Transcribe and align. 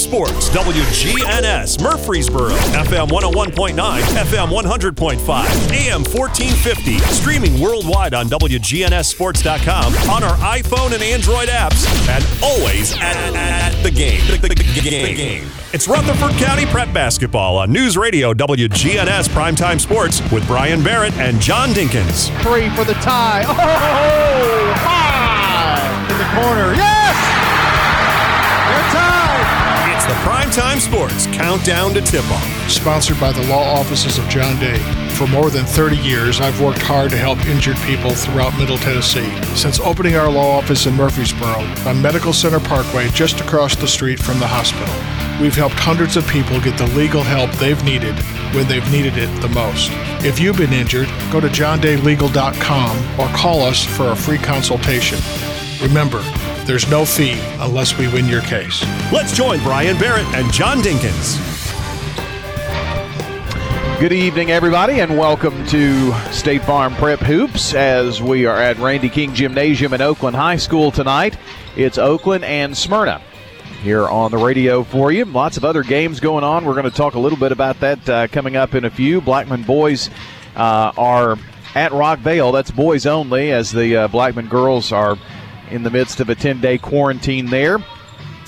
Sports, 0.00 0.48
WGNS, 0.50 1.82
Murfreesboro, 1.82 2.50
FM 2.50 3.08
101.9, 3.08 3.74
FM 3.74 4.48
100.5, 4.48 5.72
AM 5.72 6.02
1450, 6.02 6.98
streaming 6.98 7.60
worldwide 7.60 8.14
on 8.14 8.26
WGNSSports.com, 8.26 9.94
on 10.10 10.24
our 10.24 10.36
iPhone 10.38 10.92
and 10.92 11.02
Android 11.02 11.48
apps, 11.48 11.86
and 12.08 12.24
always 12.42 12.94
at, 12.94 13.14
at 13.34 13.82
the 13.82 13.90
game. 13.90 14.20
The, 14.26 14.48
the, 14.48 14.54
the 14.54 15.14
game. 15.14 15.46
It's 15.72 15.86
Rutherford 15.86 16.32
County 16.32 16.66
Prep 16.66 16.92
Basketball 16.94 17.58
on 17.58 17.70
News 17.70 17.96
Radio 17.96 18.32
WGNS 18.32 19.28
Primetime 19.28 19.78
Sports 19.78 20.20
with 20.32 20.46
Brian 20.46 20.82
Barrett 20.82 21.14
and 21.14 21.40
John 21.40 21.68
Dinkins. 21.70 22.30
Three 22.42 22.70
for 22.70 22.84
the 22.84 22.94
tie. 22.94 23.44
Oh, 23.46 23.50
oh, 23.50 23.56
oh. 23.56 24.74
high 24.76 26.10
in 26.10 26.18
the 26.18 26.40
corner. 26.40 26.74
Yes! 26.74 27.29
Primetime 30.50 30.80
Sports 30.80 31.26
Countdown 31.26 31.94
to 31.94 32.00
Tip 32.00 32.28
Off. 32.28 32.68
Sponsored 32.68 33.20
by 33.20 33.30
the 33.30 33.46
law 33.46 33.62
offices 33.78 34.18
of 34.18 34.28
John 34.28 34.58
Day. 34.58 34.78
For 35.10 35.28
more 35.28 35.48
than 35.48 35.64
30 35.64 35.96
years, 35.98 36.40
I've 36.40 36.60
worked 36.60 36.82
hard 36.82 37.12
to 37.12 37.16
help 37.16 37.38
injured 37.46 37.76
people 37.86 38.10
throughout 38.10 38.58
Middle 38.58 38.76
Tennessee. 38.76 39.30
Since 39.54 39.78
opening 39.78 40.16
our 40.16 40.28
law 40.28 40.58
office 40.58 40.86
in 40.86 40.94
Murfreesboro 40.94 41.60
on 41.86 42.02
Medical 42.02 42.32
Center 42.32 42.58
Parkway, 42.58 43.08
just 43.10 43.40
across 43.40 43.76
the 43.76 43.86
street 43.86 44.18
from 44.18 44.40
the 44.40 44.46
hospital, 44.48 44.92
we've 45.40 45.54
helped 45.54 45.76
hundreds 45.76 46.16
of 46.16 46.26
people 46.26 46.60
get 46.60 46.76
the 46.76 46.86
legal 46.96 47.22
help 47.22 47.52
they've 47.52 47.84
needed 47.84 48.18
when 48.52 48.66
they've 48.66 48.90
needed 48.90 49.16
it 49.18 49.28
the 49.40 49.48
most. 49.50 49.92
If 50.24 50.40
you've 50.40 50.56
been 50.56 50.72
injured, 50.72 51.06
go 51.30 51.38
to 51.38 51.46
johndaylegal.com 51.46 53.20
or 53.20 53.28
call 53.36 53.62
us 53.62 53.84
for 53.84 54.08
a 54.08 54.16
free 54.16 54.38
consultation. 54.38 55.20
Remember, 55.82 56.20
there's 56.66 56.90
no 56.90 57.06
fee 57.06 57.40
unless 57.58 57.96
we 57.96 58.06
win 58.06 58.26
your 58.26 58.42
case. 58.42 58.84
Let's 59.10 59.34
join 59.34 59.60
Brian 59.60 59.98
Barrett 59.98 60.26
and 60.34 60.52
John 60.52 60.82
Dinkins. 60.82 61.38
Good 63.98 64.12
evening, 64.12 64.50
everybody, 64.50 65.00
and 65.00 65.16
welcome 65.16 65.66
to 65.68 66.12
State 66.32 66.62
Farm 66.64 66.94
Prep 66.96 67.20
Hoops 67.20 67.72
as 67.72 68.20
we 68.20 68.44
are 68.44 68.58
at 68.60 68.76
Randy 68.76 69.08
King 69.08 69.32
Gymnasium 69.32 69.94
in 69.94 70.02
Oakland 70.02 70.36
High 70.36 70.56
School 70.56 70.90
tonight. 70.90 71.38
It's 71.76 71.96
Oakland 71.96 72.44
and 72.44 72.76
Smyrna 72.76 73.22
here 73.82 74.06
on 74.06 74.30
the 74.30 74.38
radio 74.38 74.84
for 74.84 75.10
you. 75.10 75.24
Lots 75.24 75.56
of 75.56 75.64
other 75.64 75.82
games 75.82 76.20
going 76.20 76.44
on. 76.44 76.66
We're 76.66 76.74
going 76.74 76.90
to 76.90 76.96
talk 76.96 77.14
a 77.14 77.18
little 77.18 77.38
bit 77.38 77.52
about 77.52 77.80
that 77.80 78.08
uh, 78.08 78.26
coming 78.28 78.54
up 78.54 78.74
in 78.74 78.84
a 78.84 78.90
few. 78.90 79.22
Blackman 79.22 79.62
boys 79.62 80.10
uh, 80.56 80.92
are 80.98 81.38
at 81.74 81.92
Rockvale. 81.92 82.52
That's 82.52 82.70
boys 82.70 83.06
only, 83.06 83.50
as 83.52 83.70
the 83.70 83.96
uh, 83.96 84.08
Blackman 84.08 84.48
girls 84.48 84.92
are 84.92 85.16
in 85.70 85.82
the 85.82 85.90
midst 85.90 86.20
of 86.20 86.28
a 86.28 86.34
10 86.34 86.60
day 86.60 86.78
quarantine 86.78 87.46
there. 87.46 87.78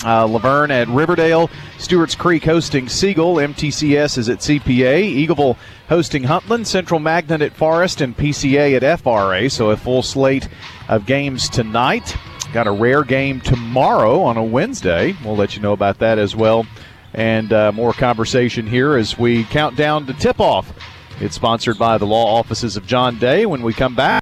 Uh, 0.05 0.27
La 0.27 0.39
Vergne 0.41 0.73
at 0.73 0.89
Riverdale, 0.89 1.49
Stewart's 1.79 2.17
Creek 2.17 2.45
hosting 2.45 2.89
Siegel, 2.89 3.37
MTCS 3.37 4.19
is 4.19 4.29
at 4.29 4.39
CPA, 4.39 5.27
Eagleville 5.27 5.57
hosting 5.89 6.25
Huntland, 6.25 6.67
Central 6.67 6.99
Magnet 6.99 7.41
at 7.41 7.53
Forrest, 7.53 8.01
and 8.01 8.17
PCA 8.17 8.81
at 8.83 9.01
FRA. 9.01 9.49
So 9.49 9.71
a 9.71 9.77
full 9.77 10.03
slate 10.03 10.49
of 10.89 11.07
games 11.07 11.49
tonight. 11.49 12.17
Got 12.53 12.67
a 12.67 12.73
rare 12.73 13.05
game 13.05 13.41
tomorrow 13.41 14.21
on 14.23 14.37
a 14.37 14.43
Wednesday. 14.43 15.15
We'll 15.25 15.37
let 15.37 15.55
you 15.55 15.63
know 15.63 15.73
about 15.73 16.01
that 16.01 16.19
as 16.19 16.35
well. 16.35 16.67
And 17.15 17.53
uh, 17.53 17.71
more 17.73 17.93
conversation 17.93 18.67
here 18.67 18.97
as 18.97 19.17
we 19.19 19.45
count 19.45 19.77
down 19.77 20.07
to 20.07 20.15
tip 20.15 20.41
off. 20.41 20.73
It's 21.21 21.37
sponsored 21.37 21.79
by 21.79 21.99
the 21.99 22.07
law 22.07 22.39
offices 22.39 22.77
of 22.77 22.87
John 22.87 23.19
Day. 23.19 23.47
When 23.47 23.63
we 23.63 23.73
come 23.73 23.95
back, 23.95 24.22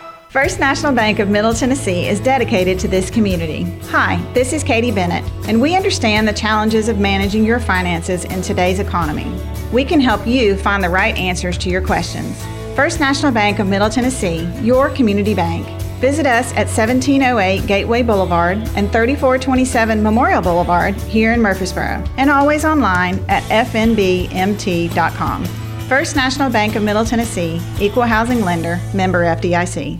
First 0.31 0.61
National 0.61 0.93
Bank 0.93 1.19
of 1.19 1.27
Middle 1.27 1.53
Tennessee 1.53 2.07
is 2.07 2.21
dedicated 2.21 2.79
to 2.79 2.87
this 2.87 3.09
community. 3.09 3.63
Hi, 3.89 4.15
this 4.33 4.53
is 4.53 4.63
Katie 4.63 4.89
Bennett, 4.89 5.29
and 5.45 5.61
we 5.61 5.75
understand 5.75 6.25
the 6.25 6.31
challenges 6.31 6.87
of 6.87 6.99
managing 6.99 7.43
your 7.43 7.59
finances 7.59 8.23
in 8.23 8.41
today's 8.41 8.79
economy. 8.79 9.29
We 9.73 9.83
can 9.83 9.99
help 9.99 10.25
you 10.25 10.55
find 10.55 10.81
the 10.81 10.89
right 10.89 11.17
answers 11.17 11.57
to 11.57 11.69
your 11.69 11.85
questions. 11.85 12.41
First 12.77 13.01
National 13.01 13.33
Bank 13.33 13.59
of 13.59 13.67
Middle 13.67 13.89
Tennessee, 13.89 14.49
your 14.61 14.89
community 14.91 15.33
bank. 15.33 15.67
Visit 15.99 16.25
us 16.25 16.53
at 16.53 16.67
1708 16.67 17.67
Gateway 17.67 18.01
Boulevard 18.01 18.57
and 18.77 18.89
3427 18.89 20.01
Memorial 20.01 20.41
Boulevard 20.41 20.95
here 20.95 21.33
in 21.33 21.41
Murfreesboro, 21.41 22.01
and 22.15 22.29
always 22.29 22.63
online 22.63 23.19
at 23.27 23.43
fnbmt.com. 23.65 25.45
First 25.89 26.15
National 26.15 26.49
Bank 26.49 26.77
of 26.77 26.83
Middle 26.83 27.03
Tennessee, 27.03 27.59
Equal 27.81 28.03
Housing 28.03 28.45
Lender, 28.45 28.79
member 28.93 29.25
FDIC. 29.25 29.99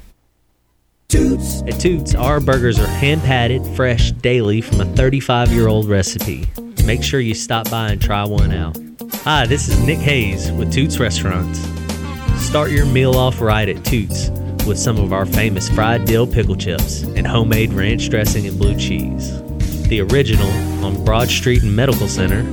Toots. 1.11 1.61
At 1.63 1.77
Toots, 1.77 2.15
our 2.15 2.39
burgers 2.39 2.79
are 2.79 2.87
hand 2.87 3.21
patted, 3.23 3.65
fresh, 3.75 4.13
daily 4.13 4.61
from 4.61 4.79
a 4.79 4.85
35 4.85 5.51
year 5.51 5.67
old 5.67 5.89
recipe. 5.89 6.47
Make 6.85 7.03
sure 7.03 7.19
you 7.19 7.33
stop 7.33 7.69
by 7.69 7.89
and 7.89 8.01
try 8.01 8.23
one 8.23 8.53
out. 8.53 8.77
Hi, 9.25 9.45
this 9.45 9.67
is 9.67 9.77
Nick 9.85 9.99
Hayes 9.99 10.53
with 10.53 10.71
Toots 10.71 10.99
Restaurants. 10.99 11.59
Start 12.41 12.71
your 12.71 12.85
meal 12.85 13.15
off 13.17 13.41
right 13.41 13.67
at 13.67 13.83
Toots 13.83 14.29
with 14.65 14.79
some 14.79 14.97
of 14.97 15.11
our 15.11 15.25
famous 15.25 15.67
fried 15.67 16.05
dill 16.05 16.25
pickle 16.25 16.55
chips 16.55 17.01
and 17.01 17.27
homemade 17.27 17.73
ranch 17.73 18.09
dressing 18.09 18.47
and 18.47 18.57
blue 18.57 18.77
cheese. 18.77 19.41
The 19.89 19.99
original 19.99 20.49
on 20.85 21.03
Broad 21.03 21.27
Street 21.27 21.61
and 21.61 21.75
Medical 21.75 22.07
Center, 22.07 22.43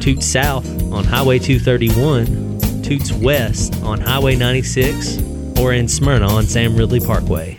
Toots 0.00 0.24
South 0.24 0.66
on 0.90 1.04
Highway 1.04 1.38
231, 1.38 2.82
Toots 2.82 3.12
West 3.12 3.82
on 3.82 4.00
Highway 4.00 4.36
96, 4.36 5.18
or 5.60 5.74
in 5.74 5.86
Smyrna 5.86 6.28
on 6.28 6.44
Sam 6.44 6.78
Ridley 6.78 7.00
Parkway. 7.00 7.58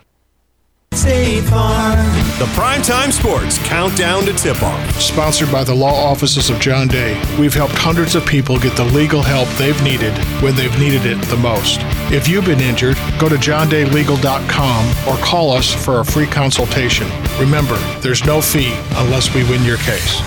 State 1.01 1.41
Farm. 1.45 1.97
The 2.37 2.45
Primetime 2.53 3.11
Sports 3.11 3.57
Countdown 3.67 4.25
to 4.25 4.33
Tip 4.33 4.61
Off. 4.61 5.01
Sponsored 5.01 5.51
by 5.51 5.63
the 5.63 5.73
law 5.73 5.93
offices 5.93 6.49
of 6.49 6.59
John 6.59 6.87
Day, 6.87 7.19
we've 7.39 7.53
helped 7.53 7.73
hundreds 7.75 8.13
of 8.13 8.25
people 8.25 8.59
get 8.59 8.75
the 8.75 8.83
legal 8.85 9.21
help 9.21 9.47
they've 9.57 9.81
needed 9.83 10.15
when 10.43 10.55
they've 10.55 10.77
needed 10.79 11.05
it 11.05 11.21
the 11.27 11.37
most. 11.37 11.79
If 12.11 12.27
you've 12.27 12.45
been 12.45 12.59
injured, 12.59 12.97
go 13.19 13.29
to 13.29 13.35
johndaylegal.com 13.35 15.07
or 15.07 15.17
call 15.23 15.51
us 15.51 15.73
for 15.73 16.01
a 16.01 16.05
free 16.05 16.27
consultation. 16.27 17.07
Remember, 17.39 17.77
there's 18.01 18.23
no 18.25 18.41
fee 18.41 18.77
unless 18.95 19.33
we 19.33 19.43
win 19.49 19.63
your 19.63 19.77
case. 19.77 20.21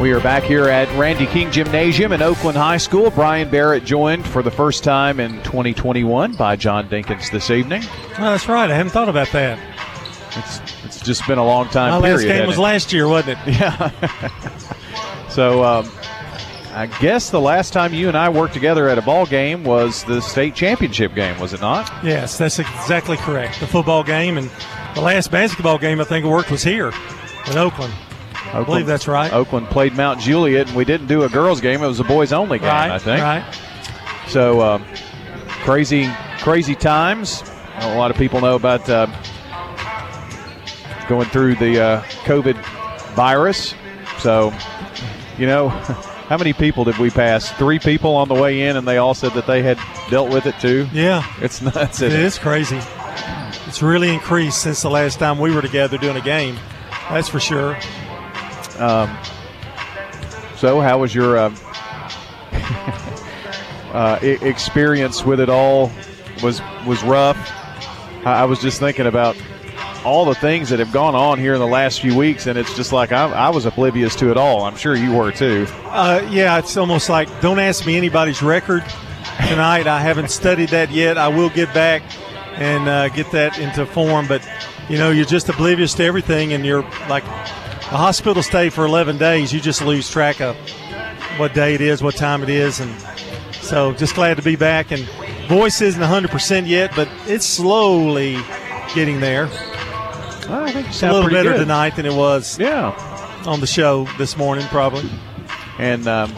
We 0.00 0.12
are 0.12 0.20
back 0.20 0.42
here 0.42 0.64
at 0.68 0.88
Randy 0.98 1.24
King 1.26 1.50
Gymnasium 1.50 2.12
in 2.12 2.20
Oakland 2.20 2.58
High 2.58 2.76
School. 2.78 3.10
Brian 3.10 3.48
Barrett 3.48 3.84
joined 3.84 4.26
for 4.26 4.42
the 4.42 4.50
first 4.50 4.82
time 4.84 5.20
in 5.20 5.36
2021 5.44 6.34
by 6.34 6.56
John 6.56 6.88
Dinkins 6.88 7.30
this 7.30 7.48
evening. 7.50 7.82
Oh, 8.18 8.32
that's 8.32 8.48
right. 8.48 8.68
I 8.70 8.74
hadn't 8.74 8.90
thought 8.90 9.08
about 9.08 9.30
that. 9.30 9.58
It's 10.36 10.84
it's 10.84 11.00
just 11.00 11.26
been 11.28 11.38
a 11.38 11.44
long 11.44 11.68
time. 11.68 11.90
My 11.92 11.98
last 12.10 12.24
game 12.24 12.46
was 12.46 12.58
it? 12.58 12.60
last 12.60 12.92
year, 12.92 13.06
wasn't 13.08 13.38
it? 13.46 13.54
Yeah. 13.60 15.28
so 15.28 15.62
um, 15.64 15.90
I 16.74 16.86
guess 17.00 17.30
the 17.30 17.40
last 17.40 17.72
time 17.72 17.94
you 17.94 18.08
and 18.08 18.16
I 18.16 18.28
worked 18.28 18.52
together 18.52 18.88
at 18.88 18.98
a 18.98 19.02
ball 19.02 19.26
game 19.26 19.62
was 19.64 20.02
the 20.04 20.20
state 20.20 20.54
championship 20.56 21.14
game, 21.14 21.38
was 21.38 21.52
it 21.54 21.60
not? 21.60 21.90
Yes, 22.04 22.36
that's 22.36 22.58
exactly 22.58 23.16
correct. 23.16 23.60
The 23.60 23.68
football 23.68 24.02
game 24.02 24.36
and 24.38 24.50
the 24.96 25.00
last 25.00 25.30
basketball 25.30 25.78
game 25.78 26.00
I 26.00 26.04
think 26.04 26.26
I 26.26 26.28
worked 26.28 26.50
was 26.50 26.64
here 26.64 26.92
in 27.46 27.56
Oakland. 27.56 27.94
I 28.54 28.64
believe 28.64 28.86
that's 28.86 29.08
right. 29.08 29.32
Oakland 29.32 29.66
played 29.68 29.94
Mount 29.94 30.20
Juliet, 30.20 30.68
and 30.68 30.76
we 30.76 30.84
didn't 30.84 31.06
do 31.06 31.24
a 31.24 31.28
girls' 31.28 31.60
game. 31.60 31.82
It 31.82 31.86
was 31.86 32.00
a 32.00 32.04
boys' 32.04 32.32
only 32.32 32.58
game, 32.58 32.68
right, 32.68 32.90
I 32.90 32.98
think. 32.98 33.22
Right. 33.22 33.44
So 34.28 34.62
um, 34.62 34.84
crazy, 35.64 36.08
crazy 36.38 36.74
times. 36.74 37.42
A 37.78 37.96
lot 37.96 38.10
of 38.10 38.16
people 38.16 38.40
know 38.40 38.54
about 38.54 38.88
uh, 38.88 39.06
going 41.08 41.28
through 41.28 41.56
the 41.56 41.82
uh, 41.82 42.02
COVID 42.24 42.56
virus. 43.14 43.74
So, 44.18 44.52
you 45.36 45.46
know, 45.46 45.68
how 46.28 46.38
many 46.38 46.52
people 46.52 46.84
did 46.84 46.98
we 46.98 47.10
pass? 47.10 47.50
Three 47.52 47.78
people 47.78 48.14
on 48.14 48.28
the 48.28 48.34
way 48.34 48.62
in, 48.62 48.76
and 48.76 48.86
they 48.86 48.98
all 48.98 49.14
said 49.14 49.32
that 49.32 49.46
they 49.46 49.62
had 49.62 49.78
dealt 50.10 50.32
with 50.32 50.46
it 50.46 50.58
too. 50.60 50.88
Yeah, 50.92 51.24
it's 51.40 51.60
nuts. 51.60 52.00
It 52.00 52.12
isn't 52.12 52.20
is 52.20 52.38
crazy. 52.38 52.80
It's 53.66 53.82
really 53.82 54.10
increased 54.12 54.62
since 54.62 54.82
the 54.82 54.90
last 54.90 55.18
time 55.18 55.38
we 55.38 55.52
were 55.52 55.62
together 55.62 55.98
doing 55.98 56.16
a 56.16 56.20
game. 56.20 56.56
That's 57.10 57.28
for 57.28 57.40
sure. 57.40 57.78
Um, 58.78 59.16
so, 60.56 60.80
how 60.80 60.98
was 60.98 61.14
your 61.14 61.38
um, 61.38 61.56
uh, 63.92 64.18
e- 64.22 64.38
experience 64.42 65.24
with 65.24 65.40
it 65.40 65.48
all? 65.48 65.90
Was 66.42 66.60
was 66.86 67.02
rough. 67.04 67.36
I, 68.26 68.42
I 68.42 68.44
was 68.44 68.60
just 68.60 68.80
thinking 68.80 69.06
about 69.06 69.36
all 70.04 70.24
the 70.24 70.34
things 70.34 70.68
that 70.68 70.78
have 70.78 70.92
gone 70.92 71.14
on 71.14 71.38
here 71.38 71.54
in 71.54 71.60
the 71.60 71.66
last 71.66 72.00
few 72.00 72.16
weeks, 72.16 72.46
and 72.46 72.58
it's 72.58 72.74
just 72.76 72.92
like 72.92 73.12
I, 73.12 73.24
I 73.30 73.48
was 73.50 73.66
oblivious 73.66 74.14
to 74.16 74.30
it 74.30 74.36
all. 74.36 74.62
I'm 74.62 74.76
sure 74.76 74.94
you 74.94 75.12
were 75.12 75.32
too. 75.32 75.66
Uh, 75.84 76.26
yeah, 76.30 76.58
it's 76.58 76.76
almost 76.76 77.08
like 77.08 77.28
don't 77.40 77.58
ask 77.58 77.86
me 77.86 77.96
anybody's 77.96 78.42
record 78.42 78.84
tonight. 79.48 79.86
I 79.86 80.00
haven't 80.00 80.30
studied 80.30 80.70
that 80.70 80.90
yet. 80.90 81.16
I 81.18 81.28
will 81.28 81.50
get 81.50 81.72
back 81.72 82.02
and 82.56 82.88
uh, 82.88 83.08
get 83.08 83.30
that 83.32 83.58
into 83.58 83.86
form, 83.86 84.28
but 84.28 84.46
you 84.88 84.98
know, 84.98 85.10
you're 85.10 85.24
just 85.24 85.48
oblivious 85.48 85.94
to 85.94 86.04
everything, 86.04 86.52
and 86.52 86.64
you're 86.64 86.82
like 87.08 87.24
a 87.94 87.96
hospital 87.96 88.42
stay 88.42 88.68
for 88.70 88.84
11 88.84 89.18
days. 89.18 89.52
You 89.52 89.60
just 89.60 89.80
lose 89.82 90.10
track 90.10 90.40
of 90.40 90.56
what 91.38 91.54
day 91.54 91.74
it 91.74 91.80
is, 91.80 92.02
what 92.02 92.16
time 92.16 92.42
it 92.42 92.48
is, 92.48 92.80
and 92.80 92.92
so 93.52 93.92
just 93.92 94.14
glad 94.14 94.36
to 94.36 94.42
be 94.42 94.56
back. 94.56 94.90
And 94.92 95.04
voice 95.48 95.80
isn't 95.80 96.02
100% 96.02 96.66
yet, 96.68 96.92
but 96.96 97.08
it's 97.26 97.46
slowly 97.46 98.38
getting 98.94 99.20
there. 99.20 99.46
I 100.46 100.70
think 100.72 100.88
It's 100.88 101.02
a 101.02 101.10
little 101.12 101.30
better 101.30 101.52
good. 101.52 101.58
tonight 101.60 101.96
than 101.96 102.04
it 102.04 102.12
was 102.14 102.58
Yeah, 102.58 102.90
on 103.46 103.60
the 103.60 103.66
show 103.66 104.04
this 104.18 104.36
morning, 104.36 104.66
probably. 104.66 105.08
and 105.78 106.06
um, 106.06 106.30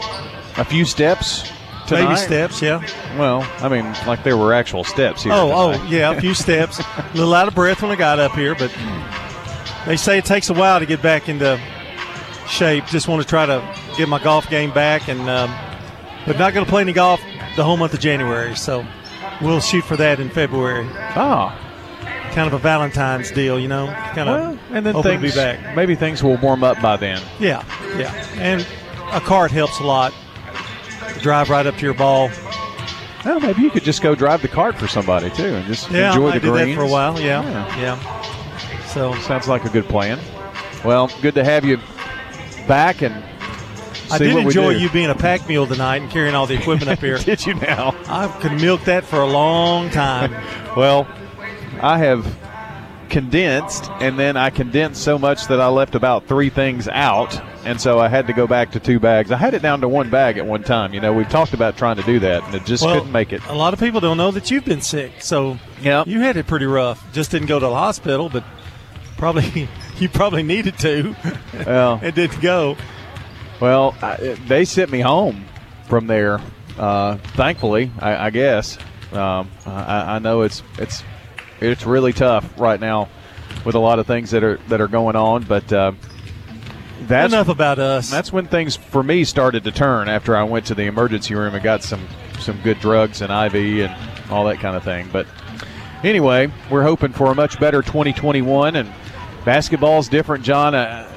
a 0.57 0.63
few 0.63 0.85
steps. 0.85 1.49
Baby 1.89 2.01
tonight. 2.01 2.15
steps, 2.15 2.61
yeah. 2.61 2.85
Well, 3.17 3.47
I 3.59 3.69
mean, 3.69 3.85
like 4.05 4.23
there 4.23 4.35
were 4.37 4.53
actual 4.53 4.83
steps 4.83 5.23
here. 5.23 5.31
Oh, 5.33 5.47
tonight. 5.71 5.79
oh, 5.81 5.87
yeah, 5.89 6.11
a 6.11 6.19
few 6.19 6.33
steps. 6.33 6.79
a 6.79 7.09
little 7.15 7.33
out 7.33 7.47
of 7.47 7.55
breath 7.55 7.81
when 7.81 7.91
I 7.91 7.95
got 7.95 8.19
up 8.19 8.33
here, 8.33 8.55
but 8.55 8.69
they 9.85 9.97
say 9.97 10.17
it 10.17 10.25
takes 10.25 10.49
a 10.49 10.53
while 10.53 10.79
to 10.79 10.85
get 10.85 11.01
back 11.01 11.29
into 11.29 11.59
shape. 12.47 12.85
Just 12.87 13.07
want 13.07 13.21
to 13.21 13.27
try 13.27 13.45
to 13.45 13.61
get 13.97 14.07
my 14.09 14.21
golf 14.21 14.49
game 14.49 14.71
back, 14.73 15.07
and 15.07 15.21
um, 15.29 15.53
but 16.25 16.37
not 16.37 16.53
going 16.53 16.65
to 16.65 16.69
play 16.69 16.81
any 16.81 16.93
golf 16.93 17.21
the 17.55 17.63
whole 17.63 17.77
month 17.77 17.93
of 17.93 17.99
January. 17.99 18.55
So 18.55 18.85
we'll 19.41 19.61
shoot 19.61 19.83
for 19.83 19.95
that 19.97 20.19
in 20.19 20.29
February. 20.29 20.87
Ah, 21.15 21.57
kind 22.33 22.47
of 22.47 22.53
a 22.53 22.59
Valentine's 22.59 23.31
deal, 23.31 23.59
you 23.59 23.67
know. 23.67 23.87
Kind 24.13 24.29
of, 24.29 24.39
Well, 24.39 24.59
and 24.71 24.85
then 24.85 25.01
things, 25.03 25.21
be 25.21 25.31
back. 25.31 25.75
maybe 25.75 25.95
things 25.95 26.23
will 26.23 26.37
warm 26.37 26.63
up 26.63 26.81
by 26.81 26.97
then. 26.97 27.21
Yeah, 27.39 27.63
yeah, 27.97 28.13
and 28.35 28.65
a 29.11 29.19
cart 29.21 29.51
helps 29.51 29.79
a 29.79 29.83
lot. 29.83 30.13
Drive 31.21 31.49
right 31.49 31.65
up 31.65 31.75
to 31.77 31.81
your 31.81 31.93
ball. 31.95 32.29
Well, 33.25 33.39
maybe 33.39 33.61
you 33.63 33.71
could 33.71 33.83
just 33.83 34.01
go 34.01 34.13
drive 34.15 34.41
the 34.41 34.47
cart 34.47 34.77
for 34.77 34.87
somebody 34.87 35.29
too, 35.31 35.55
and 35.55 35.65
just 35.65 35.89
Yeah, 35.91 36.09
enjoy 36.09 36.29
I 36.29 36.33
the 36.33 36.39
did 36.41 36.51
greens 36.51 36.75
for 36.75 36.83
a 36.83 36.87
while. 36.87 37.19
Yeah, 37.19 37.41
Yeah. 37.43 37.79
yeah. 37.79 38.33
So 38.97 39.13
Sounds 39.19 39.47
like 39.47 39.63
a 39.63 39.69
good 39.69 39.85
plan. 39.85 40.19
Well, 40.83 41.11
good 41.21 41.35
to 41.35 41.43
have 41.43 41.63
you 41.63 41.77
back 42.67 43.03
and 43.03 43.13
I 44.09 44.17
did 44.17 44.35
enjoy 44.35 44.71
you 44.71 44.89
being 44.89 45.11
a 45.11 45.15
pack 45.15 45.47
mule 45.47 45.67
tonight 45.67 45.97
and 46.01 46.09
carrying 46.09 46.33
all 46.33 46.47
the 46.47 46.55
equipment 46.55 46.89
up 46.89 46.97
here. 46.97 47.17
Did 47.19 47.45
you 47.45 47.53
now? 47.55 47.93
I 48.07 48.27
could 48.41 48.53
milk 48.53 48.81
that 48.85 49.03
for 49.03 49.21
a 49.21 49.27
long 49.27 49.89
time. 49.91 50.33
Well, 50.77 51.07
I 51.81 51.97
have 51.97 52.37
condensed, 53.09 53.89
and 53.99 54.19
then 54.19 54.37
I 54.37 54.51
condensed 54.51 55.03
so 55.03 55.17
much 55.17 55.47
that 55.47 55.59
I 55.59 55.69
left 55.69 55.95
about 55.95 56.27
three 56.27 56.51
things 56.51 56.87
out, 56.87 57.35
and 57.65 57.81
so 57.81 57.97
I 57.97 58.07
had 58.07 58.27
to 58.27 58.33
go 58.33 58.45
back 58.45 58.71
to 58.73 58.79
two 58.79 58.99
bags. 58.99 59.31
I 59.31 59.37
had 59.37 59.55
it 59.55 59.63
down 59.63 59.81
to 59.81 59.87
one 59.87 60.11
bag 60.11 60.37
at 60.37 60.45
one 60.45 60.63
time. 60.63 60.93
You 60.93 61.01
know, 61.01 61.13
we've 61.13 61.29
talked 61.29 61.53
about 61.53 61.77
trying 61.77 61.95
to 61.95 62.03
do 62.03 62.19
that, 62.19 62.43
and 62.43 62.53
it 62.53 62.63
just 62.63 62.83
Well, 62.83 62.99
couldn't 62.99 63.11
make 63.11 63.33
it. 63.33 63.43
A 63.47 63.55
lot 63.55 63.73
of 63.73 63.79
people 63.79 63.99
don't 63.99 64.17
know 64.17 64.29
that 64.29 64.51
you've 64.51 64.65
been 64.65 64.81
sick, 64.81 65.13
so 65.19 65.57
yeah, 65.81 66.03
you 66.05 66.19
had 66.19 66.37
it 66.37 66.45
pretty 66.45 66.67
rough. 66.67 67.11
Just 67.11 67.31
didn't 67.31 67.47
go 67.47 67.59
to 67.59 67.65
the 67.65 67.73
hospital, 67.73 68.29
but 68.29 68.43
probably 69.17 69.67
you 69.97 70.09
probably 70.09 70.43
needed 70.43 70.77
to. 70.79 71.15
Well, 71.65 71.99
it 72.03 72.15
didn't 72.15 72.41
go. 72.41 72.77
Well, 73.59 73.95
I, 74.01 74.15
they 74.47 74.65
sent 74.65 74.91
me 74.91 74.99
home 74.99 75.45
from 75.87 76.07
there. 76.07 76.39
Uh, 76.77 77.17
thankfully, 77.35 77.91
I, 77.99 78.27
I 78.27 78.29
guess. 78.29 78.77
Um, 79.11 79.49
I, 79.65 80.15
I 80.15 80.19
know 80.19 80.41
it's 80.41 80.61
it's 80.77 81.03
it's 81.59 81.85
really 81.85 82.13
tough 82.13 82.59
right 82.59 82.79
now 82.79 83.09
with 83.65 83.75
a 83.75 83.79
lot 83.79 83.99
of 83.99 84.05
things 84.05 84.31
that 84.31 84.43
are 84.43 84.57
that 84.67 84.79
are 84.79 84.87
going 84.87 85.15
on, 85.15 85.43
but 85.43 85.71
uh, 85.73 85.93
that's 87.01 87.33
Enough 87.33 87.49
about 87.49 87.79
us. 87.79 88.09
That's 88.09 88.33
when 88.33 88.47
things 88.47 88.75
for 88.75 89.03
me 89.03 89.23
started 89.23 89.63
to 89.63 89.71
turn 89.71 90.09
after 90.09 90.35
I 90.35 90.43
went 90.43 90.65
to 90.67 90.75
the 90.75 90.83
emergency 90.83 91.35
room 91.35 91.53
and 91.53 91.63
got 91.63 91.83
some 91.83 92.05
some 92.39 92.59
good 92.61 92.79
drugs 92.79 93.21
and 93.21 93.31
IV 93.31 93.89
and 93.89 94.31
all 94.31 94.45
that 94.45 94.59
kind 94.59 94.75
of 94.75 94.83
thing. 94.83 95.09
But 95.11 95.27
anyway, 96.03 96.51
we're 96.69 96.83
hoping 96.83 97.13
for 97.13 97.31
a 97.31 97.35
much 97.35 97.59
better 97.59 97.81
2021 97.81 98.75
and 98.75 98.91
basketball's 99.47 100.09
different, 100.09 100.43
John. 100.43 100.75
Uh, 100.75 101.07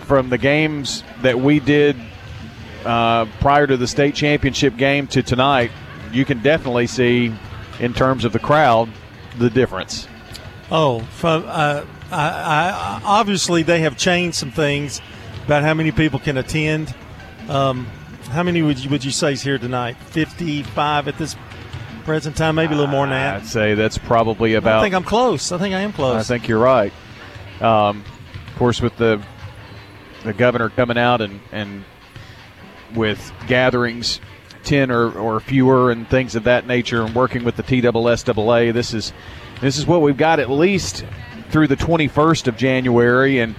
from 0.00 0.28
the 0.28 0.38
games 0.38 1.04
that 1.22 1.38
we 1.38 1.60
did 1.60 1.94
uh, 2.84 3.26
prior 3.40 3.64
to 3.64 3.76
the 3.76 3.86
state 3.86 4.14
championship 4.16 4.76
game 4.76 5.06
to 5.06 5.22
tonight, 5.22 5.70
you 6.10 6.24
can 6.24 6.42
definitely 6.42 6.88
see 6.88 7.32
in 7.78 7.94
terms 7.94 8.24
of 8.24 8.32
the 8.32 8.40
crowd 8.40 8.88
the 9.38 9.48
difference. 9.48 10.08
Oh, 10.72 11.00
from 11.00 11.44
uh, 11.46 11.84
I, 12.10 12.26
I, 12.26 13.00
obviously 13.04 13.62
they 13.62 13.80
have 13.82 13.96
changed 13.96 14.36
some 14.36 14.50
things 14.50 15.00
about 15.44 15.62
how 15.62 15.74
many 15.74 15.92
people 15.92 16.18
can 16.18 16.38
attend. 16.38 16.92
Um, 17.48 17.86
how 18.30 18.42
many 18.42 18.62
would 18.62 18.82
you 18.82 18.90
would 18.90 19.04
you 19.04 19.12
say 19.12 19.34
is 19.34 19.42
here 19.42 19.58
tonight? 19.58 19.96
Fifty-five 19.96 21.06
at 21.06 21.16
this 21.18 21.36
present 22.04 22.36
time, 22.36 22.56
maybe 22.56 22.74
a 22.74 22.76
little 22.76 22.90
more 22.90 23.06
than 23.06 23.10
that. 23.10 23.42
I'd 23.42 23.46
say 23.46 23.74
that's 23.74 23.96
probably 23.96 24.54
about. 24.54 24.80
I 24.80 24.82
think 24.82 24.94
I'm 24.94 25.04
close. 25.04 25.52
I 25.52 25.58
think 25.58 25.74
I 25.74 25.80
am 25.80 25.92
close. 25.92 26.16
I 26.16 26.22
think 26.24 26.48
you're 26.48 26.58
right. 26.58 26.92
Um, 27.60 28.04
of 28.46 28.56
course, 28.56 28.80
with 28.80 28.96
the 28.96 29.22
the 30.24 30.32
governor 30.32 30.68
coming 30.68 30.98
out 30.98 31.20
and 31.20 31.40
and 31.52 31.84
with 32.94 33.32
gatherings, 33.46 34.20
ten 34.64 34.90
or, 34.90 35.10
or 35.12 35.40
fewer, 35.40 35.90
and 35.90 36.08
things 36.08 36.34
of 36.34 36.44
that 36.44 36.66
nature, 36.66 37.02
and 37.02 37.14
working 37.14 37.44
with 37.44 37.56
the 37.56 37.62
TSSAA, 37.62 38.72
this 38.72 38.94
is 38.94 39.12
this 39.60 39.78
is 39.78 39.86
what 39.86 40.02
we've 40.02 40.16
got 40.16 40.40
at 40.40 40.50
least 40.50 41.04
through 41.50 41.66
the 41.66 41.76
21st 41.76 42.46
of 42.46 42.56
January, 42.56 43.38
and 43.40 43.54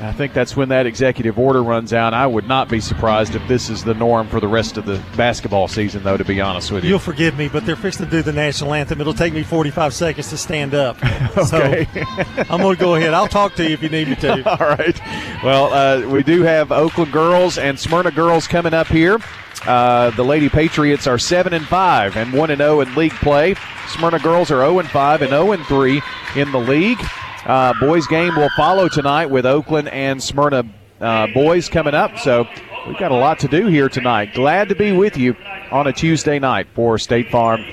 I 0.00 0.12
think 0.12 0.32
that's 0.32 0.56
when 0.56 0.70
that 0.70 0.86
executive 0.86 1.38
order 1.38 1.62
runs 1.62 1.92
out. 1.92 2.14
I 2.14 2.26
would 2.26 2.48
not 2.48 2.68
be 2.68 2.80
surprised 2.80 3.36
if 3.36 3.46
this 3.46 3.70
is 3.70 3.84
the 3.84 3.94
norm 3.94 4.26
for 4.26 4.40
the 4.40 4.48
rest 4.48 4.76
of 4.76 4.86
the 4.86 5.00
basketball 5.16 5.68
season, 5.68 6.02
though. 6.02 6.16
To 6.16 6.24
be 6.24 6.40
honest 6.40 6.72
with 6.72 6.82
you, 6.82 6.90
You'll 6.90 6.98
forgive 6.98 7.36
me, 7.38 7.48
but 7.48 7.64
they're 7.64 7.76
fixing 7.76 8.06
to 8.06 8.10
do 8.10 8.20
the 8.20 8.32
national 8.32 8.74
anthem. 8.74 9.00
It'll 9.00 9.14
take 9.14 9.32
me 9.32 9.44
45 9.44 9.94
seconds 9.94 10.30
to 10.30 10.36
stand 10.36 10.74
up. 10.74 10.96
Okay. 11.36 11.86
So 11.86 12.42
I'm 12.50 12.60
going 12.60 12.76
to 12.76 12.80
go 12.80 12.94
ahead. 12.94 13.12
I'll 13.12 13.26
talk 13.28 13.54
to 13.56 13.64
you 13.64 13.70
if 13.70 13.82
you 13.82 13.88
need 13.88 14.08
me 14.08 14.14
to. 14.16 14.48
All 14.50 14.68
right. 14.68 14.98
Well, 15.42 15.72
uh, 15.72 16.08
we 16.08 16.22
do 16.22 16.42
have 16.42 16.70
Oakland 16.70 17.12
girls 17.12 17.58
and 17.58 17.78
Smyrna 17.78 18.10
girls 18.12 18.46
coming 18.46 18.72
up 18.74 18.86
here. 18.86 19.18
Uh, 19.66 20.10
the 20.10 20.24
Lady 20.24 20.48
Patriots 20.48 21.06
are 21.06 21.18
seven 21.18 21.52
and 21.54 21.66
five 21.66 22.16
and 22.16 22.32
one 22.32 22.50
and 22.50 22.58
zero 22.58 22.80
in 22.82 22.94
league 22.94 23.12
play. 23.14 23.54
Smyrna 23.88 24.18
girls 24.20 24.50
are 24.50 24.60
zero 24.60 24.78
and 24.78 24.88
five 24.88 25.22
and 25.22 25.30
zero 25.30 25.52
and 25.52 25.64
three 25.66 26.02
in 26.36 26.50
the 26.52 26.60
league. 26.60 26.98
Uh, 27.46 27.74
boys 27.78 28.06
game 28.06 28.34
will 28.36 28.50
follow 28.56 28.88
tonight 28.88 29.26
with 29.26 29.44
Oakland 29.44 29.88
and 29.88 30.22
Smyrna 30.22 30.64
uh, 31.00 31.26
boys 31.34 31.68
coming 31.68 31.94
up. 31.94 32.18
So 32.18 32.46
we've 32.86 32.98
got 32.98 33.12
a 33.12 33.16
lot 33.16 33.38
to 33.40 33.48
do 33.48 33.66
here 33.66 33.88
tonight. 33.88 34.34
Glad 34.34 34.68
to 34.70 34.74
be 34.74 34.92
with 34.92 35.16
you 35.16 35.36
on 35.70 35.86
a 35.86 35.92
Tuesday 35.92 36.38
night 36.38 36.66
for 36.74 36.98
State 36.98 37.30
Farm 37.30 37.64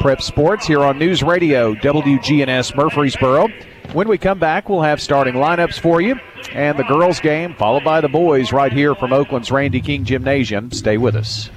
Prep 0.00 0.20
Sports 0.22 0.66
here 0.66 0.80
on 0.80 0.98
News 0.98 1.22
Radio 1.22 1.74
WGNS 1.74 2.74
Murfreesboro. 2.74 3.48
When 3.92 4.08
we 4.08 4.18
come 4.18 4.38
back, 4.38 4.68
we'll 4.68 4.82
have 4.82 5.00
starting 5.00 5.34
lineups 5.34 5.78
for 5.78 6.00
you 6.00 6.18
and 6.52 6.78
the 6.78 6.84
girls' 6.84 7.20
game, 7.20 7.54
followed 7.54 7.84
by 7.84 8.00
the 8.00 8.08
boys 8.08 8.52
right 8.52 8.72
here 8.72 8.94
from 8.94 9.12
Oakland's 9.12 9.50
Randy 9.50 9.80
King 9.80 10.04
Gymnasium. 10.04 10.70
Stay 10.72 10.96
with 10.96 11.14
us. 11.16 11.50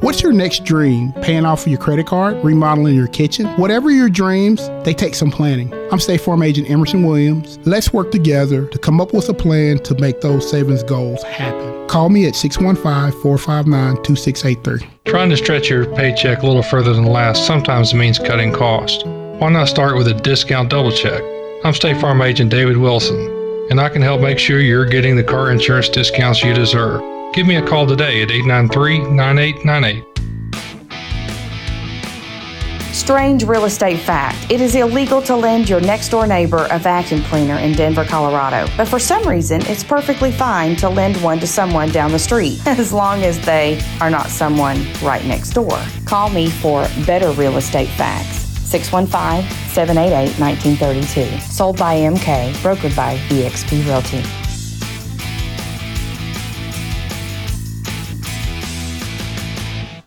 What's 0.00 0.22
your 0.22 0.32
next 0.32 0.64
dream? 0.64 1.12
Paying 1.20 1.44
off 1.44 1.66
your 1.66 1.78
credit 1.78 2.06
card, 2.06 2.42
remodeling 2.42 2.96
your 2.96 3.06
kitchen? 3.08 3.44
Whatever 3.58 3.90
your 3.90 4.08
dreams, 4.08 4.70
they 4.82 4.94
take 4.94 5.14
some 5.14 5.30
planning. 5.30 5.74
I'm 5.92 5.98
State 6.00 6.22
Farm 6.22 6.42
Agent 6.42 6.70
Emerson 6.70 7.04
Williams. 7.04 7.58
Let's 7.66 7.92
work 7.92 8.10
together 8.10 8.64
to 8.68 8.78
come 8.78 8.98
up 8.98 9.12
with 9.12 9.28
a 9.28 9.34
plan 9.34 9.78
to 9.80 9.94
make 9.96 10.22
those 10.22 10.50
savings 10.50 10.82
goals 10.82 11.22
happen. 11.24 11.86
Call 11.86 12.08
me 12.08 12.26
at 12.26 12.34
615 12.34 13.20
459 13.20 14.02
2683. 14.02 14.88
Trying 15.04 15.28
to 15.28 15.36
stretch 15.36 15.68
your 15.68 15.84
paycheck 15.94 16.42
a 16.42 16.46
little 16.46 16.62
further 16.62 16.94
than 16.94 17.04
last 17.04 17.46
sometimes 17.46 17.92
means 17.92 18.18
cutting 18.18 18.54
costs. 18.54 19.04
Why 19.04 19.50
not 19.50 19.68
start 19.68 19.98
with 19.98 20.08
a 20.08 20.14
discount 20.14 20.70
double 20.70 20.92
check? 20.92 21.22
I'm 21.62 21.74
State 21.74 22.00
Farm 22.00 22.22
Agent 22.22 22.50
David 22.50 22.78
Wilson, 22.78 23.18
and 23.68 23.78
I 23.78 23.90
can 23.90 24.00
help 24.00 24.22
make 24.22 24.38
sure 24.38 24.60
you're 24.60 24.86
getting 24.86 25.16
the 25.16 25.24
car 25.24 25.50
insurance 25.50 25.90
discounts 25.90 26.42
you 26.42 26.54
deserve. 26.54 27.02
Give 27.32 27.46
me 27.46 27.56
a 27.56 27.64
call 27.64 27.86
today 27.86 28.22
at 28.22 28.30
893 28.32 29.10
9898. 29.12 30.04
Strange 32.92 33.44
real 33.44 33.66
estate 33.66 34.00
fact 34.00 34.50
it 34.50 34.60
is 34.60 34.74
illegal 34.74 35.22
to 35.22 35.36
lend 35.36 35.68
your 35.68 35.80
next 35.80 36.08
door 36.08 36.26
neighbor 36.26 36.66
a 36.72 36.78
vacuum 36.78 37.22
cleaner 37.22 37.54
in 37.56 37.72
Denver, 37.72 38.04
Colorado. 38.04 38.68
But 38.76 38.88
for 38.88 38.98
some 38.98 39.28
reason, 39.28 39.62
it's 39.66 39.84
perfectly 39.84 40.32
fine 40.32 40.74
to 40.76 40.88
lend 40.88 41.22
one 41.22 41.38
to 41.38 41.46
someone 41.46 41.90
down 41.90 42.10
the 42.10 42.18
street, 42.18 42.60
as 42.66 42.92
long 42.92 43.22
as 43.22 43.38
they 43.46 43.80
are 44.00 44.10
not 44.10 44.26
someone 44.26 44.84
right 45.00 45.24
next 45.24 45.50
door. 45.50 45.80
Call 46.06 46.30
me 46.30 46.50
for 46.50 46.82
better 47.06 47.30
real 47.32 47.58
estate 47.58 47.90
facts. 47.90 48.38
615 48.68 49.48
788 49.68 50.36
1932. 50.40 51.40
Sold 51.42 51.76
by 51.78 51.94
MK, 51.96 52.52
brokered 52.54 52.96
by 52.96 53.16
eXp 53.28 53.86
Realty. 53.86 54.39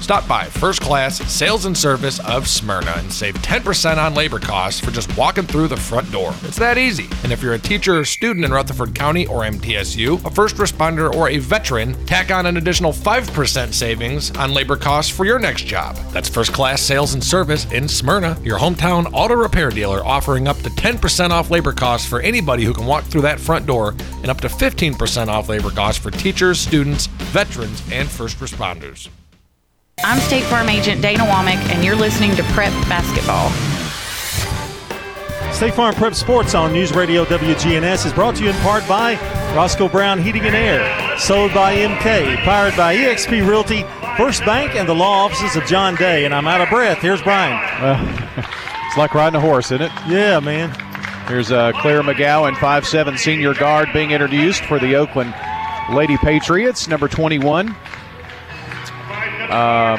Stop 0.00 0.28
by 0.28 0.44
First 0.44 0.80
Class 0.80 1.18
Sales 1.32 1.64
and 1.64 1.76
Service 1.76 2.20
of 2.20 2.46
Smyrna 2.46 2.92
and 2.96 3.12
save 3.12 3.34
10% 3.36 3.96
on 3.96 4.14
labor 4.14 4.38
costs 4.38 4.80
for 4.80 4.90
just 4.90 5.16
walking 5.16 5.44
through 5.44 5.68
the 5.68 5.76
front 5.76 6.10
door. 6.12 6.34
It's 6.42 6.58
that 6.58 6.76
easy. 6.76 7.08
And 7.22 7.32
if 7.32 7.42
you're 7.42 7.54
a 7.54 7.58
teacher 7.58 7.98
or 7.98 8.04
student 8.04 8.44
in 8.44 8.52
Rutherford 8.52 8.94
County 8.94 9.26
or 9.26 9.40
MTSU, 9.42 10.24
a 10.24 10.30
first 10.30 10.56
responder, 10.56 11.12
or 11.14 11.30
a 11.30 11.38
veteran, 11.38 11.94
tack 12.06 12.30
on 12.30 12.46
an 12.46 12.56
additional 12.56 12.92
5% 12.92 13.72
savings 13.72 14.30
on 14.32 14.52
labor 14.52 14.76
costs 14.76 15.10
for 15.10 15.24
your 15.24 15.38
next 15.38 15.62
job. 15.62 15.96
That's 16.12 16.28
First 16.28 16.52
Class 16.52 16.82
Sales 16.82 17.14
and 17.14 17.24
Service 17.24 17.70
in 17.72 17.88
Smyrna, 17.88 18.38
your 18.42 18.58
hometown 18.58 19.10
auto 19.12 19.34
repair 19.34 19.70
dealer 19.70 20.04
offering 20.04 20.48
up 20.48 20.58
to 20.58 20.70
10% 20.70 21.30
off 21.30 21.50
labor 21.50 21.72
costs 21.72 22.08
for 22.08 22.20
anybody 22.20 22.64
who 22.64 22.74
can 22.74 22.86
walk 22.86 23.04
through 23.04 23.22
that 23.22 23.40
front 23.40 23.66
door 23.66 23.94
and 24.22 24.28
up 24.28 24.40
to 24.40 24.48
15% 24.48 25.28
off 25.28 25.48
labor 25.48 25.70
costs 25.70 26.02
for 26.02 26.10
teachers, 26.10 26.60
students, 26.60 27.06
veterans, 27.06 27.82
and 27.90 28.08
first 28.08 28.38
responders. 28.38 29.08
I'm 30.02 30.18
State 30.20 30.42
Farm 30.44 30.68
Agent 30.68 31.00
Dana 31.00 31.22
Womack, 31.22 31.70
and 31.72 31.84
you're 31.84 31.94
listening 31.94 32.34
to 32.36 32.42
Prep 32.52 32.72
Basketball. 32.88 33.50
State 35.52 35.74
Farm 35.74 35.94
Prep 35.94 36.14
Sports 36.14 36.54
on 36.54 36.72
News 36.72 36.92
Radio 36.92 37.24
WGNS 37.24 38.04
is 38.04 38.12
brought 38.12 38.34
to 38.36 38.42
you 38.42 38.50
in 38.50 38.56
part 38.56 38.86
by 38.88 39.14
Roscoe 39.54 39.88
Brown 39.88 40.20
Heating 40.20 40.42
and 40.42 40.54
Air, 40.54 41.18
sold 41.18 41.54
by 41.54 41.76
MK, 41.76 42.36
powered 42.38 42.76
by 42.76 42.96
eXp 42.96 43.48
Realty, 43.48 43.84
First 44.16 44.44
Bank, 44.44 44.74
and 44.74 44.88
the 44.88 44.94
law 44.94 45.24
offices 45.24 45.54
of 45.54 45.64
John 45.64 45.94
Day. 45.94 46.24
And 46.24 46.34
I'm 46.34 46.48
out 46.48 46.60
of 46.60 46.68
breath. 46.68 46.98
Here's 46.98 47.22
Brian. 47.22 47.56
it's 48.86 48.98
like 48.98 49.14
riding 49.14 49.36
a 49.36 49.40
horse, 49.40 49.66
isn't 49.66 49.82
it? 49.82 49.92
Yeah, 50.08 50.40
man. 50.40 50.70
Here's 51.28 51.52
uh, 51.52 51.72
Claire 51.80 52.02
McGowan, 52.02 52.56
five-seven 52.56 53.16
senior 53.16 53.54
guard, 53.54 53.88
being 53.92 54.10
introduced 54.10 54.64
for 54.64 54.78
the 54.78 54.96
Oakland 54.96 55.34
Lady 55.92 56.16
Patriots, 56.18 56.88
number 56.88 57.08
21. 57.08 57.74
Uh, 59.54 59.96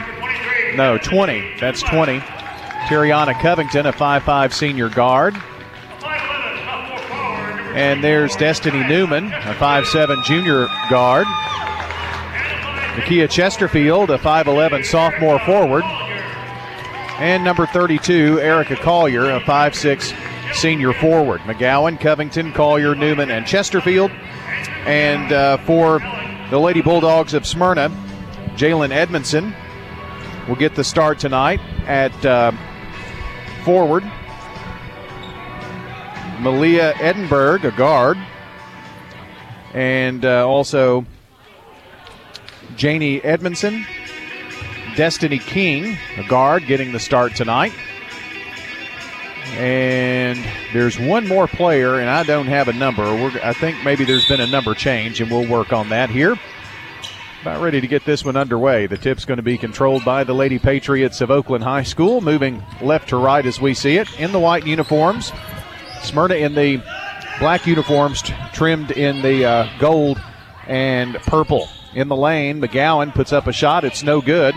no, 0.76 0.98
20. 0.98 1.56
That's 1.62 1.82
20. 1.82 2.20
Tariana 2.90 3.40
Covington, 3.40 3.86
a 3.86 3.94
5'5 3.94 4.52
senior 4.52 4.90
guard. 4.90 5.34
And 7.74 8.04
there's 8.04 8.36
Destiny 8.36 8.86
Newman, 8.86 9.28
a 9.28 9.54
5'7 9.54 10.26
junior 10.26 10.68
guard. 10.90 11.26
Nakia 12.96 13.30
Chesterfield, 13.30 14.10
a 14.10 14.18
5'11 14.18 14.84
sophomore 14.84 15.40
forward. 15.40 15.86
And 17.18 17.46
number 17.46 17.66
32, 17.66 18.42
Erica 18.42 18.76
Collier, 18.76 19.32
a 19.32 19.40
5'6 19.40 20.54
senior 20.54 20.92
forward. 20.92 21.40
McGowan, 21.42 21.98
Covington, 21.98 22.52
Collier, 22.52 22.94
Newman, 22.94 23.32
and 23.32 23.48
Chesterfield. 23.48 24.12
And 24.86 25.32
uh, 25.32 25.58
for 25.60 26.00
the 26.50 26.60
Lady 26.60 26.82
Bulldogs 26.82 27.34
of 27.34 27.46
Smyrna, 27.46 27.90
Jalen 28.56 28.92
Edmondson 28.92 29.54
will 30.48 30.56
get 30.56 30.76
the 30.76 30.84
start 30.84 31.20
tonight 31.20 31.60
at 31.88 32.26
uh, 32.26 32.52
forward. 33.64 34.04
Malia 36.40 36.94
Edinburgh, 37.00 37.62
a 37.64 37.72
guard. 37.72 38.18
And 39.74 40.24
uh, 40.24 40.48
also 40.48 41.06
Janie 42.76 43.22
Edmondson. 43.24 43.86
Destiny 44.96 45.40
King, 45.40 45.98
a 46.16 46.24
guard, 46.24 46.68
getting 46.68 46.94
the 46.94 47.00
start 47.00 47.36
tonight. 47.36 47.74
And 49.58 50.40
there's 50.74 50.98
one 50.98 51.28
more 51.28 51.48
player, 51.48 52.00
and 52.00 52.10
I 52.10 52.24
don't 52.24 52.48
have 52.48 52.70
a 52.70 52.74
number. 52.74 53.04
We're, 53.04 53.38
I 53.44 53.52
think 53.52 53.84
maybe 53.84 54.06
there's 54.06 54.28
been 54.28 54.40
a 54.40 54.48
number 54.48 54.74
change, 54.74 55.20
and 55.20 55.30
we'll 55.30 55.48
work 55.48 55.74
on 55.74 55.90
that 55.90 56.10
here. 56.10 56.38
About 57.46 57.62
ready 57.62 57.80
to 57.80 57.86
get 57.86 58.04
this 58.06 58.26
one 58.26 58.36
underway. 58.36 58.88
The 58.88 58.98
tip's 58.98 59.24
going 59.24 59.38
to 59.38 59.44
be 59.44 59.56
controlled 59.56 60.04
by 60.04 60.24
the 60.24 60.34
Lady 60.34 60.58
Patriots 60.58 61.22
of 61.22 61.30
Oakland 61.30 61.64
High 61.64 61.84
School, 61.84 62.20
moving 62.20 62.64
left 62.82 63.10
to 63.10 63.18
right 63.18 63.46
as 63.46 63.62
we 63.62 63.76
see 63.76 63.98
it 63.98 64.20
in 64.20 64.32
the 64.32 64.40
white 64.40 64.66
uniforms. 64.66 65.32
Smyrna 66.02 66.34
in 66.34 66.56
the 66.56 66.82
black 67.38 67.68
uniforms, 67.68 68.24
t- 68.24 68.34
trimmed 68.52 68.90
in 68.90 69.22
the 69.22 69.46
uh, 69.46 69.70
gold 69.78 70.20
and 70.66 71.18
purple. 71.18 71.70
In 71.94 72.08
the 72.08 72.16
lane, 72.16 72.60
McGowan 72.60 73.14
puts 73.14 73.32
up 73.32 73.46
a 73.46 73.54
shot. 73.54 73.84
It's 73.84 74.02
no 74.02 74.22
good. 74.22 74.56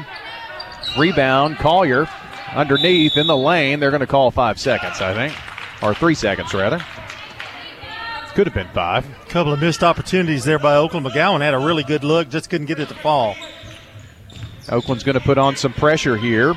Rebound, 0.99 1.59
Collier 1.59 2.09
underneath 2.55 3.19
in 3.19 3.27
the 3.27 3.37
lane. 3.37 3.81
They're 3.81 3.91
going 3.91 4.01
to 4.01 4.07
call 4.07 4.31
five 4.31 4.59
seconds, 4.59 5.03
I 5.03 5.13
think, 5.13 5.83
or 5.83 5.93
three 5.93 6.15
seconds 6.15 6.55
rather. 6.55 6.83
Could 8.39 8.47
have 8.47 8.55
been 8.55 8.69
five. 8.69 9.05
A 9.05 9.31
couple 9.31 9.53
of 9.53 9.61
missed 9.61 9.83
opportunities 9.83 10.45
there 10.45 10.61
by 10.61 10.77
Oakland. 10.77 11.05
McGowan 11.05 11.41
had 11.41 11.55
a 11.55 11.59
really 11.59 11.83
good 11.83 12.05
look, 12.05 12.29
just 12.29 12.49
couldn't 12.49 12.69
get 12.69 12.79
it 12.79 12.87
to 12.87 12.95
fall. 12.95 13.35
Oakland's 14.69 15.03
going 15.03 15.19
to 15.19 15.21
put 15.21 15.39
on 15.39 15.57
some 15.57 15.73
pressure 15.73 16.17
here. 16.17 16.55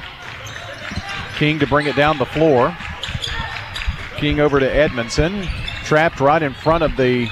King 1.40 1.58
to 1.58 1.66
bring 1.66 1.88
it 1.88 1.96
down 1.96 2.20
the 2.20 2.26
floor. 2.28 2.78
King 4.18 4.40
over 4.40 4.60
to 4.60 4.72
Edmondson. 4.72 5.42
Trapped 5.84 6.20
right 6.20 6.44
in 6.44 6.54
front 6.54 6.84
of 6.84 6.96
the 6.98 7.28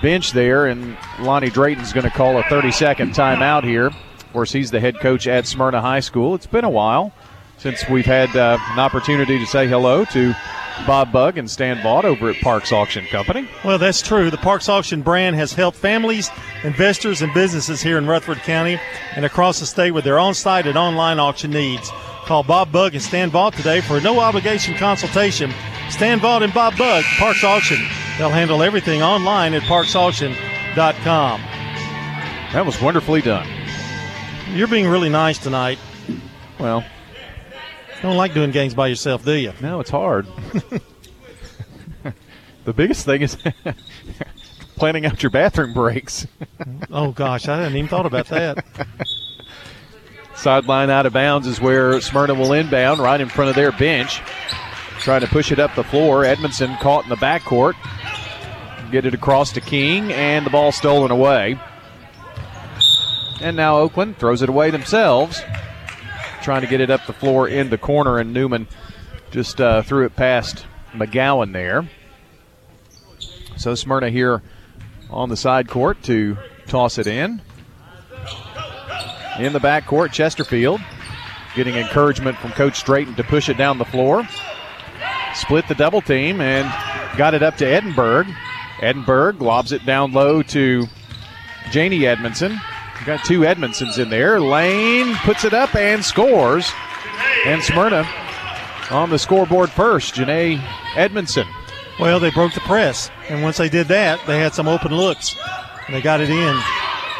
bench 0.00 0.32
there, 0.32 0.64
and 0.64 0.96
Lonnie 1.18 1.50
Drayton's 1.50 1.92
going 1.92 2.04
to 2.04 2.10
call 2.10 2.38
a 2.38 2.42
30 2.44 2.72
second 2.72 3.10
timeout 3.12 3.62
here. 3.62 3.88
Of 3.88 4.32
course, 4.32 4.52
he's 4.52 4.70
the 4.70 4.80
head 4.80 5.00
coach 5.00 5.26
at 5.26 5.46
Smyrna 5.46 5.82
High 5.82 6.00
School. 6.00 6.34
It's 6.34 6.46
been 6.46 6.64
a 6.64 6.70
while 6.70 7.12
since 7.58 7.86
we've 7.90 8.06
had 8.06 8.34
uh, 8.34 8.56
an 8.70 8.78
opportunity 8.78 9.38
to 9.38 9.44
say 9.44 9.68
hello 9.68 10.06
to 10.06 10.34
Bob 10.86 11.12
Bug 11.12 11.38
and 11.38 11.50
Stan 11.50 11.78
Vaught 11.78 12.04
over 12.04 12.30
at 12.30 12.40
Parks 12.40 12.72
Auction 12.72 13.04
Company. 13.06 13.48
Well, 13.64 13.78
that's 13.78 14.02
true. 14.02 14.30
The 14.30 14.36
Parks 14.36 14.68
Auction 14.68 15.02
brand 15.02 15.36
has 15.36 15.52
helped 15.52 15.76
families, 15.76 16.30
investors, 16.64 17.22
and 17.22 17.32
businesses 17.32 17.80
here 17.80 17.98
in 17.98 18.06
Rutherford 18.06 18.42
County 18.42 18.80
and 19.14 19.24
across 19.24 19.60
the 19.60 19.66
state 19.66 19.92
with 19.92 20.04
their 20.04 20.18
on 20.18 20.34
site 20.34 20.66
and 20.66 20.76
online 20.76 21.18
auction 21.18 21.50
needs. 21.50 21.90
Call 22.24 22.42
Bob 22.42 22.70
Bug 22.70 22.94
and 22.94 23.02
Stan 23.02 23.30
Vaught 23.30 23.54
today 23.56 23.80
for 23.80 23.96
a 23.96 24.00
no 24.00 24.20
obligation 24.20 24.74
consultation. 24.76 25.52
Stan 25.90 26.20
Vaught 26.20 26.42
and 26.42 26.54
Bob 26.54 26.76
Bug, 26.76 27.04
Parks 27.18 27.42
Auction. 27.44 27.78
They'll 28.18 28.30
handle 28.30 28.62
everything 28.62 29.02
online 29.02 29.54
at 29.54 29.62
parksauction.com. 29.62 31.40
That 32.52 32.66
was 32.66 32.80
wonderfully 32.80 33.22
done. 33.22 33.48
You're 34.52 34.68
being 34.68 34.88
really 34.88 35.08
nice 35.08 35.38
tonight. 35.38 35.78
Well, 36.58 36.84
Don't 38.02 38.16
like 38.16 38.32
doing 38.32 38.50
games 38.50 38.74
by 38.74 38.86
yourself, 38.88 39.24
do 39.24 39.32
you? 39.32 39.52
No, 39.60 39.80
it's 39.80 39.90
hard. 39.90 40.26
the 42.64 42.72
biggest 42.72 43.04
thing 43.04 43.20
is 43.20 43.36
planning 44.76 45.04
out 45.04 45.22
your 45.22 45.30
bathroom 45.30 45.74
breaks. 45.74 46.26
oh 46.90 47.12
gosh, 47.12 47.46
I 47.46 47.58
hadn't 47.58 47.76
even 47.76 47.88
thought 47.88 48.06
about 48.06 48.26
that. 48.28 48.64
Sideline 50.34 50.88
out 50.88 51.04
of 51.04 51.12
bounds 51.12 51.46
is 51.46 51.60
where 51.60 52.00
Smyrna 52.00 52.32
will 52.32 52.54
inbound, 52.54 53.00
right 53.00 53.20
in 53.20 53.28
front 53.28 53.50
of 53.50 53.56
their 53.56 53.72
bench. 53.72 54.22
Trying 55.00 55.20
to 55.20 55.26
push 55.26 55.52
it 55.52 55.58
up 55.58 55.74
the 55.74 55.84
floor. 55.84 56.24
Edmondson 56.24 56.74
caught 56.76 57.04
in 57.04 57.10
the 57.10 57.16
backcourt. 57.16 57.74
Get 58.90 59.04
it 59.04 59.12
across 59.12 59.52
to 59.52 59.60
King, 59.60 60.10
and 60.12 60.46
the 60.46 60.50
ball 60.50 60.72
stolen 60.72 61.10
away. 61.10 61.60
And 63.42 63.56
now 63.56 63.76
Oakland 63.78 64.16
throws 64.18 64.40
it 64.40 64.48
away 64.48 64.70
themselves. 64.70 65.42
Trying 66.42 66.62
to 66.62 66.66
get 66.66 66.80
it 66.80 66.90
up 66.90 67.06
the 67.06 67.12
floor 67.12 67.48
in 67.48 67.70
the 67.70 67.78
corner, 67.78 68.18
and 68.18 68.32
Newman 68.32 68.66
just 69.30 69.60
uh, 69.60 69.82
threw 69.82 70.06
it 70.06 70.16
past 70.16 70.66
McGowan 70.92 71.52
there. 71.52 71.88
So 73.56 73.74
Smyrna 73.74 74.10
here 74.10 74.42
on 75.10 75.28
the 75.28 75.36
side 75.36 75.68
court 75.68 76.02
to 76.04 76.38
toss 76.66 76.98
it 76.98 77.06
in. 77.06 77.42
In 79.38 79.52
the 79.52 79.60
back 79.60 79.86
court, 79.86 80.12
Chesterfield 80.12 80.80
getting 81.54 81.74
encouragement 81.74 82.38
from 82.38 82.52
Coach 82.52 82.84
Drayton 82.84 83.14
to 83.16 83.24
push 83.24 83.48
it 83.48 83.56
down 83.56 83.78
the 83.78 83.84
floor. 83.84 84.26
Split 85.34 85.68
the 85.68 85.74
double 85.74 86.00
team 86.00 86.40
and 86.40 86.66
got 87.16 87.34
it 87.34 87.42
up 87.42 87.56
to 87.58 87.66
Edinburgh. 87.66 88.26
Edinburgh 88.80 89.34
lobs 89.40 89.72
it 89.72 89.84
down 89.84 90.12
low 90.12 90.42
to 90.42 90.86
Janie 91.70 92.06
Edmondson. 92.06 92.58
Got 93.06 93.24
two 93.24 93.40
Edmondsons 93.40 93.98
in 93.98 94.10
there. 94.10 94.40
Lane 94.40 95.14
puts 95.16 95.44
it 95.44 95.54
up 95.54 95.74
and 95.74 96.04
scores. 96.04 96.70
And 97.46 97.62
Smyrna 97.62 98.06
on 98.90 99.08
the 99.08 99.18
scoreboard 99.18 99.70
first. 99.70 100.14
Janae 100.14 100.62
Edmondson. 100.96 101.46
Well, 101.98 102.20
they 102.20 102.30
broke 102.30 102.52
the 102.52 102.60
press. 102.60 103.10
And 103.28 103.42
once 103.42 103.56
they 103.56 103.68
did 103.68 103.88
that, 103.88 104.20
they 104.26 104.38
had 104.38 104.54
some 104.54 104.68
open 104.68 104.94
looks. 104.94 105.34
And 105.86 105.94
they 105.94 106.02
got 106.02 106.20
it 106.20 106.28
in. 106.28 106.56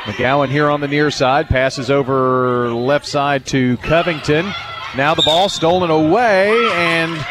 McGowan 0.04 0.48
here 0.48 0.70
on 0.70 0.80
the 0.80 0.88
near 0.88 1.10
side. 1.10 1.48
Passes 1.48 1.90
over 1.90 2.72
left 2.72 3.06
side 3.06 3.46
to 3.46 3.76
Covington. 3.78 4.52
Now 4.96 5.14
the 5.14 5.22
ball 5.22 5.48
stolen 5.48 5.90
away. 5.90 6.50
And 6.74 7.24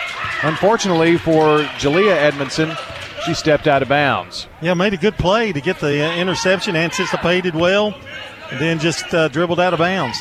unfortunately 0.43 1.17
for 1.17 1.59
Jalea 1.77 2.15
Edmondson, 2.15 2.71
she 3.25 3.33
stepped 3.33 3.67
out 3.67 3.81
of 3.81 3.89
bounds. 3.89 4.47
Yeah, 4.61 4.73
made 4.73 4.93
a 4.93 4.97
good 4.97 5.17
play 5.17 5.51
to 5.51 5.61
get 5.61 5.79
the 5.79 6.17
interception, 6.19 6.75
anticipated 6.75 7.53
well, 7.53 7.93
and 8.51 8.59
then 8.59 8.79
just 8.79 9.13
uh, 9.13 9.27
dribbled 9.27 9.59
out 9.59 9.73
of 9.73 9.79
bounds. 9.79 10.17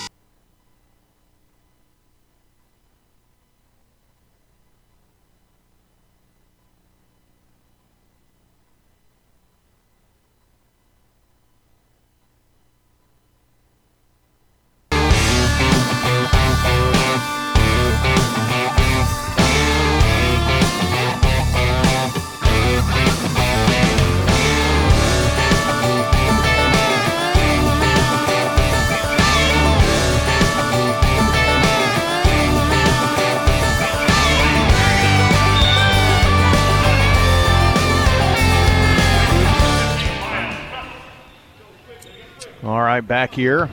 Back 43.09 43.33
here. 43.33 43.69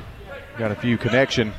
Got 0.57 0.71
a 0.71 0.75
few 0.75 0.97
connection 0.97 1.53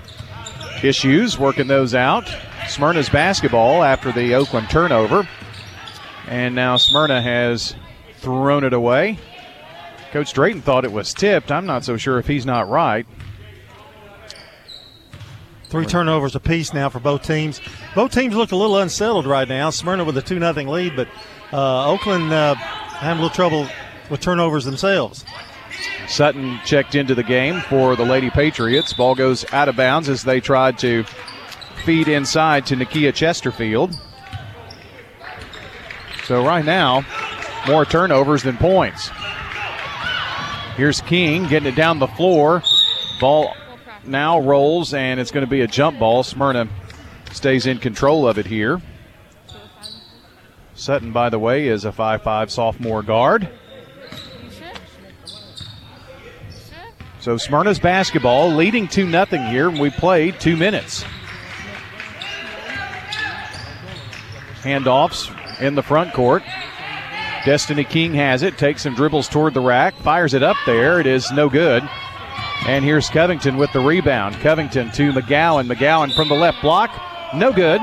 issues, 0.83 1.39
working 1.39 1.67
those 1.67 1.95
out. 1.95 2.29
Smyrna's 2.69 3.09
basketball 3.09 3.85
after 3.85 4.11
the 4.11 4.35
Oakland 4.35 4.71
turnover. 4.71 5.29
And 6.27 6.55
now 6.55 6.77
Smyrna 6.77 7.23
has 7.23 7.77
thrown 8.17 8.65
it 8.65 8.73
away. 8.73 9.19
Coach 10.11 10.33
Drayton 10.33 10.63
thought 10.63 10.85
it 10.85 10.93
was 10.93 11.13
tipped. 11.13 11.53
I'm 11.53 11.67
not 11.67 11.85
so 11.85 11.97
sure 11.97 12.19
if 12.19 12.27
he's 12.27 12.47
not 12.47 12.69
right. 12.69 13.07
Three 15.69 15.85
turnovers 15.85 16.35
apiece 16.35 16.73
now 16.73 16.89
for 16.89 17.01
both 17.01 17.23
teams. 17.23 17.61
Both 17.95 18.13
teams 18.13 18.35
look 18.35 18.53
a 18.53 18.57
little 18.57 18.79
unsettled 18.79 19.27
right 19.27 19.49
now. 19.49 19.71
Smyrna 19.71 20.05
with 20.05 20.17
a 20.17 20.23
2 20.23 20.39
0 20.39 20.53
lead, 20.71 20.97
but 20.97 21.09
uh, 21.53 21.91
Oakland 21.91 22.33
uh, 22.33 22.55
having 22.55 23.19
a 23.19 23.23
little 23.23 23.35
trouble 23.35 23.69
with 24.09 24.21
turnovers 24.21 24.65
themselves. 24.65 25.25
Sutton 26.09 26.61
checked 26.65 26.95
into 26.95 27.15
the 27.15 27.23
game 27.23 27.61
for 27.63 27.97
the 27.97 28.05
Lady 28.05 28.31
Patriots. 28.31 28.93
Ball 28.93 29.15
goes 29.15 29.45
out 29.53 29.69
of 29.69 29.77
bounds 29.77 30.09
as 30.09 30.23
they 30.23 30.41
tried 30.41 30.79
to 30.79 31.05
feed 31.85 32.09
inside 32.09 32.67
to 32.67 32.77
Nakia 32.77 33.15
Chesterfield. 33.15 33.99
So 36.25 36.45
right 36.45 36.65
now, 36.65 37.05
more 37.67 37.85
turnovers 37.85 38.43
than 38.43 38.57
points. 38.57 39.11
Here's 40.77 41.01
King 41.01 41.47
getting 41.47 41.69
it 41.69 41.77
down 41.77 41.99
the 41.99 42.07
floor. 42.07 42.63
Ball 43.21 43.55
now 44.05 44.39
rolls, 44.39 44.95
and 44.95 45.19
it's 45.19 45.31
going 45.31 45.45
to 45.45 45.51
be 45.51 45.63
a 45.63 45.67
jump 45.67 45.99
ball. 45.99 46.23
Smyrna 46.23 46.69
stays 47.33 47.67
in 47.67 47.79
control 47.79 48.29
of 48.29 48.39
it 48.39 48.47
here. 48.47 48.81
Sutton, 50.75 51.13
by 51.13 51.31
the 51.31 51.39
way, 51.39 51.69
is 51.69 51.85
a 51.85 51.93
5'5 51.93 52.51
sophomore 52.51 53.03
guard. 53.03 53.49
So 57.27 57.37
Smyrna's 57.37 57.81
basketball 57.81 58.55
leading 58.55 58.87
2 58.87 59.11
0 59.11 59.25
here, 59.25 59.69
and 59.69 59.81
we 59.81 59.91
played 59.91 60.39
two 60.39 60.57
minutes. 60.57 61.03
Handoffs 64.63 65.61
in 65.61 65.75
the 65.75 65.83
front 65.83 66.15
court. 66.15 66.45
Destiny 67.45 67.83
King 67.83 68.15
has 68.15 68.45
it, 68.45 68.57
takes 68.59 68.85
some 68.85 68.95
dribbles 68.95 69.29
toward 69.29 69.55
the 69.55 69.61
rack, 69.61 69.97
fires 69.97 70.35
it 70.35 70.45
up 70.45 70.57
there. 70.67 71.01
It 71.01 71.09
is 71.09 71.33
no 71.33 71.49
good. 71.49 71.83
And 72.69 72.85
here's 72.85 73.11
Covington 73.11 73.57
with 73.57 73.73
the 73.73 73.81
rebound. 73.81 74.37
Covington 74.37 74.93
to 74.93 75.11
McGowan. 75.11 75.67
McGowan 75.67 76.15
from 76.15 76.29
the 76.29 76.37
left 76.37 76.63
block. 76.63 76.93
No 77.35 77.53
good, 77.53 77.81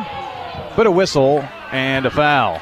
but 0.77 0.87
a 0.87 0.91
whistle 0.91 1.41
and 1.73 2.05
a 2.05 2.11
foul. 2.11 2.61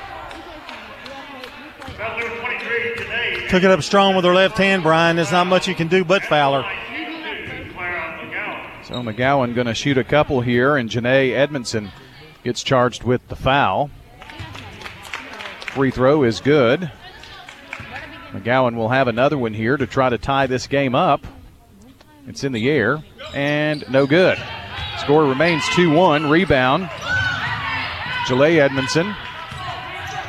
Took 3.51 3.63
it 3.63 3.69
up 3.69 3.83
strong 3.83 4.15
with 4.15 4.23
her 4.23 4.33
left 4.33 4.57
hand, 4.57 4.81
Brian. 4.81 5.17
There's 5.17 5.33
not 5.33 5.45
much 5.45 5.67
you 5.67 5.75
can 5.75 5.89
do 5.89 6.05
but 6.05 6.23
foul 6.23 6.63
her. 6.63 6.69
So 8.85 8.93
McGowan 9.03 9.53
going 9.53 9.67
to 9.67 9.73
shoot 9.73 9.97
a 9.97 10.05
couple 10.05 10.39
here, 10.39 10.77
and 10.77 10.89
Janae 10.89 11.33
Edmondson 11.33 11.91
gets 12.45 12.63
charged 12.63 13.03
with 13.03 13.27
the 13.27 13.35
foul. 13.35 13.89
Free 15.65 15.91
throw 15.91 16.23
is 16.23 16.39
good. 16.39 16.89
McGowan 18.31 18.75
will 18.75 18.87
have 18.87 19.09
another 19.09 19.37
one 19.37 19.53
here 19.53 19.75
to 19.75 19.85
try 19.85 20.07
to 20.07 20.17
tie 20.17 20.47
this 20.47 20.65
game 20.65 20.95
up. 20.95 21.27
It's 22.27 22.45
in 22.45 22.53
the 22.53 22.69
air 22.69 23.03
and 23.33 23.83
no 23.91 24.07
good. 24.07 24.41
Score 24.99 25.25
remains 25.25 25.67
2 25.75 25.91
1. 25.91 26.29
Rebound. 26.29 26.85
Jalea 28.27 28.59
Edmondson. 28.59 29.13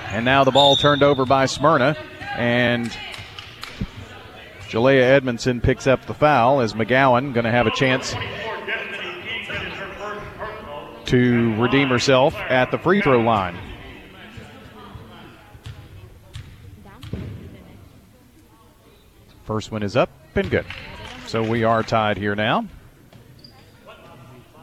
And 0.08 0.24
now 0.24 0.42
the 0.42 0.50
ball 0.50 0.74
turned 0.74 1.04
over 1.04 1.24
by 1.24 1.46
Smyrna. 1.46 1.96
And 2.36 2.90
Jalea 4.72 5.02
Edmondson 5.02 5.60
picks 5.60 5.86
up 5.86 6.06
the 6.06 6.14
foul 6.14 6.62
as 6.62 6.72
McGowan 6.72 7.34
going 7.34 7.44
to 7.44 7.50
have 7.50 7.66
a 7.66 7.70
chance 7.70 8.14
to 11.04 11.54
redeem 11.60 11.88
herself 11.88 12.34
at 12.34 12.70
the 12.70 12.78
free 12.78 13.02
throw 13.02 13.20
line. 13.20 13.54
First 19.44 19.70
one 19.70 19.82
is 19.82 19.94
up 19.94 20.08
and 20.34 20.50
good. 20.50 20.64
So 21.26 21.42
we 21.42 21.64
are 21.64 21.82
tied 21.82 22.16
here 22.16 22.34
now. 22.34 22.66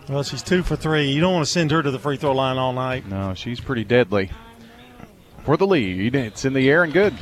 Well, 0.10 0.24
she's 0.24 0.41
two 0.41 0.63
for 0.63 0.76
three. 0.76 1.12
You 1.12 1.22
don't 1.22 1.36
want 1.36 1.45
to 1.45 1.52
send 1.52 1.69
her 1.69 1.84
to 1.84 1.91
the 1.91 2.00
free 2.00 2.17
throw 2.17 2.32
line 2.32 2.58
all 2.58 2.74
night. 2.74 3.06
No, 3.06 3.36
she's 3.36 3.60
pretty 3.60 3.84
deadly. 3.84 4.32
For 5.43 5.56
the 5.56 5.67
lead, 5.67 6.15
it's 6.15 6.45
in 6.45 6.54
the 6.54 6.67
air 6.67 6.84
and 6.84 6.91
good. 6.91 7.13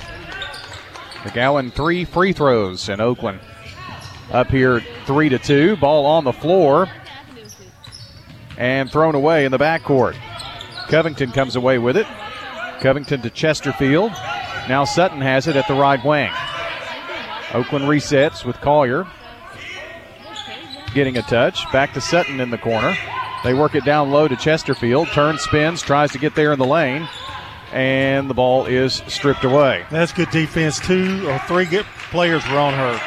McGowan 1.28 1.74
three 1.74 2.06
free 2.06 2.34
throws 2.34 2.90
in 2.90 3.02
Oakland. 3.02 3.40
Up 4.32 4.48
here, 4.48 4.82
three 5.06 5.30
to 5.30 5.40
two. 5.40 5.76
Ball 5.78 6.06
on 6.06 6.24
the 6.24 6.34
floor 6.34 6.88
and 8.58 8.92
thrown 8.92 9.16
away 9.16 9.46
in 9.46 9.52
the 9.52 9.58
backcourt. 9.58 10.16
Covington 10.88 11.32
comes 11.32 11.56
away 11.56 11.78
with 11.78 11.98
it. 11.98 12.08
Covington 12.80 13.22
to 13.22 13.30
Chesterfield. 13.30 14.12
Now 14.70 14.86
Sutton 14.86 15.22
has 15.22 15.48
it 15.48 15.56
at 15.56 15.68
the 15.68 15.74
right 15.74 16.04
wing. 16.04 16.32
Oakland 17.54 17.86
resets 17.86 18.46
with 18.46 18.60
Collier. 18.62 19.08
Getting 20.94 21.18
a 21.18 21.22
touch. 21.24 21.70
Back 21.72 21.94
to 21.94 22.02
Sutton 22.02 22.40
in 22.40 22.50
the 22.50 22.58
corner. 22.58 22.96
They 23.44 23.54
work 23.54 23.76
it 23.76 23.86
down 23.86 24.12
low 24.12 24.28
to 24.28 24.36
Chesterfield. 24.36 25.10
Turns, 25.10 25.42
spins, 25.42 25.82
tries 25.82 26.12
to 26.12 26.18
get 26.20 26.36
there 26.36 26.52
in 26.52 26.60
the 26.60 26.66
lane, 26.66 27.08
and 27.71 28.30
the 28.30 28.34
ball 28.34 28.65
is 28.65 29.03
stripped 29.08 29.43
away. 29.43 29.86
That's 29.91 30.12
good 30.12 30.30
defense. 30.32 30.80
Two 30.80 31.27
or 31.30 31.39
three 31.39 31.65
good 31.65 31.86
players 32.12 32.47
were 32.47 32.58
on 32.58 32.73
her. 32.73 32.99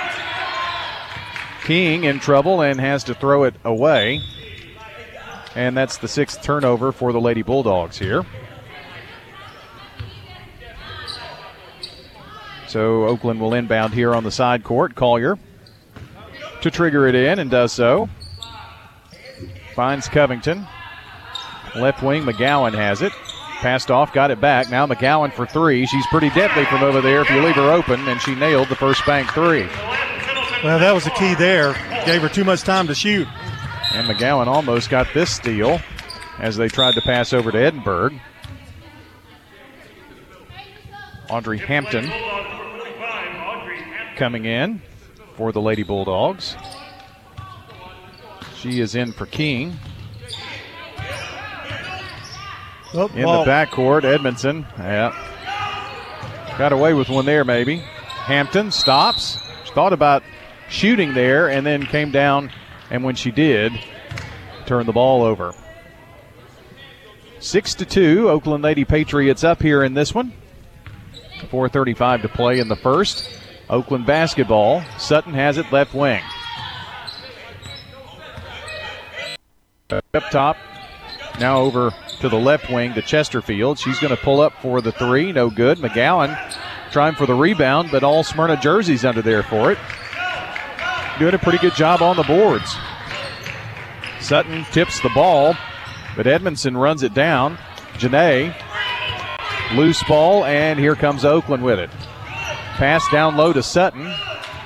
King 1.64 2.04
in 2.04 2.20
trouble 2.20 2.62
and 2.62 2.80
has 2.80 3.04
to 3.04 3.14
throw 3.14 3.44
it 3.44 3.54
away. 3.64 4.20
And 5.54 5.76
that's 5.76 5.98
the 5.98 6.08
sixth 6.08 6.42
turnover 6.42 6.92
for 6.92 7.12
the 7.12 7.20
Lady 7.20 7.42
Bulldogs 7.42 7.98
here. 7.98 8.24
So 12.68 13.06
Oakland 13.06 13.40
will 13.40 13.54
inbound 13.54 13.94
here 13.94 14.14
on 14.14 14.22
the 14.22 14.30
side 14.30 14.62
court. 14.62 14.94
Collier 14.94 15.38
to 16.62 16.70
trigger 16.70 17.06
it 17.06 17.14
in 17.14 17.38
and 17.38 17.50
does 17.50 17.72
so. 17.72 18.08
Finds 19.74 20.08
Covington. 20.08 20.66
Left 21.74 22.02
wing, 22.02 22.22
McGowan 22.24 22.74
has 22.74 23.02
it. 23.02 23.12
Passed 23.60 23.90
off, 23.90 24.12
got 24.14 24.30
it 24.30 24.40
back. 24.40 24.70
Now 24.70 24.86
McGowan 24.86 25.32
for 25.34 25.44
three. 25.44 25.84
She's 25.86 26.06
pretty 26.06 26.30
deadly 26.30 26.64
from 26.64 26.82
over 26.82 27.02
there 27.02 27.20
if 27.20 27.28
you 27.28 27.42
leave 27.42 27.56
her 27.56 27.70
open, 27.70 28.00
and 28.08 28.20
she 28.20 28.34
nailed 28.34 28.68
the 28.68 28.74
First 28.74 29.04
Bank 29.04 29.30
three. 29.32 29.66
Well, 30.64 30.78
that 30.78 30.92
was 30.92 31.04
the 31.04 31.10
key 31.10 31.34
there. 31.34 31.74
Gave 32.06 32.22
her 32.22 32.28
too 32.30 32.44
much 32.44 32.62
time 32.62 32.86
to 32.86 32.94
shoot. 32.94 33.28
And 33.92 34.08
McGowan 34.08 34.46
almost 34.46 34.88
got 34.88 35.08
this 35.12 35.30
steal 35.30 35.80
as 36.38 36.56
they 36.56 36.68
tried 36.68 36.94
to 36.94 37.02
pass 37.02 37.34
over 37.34 37.52
to 37.52 37.58
Edinburgh. 37.58 38.18
Audrey 41.28 41.58
Hampton 41.58 42.10
coming 44.16 44.46
in 44.46 44.80
for 45.36 45.52
the 45.52 45.60
Lady 45.60 45.82
Bulldogs. 45.82 46.56
She 48.56 48.80
is 48.80 48.94
in 48.94 49.12
for 49.12 49.26
King. 49.26 49.78
Oh, 52.92 53.06
in 53.14 53.22
ball. 53.22 53.44
the 53.44 53.50
backcourt, 53.50 54.04
Edmondson. 54.04 54.66
Yeah. 54.78 55.14
Got 56.58 56.72
away 56.72 56.92
with 56.92 57.08
one 57.08 57.24
there, 57.24 57.44
maybe. 57.44 57.76
Hampton 57.76 58.70
stops. 58.70 59.38
She 59.64 59.72
thought 59.72 59.92
about 59.92 60.22
shooting 60.68 61.14
there 61.14 61.48
and 61.48 61.64
then 61.64 61.86
came 61.86 62.10
down, 62.10 62.50
and 62.90 63.04
when 63.04 63.14
she 63.14 63.30
did, 63.30 63.72
turned 64.66 64.88
the 64.88 64.92
ball 64.92 65.22
over. 65.22 65.54
Six 67.38 67.74
to 67.76 67.86
two, 67.86 68.28
Oakland 68.28 68.62
Lady 68.62 68.84
Patriots 68.84 69.44
up 69.44 69.62
here 69.62 69.82
in 69.82 69.94
this 69.94 70.14
one. 70.14 70.32
4:35 71.50 72.22
to 72.22 72.28
play 72.28 72.58
in 72.58 72.68
the 72.68 72.76
first. 72.76 73.28
Oakland 73.70 74.04
basketball. 74.04 74.82
Sutton 74.98 75.32
has 75.32 75.56
it 75.56 75.72
left 75.72 75.94
wing. 75.94 76.22
Up 79.90 80.30
top, 80.30 80.56
now 81.40 81.58
over 81.60 81.92
to 82.20 82.28
the 82.28 82.38
left 82.38 82.70
wing 82.70 82.94
to 82.94 83.02
Chesterfield. 83.02 83.78
She's 83.78 83.98
going 83.98 84.14
to 84.14 84.22
pull 84.22 84.40
up 84.40 84.52
for 84.62 84.80
the 84.80 84.92
three. 84.92 85.32
No 85.32 85.50
good. 85.50 85.78
McGowan 85.78 86.36
trying 86.90 87.14
for 87.14 87.26
the 87.26 87.34
rebound, 87.34 87.90
but 87.90 88.02
all 88.02 88.22
Smyrna 88.22 88.60
jerseys 88.60 89.04
under 89.04 89.22
there 89.22 89.42
for 89.42 89.72
it. 89.72 89.78
Doing 91.18 91.34
a 91.34 91.38
pretty 91.38 91.58
good 91.58 91.74
job 91.74 92.02
on 92.02 92.16
the 92.16 92.22
boards. 92.22 92.74
Sutton 94.20 94.64
tips 94.72 95.00
the 95.00 95.10
ball, 95.10 95.54
but 96.16 96.26
Edmondson 96.26 96.76
runs 96.76 97.02
it 97.02 97.14
down. 97.14 97.56
Janae, 97.94 98.54
loose 99.74 100.02
ball, 100.04 100.44
and 100.44 100.78
here 100.78 100.94
comes 100.94 101.24
Oakland 101.24 101.62
with 101.62 101.78
it. 101.78 101.90
Pass 102.76 103.06
down 103.10 103.36
low 103.36 103.52
to 103.52 103.62
Sutton. 103.62 104.12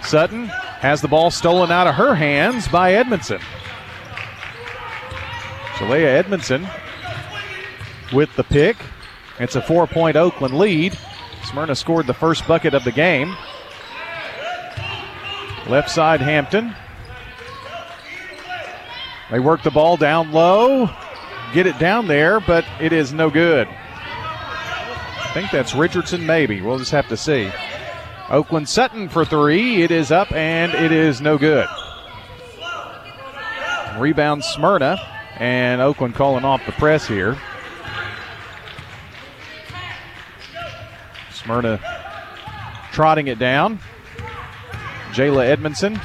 Sutton 0.03 0.47
has 0.47 1.01
the 1.01 1.09
ball 1.09 1.31
stolen 1.31 1.71
out 1.71 1.87
of 1.87 1.95
her 1.95 2.15
hands 2.15 2.69
by 2.69 2.95
Edmondson. 2.95 3.41
Jalea 5.77 6.07
Edmondson 6.07 6.69
with 8.13 8.35
the 8.37 8.45
pick. 8.45 8.77
It's 9.39 9.57
a 9.57 9.63
four 9.63 9.87
point 9.87 10.17
Oakland 10.17 10.59
lead. 10.59 10.97
Smyrna 11.45 11.75
scored 11.75 12.07
the 12.07 12.15
first 12.15 12.47
bucket 12.47 12.75
of 12.75 12.85
the 12.85 12.93
game. 12.93 13.37
Left 15.69 15.91
side, 15.91 16.21
Hampton. 16.21 16.75
They 19.31 19.41
work 19.41 19.63
the 19.63 19.71
ball 19.71 19.97
down 19.97 20.33
low, 20.33 20.91
get 21.55 21.67
it 21.67 21.79
down 21.79 22.07
there, 22.07 22.41
but 22.41 22.65
it 22.81 22.93
is 22.93 23.13
no 23.13 23.31
good. 23.31 23.67
I 23.67 25.31
think 25.33 25.51
that's 25.51 25.75
Richardson, 25.75 26.27
maybe. 26.27 26.61
We'll 26.61 26.79
just 26.79 26.93
have 26.93 27.09
to 27.09 27.17
see. 27.17 27.51
Oakland 28.31 28.69
Sutton 28.69 29.09
for 29.09 29.25
three. 29.25 29.83
It 29.83 29.91
is 29.91 30.13
up 30.13 30.31
and 30.33 30.73
it 30.73 30.93
is 30.93 31.21
no 31.21 31.39
good. 31.39 31.67
Rebound 33.99 34.45
Smyrna, 34.45 34.99
and 35.37 35.81
Oakland 35.81 36.15
calling 36.15 36.45
off 36.45 36.65
the 36.67 36.73
press 36.73 37.07
here. 37.07 37.37
Smyrna 41.45 41.79
trotting 42.93 43.27
it 43.27 43.39
down. 43.39 43.79
Jayla 45.11 45.45
Edmondson 45.45 46.01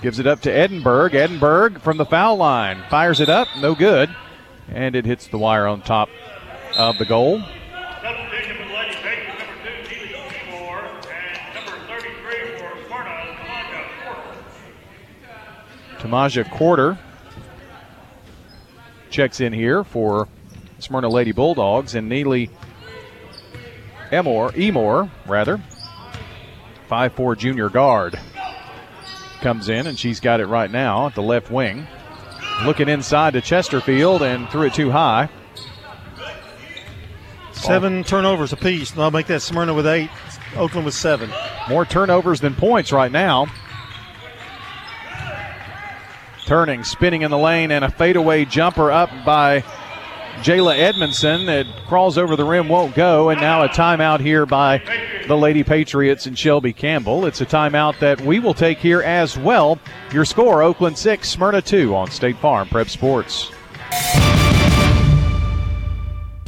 gives 0.00 0.18
it 0.18 0.26
up 0.26 0.40
to 0.42 0.52
Edinburgh. 0.52 1.10
Edinburgh 1.12 1.80
from 1.80 1.98
the 1.98 2.06
foul 2.06 2.36
line 2.36 2.82
fires 2.88 3.20
it 3.20 3.28
up, 3.28 3.48
no 3.58 3.74
good, 3.74 4.08
and 4.68 4.96
it 4.96 5.04
hits 5.04 5.26
the 5.28 5.38
wire 5.38 5.66
on 5.66 5.82
top 5.82 6.08
of 6.76 6.96
the 6.98 7.04
goal. 7.04 7.42
Tamaja 15.98 16.50
Quarter 16.50 16.98
checks 19.10 19.38
in 19.38 19.52
here 19.52 19.84
for 19.84 20.28
Smyrna 20.78 21.10
Lady 21.10 21.32
Bulldogs, 21.32 21.94
and 21.94 22.08
Neely 22.08 22.48
Emor, 24.10 24.50
Emor, 24.52 25.10
rather, 25.26 25.60
5'4 26.90 27.38
junior 27.38 27.68
guard, 27.68 28.18
comes 29.40 29.68
in, 29.68 29.86
and 29.86 29.98
she's 29.98 30.20
got 30.20 30.40
it 30.40 30.46
right 30.46 30.70
now 30.70 31.06
at 31.06 31.14
the 31.14 31.22
left 31.22 31.50
wing. 31.50 31.86
Looking 32.64 32.88
inside 32.88 33.32
to 33.34 33.40
Chesterfield 33.40 34.22
and 34.22 34.48
threw 34.50 34.62
it 34.62 34.74
too 34.74 34.90
high. 34.90 35.30
Seven 37.52 38.04
turnovers 38.04 38.52
apiece. 38.52 38.96
I'll 38.98 39.10
make 39.10 39.26
that 39.26 39.42
Smyrna 39.42 39.74
with 39.74 39.86
eight. 39.86 40.10
Oakland 40.56 40.84
with 40.84 40.94
seven. 40.94 41.30
More 41.68 41.84
turnovers 41.84 42.40
than 42.40 42.54
points 42.54 42.90
right 42.90 43.12
now. 43.12 43.46
Turning, 46.46 46.82
spinning 46.82 47.22
in 47.22 47.30
the 47.30 47.38
lane, 47.38 47.70
and 47.70 47.84
a 47.84 47.90
fadeaway 47.90 48.44
jumper 48.44 48.90
up 48.90 49.10
by 49.24 49.62
Jayla 50.40 50.76
Edmondson. 50.76 51.48
It 51.48 51.66
crawls 51.86 52.16
over 52.16 52.34
the 52.34 52.44
rim, 52.44 52.68
won't 52.68 52.94
go, 52.94 53.28
and 53.28 53.40
now 53.40 53.62
a 53.62 53.68
timeout 53.68 54.20
here 54.20 54.46
by 54.46 54.82
the 55.26 55.36
Lady 55.36 55.62
Patriots 55.62 56.26
and 56.26 56.38
Shelby 56.38 56.72
Campbell. 56.72 57.26
It's 57.26 57.40
a 57.40 57.46
timeout 57.46 57.98
that 57.98 58.20
we 58.22 58.38
will 58.38 58.54
take 58.54 58.78
here 58.78 59.02
as 59.02 59.36
well. 59.36 59.78
Your 60.12 60.24
score 60.24 60.62
Oakland 60.62 60.96
6, 60.96 61.28
Smyrna 61.28 61.60
2 61.60 61.94
on 61.94 62.10
State 62.10 62.36
Farm 62.38 62.68
Prep 62.68 62.88
Sports. 62.88 63.52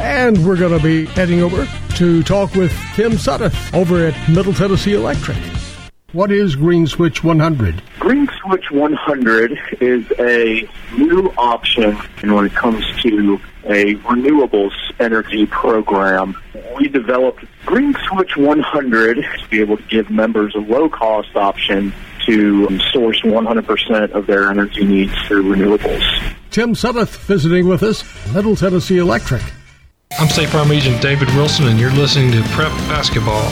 And 0.00 0.46
we're 0.46 0.56
going 0.56 0.76
to 0.76 0.82
be 0.82 1.06
heading 1.06 1.42
over 1.42 1.66
to 1.96 2.22
talk 2.22 2.54
with 2.54 2.72
Tim 2.94 3.12
Suddeth 3.12 3.74
over 3.74 4.06
at 4.06 4.28
Middle 4.28 4.52
Tennessee 4.52 4.94
Electric. 4.94 5.36
What 6.12 6.30
is 6.30 6.54
Green 6.54 6.86
Switch 6.86 7.24
100? 7.24 7.82
Green 7.98 8.28
Switch 8.40 8.70
100 8.70 9.58
is 9.80 10.10
a 10.18 10.68
new 10.96 11.32
option 11.36 11.96
when 12.22 12.46
it 12.46 12.54
comes 12.54 12.84
to 13.02 13.40
a 13.64 13.96
renewables 13.96 14.72
energy 15.00 15.46
program. 15.46 16.40
We 16.76 16.88
developed 16.88 17.44
Green 17.66 17.94
Switch 18.08 18.36
100 18.36 19.16
to 19.16 19.48
be 19.50 19.60
able 19.60 19.78
to 19.78 19.82
give 19.84 20.10
members 20.10 20.54
a 20.54 20.60
low 20.60 20.88
cost 20.88 21.34
option 21.34 21.92
to 22.24 22.78
source 22.90 23.20
100% 23.22 24.10
of 24.12 24.26
their 24.26 24.48
energy 24.50 24.84
needs 24.84 25.12
through 25.26 25.54
renewables. 25.54 26.34
Tim 26.50 26.74
Suddeth 26.74 27.16
visiting 27.26 27.66
with 27.66 27.82
us, 27.82 28.04
Middle 28.32 28.54
Tennessee 28.54 28.98
Electric. 28.98 29.42
I'm 30.16 30.28
State 30.28 30.48
Farm 30.48 30.72
Agent 30.72 31.00
David 31.00 31.28
Wilson, 31.36 31.68
and 31.68 31.78
you're 31.78 31.92
listening 31.92 32.32
to 32.32 32.42
Prep 32.48 32.72
Basketball. 32.88 33.44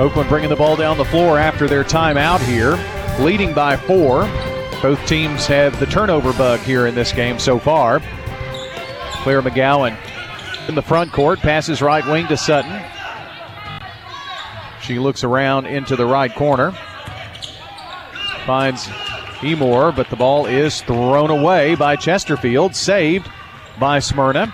Oakland 0.00 0.28
bringing 0.28 0.48
the 0.48 0.56
ball 0.56 0.74
down 0.74 0.96
the 0.96 1.04
floor 1.04 1.38
after 1.38 1.68
their 1.68 1.84
timeout 1.84 2.40
here, 2.40 2.76
leading 3.24 3.54
by 3.54 3.76
four. 3.76 4.22
Both 4.82 5.04
teams 5.06 5.46
have 5.46 5.78
the 5.78 5.86
turnover 5.86 6.32
bug 6.32 6.58
here 6.60 6.86
in 6.86 6.96
this 6.96 7.12
game 7.12 7.38
so 7.38 7.60
far. 7.60 8.00
Claire 9.22 9.42
McGowan 9.42 9.96
in 10.68 10.74
the 10.74 10.82
front 10.82 11.12
court, 11.12 11.38
passes 11.38 11.80
right 11.80 12.04
wing 12.06 12.26
to 12.28 12.36
Sutton. 12.36 12.82
She 14.82 14.98
looks 14.98 15.22
around 15.22 15.66
into 15.66 15.94
the 15.94 16.06
right 16.06 16.34
corner, 16.34 16.72
finds 18.44 18.86
Emore, 19.40 19.94
but 19.94 20.10
the 20.10 20.16
ball 20.16 20.46
is 20.46 20.80
thrown 20.82 21.30
away 21.30 21.76
by 21.76 21.94
Chesterfield, 21.94 22.74
saved 22.74 23.30
by 23.78 23.98
Smyrna. 23.98 24.52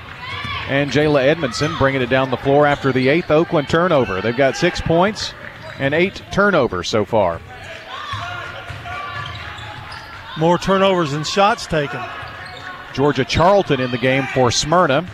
And 0.69 0.91
Jayla 0.91 1.23
Edmondson 1.23 1.75
bringing 1.77 2.01
it 2.01 2.09
down 2.09 2.31
the 2.31 2.37
floor 2.39 2.67
after 2.67 2.91
the 2.93 3.09
eighth 3.09 3.31
Oakland 3.31 3.69
turnover. 3.69 4.21
They've 4.21 4.37
got 4.37 4.57
six 4.57 4.81
points 4.81 5.35
and 5.79 5.93
eight 5.93 6.23
turnovers 6.33 6.89
so 6.89 7.05
far. 7.05 7.41
More 10.39 10.59
turnovers 10.59 11.13
than 11.13 11.23
shots 11.25 11.67
taken. 11.67 12.01
Georgia 12.95 13.25
Charlton 13.25 13.81
in 13.81 13.91
the 13.91 13.99
game 13.99 14.25
for 14.33 14.51
Smyrna 14.51 15.07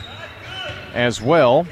as 0.94 1.20
well. 1.20 1.66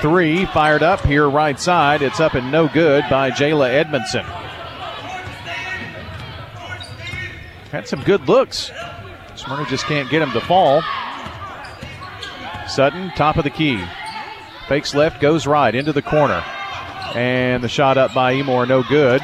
Three 0.00 0.46
fired 0.46 0.82
up 0.82 1.00
here, 1.04 1.28
right 1.28 1.58
side. 1.58 2.02
It's 2.02 2.20
up 2.20 2.34
and 2.34 2.50
no 2.50 2.68
good 2.68 3.04
by 3.08 3.30
Jayla 3.30 3.68
Edmondson. 3.68 4.24
Had 7.70 7.88
some 7.88 8.02
good 8.02 8.28
looks. 8.28 8.70
Smyrna 9.44 9.66
just 9.68 9.84
can't 9.86 10.08
get 10.08 10.22
him 10.22 10.30
to 10.32 10.40
fall. 10.40 10.82
Sutton, 12.68 13.10
top 13.16 13.36
of 13.36 13.44
the 13.44 13.50
key. 13.50 13.82
Fakes 14.68 14.94
left, 14.94 15.20
goes 15.20 15.46
right 15.46 15.74
into 15.74 15.92
the 15.92 16.02
corner. 16.02 16.44
And 17.14 17.62
the 17.62 17.68
shot 17.68 17.98
up 17.98 18.14
by 18.14 18.34
Emor, 18.34 18.66
no 18.66 18.82
good. 18.84 19.20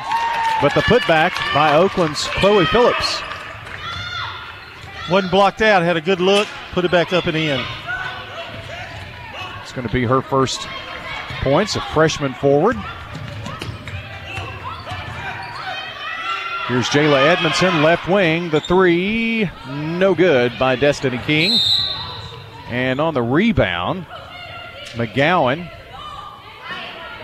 But 0.60 0.74
the 0.74 0.80
putback 0.82 1.32
by 1.54 1.74
Oakland's 1.76 2.24
Chloe 2.24 2.66
Phillips. 2.66 3.22
Wasn't 5.10 5.30
blocked 5.30 5.62
out, 5.62 5.82
had 5.82 5.96
a 5.96 6.00
good 6.00 6.20
look, 6.20 6.48
put 6.72 6.84
it 6.84 6.90
back 6.90 7.12
up 7.12 7.26
and 7.26 7.36
in. 7.36 7.64
It's 9.62 9.72
going 9.72 9.86
to 9.86 9.92
be 9.92 10.04
her 10.04 10.20
first 10.20 10.66
points, 11.42 11.76
a 11.76 11.80
freshman 11.80 12.34
forward. 12.34 12.76
Here's 16.68 16.90
Jayla 16.90 17.34
Edmondson, 17.34 17.82
left 17.82 18.06
wing. 18.08 18.50
The 18.50 18.60
three, 18.60 19.50
no 19.70 20.14
good 20.14 20.52
by 20.58 20.76
Destiny 20.76 21.16
King. 21.16 21.58
And 22.66 23.00
on 23.00 23.14
the 23.14 23.22
rebound, 23.22 24.04
McGowan 24.92 25.66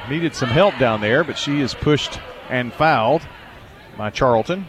needed 0.08 0.34
some 0.34 0.48
help 0.48 0.78
down 0.78 1.02
there, 1.02 1.24
but 1.24 1.36
she 1.36 1.60
is 1.60 1.74
pushed 1.74 2.18
and 2.48 2.72
fouled 2.72 3.20
by 3.98 4.08
Charlton. 4.08 4.64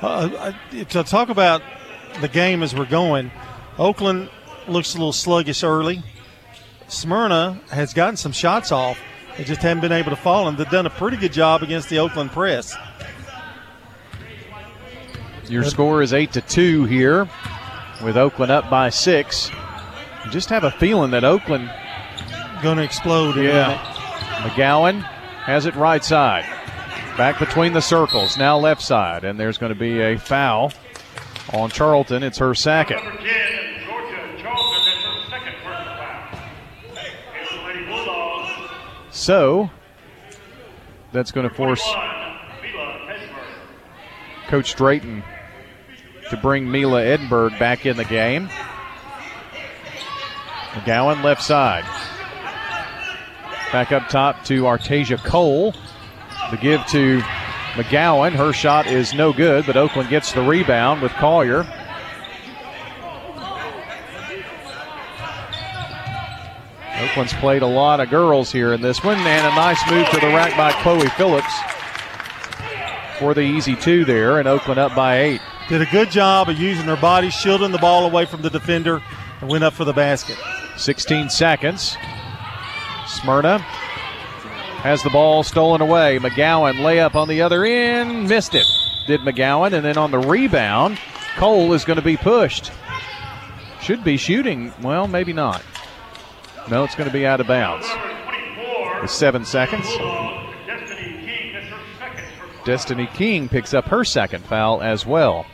Uh, 0.00 0.52
to 0.88 1.04
talk 1.04 1.28
about 1.28 1.62
the 2.20 2.28
game 2.28 2.64
as 2.64 2.74
we're 2.74 2.84
going, 2.84 3.30
Oakland 3.78 4.28
looks 4.66 4.94
a 4.94 4.98
little 4.98 5.12
sluggish 5.12 5.62
early. 5.62 6.02
Smyrna 6.88 7.60
has 7.70 7.94
gotten 7.94 8.16
some 8.16 8.32
shots 8.32 8.72
off. 8.72 8.98
They 9.36 9.44
just 9.44 9.60
haven't 9.60 9.82
been 9.82 9.92
able 9.92 10.10
to 10.10 10.16
fall, 10.16 10.48
and 10.48 10.58
they've 10.58 10.68
done 10.68 10.86
a 10.86 10.90
pretty 10.90 11.16
good 11.16 11.32
job 11.32 11.62
against 11.62 11.88
the 11.88 11.98
Oakland 12.00 12.32
press. 12.32 12.76
Your 15.48 15.64
score 15.64 16.02
is 16.02 16.12
eight 16.12 16.32
to 16.32 16.40
two 16.40 16.84
here, 16.84 17.28
with 18.02 18.16
Oakland 18.16 18.50
up 18.50 18.68
by 18.68 18.90
six. 18.90 19.50
You 20.24 20.30
just 20.30 20.48
have 20.50 20.64
a 20.64 20.70
feeling 20.72 21.12
that 21.12 21.24
Oakland 21.24 21.70
going 22.62 22.78
to 22.78 22.82
explode. 22.82 23.36
Yeah. 23.36 23.78
McGowan 24.42 25.02
has 25.02 25.66
it 25.66 25.74
right 25.76 26.04
side. 26.04 26.44
Back 27.16 27.38
between 27.38 27.72
the 27.72 27.80
circles, 27.80 28.36
now 28.36 28.58
left 28.58 28.82
side, 28.82 29.24
and 29.24 29.38
there's 29.38 29.58
going 29.58 29.72
to 29.72 29.78
be 29.78 30.00
a 30.00 30.18
foul 30.18 30.72
on 31.52 31.70
Charlton. 31.70 32.22
It's 32.22 32.38
her 32.38 32.54
second. 32.54 33.00
So 39.18 39.68
that's 41.10 41.32
going 41.32 41.46
to 41.48 41.52
force 41.52 41.82
Coach 44.46 44.76
Drayton 44.76 45.24
to 46.30 46.36
bring 46.36 46.70
Mila 46.70 47.04
Edinburgh 47.04 47.50
back 47.58 47.84
in 47.84 47.96
the 47.96 48.04
game. 48.04 48.48
McGowan 50.70 51.24
left 51.24 51.42
side. 51.42 51.82
Back 53.72 53.90
up 53.90 54.08
top 54.08 54.44
to 54.44 54.62
Artasia 54.62 55.18
Cole. 55.18 55.74
The 56.52 56.56
give 56.56 56.86
to 56.86 57.18
McGowan. 57.72 58.32
Her 58.36 58.52
shot 58.52 58.86
is 58.86 59.14
no 59.14 59.32
good, 59.32 59.66
but 59.66 59.76
Oakland 59.76 60.10
gets 60.10 60.32
the 60.32 60.42
rebound 60.42 61.02
with 61.02 61.10
Collier. 61.14 61.66
Oakland's 67.08 67.32
played 67.34 67.62
a 67.62 67.66
lot 67.66 68.00
of 68.00 68.10
girls 68.10 68.52
here 68.52 68.74
in 68.74 68.82
this 68.82 69.02
one, 69.02 69.16
and 69.16 69.46
a 69.46 69.56
nice 69.56 69.80
move 69.90 70.06
to 70.10 70.20
the 70.20 70.26
rack 70.26 70.54
by 70.58 70.72
Chloe 70.82 71.08
Phillips 71.10 71.52
for 73.18 73.32
the 73.32 73.40
easy 73.40 73.74
two 73.76 74.04
there, 74.04 74.38
and 74.38 74.46
Oakland 74.46 74.78
up 74.78 74.94
by 74.94 75.20
eight. 75.20 75.40
Did 75.70 75.80
a 75.80 75.86
good 75.86 76.10
job 76.10 76.50
of 76.50 76.58
using 76.58 76.84
her 76.84 76.96
body, 76.96 77.30
shielding 77.30 77.72
the 77.72 77.78
ball 77.78 78.04
away 78.04 78.26
from 78.26 78.42
the 78.42 78.50
defender, 78.50 79.02
and 79.40 79.48
went 79.48 79.64
up 79.64 79.72
for 79.72 79.86
the 79.86 79.92
basket. 79.94 80.36
16 80.76 81.30
seconds. 81.30 81.96
Smyrna 83.06 83.58
has 83.58 85.02
the 85.02 85.10
ball 85.10 85.42
stolen 85.42 85.80
away. 85.80 86.18
McGowan 86.18 86.74
layup 86.74 87.14
on 87.14 87.26
the 87.26 87.40
other 87.40 87.64
end, 87.64 88.28
missed 88.28 88.54
it. 88.54 88.66
Did 89.06 89.20
McGowan, 89.22 89.72
and 89.72 89.84
then 89.84 89.96
on 89.96 90.10
the 90.10 90.18
rebound, 90.18 90.98
Cole 91.36 91.72
is 91.72 91.86
going 91.86 91.98
to 91.98 92.04
be 92.04 92.18
pushed. 92.18 92.70
Should 93.80 94.04
be 94.04 94.18
shooting. 94.18 94.74
Well, 94.82 95.08
maybe 95.08 95.32
not. 95.32 95.62
No, 96.70 96.84
it's 96.84 96.94
going 96.94 97.08
to 97.08 97.12
be 97.12 97.26
out 97.26 97.40
of 97.40 97.46
bounds. 97.46 97.86
With 99.00 99.10
seven 99.10 99.44
seconds. 99.44 99.86
Destiny 102.64 103.08
King 103.14 103.48
picks 103.48 103.72
up 103.72 103.86
her 103.86 104.04
second 104.04 104.44
foul 104.44 104.82
as 104.82 105.06
well. 105.06 105.46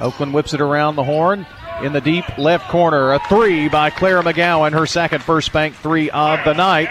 Oakland 0.00 0.34
whips 0.34 0.54
it 0.54 0.60
around 0.60 0.96
the 0.96 1.04
horn 1.04 1.46
in 1.82 1.92
the 1.92 2.00
deep 2.00 2.38
left 2.38 2.68
corner. 2.68 3.12
A 3.12 3.18
three 3.28 3.68
by 3.68 3.90
Clara 3.90 4.22
McGowan, 4.22 4.72
her 4.72 4.86
second 4.86 5.22
First 5.22 5.52
Bank 5.52 5.74
three 5.74 6.10
of 6.10 6.38
the 6.44 6.52
night. 6.52 6.88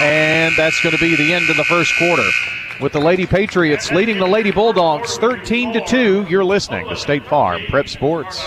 And 0.00 0.54
that's 0.56 0.80
going 0.82 0.96
to 0.96 1.00
be 1.00 1.16
the 1.16 1.34
end 1.34 1.50
of 1.50 1.56
the 1.56 1.64
first 1.64 1.94
quarter. 1.98 2.28
With 2.80 2.92
the 2.92 3.00
Lady 3.00 3.26
Patriots 3.26 3.90
leading 3.92 4.18
the 4.18 4.26
Lady 4.26 4.50
Bulldogs 4.50 5.16
13 5.18 5.74
to 5.74 5.84
2, 5.84 6.26
you're 6.28 6.44
listening 6.44 6.88
to 6.88 6.96
State 6.96 7.26
Farm 7.26 7.60
Prep 7.68 7.88
Sports. 7.88 8.42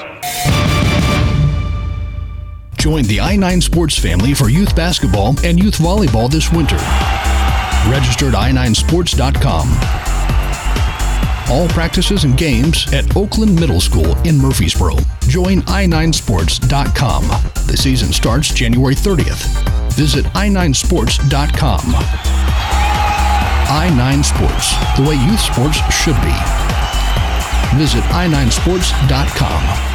Join 2.86 3.04
the 3.06 3.17
i9 3.17 3.63
Sports 3.63 3.98
family 3.98 4.36
for 4.36 4.48
youth 4.48 4.76
basketball 4.76 5.30
and 5.43 5.58
youth 5.58 5.80
volleyball 5.80 6.30
this 6.30 6.52
winter. 6.52 6.76
Register 7.89 8.28
at 8.28 8.36
i9sports.com. 8.36 9.71
All 11.50 11.67
practices 11.69 12.26
and 12.26 12.38
games 12.38 12.86
at 12.93 13.17
Oakland 13.17 13.60
Middle 13.60 13.82
School 13.82 14.15
in 14.17 14.38
Murfreesboro. 14.38 14.98
Join 15.21 15.62
i9sports.com. 15.62 17.24
The 17.65 17.76
season 17.76 18.13
starts 18.13 18.54
January 18.54 18.93
30th. 18.93 19.91
Visit 19.93 20.26
i9sports.com. 20.36 21.80
i9 23.65 24.24
Sports, 24.24 24.76
the 24.95 25.10
way 25.10 25.15
youth 25.26 25.39
sports 25.39 25.78
should 25.91 26.21
be. 26.21 26.36
Visit 27.80 28.04
i9sports.com. 28.13 29.94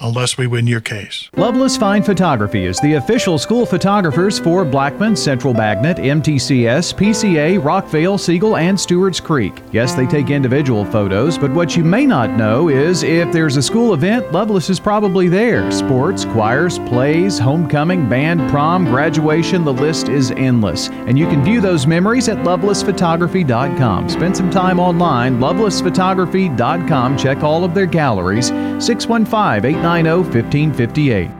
unless 0.00 0.38
we 0.38 0.46
win 0.46 0.66
your 0.66 0.80
case. 0.80 1.28
Loveless 1.36 1.76
Fine 1.76 2.02
Photography 2.02 2.64
is 2.64 2.80
the 2.80 2.94
official 2.94 3.38
school 3.38 3.66
photographers 3.66 4.38
for 4.38 4.64
Blackman, 4.64 5.16
Central 5.16 5.54
Magnet, 5.54 5.98
MTCS, 5.98 6.94
PCA, 6.94 7.60
Rockvale, 7.60 8.18
Siegel, 8.18 8.56
and 8.56 8.78
Stewart's 8.78 9.20
Creek. 9.20 9.62
Yes, 9.72 9.94
they 9.94 10.06
take 10.06 10.30
individual 10.30 10.84
photos, 10.84 11.38
but 11.38 11.52
what 11.52 11.76
you 11.76 11.84
may 11.84 12.06
not 12.06 12.30
know 12.30 12.68
is 12.68 13.02
if 13.02 13.30
there's 13.32 13.56
a 13.56 13.62
school 13.62 13.94
event, 13.94 14.32
Loveless 14.32 14.70
is 14.70 14.80
probably 14.80 15.28
there. 15.28 15.70
Sports, 15.70 16.24
choirs, 16.24 16.78
plays, 16.80 17.38
homecoming, 17.38 18.08
band, 18.08 18.50
prom, 18.50 18.84
graduation, 18.86 19.64
the 19.64 19.72
list 19.72 20.08
is 20.08 20.30
endless. 20.32 20.88
And 20.88 21.18
you 21.18 21.26
can 21.26 21.44
view 21.44 21.60
those 21.60 21.86
memories 21.86 22.28
at 22.28 22.38
lovelessphotography.com. 22.38 24.08
Spend 24.08 24.36
some 24.36 24.50
time 24.50 24.80
online, 24.80 25.38
lovelessphotography.com. 25.38 27.16
Check 27.16 27.42
all 27.42 27.64
of 27.64 27.74
their 27.74 27.86
galleries. 27.86 28.46
615 28.48 29.60
890 29.90 30.42
1558. 30.42 31.30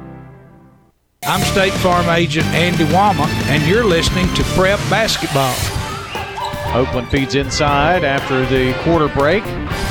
I'm 1.25 1.41
State 1.43 1.73
Farm 1.75 2.09
Agent 2.09 2.47
Andy 2.47 2.85
Wama, 2.87 3.27
and 3.47 3.65
you're 3.69 3.85
listening 3.85 4.27
to 4.35 4.43
Prep 4.57 4.81
Basketball. 4.91 5.55
Oakland 6.75 7.09
feeds 7.11 7.37
inside 7.37 8.03
after 8.03 8.45
the 8.47 8.75
quarter 8.83 9.07
break, 9.07 9.45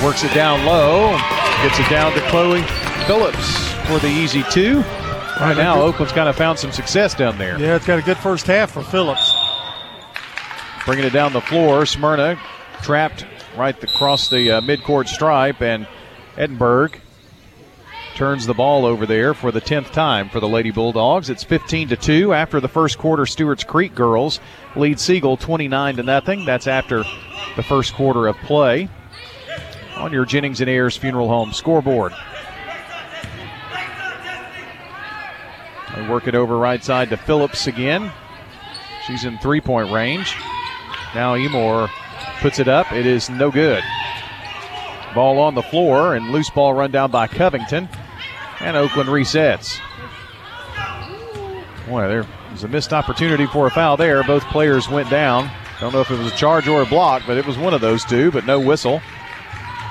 works 0.03 0.25
it 0.25 0.33
down 0.33 0.65
low, 0.65 1.11
gets 1.63 1.79
it 1.79 1.89
down 1.89 2.11
to 2.11 2.19
Chloe 2.29 2.61
Phillips 3.07 3.71
for 3.87 3.97
the 3.99 4.09
easy 4.09 4.43
two. 4.51 4.81
Right 5.39 5.55
now, 5.55 5.79
Oakland's 5.81 6.11
kind 6.11 6.27
of 6.27 6.35
found 6.35 6.59
some 6.59 6.73
success 6.73 7.15
down 7.15 7.37
there. 7.37 7.57
Yeah, 7.57 7.77
it's 7.77 7.85
got 7.85 7.99
a 7.99 8.01
good 8.01 8.17
first 8.17 8.45
half 8.45 8.71
for 8.71 8.83
Phillips. 8.83 9.33
Bringing 10.83 11.05
it 11.05 11.13
down 11.13 11.31
the 11.31 11.39
floor, 11.39 11.85
Smyrna 11.85 12.37
trapped 12.81 13.25
right 13.55 13.81
across 13.81 14.29
the 14.29 14.51
uh, 14.51 14.61
midcourt 14.61 15.07
stripe, 15.07 15.61
and 15.61 15.87
Edinburgh 16.35 16.89
turns 18.19 18.45
the 18.45 18.53
ball 18.53 18.85
over 18.85 19.05
there 19.05 19.33
for 19.33 19.49
the 19.49 19.61
10th 19.61 19.91
time 19.91 20.27
for 20.27 20.41
the 20.41 20.47
Lady 20.47 20.71
Bulldogs. 20.71 21.29
It's 21.29 21.45
15 21.45 21.87
to 21.87 21.95
2 21.95 22.33
after 22.33 22.59
the 22.59 22.67
first 22.67 22.97
quarter. 22.97 23.25
Stewart's 23.25 23.63
Creek 23.63 23.95
girls 23.95 24.41
lead 24.75 24.99
Siegel 24.99 25.37
29 25.37 25.95
to 25.95 26.03
nothing. 26.03 26.43
That's 26.43 26.67
after 26.67 27.05
the 27.55 27.63
first 27.63 27.93
quarter 27.93 28.27
of 28.27 28.35
play 28.39 28.89
on 29.95 30.11
your 30.11 30.25
Jennings 30.25 30.59
and 30.59 30.69
Ayers 30.69 30.97
Funeral 30.97 31.29
Home 31.29 31.53
scoreboard. 31.53 32.11
They 35.95 36.05
work 36.09 36.27
it 36.27 36.35
over 36.35 36.57
right 36.57 36.83
side 36.83 37.11
to 37.11 37.17
Phillips 37.17 37.67
again. 37.67 38.11
She's 39.07 39.23
in 39.23 39.37
three 39.37 39.61
point 39.61 39.93
range. 39.93 40.35
Now 41.15 41.37
Emor 41.37 41.89
puts 42.41 42.59
it 42.59 42.67
up. 42.67 42.91
It 42.91 43.05
is 43.05 43.29
no 43.29 43.49
good. 43.49 43.81
Ball 45.15 45.39
on 45.39 45.55
the 45.55 45.63
floor 45.63 46.15
and 46.15 46.31
loose 46.31 46.49
ball 46.49 46.73
run 46.73 46.91
down 46.91 47.11
by 47.11 47.25
Covington. 47.25 47.87
And 48.61 48.75
Oakland 48.75 49.09
resets. 49.09 49.79
Boy, 51.87 52.07
there 52.07 52.25
was 52.51 52.63
a 52.63 52.67
missed 52.67 52.93
opportunity 52.93 53.45
for 53.47 53.67
a 53.67 53.71
foul 53.71 53.97
there. 53.97 54.23
Both 54.23 54.43
players 54.45 54.89
went 54.89 55.09
down. 55.09 55.49
Don't 55.79 55.93
know 55.93 56.01
if 56.01 56.11
it 56.11 56.19
was 56.19 56.31
a 56.31 56.35
charge 56.35 56.67
or 56.67 56.81
a 56.81 56.85
block, 56.85 57.23
but 57.25 57.37
it 57.37 57.45
was 57.45 57.57
one 57.57 57.73
of 57.73 57.81
those 57.81 58.03
two, 58.03 58.31
but 58.31 58.45
no 58.45 58.59
whistle. 58.59 59.01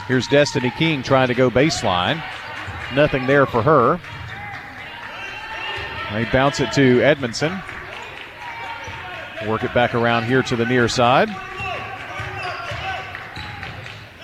Here's 0.07 0.27
Destiny 0.29 0.71
King 0.79 1.03
trying 1.03 1.29
to 1.29 1.35
go 1.35 1.51
baseline. 1.51 2.23
Nothing 2.95 3.27
there 3.27 3.47
for 3.47 3.63
her. 3.63 3.99
They 6.13 6.25
bounce 6.31 6.61
it 6.61 6.73
to 6.73 7.03
Edmondson. 7.03 7.61
Work 9.47 9.65
it 9.65 9.75
back 9.75 9.95
around 9.95 10.25
here 10.25 10.43
to 10.43 10.57
the 10.57 10.67
near 10.67 10.89
side. 10.89 11.29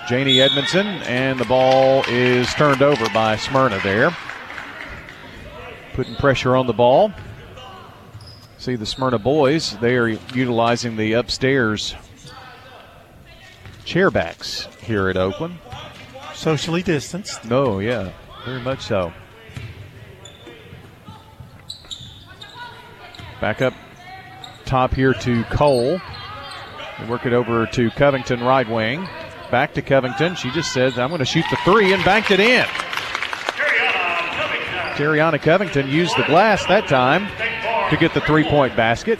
Janie 0.07 0.39
Edmondson, 0.39 0.85
and 0.85 1.39
the 1.39 1.45
ball 1.45 2.03
is 2.07 2.53
turned 2.53 2.81
over 2.81 3.07
by 3.09 3.35
Smyrna 3.37 3.79
there. 3.83 4.15
Putting 5.95 6.15
pressure 6.15 6.55
on 6.55 6.67
the 6.67 6.73
ball. 6.73 7.11
See 8.57 8.75
the 8.75 8.85
Smyrna 8.85 9.17
boys, 9.17 9.77
they 9.77 9.95
are 9.95 10.07
utilizing 10.07 10.97
the 10.97 11.13
upstairs 11.13 11.95
chairbacks 13.85 14.73
here 14.81 15.07
at 15.07 15.15
Oakland. 15.15 15.57
Socially 16.33 16.83
distanced. 16.83 17.45
No, 17.45 17.79
yeah, 17.79 18.11
very 18.43 18.59
much 18.59 18.81
so. 18.81 19.13
Back 23.39 23.61
up 23.61 23.73
top 24.65 24.93
here 24.93 25.13
to 25.13 25.43
Cole. 25.45 26.01
They 26.99 27.05
work 27.07 27.25
it 27.25 27.33
over 27.33 27.67
to 27.67 27.89
Covington 27.91 28.41
right 28.41 28.67
wing. 28.67 29.07
Back 29.51 29.73
to 29.75 29.81
Covington. 29.81 30.35
She 30.35 30.49
just 30.51 30.73
says, 30.73 30.97
I'm 30.97 31.09
going 31.09 31.19
to 31.19 31.25
shoot 31.25 31.45
the 31.49 31.57
three 31.57 31.93
and 31.93 32.03
banked 32.03 32.31
it 32.31 32.39
in. 32.39 32.65
Terriana 34.95 35.41
Covington 35.41 35.89
used 35.89 36.15
the 36.17 36.23
glass 36.23 36.65
that 36.67 36.87
time 36.87 37.27
to 37.89 37.97
get 37.97 38.13
the 38.13 38.21
three 38.21 38.45
point 38.45 38.75
basket. 38.77 39.19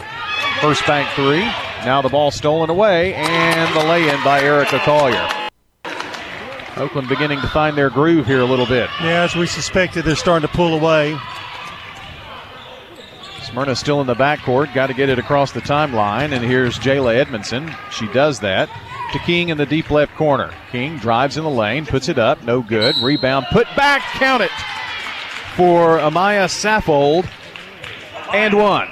First 0.60 0.86
Bank 0.86 1.06
three. 1.10 1.44
Now 1.84 2.00
the 2.00 2.08
ball 2.08 2.30
stolen 2.30 2.70
away 2.70 3.12
and 3.14 3.74
the 3.76 3.84
lay 3.84 4.08
in 4.08 4.22
by 4.24 4.40
Erica 4.40 4.78
Collier. 4.78 5.28
Oakland 6.78 7.08
beginning 7.08 7.40
to 7.42 7.48
find 7.48 7.76
their 7.76 7.90
groove 7.90 8.26
here 8.26 8.40
a 8.40 8.44
little 8.44 8.66
bit. 8.66 8.88
Yeah, 9.02 9.22
as 9.22 9.36
we 9.36 9.46
suspected, 9.46 10.04
they're 10.04 10.16
starting 10.16 10.48
to 10.48 10.54
pull 10.54 10.74
away. 10.74 11.18
Smyrna 13.42 13.76
still 13.76 14.00
in 14.00 14.06
the 14.06 14.14
backcourt. 14.14 14.74
Got 14.74 14.88
to 14.88 14.94
get 14.94 15.08
it 15.08 15.18
across 15.18 15.52
the 15.52 15.60
timeline. 15.60 16.32
And 16.32 16.44
here's 16.44 16.78
Jayla 16.78 17.16
Edmondson. 17.16 17.72
She 17.90 18.06
does 18.08 18.40
that 18.40 18.70
to 19.12 19.18
King 19.20 19.50
in 19.50 19.58
the 19.58 19.66
deep 19.66 19.90
left 19.90 20.14
corner. 20.16 20.52
King 20.72 20.96
drives 20.98 21.36
in 21.36 21.44
the 21.44 21.50
lane, 21.50 21.86
puts 21.86 22.08
it 22.08 22.18
up, 22.18 22.42
no 22.44 22.62
good. 22.62 22.94
Rebound, 23.02 23.46
put 23.52 23.66
back, 23.76 24.00
count 24.18 24.42
it 24.42 24.50
for 25.56 25.96
Amaya 25.98 26.48
Saffold, 26.48 27.26
and 28.34 28.54
one. 28.54 28.88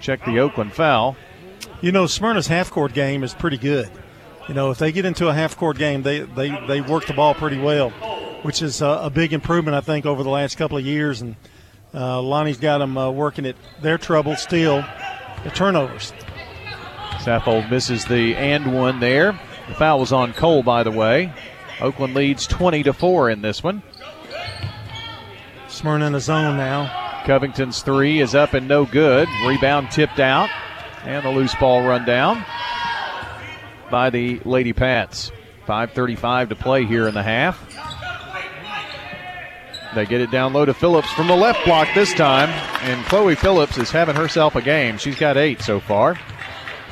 Check 0.00 0.24
the 0.24 0.38
Oakland 0.38 0.72
foul. 0.72 1.16
You 1.80 1.90
know, 1.90 2.06
Smyrna's 2.06 2.46
half 2.46 2.70
court 2.70 2.94
game 2.94 3.24
is 3.24 3.34
pretty 3.34 3.58
good. 3.58 3.90
You 4.48 4.54
know, 4.54 4.70
if 4.70 4.78
they 4.78 4.92
get 4.92 5.04
into 5.04 5.28
a 5.28 5.34
half 5.34 5.56
court 5.56 5.78
game, 5.78 6.02
they, 6.02 6.20
they, 6.20 6.50
they 6.66 6.80
work 6.80 7.06
the 7.06 7.12
ball 7.12 7.34
pretty 7.34 7.58
well, 7.58 7.90
which 8.42 8.62
is 8.62 8.80
a, 8.82 8.86
a 8.86 9.10
big 9.10 9.32
improvement, 9.32 9.74
I 9.74 9.80
think, 9.80 10.06
over 10.06 10.22
the 10.22 10.30
last 10.30 10.56
couple 10.56 10.78
of 10.78 10.84
years. 10.84 11.20
And 11.20 11.34
uh, 11.92 12.20
Lonnie's 12.22 12.58
got 12.58 12.78
them 12.78 12.96
uh, 12.96 13.10
working 13.10 13.46
at 13.46 13.56
their 13.82 13.98
trouble 13.98 14.36
still, 14.36 14.84
the 15.42 15.50
turnovers. 15.50 16.12
Saffold 17.18 17.68
misses 17.70 18.04
the 18.04 18.36
and 18.36 18.72
one 18.72 19.00
there. 19.00 19.32
The 19.68 19.74
foul 19.74 19.98
was 19.98 20.12
on 20.12 20.34
Cole, 20.34 20.62
by 20.62 20.82
the 20.82 20.90
way. 20.92 21.32
Oakland 21.80 22.14
leads 22.14 22.46
20 22.46 22.84
to 22.84 22.92
4 22.92 23.30
in 23.30 23.42
this 23.42 23.62
one. 23.62 23.82
Smyrna 25.68 26.06
in 26.06 26.12
the 26.12 26.20
zone 26.20 26.56
now. 26.56 27.22
Covington's 27.26 27.82
three 27.82 28.20
is 28.20 28.34
up 28.34 28.54
and 28.54 28.68
no 28.68 28.84
good. 28.84 29.28
Rebound 29.46 29.90
tipped 29.90 30.20
out. 30.20 30.50
And 31.04 31.24
the 31.24 31.30
loose 31.30 31.54
ball 31.56 31.86
run 31.86 32.04
down 32.06 32.44
by 33.90 34.10
the 34.10 34.40
Lady 34.44 34.72
Pats. 34.72 35.30
5.35 35.66 36.50
to 36.50 36.56
play 36.56 36.84
here 36.84 37.08
in 37.08 37.14
the 37.14 37.22
half. 37.22 37.60
They 39.94 40.06
get 40.06 40.20
it 40.20 40.30
down 40.30 40.52
low 40.52 40.64
to 40.64 40.74
Phillips 40.74 41.10
from 41.12 41.28
the 41.28 41.36
left 41.36 41.64
block 41.64 41.88
this 41.94 42.12
time. 42.14 42.50
And 42.82 43.04
Chloe 43.06 43.34
Phillips 43.34 43.78
is 43.78 43.90
having 43.90 44.16
herself 44.16 44.56
a 44.56 44.62
game. 44.62 44.98
She's 44.98 45.16
got 45.16 45.36
eight 45.36 45.60
so 45.62 45.80
far. 45.80 46.18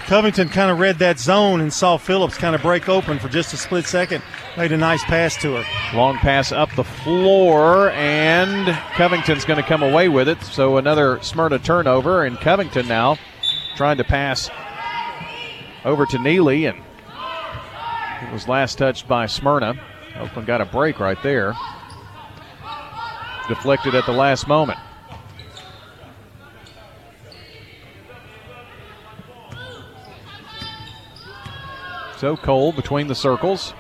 Covington 0.07 0.49
kind 0.49 0.71
of 0.71 0.79
read 0.79 0.99
that 0.99 1.18
zone 1.18 1.61
and 1.61 1.73
saw 1.73 1.97
Phillips 1.97 2.37
kind 2.37 2.55
of 2.55 2.62
break 2.62 2.88
open 2.88 3.18
for 3.18 3.29
just 3.29 3.55
a 3.55 3.57
split 3.57 3.87
second. 3.87 4.23
Made 4.55 4.73
a 4.73 4.77
nice 4.77 5.03
pass 5.05 5.35
to 5.38 5.57
her. 5.57 5.97
Long 5.97 6.19
pass 6.19 6.53
up 6.53 6.71
the 6.77 6.85
floor, 6.85 7.91
and 7.91 8.69
Covington's 8.97 9.47
going 9.47 9.61
to 9.61 9.67
come 9.67 9.83
away 9.83 10.11
with 10.11 10.29
it. 10.29 10.43
So 10.43 10.77
another 10.77 11.23
Smyrna 11.23 11.59
turnover, 11.59 12.25
and 12.25 12.38
Covington 12.38 12.87
now 12.87 13.17
trying 13.77 13.97
to 13.97 14.05
pass 14.05 14.51
over 15.87 16.05
to 16.05 16.19
Neely, 16.19 16.67
and 16.67 16.79
it 18.23 18.33
was 18.33 18.47
last 18.47 18.77
touched 18.77 19.09
by 19.09 19.25
Smyrna. 19.25 19.75
Oakland 20.19 20.47
got 20.47 20.61
a 20.61 20.67
break 20.67 21.01
right 21.01 21.21
there. 21.23 21.55
Deflected 23.49 23.95
at 23.95 24.05
the 24.05 24.12
last 24.12 24.47
moment. 24.47 24.79
So 32.19 32.37
Cole 32.37 32.73
between 32.73 33.07
the 33.09 33.15
circles. 33.15 33.73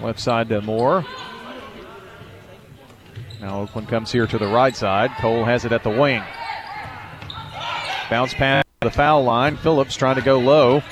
Left 0.00 0.20
side 0.20 0.48
to 0.50 0.60
Moore. 0.62 1.04
Now 3.40 3.60
Oakland 3.60 3.88
comes 3.88 4.12
here 4.12 4.26
to 4.26 4.38
the 4.38 4.46
right 4.46 4.74
side. 4.74 5.10
Cole 5.20 5.44
has 5.44 5.64
it 5.64 5.72
at 5.72 5.82
the 5.82 5.90
wing. 5.90 6.22
Bounce 8.10 8.34
pass 8.34 8.64
the 8.80 8.90
foul 8.90 9.24
line. 9.24 9.56
Phillips 9.56 9.96
trying 9.96 10.16
to 10.16 10.22
go 10.22 10.38
low. 10.38 10.82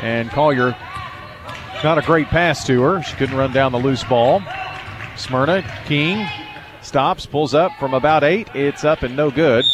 And 0.00 0.30
Collier, 0.30 0.76
not 1.82 1.98
a 1.98 2.02
great 2.02 2.26
pass 2.28 2.66
to 2.66 2.80
her. 2.82 3.02
She 3.02 3.16
couldn't 3.16 3.36
run 3.36 3.52
down 3.52 3.72
the 3.72 3.78
loose 3.78 4.04
ball. 4.04 4.42
Smyrna, 5.16 5.62
King 5.86 6.26
stops, 6.82 7.26
pulls 7.26 7.54
up 7.54 7.72
from 7.78 7.94
about 7.94 8.24
eight. 8.24 8.48
It's 8.54 8.84
up 8.84 9.02
and 9.02 9.16
no 9.16 9.30
good. 9.30 9.64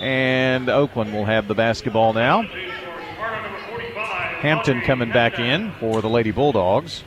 And 0.00 0.68
Oakland 0.68 1.12
will 1.12 1.26
have 1.26 1.48
the 1.48 1.54
basketball 1.54 2.12
now. 2.12 2.42
Hampton 4.40 4.80
coming 4.82 5.12
back 5.12 5.38
in 5.38 5.72
for 5.72 6.00
the 6.00 6.08
Lady 6.08 6.30
Bulldogs. 6.30 7.02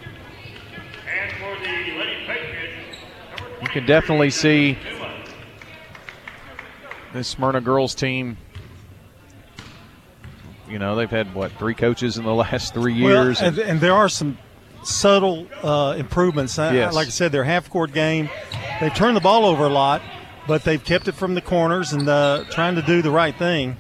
Can 3.73 3.85
definitely 3.87 4.29
see 4.29 4.77
this 7.11 7.27
Smyrna 7.27 7.59
girls 7.59 7.95
team. 7.95 8.37
You 10.69 10.77
know, 10.77 10.95
they've 10.95 11.09
had 11.09 11.33
what 11.33 11.51
three 11.53 11.73
coaches 11.73 12.17
in 12.17 12.23
the 12.23 12.33
last 12.35 12.73
three 12.73 12.93
years, 12.93 13.41
well, 13.41 13.49
and, 13.49 13.59
and, 13.59 13.81
there 13.81 13.93
are 13.93 14.07
some 14.07 14.37
subtle 14.83 15.47
uh, 15.63 15.95
improvements. 15.97 16.57
Yes. 16.57 16.93
like 16.93 17.07
I 17.07 17.09
said, 17.09 17.31
their 17.31 17.43
half 17.43 17.69
court 17.69 17.93
game, 17.93 18.29
they've 18.79 18.93
turned 18.93 19.17
the 19.17 19.21
ball 19.21 19.45
over 19.45 19.65
a 19.65 19.69
lot, 19.69 20.01
but 20.47 20.63
they've 20.63 20.83
kept 20.83 21.07
it 21.07 21.13
from 21.13 21.33
the 21.33 21.41
corners 21.41 21.93
and 21.93 22.07
uh, 22.07 22.45
trying 22.51 22.75
to 22.75 22.81
do 22.83 23.01
the 23.01 23.11
right 23.11 23.35
thing. 23.35 23.77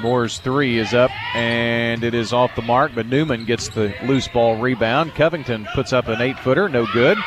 Moore's 0.00 0.38
three 0.38 0.78
is 0.78 0.94
up 0.94 1.10
and 1.34 2.04
it 2.04 2.14
is 2.14 2.32
off 2.32 2.54
the 2.54 2.62
mark, 2.62 2.92
but 2.94 3.06
Newman 3.06 3.44
gets 3.44 3.68
the 3.68 3.92
loose 4.04 4.28
ball 4.28 4.56
rebound. 4.56 5.14
Covington 5.14 5.66
puts 5.74 5.92
up 5.92 6.08
an 6.08 6.20
eight 6.20 6.38
footer, 6.38 6.68
no 6.68 6.86
good. 6.92 7.18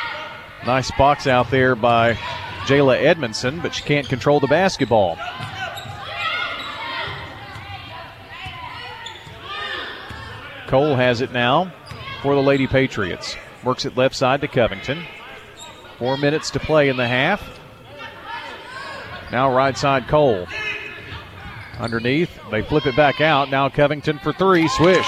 Nice 0.65 0.91
box 0.91 1.27
out 1.27 1.51
there 1.51 1.75
by 1.75 2.13
Jayla 2.65 2.97
Edmondson, 3.01 3.59
but 3.59 3.75
she 3.75 3.83
can't 3.83 4.07
control 4.07 4.39
the 4.39 4.47
basketball. 4.47 5.17
Cole 10.67 10.95
has 10.95 11.21
it 11.21 11.31
now 11.31 11.71
for 12.21 12.33
the 12.33 12.41
Lady 12.41 12.65
Patriots. 12.65 13.35
Works 13.63 13.85
it 13.85 13.97
left 13.97 14.15
side 14.15 14.41
to 14.41 14.47
Covington. 14.47 15.03
Four 15.99 16.17
minutes 16.17 16.49
to 16.51 16.59
play 16.59 16.89
in 16.89 16.97
the 16.97 17.07
half. 17.07 17.59
Now 19.31 19.53
right 19.53 19.77
side 19.77 20.07
Cole. 20.07 20.47
Underneath, 21.77 22.31
they 22.49 22.61
flip 22.61 22.85
it 22.85 22.95
back 22.95 23.19
out. 23.19 23.49
Now 23.49 23.67
Covington 23.67 24.19
for 24.19 24.31
three. 24.31 24.67
Swish. 24.67 25.07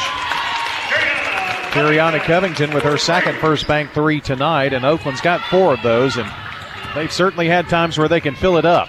Terriana 1.76 2.22
Covington 2.22 2.74
with 2.74 2.84
her 2.84 2.98
second 2.98 3.36
First 3.40 3.68
Bank 3.68 3.92
three 3.92 4.22
tonight, 4.22 4.72
and 4.72 4.86
Oakland's 4.86 5.20
got 5.20 5.42
four 5.50 5.74
of 5.74 5.82
those, 5.84 6.16
and 6.16 6.32
they've 6.96 7.12
certainly 7.12 7.50
had 7.50 7.68
times 7.68 7.98
where 7.98 8.08
they 8.08 8.22
can 8.22 8.34
fill 8.34 8.56
it 8.56 8.64
up. 8.64 8.88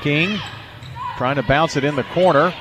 King 0.00 0.38
trying 1.18 1.36
to 1.36 1.42
bounce 1.42 1.76
it 1.76 1.84
in 1.84 1.96
the 1.96 2.02
corner. 2.02 2.54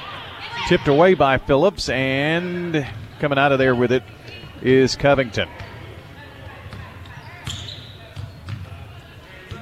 Tipped 0.67 0.89
away 0.89 1.13
by 1.13 1.37
Phillips, 1.37 1.87
and 1.87 2.85
coming 3.21 3.39
out 3.39 3.53
of 3.53 3.57
there 3.57 3.73
with 3.73 3.93
it 3.93 4.03
is 4.61 4.97
Covington. 4.97 5.47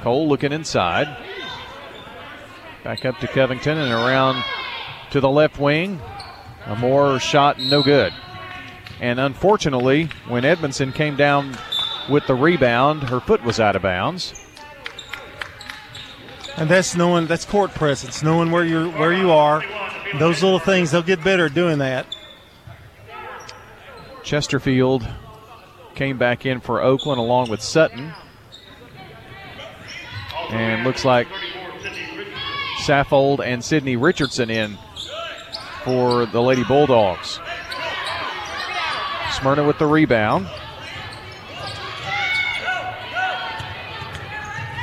Cole 0.02 0.28
looking 0.28 0.52
inside. 0.52 1.16
Back 2.84 3.06
up 3.06 3.20
to 3.20 3.28
Covington 3.28 3.78
and 3.78 3.92
around 3.92 4.44
to 5.12 5.20
the 5.20 5.30
left 5.30 5.60
wing. 5.60 6.02
A 6.66 6.76
more 6.76 7.20
shot, 7.20 7.60
no 7.60 7.84
good. 7.84 8.12
And 9.00 9.20
unfortunately, 9.20 10.10
when 10.28 10.46
Edmondson 10.46 10.92
came 10.92 11.16
down 11.16 11.58
with 12.10 12.26
the 12.28 12.36
rebound, 12.36 13.04
her 13.04 13.20
foot 13.20 13.44
was 13.44 13.60
out 13.60 13.76
of 13.76 13.82
bounds. 13.82 14.34
And 16.58 16.70
that's 16.70 16.96
knowing 16.96 17.28
that's 17.28 17.44
court 17.44 17.72
presence, 17.72 18.24
knowing 18.24 18.52
where 18.52 18.64
you're 18.64 18.90
where 18.90 19.14
you 19.14 19.32
are. 19.32 19.64
Those 20.20 20.42
little 20.42 20.60
things, 20.60 20.92
they'll 20.92 21.02
get 21.02 21.24
better 21.24 21.50
doing 21.50 21.80
that. 21.80 22.08
Chesterfield 24.24 25.08
came 25.96 26.18
back 26.18 26.46
in 26.46 26.62
for 26.62 26.82
Oakland 26.82 27.20
along 27.20 27.50
with 27.50 27.62
Sutton. 27.62 28.14
And 30.50 30.84
looks 30.84 31.04
like 31.04 31.28
Saffold 32.84 33.40
and 33.40 33.64
Sydney 33.64 33.98
Richardson 33.98 34.50
in 34.50 34.78
for 35.84 36.26
the 36.26 36.42
Lady 36.42 36.64
Bulldogs. 36.64 37.40
Smyrna 39.36 39.66
with 39.66 39.78
the 39.78 39.86
rebound. 39.86 40.48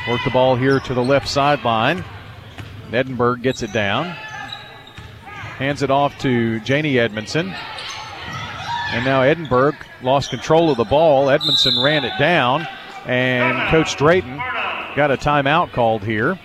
Work 0.08 0.20
the 0.24 0.30
ball 0.30 0.56
here 0.56 0.78
to 0.80 0.94
the 0.94 1.02
left 1.02 1.26
sideline. 1.26 2.04
Edinburgh 2.92 3.36
gets 3.36 3.62
it 3.62 3.72
down. 3.72 4.10
Hands 4.10 5.82
it 5.82 5.90
off 5.90 6.18
to 6.18 6.60
Janie 6.60 6.98
Edmondson. 6.98 7.54
And 8.90 9.06
now 9.06 9.22
Edinburgh 9.22 9.76
lost 10.02 10.28
control 10.28 10.70
of 10.70 10.76
the 10.76 10.84
ball. 10.84 11.30
Edmondson 11.30 11.82
ran 11.82 12.04
it 12.04 12.18
down. 12.18 12.68
And 13.06 13.70
Coach 13.70 13.96
Drayton 13.96 14.36
got 14.94 15.10
a 15.10 15.16
timeout 15.16 15.72
called 15.72 16.02
here. 16.02 16.38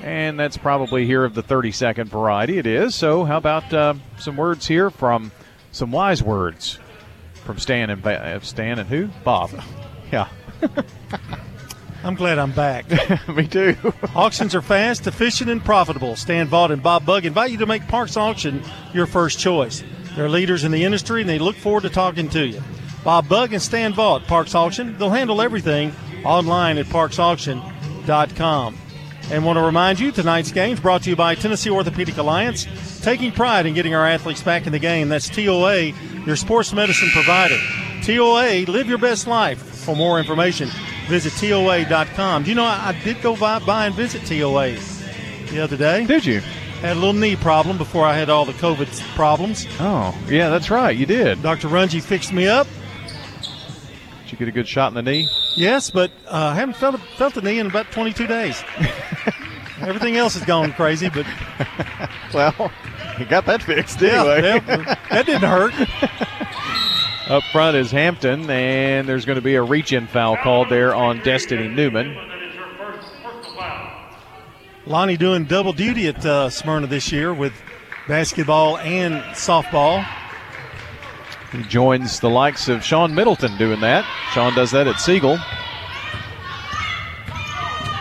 And 0.00 0.40
that's 0.40 0.56
probably 0.56 1.04
here 1.04 1.24
of 1.24 1.34
the 1.34 1.42
30 1.42 1.70
second 1.72 2.08
variety. 2.08 2.56
It 2.56 2.66
is. 2.66 2.94
So, 2.94 3.24
how 3.24 3.36
about 3.36 3.70
uh, 3.74 3.94
some 4.18 4.38
words 4.38 4.66
here 4.66 4.88
from 4.88 5.32
some 5.70 5.92
wise 5.92 6.22
words 6.22 6.78
from 7.46 7.58
Stan 7.58 7.88
and 7.88 8.04
uh, 8.06 8.40
Stan 8.40 8.78
and 8.78 8.88
who? 8.88 9.08
Bob. 9.24 9.50
Yeah. 10.12 10.28
I'm 12.04 12.14
glad 12.14 12.38
I'm 12.38 12.52
back. 12.52 12.86
Me 13.28 13.48
too. 13.48 13.74
Auctions 14.14 14.54
are 14.54 14.62
fast, 14.62 15.08
efficient, 15.08 15.50
and 15.50 15.64
profitable. 15.64 16.14
Stan 16.14 16.46
Vaught 16.46 16.70
and 16.70 16.80
Bob 16.80 17.04
Bug 17.04 17.26
invite 17.26 17.50
you 17.50 17.58
to 17.58 17.66
make 17.66 17.88
Parks 17.88 18.16
Auction 18.16 18.62
your 18.94 19.06
first 19.06 19.40
choice. 19.40 19.82
They're 20.14 20.28
leaders 20.28 20.62
in 20.62 20.70
the 20.70 20.84
industry 20.84 21.22
and 21.22 21.28
they 21.28 21.40
look 21.40 21.56
forward 21.56 21.82
to 21.82 21.90
talking 21.90 22.28
to 22.28 22.46
you. 22.46 22.62
Bob 23.02 23.28
Bug 23.28 23.52
and 23.52 23.60
Stan 23.60 23.92
Vaught, 23.92 24.28
Parks 24.28 24.54
Auction, 24.54 24.96
they'll 24.96 25.10
handle 25.10 25.42
everything 25.42 25.92
online 26.24 26.78
at 26.78 26.86
parksauction.com. 26.86 28.76
And 29.28 29.44
want 29.44 29.56
to 29.56 29.62
remind 29.62 29.98
you, 29.98 30.12
tonight's 30.12 30.52
game 30.52 30.74
is 30.74 30.80
brought 30.80 31.02
to 31.02 31.10
you 31.10 31.16
by 31.16 31.34
Tennessee 31.34 31.70
Orthopedic 31.70 32.16
Alliance, 32.16 33.00
taking 33.00 33.32
pride 33.32 33.66
in 33.66 33.74
getting 33.74 33.92
our 33.92 34.06
athletes 34.06 34.42
back 34.42 34.66
in 34.66 34.72
the 34.72 34.78
game. 34.78 35.08
That's 35.08 35.28
TOA, 35.28 35.92
your 36.26 36.36
sports 36.36 36.72
medicine 36.72 37.08
provider. 37.10 37.56
TOA, 38.02 38.66
live 38.70 38.88
your 38.88 38.98
best 38.98 39.26
life. 39.26 39.62
For 39.62 39.96
more 39.96 40.18
information, 40.18 40.68
visit 41.08 41.32
TOA.com. 41.34 42.42
Do 42.42 42.50
you 42.50 42.56
know, 42.56 42.64
I, 42.64 42.88
I 42.88 43.00
did 43.04 43.22
go 43.22 43.36
by, 43.36 43.60
by 43.60 43.86
and 43.86 43.94
visit 43.94 44.26
TOA 44.26 44.76
the 45.50 45.60
other 45.60 45.76
day. 45.76 46.04
Did 46.04 46.26
you? 46.26 46.40
Had 46.80 46.92
a 46.92 47.00
little 47.00 47.14
knee 47.14 47.36
problem 47.36 47.78
before 47.78 48.04
I 48.04 48.14
had 48.14 48.28
all 48.28 48.44
the 48.44 48.52
COVID 48.52 49.00
problems. 49.14 49.66
Oh, 49.80 50.14
yeah, 50.28 50.50
that's 50.50 50.68
right. 50.68 50.94
You 50.94 51.06
did. 51.06 51.42
Dr. 51.42 51.68
Rungy 51.68 52.02
fixed 52.02 52.32
me 52.32 52.46
up. 52.48 52.66
Did 54.24 54.32
you 54.32 54.38
get 54.38 54.48
a 54.48 54.52
good 54.52 54.68
shot 54.68 54.88
in 54.88 54.94
the 54.94 55.02
knee? 55.02 55.28
Yes, 55.56 55.88
but 55.88 56.10
uh, 56.26 56.50
I 56.52 56.54
haven't 56.54 56.76
felt 56.76 57.00
felt 57.16 57.34
the 57.34 57.42
knee 57.42 57.60
in 57.60 57.66
about 57.68 57.92
22 57.92 58.26
days. 58.26 58.62
Everything 59.80 60.16
else 60.16 60.34
has 60.34 60.44
gone 60.44 60.72
crazy, 60.72 61.08
but 61.08 61.26
well, 62.34 62.72
he 63.18 63.24
got 63.24 63.46
that 63.46 63.62
fixed 63.62 64.00
yeah, 64.00 64.22
anyway. 64.24 64.60
that, 64.60 64.98
that 65.10 65.26
didn't 65.26 65.42
hurt. 65.48 65.74
Up 67.30 67.42
front 67.50 67.76
is 67.76 67.90
Hampton, 67.90 68.48
and 68.48 69.08
there's 69.08 69.24
going 69.24 69.36
to 69.36 69.42
be 69.42 69.56
a 69.56 69.62
reach-in 69.62 70.06
foul 70.06 70.36
called 70.36 70.68
there 70.68 70.94
on 70.94 71.18
Destiny 71.22 71.66
Newman. 71.68 72.16
Lonnie 74.86 75.16
doing 75.16 75.44
double 75.44 75.72
duty 75.72 76.06
at 76.06 76.24
uh, 76.24 76.48
Smyrna 76.48 76.86
this 76.86 77.10
year 77.10 77.34
with 77.34 77.52
basketball 78.06 78.78
and 78.78 79.14
softball. 79.34 80.06
He 81.50 81.64
joins 81.64 82.20
the 82.20 82.30
likes 82.30 82.68
of 82.68 82.84
Sean 82.84 83.12
Middleton 83.12 83.56
doing 83.58 83.80
that. 83.80 84.04
Sean 84.32 84.54
does 84.54 84.70
that 84.70 84.86
at 84.86 85.00
Siegel. 85.00 85.38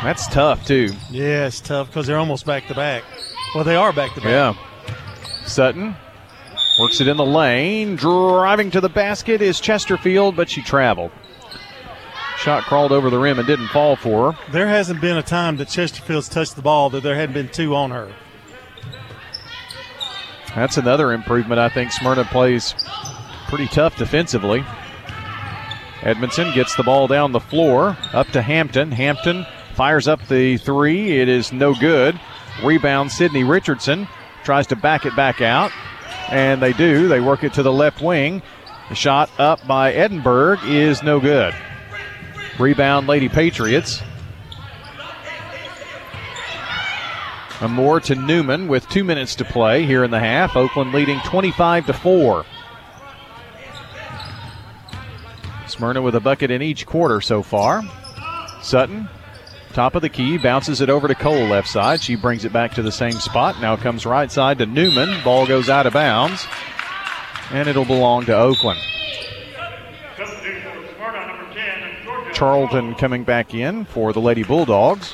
That's 0.06 0.28
tough, 0.28 0.68
too. 0.68 0.94
Yeah, 1.10 1.48
it's 1.48 1.60
tough 1.60 1.88
because 1.88 2.06
they're 2.06 2.20
almost 2.20 2.46
back 2.46 2.68
to 2.68 2.76
back. 2.76 3.04
Well, 3.56 3.64
they 3.64 3.76
are 3.76 3.92
back 3.92 4.14
to 4.14 4.22
back. 4.22 4.30
Yeah. 4.30 4.54
Sutton 5.48 5.96
works 6.80 7.02
it 7.02 7.08
in 7.08 7.18
the 7.18 7.26
lane. 7.26 7.96
Driving 7.96 8.70
to 8.70 8.82
the 8.82 8.88
basket 8.88 9.42
is 9.42 9.60
Chesterfield, 9.60 10.36
but 10.36 10.48
she 10.48 10.62
traveled. 10.62 11.10
Shot 12.38 12.66
crawled 12.66 12.92
over 12.92 13.10
the 13.10 13.18
rim 13.18 13.40
and 13.40 13.48
didn't 13.48 13.70
fall 13.70 13.96
for 13.96 14.34
her. 14.34 14.52
There 14.52 14.68
hasn't 14.68 15.02
been 15.02 15.18
a 15.18 15.24
time 15.24 15.58
that 15.58 15.70
Chesterfield's 15.70 16.30
touched 16.30 16.56
the 16.56 16.62
ball 16.62 16.92
that 16.92 17.02
there 17.02 17.16
hadn't 17.16 17.34
been 17.34 17.50
two 17.50 17.74
on 17.74 17.90
her. 17.90 18.14
That's 20.54 20.78
another 20.78 21.14
improvement. 21.14 21.60
I 21.60 21.70
think 21.70 21.92
Smyrna 21.92 22.26
plays 22.26 22.76
pretty 23.48 23.66
tough 23.70 23.98
defensively. 23.98 24.64
Edmondson 26.04 26.54
gets 26.54 26.76
the 26.76 26.84
ball 26.84 27.08
down 27.08 27.32
the 27.32 27.40
floor 27.40 27.98
up 28.14 28.28
to 28.28 28.44
Hampton. 28.44 28.92
Hampton 28.92 29.48
fires 29.76 30.08
up 30.08 30.26
the 30.28 30.58
three. 30.58 31.20
It 31.20 31.30
is 31.30 31.52
no 31.52 31.74
good. 31.76 32.20
Rebound 32.64 33.12
Sydney 33.12 33.44
Richardson 33.44 34.08
tries 34.44 34.68
to 34.68 34.76
back 34.76 35.06
it 35.06 35.16
back 35.16 35.42
out, 35.42 35.72
and 36.30 36.62
they 36.62 36.74
do. 36.74 37.08
They 37.08 37.20
work 37.20 37.44
it 37.44 37.54
to 37.56 37.64
the 37.64 37.72
left 37.72 38.02
wing. 38.02 38.42
The 38.90 38.96
shot 38.96 39.30
up 39.38 39.66
by 39.68 39.94
Edinburgh 39.94 40.60
is 40.64 41.04
no 41.04 41.20
good. 41.20 41.54
Rebound 42.58 43.08
Lady 43.08 43.28
Patriots. 43.28 44.02
A 47.62 47.68
more 47.68 48.00
to 48.02 48.16
Newman 48.16 48.68
with 48.68 48.88
two 48.90 49.04
minutes 49.04 49.36
to 49.36 49.46
play 49.46 49.86
here 49.86 50.04
in 50.04 50.12
the 50.12 50.20
half. 50.20 50.56
Oakland 50.56 50.94
leading 50.94 51.20
25 51.22 51.88
to 51.88 51.94
4. 51.94 52.46
Smyrna 55.68 56.02
with 56.02 56.16
a 56.16 56.20
bucket 56.20 56.52
in 56.52 56.62
each 56.62 56.86
quarter 56.86 57.22
so 57.22 57.42
far. 57.42 57.82
Sutton, 58.62 59.08
top 59.76 59.94
of 59.94 60.02
the 60.02 60.10
key, 60.10 60.38
bounces 60.38 60.80
it 60.80 60.90
over 60.90 61.08
to 61.10 61.14
Cole 61.14 61.48
left 61.48 61.68
side. 61.68 62.02
She 62.02 62.16
brings 62.16 62.46
it 62.46 62.54
back 62.54 62.74
to 62.76 62.82
the 62.82 62.94
same 62.94 63.12
spot. 63.12 63.60
Now 63.60 63.76
comes 63.76 64.06
right 64.06 64.32
side 64.32 64.58
to 64.60 64.66
Newman. 64.66 65.22
Ball 65.24 65.46
goes 65.46 65.70
out 65.70 65.86
of 65.86 65.92
bounds, 65.92 66.48
and 67.52 67.68
it'll 67.68 67.84
belong 67.84 68.26
to 68.26 68.36
Oakland. 68.36 68.80
Charlton 72.34 72.96
coming 72.96 73.26
back 73.26 73.54
in 73.54 73.84
for 73.86 74.14
the 74.14 74.22
Lady 74.22 74.44
Bulldogs. 74.44 75.14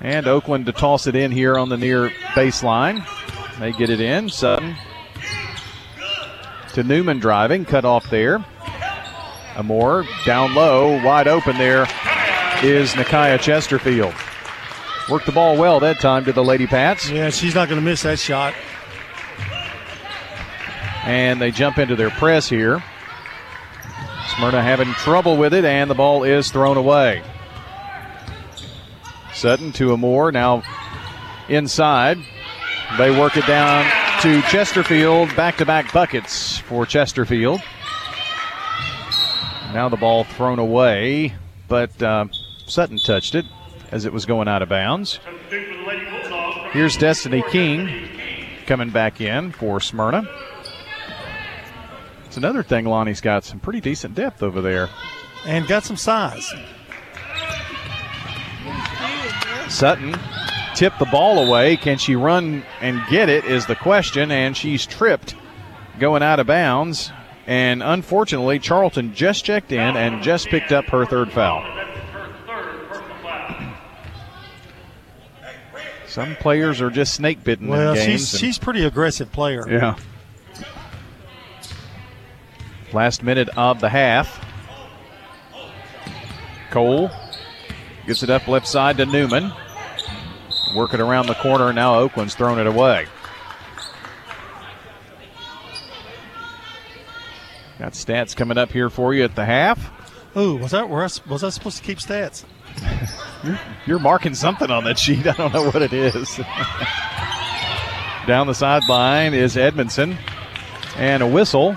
And 0.00 0.26
Oakland 0.26 0.66
to 0.66 0.72
toss 0.72 1.06
it 1.06 1.16
in 1.16 1.32
here 1.32 1.58
on 1.58 1.68
the 1.68 1.76
near 1.76 2.10
baseline. 2.34 3.04
They 3.58 3.72
get 3.72 3.90
it 3.90 4.00
in. 4.00 4.28
Sutton 4.28 4.76
to 6.74 6.82
Newman 6.82 7.20
driving, 7.20 7.64
cut 7.64 7.84
off 7.84 8.10
there. 8.10 8.44
Amore 9.56 10.04
down 10.26 10.54
low, 10.54 11.02
wide 11.04 11.28
open 11.28 11.56
there 11.58 11.82
is 12.62 12.92
Nakia 12.92 13.40
Chesterfield. 13.40 14.14
Worked 15.10 15.26
the 15.26 15.32
ball 15.32 15.56
well 15.56 15.80
that 15.80 16.00
time 16.00 16.24
to 16.24 16.32
the 16.32 16.42
Lady 16.42 16.66
Pats. 16.66 17.10
Yeah, 17.10 17.30
she's 17.30 17.54
not 17.54 17.68
going 17.68 17.80
to 17.80 17.84
miss 17.84 18.02
that 18.02 18.18
shot. 18.18 18.54
And 21.04 21.40
they 21.40 21.50
jump 21.50 21.78
into 21.78 21.94
their 21.94 22.10
press 22.10 22.48
here. 22.48 22.82
Smyrna 24.36 24.62
having 24.62 24.92
trouble 24.94 25.36
with 25.36 25.52
it, 25.52 25.64
and 25.64 25.90
the 25.90 25.94
ball 25.94 26.24
is 26.24 26.50
thrown 26.50 26.76
away. 26.76 27.22
Sutton 29.34 29.72
to 29.72 29.92
Amore, 29.92 30.32
now 30.32 30.62
inside. 31.48 32.18
They 32.96 33.10
work 33.10 33.36
it 33.36 33.46
down 33.46 33.84
to 34.22 34.40
Chesterfield. 34.42 35.34
Back 35.36 35.58
to 35.58 35.66
back 35.66 35.92
buckets 35.92 36.58
for 36.58 36.86
Chesterfield. 36.86 37.60
Now 39.74 39.88
the 39.88 39.96
ball 39.96 40.22
thrown 40.22 40.60
away, 40.60 41.34
but 41.66 42.00
uh, 42.00 42.26
Sutton 42.64 42.96
touched 42.98 43.34
it 43.34 43.44
as 43.90 44.04
it 44.04 44.12
was 44.12 44.24
going 44.24 44.46
out 44.46 44.62
of 44.62 44.68
bounds. 44.68 45.18
Here's 46.70 46.96
Destiny 46.96 47.42
King 47.50 48.08
coming 48.66 48.90
back 48.90 49.20
in 49.20 49.50
for 49.50 49.80
Smyrna. 49.80 50.28
It's 52.24 52.36
another 52.36 52.62
thing 52.62 52.84
Lonnie's 52.84 53.20
got 53.20 53.42
some 53.42 53.58
pretty 53.58 53.80
decent 53.80 54.14
depth 54.14 54.44
over 54.44 54.62
there. 54.62 54.90
And 55.44 55.66
got 55.66 55.82
some 55.82 55.96
size. 55.96 56.48
Sutton 59.68 60.16
tipped 60.76 61.00
the 61.00 61.08
ball 61.10 61.44
away. 61.44 61.76
Can 61.76 61.98
she 61.98 62.14
run 62.14 62.62
and 62.80 63.02
get 63.10 63.28
it 63.28 63.44
is 63.44 63.66
the 63.66 63.74
question, 63.74 64.30
and 64.30 64.56
she's 64.56 64.86
tripped 64.86 65.34
going 65.98 66.22
out 66.22 66.38
of 66.38 66.46
bounds. 66.46 67.10
And 67.46 67.82
unfortunately, 67.82 68.58
Charlton 68.58 69.14
just 69.14 69.44
checked 69.44 69.72
in 69.72 69.96
and 69.96 70.22
just 70.22 70.48
picked 70.48 70.72
up 70.72 70.86
her 70.86 71.04
third 71.04 71.30
foul. 71.32 71.64
Some 76.06 76.36
players 76.36 76.80
are 76.80 76.90
just 76.90 77.14
snake 77.14 77.42
bitten 77.42 77.66
well, 77.66 77.96
she's 77.96 78.38
she's 78.38 78.56
pretty 78.56 78.84
aggressive 78.84 79.32
player. 79.32 79.68
Yeah. 79.68 79.96
Last 82.92 83.24
minute 83.24 83.48
of 83.56 83.80
the 83.80 83.88
half. 83.88 84.40
Cole 86.70 87.10
gets 88.06 88.22
it 88.22 88.30
up 88.30 88.46
left 88.46 88.68
side 88.68 88.96
to 88.98 89.06
Newman. 89.06 89.52
Working 90.76 91.00
around 91.00 91.26
the 91.26 91.34
corner. 91.34 91.72
Now 91.72 91.98
Oakland's 91.98 92.36
thrown 92.36 92.60
it 92.60 92.68
away. 92.68 93.06
Got 97.78 97.92
stats 97.92 98.36
coming 98.36 98.58
up 98.58 98.70
here 98.70 98.88
for 98.88 99.14
you 99.14 99.24
at 99.24 99.34
the 99.34 99.44
half. 99.44 99.90
Ooh, 100.36 100.56
was 100.56 100.72
that 100.72 100.88
was 100.88 101.20
I, 101.20 101.30
was 101.30 101.44
I 101.44 101.50
supposed 101.50 101.78
to 101.78 101.82
keep 101.82 101.98
stats? 101.98 102.44
You're, 103.42 103.60
you're 103.86 103.98
marking 103.98 104.34
something 104.34 104.70
on 104.70 104.84
that 104.84 104.98
sheet. 104.98 105.26
I 105.26 105.32
don't 105.32 105.52
know 105.52 105.64
what 105.64 105.82
it 105.82 105.92
is. 105.92 106.40
Down 108.26 108.46
the 108.46 108.54
sideline 108.54 109.34
is 109.34 109.56
Edmondson, 109.56 110.16
and 110.96 111.22
a 111.22 111.26
whistle, 111.26 111.76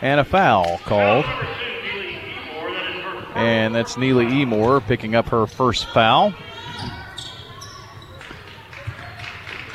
and 0.00 0.20
a 0.20 0.24
foul 0.24 0.78
called. 0.78 1.24
And 3.34 3.74
that's 3.74 3.96
Neely 3.96 4.26
Emore 4.26 4.84
picking 4.84 5.14
up 5.14 5.28
her 5.28 5.46
first 5.46 5.86
foul. 5.90 6.34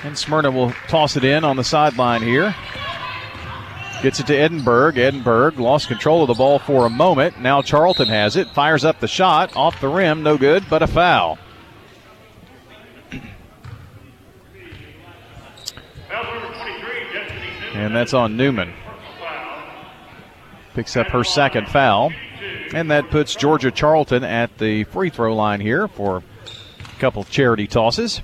And 0.03 0.17
Smyrna 0.17 0.51
will 0.51 0.71
toss 0.89 1.15
it 1.15 1.23
in 1.23 1.45
on 1.45 1.55
the 1.55 1.63
sideline 1.63 2.21
here. 2.21 2.53
Gets 4.03 4.19
it 4.19 4.27
to 4.27 4.35
Edinburgh. 4.35 4.97
Edinburgh 4.97 5.53
lost 5.55 5.87
control 5.87 6.23
of 6.23 6.27
the 6.27 6.33
ball 6.33 6.59
for 6.59 6.85
a 6.85 6.89
moment. 6.89 7.39
Now 7.39 7.61
Charlton 7.61 8.09
has 8.09 8.35
it. 8.35 8.49
Fires 8.49 8.83
up 8.83 8.99
the 8.99 9.07
shot. 9.07 9.55
Off 9.55 9.79
the 9.79 9.87
rim. 9.87 10.23
No 10.23 10.37
good, 10.37 10.65
but 10.69 10.81
a 10.81 10.87
foul. 10.87 11.37
And 17.73 17.95
that's 17.95 18.13
on 18.13 18.35
Newman. 18.35 18.73
Picks 20.73 20.97
up 20.97 21.07
her 21.07 21.23
second 21.23 21.69
foul. 21.69 22.11
And 22.73 22.91
that 22.91 23.09
puts 23.09 23.33
Georgia 23.33 23.71
Charlton 23.71 24.25
at 24.25 24.57
the 24.57 24.83
free 24.83 25.11
throw 25.11 25.33
line 25.33 25.61
here 25.61 25.87
for 25.87 26.17
a 26.17 26.99
couple 26.99 27.23
charity 27.23 27.67
tosses. 27.67 28.21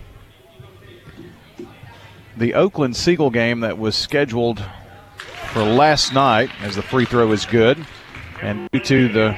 The 2.35 2.53
Oakland 2.53 2.97
Siegel 2.97 3.29
game 3.29 3.61
that 3.61 3.77
was 3.77 3.95
scheduled 3.95 4.61
for 5.51 5.63
last 5.63 6.13
night, 6.13 6.49
as 6.61 6.75
the 6.75 6.81
free 6.81 7.05
throw 7.05 7.31
is 7.31 7.45
good, 7.45 7.85
and 8.41 8.69
due 8.71 8.79
to 8.79 9.07
the 9.09 9.37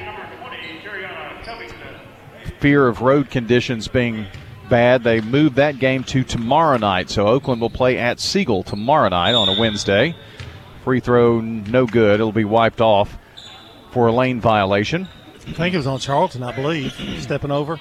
fear 2.60 2.86
of 2.86 3.00
road 3.00 3.30
conditions 3.30 3.88
being 3.88 4.26
bad, 4.68 5.02
they 5.02 5.20
moved 5.20 5.56
that 5.56 5.78
game 5.78 6.04
to 6.04 6.22
tomorrow 6.22 6.76
night. 6.76 7.10
So 7.10 7.26
Oakland 7.26 7.60
will 7.60 7.70
play 7.70 7.98
at 7.98 8.20
Siegel 8.20 8.62
tomorrow 8.62 9.08
night 9.08 9.34
on 9.34 9.48
a 9.48 9.58
Wednesday. 9.58 10.14
Free 10.84 11.00
throw 11.00 11.40
no 11.40 11.86
good. 11.86 12.14
It'll 12.14 12.32
be 12.32 12.44
wiped 12.44 12.80
off 12.80 13.18
for 13.90 14.06
a 14.06 14.12
lane 14.12 14.40
violation. 14.40 15.08
I 15.34 15.52
think 15.52 15.74
it 15.74 15.78
was 15.78 15.86
on 15.86 15.98
Charlton, 15.98 16.42
I 16.42 16.54
believe, 16.54 16.92
stepping 17.20 17.50
over 17.50 17.80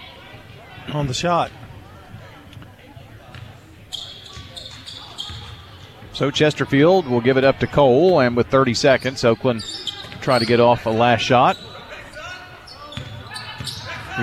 on 0.94 1.08
the 1.08 1.14
shot. 1.14 1.52
So 6.14 6.30
Chesterfield 6.30 7.08
will 7.08 7.22
give 7.22 7.38
it 7.38 7.44
up 7.44 7.60
to 7.60 7.68
Cole, 7.68 8.20
and 8.20 8.36
with 8.36 8.48
30 8.48 8.74
seconds, 8.74 9.24
Oakland 9.24 9.64
try 10.22 10.40
to 10.40 10.46
get 10.46 10.60
off 10.60 10.86
a 10.86 10.90
last 10.90 11.22
shot. 11.22 11.58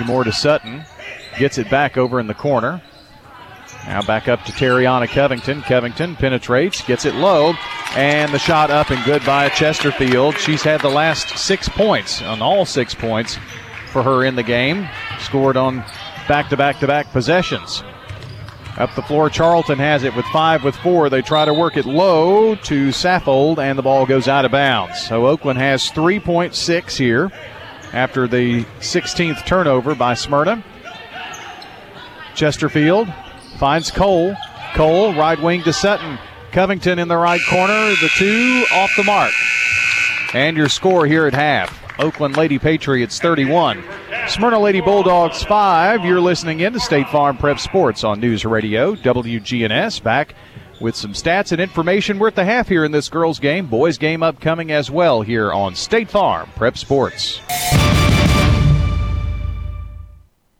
More 0.05 0.23
to 0.23 0.31
Sutton. 0.31 0.85
Gets 1.37 1.57
it 1.57 1.69
back 1.69 1.97
over 1.97 2.19
in 2.19 2.27
the 2.27 2.33
corner. 2.33 2.81
Now 3.85 4.01
back 4.01 4.27
up 4.27 4.43
to 4.45 4.51
Terriana 4.51 5.07
Covington. 5.07 5.61
Covington 5.61 6.15
penetrates, 6.15 6.81
gets 6.83 7.05
it 7.05 7.15
low, 7.15 7.53
and 7.95 8.31
the 8.31 8.39
shot 8.39 8.69
up 8.69 8.91
and 8.91 9.03
good 9.03 9.25
by 9.25 9.49
Chesterfield. 9.49 10.37
She's 10.37 10.61
had 10.61 10.81
the 10.81 10.89
last 10.89 11.37
six 11.37 11.67
points, 11.67 12.21
on 12.21 12.41
all 12.41 12.65
six 12.65 12.93
points 12.93 13.37
for 13.91 14.03
her 14.03 14.23
in 14.25 14.35
the 14.35 14.43
game. 14.43 14.87
Scored 15.19 15.57
on 15.57 15.83
back 16.27 16.49
to 16.49 16.57
back 16.57 16.79
to 16.79 16.87
back 16.87 17.11
possessions. 17.11 17.83
Up 18.79 18.95
the 18.95 19.01
floor, 19.01 19.29
Charlton 19.29 19.77
has 19.77 20.03
it 20.03 20.15
with 20.15 20.25
five 20.27 20.63
with 20.63 20.73
four. 20.77 21.09
They 21.09 21.21
try 21.21 21.43
to 21.43 21.53
work 21.53 21.75
it 21.75 21.85
low 21.85 22.55
to 22.55 22.87
Saffold, 22.89 23.57
and 23.57 23.77
the 23.77 23.83
ball 23.83 24.05
goes 24.05 24.29
out 24.29 24.45
of 24.45 24.51
bounds. 24.51 25.05
So 25.05 25.27
Oakland 25.27 25.59
has 25.59 25.91
3.6 25.91 26.95
here 26.95 27.29
after 27.91 28.25
the 28.25 28.63
16th 28.79 29.45
turnover 29.45 29.95
by 29.95 30.13
Smyrna. 30.13 30.63
Chesterfield 32.35 33.13
finds 33.57 33.91
Cole. 33.91 34.33
Cole, 34.73 35.13
right 35.13 35.41
wing 35.41 35.61
to 35.63 35.73
Sutton. 35.73 36.17
Covington 36.53 36.99
in 36.99 37.09
the 37.09 37.17
right 37.17 37.41
corner. 37.49 37.73
The 37.73 38.09
two 38.15 38.65
off 38.71 38.91
the 38.95 39.03
mark. 39.03 39.33
And 40.33 40.55
your 40.55 40.69
score 40.69 41.05
here 41.05 41.27
at 41.27 41.33
half. 41.33 41.77
Oakland 41.99 42.37
Lady 42.37 42.57
Patriots 42.57 43.19
31. 43.19 43.83
Smyrna 44.29 44.59
Lady 44.59 44.79
Bulldogs 44.79 45.43
5. 45.43 46.05
You're 46.05 46.21
listening 46.21 46.59
in 46.59 46.71
to 46.73 46.79
State 46.79 47.09
Farm 47.09 47.35
Prep 47.35 47.59
Sports 47.59 48.03
on 48.03 48.19
News 48.19 48.45
Radio, 48.45 48.93
WGNS. 48.93 50.03
Back 50.03 50.35
with 50.79 50.95
some 50.95 51.13
stats 51.13 51.51
and 51.51 51.59
information. 51.59 52.19
We're 52.19 52.27
at 52.27 52.35
the 52.35 52.45
half 52.45 52.67
here 52.67 52.85
in 52.85 52.91
this 52.91 53.09
girls' 53.09 53.39
game. 53.39 53.65
Boys' 53.65 53.97
game 53.97 54.21
upcoming 54.21 54.71
as 54.71 54.91
well 54.91 55.23
here 55.23 55.51
on 55.51 55.73
State 55.73 56.09
Farm 56.09 56.47
Prep 56.55 56.77
Sports. 56.77 57.41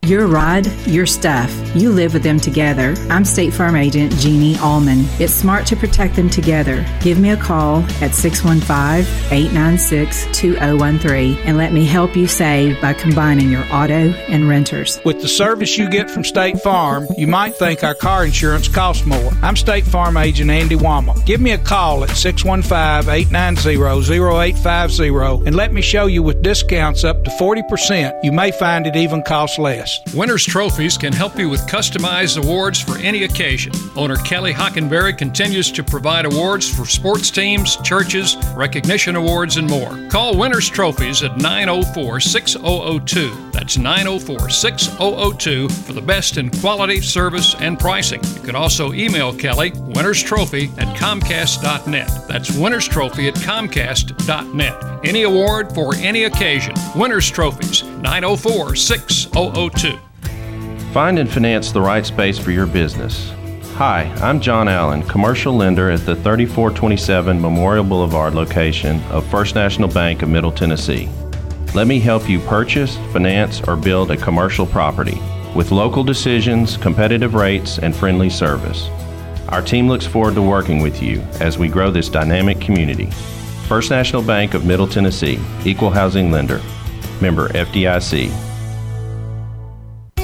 Your 0.10 0.26
ride, 0.26 0.66
your 0.88 1.05
stuff. 1.05 1.55
You 1.76 1.91
live 1.91 2.16
with 2.16 2.24
them 2.24 2.39
together. 2.39 2.95
I'm 3.12 3.24
State 3.24 3.53
Farm 3.53 3.76
Agent 3.76 4.12
Jeannie 4.14 4.57
Allman. 4.57 5.05
It's 5.20 5.32
smart 5.32 5.68
to 5.68 5.76
protect 5.76 6.16
them 6.16 6.32
together. 6.32 6.84
Give 6.99 7.20
me 7.20 7.30
a 7.30 7.38
call 7.38 7.84
at 8.01 8.16
615 8.16 9.05
896 9.32 10.26
2013 10.34 11.38
and 11.45 11.57
let 11.57 11.74
me 11.74 11.86
help 11.86 12.16
you 12.16 12.26
save 12.26 12.82
by 12.82 12.93
combining 12.93 13.51
your 13.51 13.64
auto 13.72 14.10
and 14.30 14.49
renters. 14.49 14.99
With 15.05 15.22
the 15.22 15.28
service 15.28 15.78
you 15.78 15.88
get 15.88 16.10
from 16.10 16.24
State 16.24 16.60
Farm, 16.62 17.05
you 17.16 17.28
might 17.28 17.53
think 17.53 17.84
our 17.84 17.93
car 17.93 18.26
insurance 18.26 18.68
costs 18.68 19.05
more. 19.05 19.32
I'm 19.43 19.55
State 19.55 19.86
Farm 19.86 20.18
Agent 20.18 20.49
Andy 20.49 20.76
Wama. 20.76 21.24
Give 21.28 21.39
me 21.39 21.51
a 21.51 21.60
call 21.60 22.03
at 22.03 22.10
615 22.18 23.14
890 23.14 23.78
0850 23.78 25.45
and 25.45 25.55
let 25.55 25.72
me 25.72 25.84
show 25.84 26.07
you 26.07 26.24
with 26.24 26.41
discounts 26.41 27.03
up 27.03 27.24
to 27.26 27.30
40%. 27.30 28.24
You 28.24 28.32
may 28.32 28.49
find 28.49 28.88
it 28.88 28.95
even 28.95 29.22
costs 29.22 29.60
less. 29.60 29.99
Winners 30.14 30.43
Trophies 30.43 30.97
can 30.97 31.14
help 31.14 31.38
you 31.38 31.50
with 31.50 31.68
customized 31.68 32.43
awards 32.43 32.80
for 32.80 32.97
any 32.97 33.24
occasion. 33.24 33.72
Owner 33.95 34.18
Kelly 34.18 34.54
Hockenberry 34.54 35.18
continues 35.18 35.72
to 35.72 35.84
provide 35.84 36.26
awards 36.26 36.68
for 36.68 36.86
sports 36.86 37.30
teams, 37.30 37.78
churches, 37.78 38.36
recognition 38.56 39.16
awards, 39.16 39.58
and 39.58 39.68
more. 39.68 39.97
Call 40.10 40.38
Winners 40.38 40.70
Trophies 40.70 41.24
at 41.24 41.38
904 41.38 42.20
6002. 42.20 43.49
That's 43.60 43.78
904 43.78 44.49
6002 44.49 45.68
for 45.68 45.91
the 45.91 46.01
best 46.01 46.38
in 46.38 46.49
quality, 46.49 47.01
service, 47.01 47.55
and 47.60 47.78
pricing. 47.78 48.22
You 48.36 48.39
can 48.39 48.55
also 48.55 48.93
email 48.93 49.36
Kelly, 49.36 49.74
Winners 49.76 50.24
Trophy 50.24 50.72
at 50.78 50.95
Comcast.net. 50.95 52.10
That's 52.30 52.57
Winners 52.57 52.88
Trophy 52.88 53.28
at 53.28 53.34
Comcast.net. 53.34 55.05
Any 55.05 55.24
award 55.24 55.74
for 55.74 55.93
any 55.95 56.24
occasion. 56.24 56.74
Winners 56.95 57.30
Trophies, 57.30 57.84
904 57.84 58.78
6002. 58.78 59.99
Find 60.93 61.20
and 61.20 61.30
finance 61.30 61.74
the 61.74 61.82
right 61.82 62.05
space 62.05 62.39
for 62.39 62.51
your 62.51 62.66
business. 62.66 63.34
Hi, 63.74 64.03
I'm 64.22 64.39
John 64.39 64.70
Allen, 64.70 65.03
commercial 65.03 65.53
lender 65.53 65.89
at 65.91 66.05
the 66.05 66.16
3427 66.16 67.41
Memorial 67.41 67.84
Boulevard 67.84 68.36
location 68.36 69.03
of 69.12 69.30
First 69.30 69.53
National 69.53 69.89
Bank 69.89 70.22
of 70.22 70.30
Middle 70.30 70.53
Tennessee. 70.53 71.10
Let 71.76 71.86
me 71.86 71.99
help 71.99 72.28
you 72.28 72.39
purchase, 72.39 72.97
finance, 73.13 73.61
or 73.61 73.76
build 73.76 74.09
a 74.09 74.17
commercial 74.17 74.65
property 74.65 75.22
with 75.55 75.72
local 75.72 76.03
decisions, 76.03 76.78
competitive 76.78 77.36
rates, 77.36 77.78
and 77.78 77.95
friendly 77.95 78.30
service. 78.30 78.88
Our 79.49 79.61
team 79.61 79.88
looks 79.88 80.05
forward 80.05 80.34
to 80.36 80.41
working 80.41 80.82
with 80.82 81.01
you 81.01 81.22
as 81.39 81.59
we 81.59 81.67
grow 81.67 81.91
this 81.91 82.09
dynamic 82.09 82.59
community. 82.59 83.11
First 83.67 83.91
National 83.91 84.24
Bank 84.24 84.55
of 84.55 84.65
Middle 84.65 84.88
Tennessee, 84.88 85.39
Equal 85.63 85.91
Housing 85.91 86.32
Lender, 86.32 86.59
member 87.22 87.49
FDIC. 87.49 88.49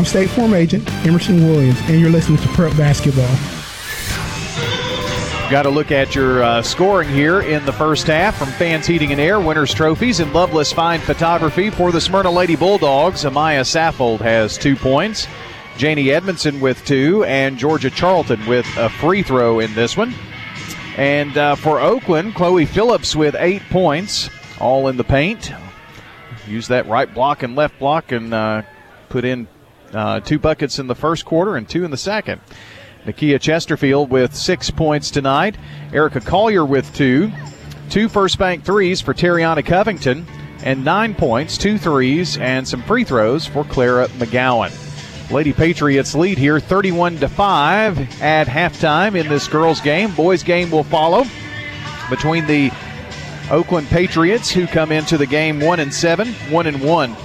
I'm 0.00 0.06
State 0.06 0.30
Farm 0.30 0.54
Agent 0.54 0.90
Emerson 1.06 1.46
Williams, 1.46 1.78
and 1.82 2.00
you're 2.00 2.08
listening 2.08 2.38
to 2.38 2.48
Prep 2.54 2.74
Basketball. 2.74 3.28
Got 5.50 5.64
to 5.64 5.68
look 5.68 5.92
at 5.92 6.14
your 6.14 6.42
uh, 6.42 6.62
scoring 6.62 7.10
here 7.10 7.42
in 7.42 7.66
the 7.66 7.72
first 7.74 8.06
half 8.06 8.38
from 8.38 8.48
Fans 8.52 8.86
Heating 8.86 9.12
and 9.12 9.20
Air, 9.20 9.40
Winners 9.40 9.74
Trophies, 9.74 10.18
and 10.18 10.32
Loveless 10.32 10.72
Fine 10.72 11.00
Photography 11.00 11.68
for 11.68 11.92
the 11.92 12.00
Smyrna 12.00 12.30
Lady 12.30 12.56
Bulldogs. 12.56 13.24
Amaya 13.24 13.60
Saffold 13.60 14.20
has 14.20 14.56
two 14.56 14.74
points, 14.74 15.26
Janie 15.76 16.10
Edmondson 16.10 16.60
with 16.60 16.82
two, 16.86 17.22
and 17.24 17.58
Georgia 17.58 17.90
Charlton 17.90 18.46
with 18.46 18.66
a 18.78 18.88
free 18.88 19.22
throw 19.22 19.60
in 19.60 19.74
this 19.74 19.98
one. 19.98 20.14
And 20.96 21.36
uh, 21.36 21.56
for 21.56 21.78
Oakland, 21.78 22.34
Chloe 22.34 22.64
Phillips 22.64 23.14
with 23.14 23.36
eight 23.38 23.60
points, 23.68 24.30
all 24.60 24.88
in 24.88 24.96
the 24.96 25.04
paint. 25.04 25.52
Use 26.46 26.68
that 26.68 26.86
right 26.86 27.12
block 27.12 27.42
and 27.42 27.54
left 27.54 27.78
block 27.78 28.12
and 28.12 28.32
uh, 28.32 28.62
put 29.10 29.26
in 29.26 29.46
uh, 29.92 30.20
two 30.20 30.38
buckets 30.38 30.78
in 30.78 30.86
the 30.86 30.94
first 30.94 31.24
quarter 31.24 31.56
and 31.56 31.68
two 31.68 31.84
in 31.84 31.90
the 31.90 31.96
second. 31.96 32.40
Nakia 33.06 33.40
Chesterfield 33.40 34.10
with 34.10 34.34
six 34.34 34.70
points 34.70 35.10
tonight. 35.10 35.56
Erica 35.92 36.20
Collier 36.20 36.64
with 36.64 36.92
two. 36.94 37.30
Two 37.88 38.08
First 38.08 38.38
Bank 38.38 38.64
threes 38.64 39.00
for 39.00 39.14
Terriana 39.14 39.64
Covington. 39.64 40.26
And 40.62 40.84
nine 40.84 41.14
points, 41.14 41.56
two 41.56 41.78
threes, 41.78 42.36
and 42.36 42.68
some 42.68 42.82
free 42.82 43.04
throws 43.04 43.46
for 43.46 43.64
Clara 43.64 44.08
McGowan. 44.08 44.70
Lady 45.30 45.52
Patriots 45.52 46.14
lead 46.14 46.36
here 46.36 46.60
31 46.60 47.18
to 47.18 47.28
5 47.28 48.20
at 48.20 48.46
halftime 48.46 49.18
in 49.18 49.28
this 49.28 49.48
girls' 49.48 49.80
game. 49.80 50.12
Boys' 50.14 50.42
game 50.42 50.70
will 50.70 50.84
follow 50.84 51.24
between 52.10 52.46
the 52.46 52.70
Oakland 53.50 53.86
Patriots, 53.88 54.50
who 54.50 54.66
come 54.66 54.92
into 54.92 55.16
the 55.16 55.26
game 55.26 55.60
1 55.60 55.80
and 55.80 55.94
7, 55.94 56.28
1 56.28 56.66
and 56.66 56.82
1 56.82 57.16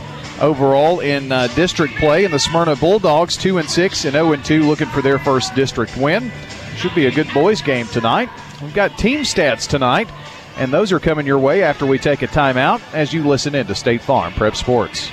overall 0.42 1.00
in 1.00 1.32
uh, 1.32 1.48
district 1.56 1.96
play, 1.96 2.26
and 2.26 2.34
the 2.34 2.40
Smyrna 2.40 2.76
Bulldogs 2.76 3.38
two 3.38 3.58
and 3.58 3.70
six 3.70 4.06
and 4.06 4.14
zero 4.14 4.34
and 4.34 4.44
two, 4.44 4.64
looking 4.64 4.88
for 4.88 5.02
their 5.02 5.20
first 5.20 5.56
district 5.56 5.98
win. 5.98 6.32
Should 6.78 6.96
be 6.96 7.06
a 7.06 7.12
good 7.12 7.32
boys 7.34 7.62
game 7.62 7.88
tonight. 7.88 8.30
We've 8.62 8.74
got 8.74 8.98
team 8.98 9.22
stats 9.22 9.68
tonight, 9.68 10.10
and 10.58 10.72
those 10.74 10.92
are 10.92 11.00
coming 11.00 11.26
your 11.26 11.40
way 11.40 11.64
after 11.64 11.86
we 11.86 11.98
take 11.98 12.22
a 12.22 12.28
timeout 12.28 12.82
as 12.94 13.14
you 13.14 13.26
listen 13.26 13.56
in 13.56 13.68
to 13.68 13.76
State 13.76 14.02
Farm 14.02 14.34
Prep 14.34 14.56
Sports. 14.56 15.10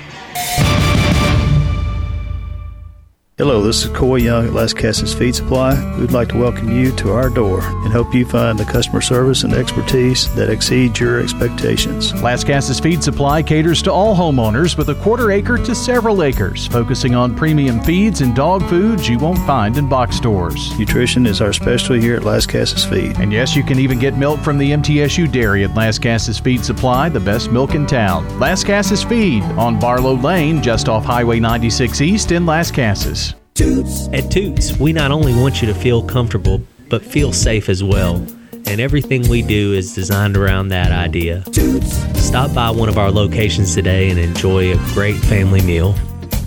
Hello, 3.39 3.63
this 3.63 3.83
is 3.83 3.89
Coy 3.89 4.17
Young 4.17 4.45
at 4.45 4.53
Las 4.53 4.73
Casas 4.73 5.11
Feed 5.11 5.33
Supply. 5.33 5.73
We'd 5.97 6.11
like 6.11 6.29
to 6.29 6.37
welcome 6.37 6.71
you 6.71 6.95
to 6.97 7.13
our 7.13 7.31
door 7.31 7.61
and 7.63 7.91
hope 7.91 8.13
you 8.13 8.27
find 8.27 8.59
the 8.59 8.63
customer 8.63 9.01
service 9.01 9.43
and 9.43 9.53
expertise 9.53 10.31
that 10.35 10.51
exceeds 10.51 10.99
your 10.99 11.19
expectations. 11.19 12.13
Las 12.21 12.43
Casas 12.43 12.79
Feed 12.79 13.03
Supply 13.03 13.41
caters 13.41 13.81
to 13.81 13.91
all 13.91 14.15
homeowners 14.15 14.77
with 14.77 14.89
a 14.89 15.01
quarter 15.01 15.31
acre 15.31 15.57
to 15.57 15.73
several 15.73 16.21
acres, 16.21 16.67
focusing 16.67 17.15
on 17.15 17.35
premium 17.35 17.81
feeds 17.81 18.21
and 18.21 18.35
dog 18.35 18.61
foods 18.69 19.09
you 19.09 19.17
won't 19.17 19.39
find 19.47 19.77
in 19.77 19.89
box 19.89 20.15
stores. 20.15 20.77
Nutrition 20.77 21.25
is 21.25 21.41
our 21.41 21.53
specialty 21.53 21.99
here 21.99 22.17
at 22.17 22.23
Las 22.25 22.45
Casas 22.45 22.85
Feed. 22.85 23.17
And 23.17 23.33
yes, 23.33 23.55
you 23.55 23.63
can 23.63 23.79
even 23.79 23.97
get 23.97 24.15
milk 24.15 24.41
from 24.41 24.59
the 24.59 24.69
MTSU 24.69 25.31
dairy 25.31 25.63
at 25.63 25.73
Las 25.73 25.97
Casas 25.97 26.37
Feed 26.37 26.63
Supply, 26.63 27.09
the 27.09 27.19
best 27.19 27.51
milk 27.51 27.73
in 27.73 27.87
town. 27.87 28.37
Las 28.37 28.63
Casas 28.63 29.03
Feed 29.03 29.41
on 29.57 29.79
Barlow 29.79 30.13
Lane, 30.13 30.61
just 30.61 30.87
off 30.87 31.03
Highway 31.03 31.39
96 31.39 31.99
East 31.99 32.31
in 32.31 32.45
Las 32.45 32.69
Casas. 32.69 33.22
Toots. 33.53 34.07
At 34.13 34.31
Toots, 34.31 34.79
we 34.79 34.93
not 34.93 35.11
only 35.11 35.33
want 35.33 35.61
you 35.61 35.67
to 35.67 35.75
feel 35.75 36.01
comfortable, 36.01 36.61
but 36.89 37.03
feel 37.03 37.31
safe 37.31 37.69
as 37.69 37.83
well. 37.83 38.15
And 38.65 38.79
everything 38.79 39.27
we 39.29 39.41
do 39.41 39.73
is 39.73 39.93
designed 39.93 40.37
around 40.37 40.69
that 40.69 40.91
idea. 40.91 41.43
Toots. 41.51 41.97
Stop 42.19 42.53
by 42.53 42.71
one 42.71 42.89
of 42.89 42.97
our 42.97 43.11
locations 43.11 43.75
today 43.75 44.09
and 44.09 44.19
enjoy 44.19 44.73
a 44.73 44.77
great 44.93 45.17
family 45.17 45.61
meal. 45.61 45.93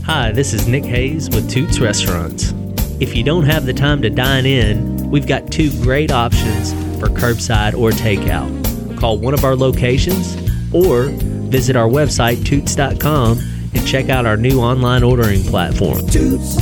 Hi, 0.05 0.33
this 0.33 0.53
is 0.53 0.67
Nick 0.67 0.85
Hayes 0.85 1.31
with 1.31 1.49
Toots 1.49 1.79
Restaurants. 1.79 2.53
If 2.99 3.15
you 3.15 3.23
don't 3.23 3.45
have 3.45 3.67
the 3.67 3.75
time 3.75 4.03
to 4.03 4.11
dine 4.11 4.47
in, 4.47 5.11
we've 5.11 5.27
got 5.27 5.53
two 5.53 5.71
great 5.83 6.11
options 6.11 6.73
for 6.99 7.07
curbside 7.09 7.75
or 7.75 7.91
takeout. 7.91 8.99
Call 8.99 9.19
one 9.19 9.35
of 9.35 9.45
our 9.45 9.55
locations 9.55 10.35
or 10.73 11.05
visit 11.51 11.77
our 11.77 11.89
website, 11.89 12.45
toots.com, 12.45 13.39
and 13.75 13.87
check 13.87 14.09
out 14.09 14.27
our 14.27 14.37
new 14.37 14.61
online 14.61 15.03
ordering 15.03 15.43
platform. 15.45 16.07
Toots. 16.09 16.57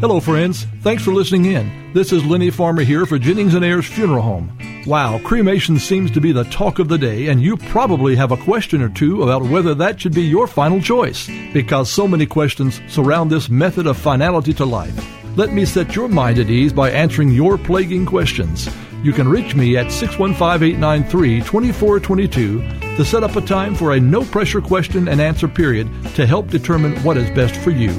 Hello, 0.00 0.20
friends. 0.20 0.64
Thanks 0.82 1.02
for 1.02 1.12
listening 1.12 1.46
in. 1.46 1.92
This 1.92 2.12
is 2.12 2.24
Lenny 2.24 2.50
Farmer 2.50 2.82
here 2.82 3.04
for 3.04 3.18
Jennings 3.18 3.54
and 3.54 3.64
Ayers 3.64 3.84
Funeral 3.84 4.22
Home. 4.22 4.56
Wow, 4.86 5.18
cremation 5.24 5.76
seems 5.76 6.12
to 6.12 6.20
be 6.20 6.30
the 6.30 6.44
talk 6.44 6.78
of 6.78 6.86
the 6.86 6.96
day, 6.96 7.26
and 7.26 7.42
you 7.42 7.56
probably 7.56 8.14
have 8.14 8.30
a 8.30 8.36
question 8.36 8.80
or 8.80 8.90
two 8.90 9.24
about 9.24 9.42
whether 9.42 9.74
that 9.74 10.00
should 10.00 10.14
be 10.14 10.22
your 10.22 10.46
final 10.46 10.80
choice, 10.80 11.28
because 11.52 11.90
so 11.90 12.06
many 12.06 12.26
questions 12.26 12.80
surround 12.86 13.28
this 13.28 13.48
method 13.48 13.88
of 13.88 13.96
finality 13.96 14.54
to 14.54 14.64
life. 14.64 14.94
Let 15.36 15.52
me 15.52 15.64
set 15.64 15.96
your 15.96 16.06
mind 16.06 16.38
at 16.38 16.48
ease 16.48 16.72
by 16.72 16.92
answering 16.92 17.30
your 17.30 17.58
plaguing 17.58 18.06
questions. 18.06 18.68
You 19.02 19.12
can 19.12 19.26
reach 19.26 19.56
me 19.56 19.76
at 19.76 19.90
615 19.90 20.76
893 20.76 21.40
2422 21.40 22.60
to 22.96 23.04
set 23.04 23.24
up 23.24 23.34
a 23.34 23.40
time 23.40 23.74
for 23.74 23.94
a 23.94 24.00
no 24.00 24.22
pressure 24.26 24.60
question 24.60 25.08
and 25.08 25.20
answer 25.20 25.48
period 25.48 25.88
to 26.14 26.24
help 26.24 26.50
determine 26.50 26.96
what 27.02 27.16
is 27.16 27.28
best 27.30 27.56
for 27.56 27.70
you. 27.70 27.98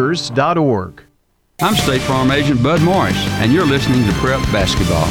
mtcscougars.org. 0.01 1.03
I'm 1.61 1.75
State 1.75 2.01
Farm 2.01 2.31
Agent 2.31 2.63
Bud 2.63 2.81
Morris, 2.81 3.15
and 3.39 3.53
you're 3.53 3.65
listening 3.65 4.03
to 4.07 4.13
Prep 4.13 4.41
Basketball. 4.51 5.07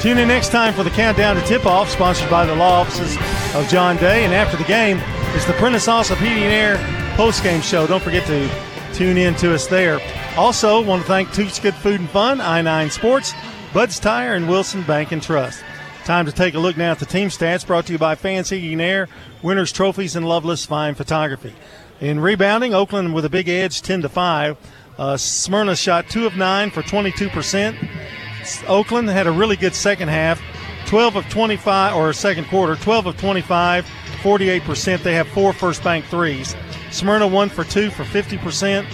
Tune 0.00 0.18
in 0.18 0.28
next 0.28 0.50
time 0.50 0.74
for 0.74 0.82
the 0.82 0.90
countdown 0.90 1.36
to 1.36 1.42
tip 1.42 1.64
off, 1.64 1.88
sponsored 1.88 2.28
by 2.28 2.44
the 2.44 2.54
law 2.54 2.80
offices 2.80 3.16
of 3.54 3.68
John 3.68 3.96
Day. 3.96 4.24
And 4.24 4.34
after 4.34 4.56
the 4.56 4.64
game, 4.64 5.00
it's 5.34 5.46
the 5.46 5.52
Prentice 5.54 5.86
Allsup 5.86 6.16
Heating 6.16 6.42
and 6.42 6.52
Air 6.52 7.14
post 7.16 7.42
game 7.42 7.60
show. 7.60 7.86
Don't 7.86 8.02
forget 8.02 8.26
to 8.26 8.50
tune 8.92 9.16
in 9.16 9.34
to 9.36 9.54
us 9.54 9.66
there. 9.68 10.00
Also, 10.36 10.82
want 10.82 11.02
to 11.02 11.08
thank 11.08 11.32
Toots 11.32 11.60
Good 11.60 11.74
Food 11.74 12.00
and 12.00 12.10
Fun, 12.10 12.38
i9 12.38 12.90
Sports, 12.90 13.32
Bud's 13.72 14.00
Tire, 14.00 14.34
and 14.34 14.48
Wilson 14.48 14.82
Bank 14.82 15.12
and 15.12 15.22
Trust. 15.22 15.62
Time 16.04 16.26
to 16.26 16.32
take 16.32 16.54
a 16.54 16.58
look 16.58 16.76
now 16.76 16.90
at 16.90 16.98
the 16.98 17.06
team 17.06 17.28
stats 17.28 17.66
brought 17.66 17.86
to 17.86 17.92
you 17.92 17.98
by 17.98 18.14
Fans 18.14 18.50
Heating 18.50 18.72
and 18.72 18.82
Air, 18.82 19.08
Winners 19.42 19.72
Trophies, 19.72 20.16
and 20.16 20.28
Loveless 20.28 20.66
Fine 20.66 20.96
Photography. 20.96 21.54
In 22.00 22.18
rebounding, 22.18 22.74
Oakland 22.74 23.14
with 23.14 23.24
a 23.24 23.30
big 23.30 23.48
edge, 23.48 23.80
10 23.82 24.02
to 24.02 24.08
5. 24.08 24.56
Uh, 24.98 25.16
Smyrna 25.16 25.76
shot 25.76 26.08
2 26.08 26.26
of 26.26 26.36
9 26.36 26.70
for 26.70 26.82
22%. 26.82 27.76
Oakland 28.66 29.08
had 29.08 29.26
a 29.26 29.32
really 29.32 29.56
good 29.56 29.74
second 29.74 30.08
half, 30.08 30.40
12 30.86 31.16
of 31.16 31.28
25, 31.28 31.94
or 31.94 32.12
second 32.12 32.46
quarter, 32.48 32.76
12 32.76 33.06
of 33.06 33.16
25, 33.16 33.86
48%. 34.22 35.02
They 35.02 35.14
have 35.14 35.28
four 35.28 35.52
First 35.52 35.82
Bank 35.84 36.04
threes. 36.06 36.56
Smyrna 36.90 37.26
1 37.26 37.48
for 37.48 37.64
2 37.64 37.90
for 37.90 38.02
50%, 38.02 38.86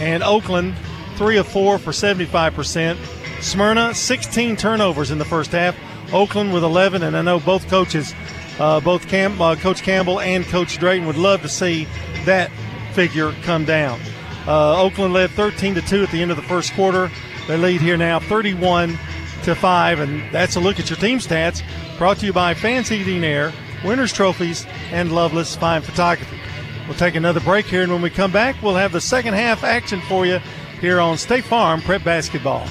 and 0.00 0.22
Oakland 0.22 0.74
3 1.16 1.36
of 1.38 1.48
4 1.48 1.78
for 1.78 1.90
75%. 1.90 2.96
Smyrna 3.42 3.94
16 3.94 4.56
turnovers 4.56 5.10
in 5.10 5.18
the 5.18 5.24
first 5.24 5.50
half, 5.50 5.76
Oakland 6.12 6.54
with 6.54 6.64
11, 6.64 7.02
and 7.02 7.16
I 7.16 7.22
know 7.22 7.40
both 7.40 7.68
coaches, 7.68 8.14
uh, 8.58 8.80
both 8.80 9.08
Cam, 9.08 9.40
uh, 9.40 9.56
Coach 9.56 9.82
Campbell 9.82 10.20
and 10.20 10.44
Coach 10.46 10.78
Drayton, 10.78 11.06
would 11.06 11.16
love 11.16 11.42
to 11.42 11.48
see 11.48 11.86
that 12.24 12.50
figure 12.92 13.32
come 13.42 13.64
down. 13.64 14.00
Uh, 14.46 14.80
Oakland 14.80 15.14
led 15.14 15.30
13 15.30 15.74
to 15.74 15.82
2 15.82 16.02
at 16.02 16.10
the 16.10 16.20
end 16.20 16.30
of 16.30 16.36
the 16.36 16.42
first 16.42 16.72
quarter. 16.74 17.10
They 17.48 17.56
lead 17.56 17.80
here 17.80 17.96
now 17.96 18.20
31 18.20 18.98
to 19.44 19.54
5, 19.54 20.00
and 20.00 20.32
that's 20.32 20.56
a 20.56 20.60
look 20.60 20.78
at 20.78 20.88
your 20.90 20.98
team 20.98 21.18
stats 21.18 21.62
brought 21.98 22.18
to 22.18 22.26
you 22.26 22.32
by 22.32 22.54
Fans 22.54 22.88
Heating 22.88 23.24
Air, 23.24 23.52
Winners 23.84 24.12
Trophies, 24.12 24.66
and 24.90 25.12
Loveless 25.12 25.56
Fine 25.56 25.82
Photography. 25.82 26.38
We'll 26.86 26.96
take 26.96 27.14
another 27.14 27.40
break 27.40 27.66
here, 27.66 27.82
and 27.82 27.92
when 27.92 28.02
we 28.02 28.10
come 28.10 28.32
back, 28.32 28.60
we'll 28.62 28.74
have 28.74 28.92
the 28.92 29.00
second 29.00 29.34
half 29.34 29.64
action 29.64 30.00
for 30.02 30.26
you 30.26 30.38
here 30.80 31.00
on 31.00 31.16
State 31.16 31.44
Farm 31.44 31.80
Prep 31.80 32.04
Basketball. 32.04 32.66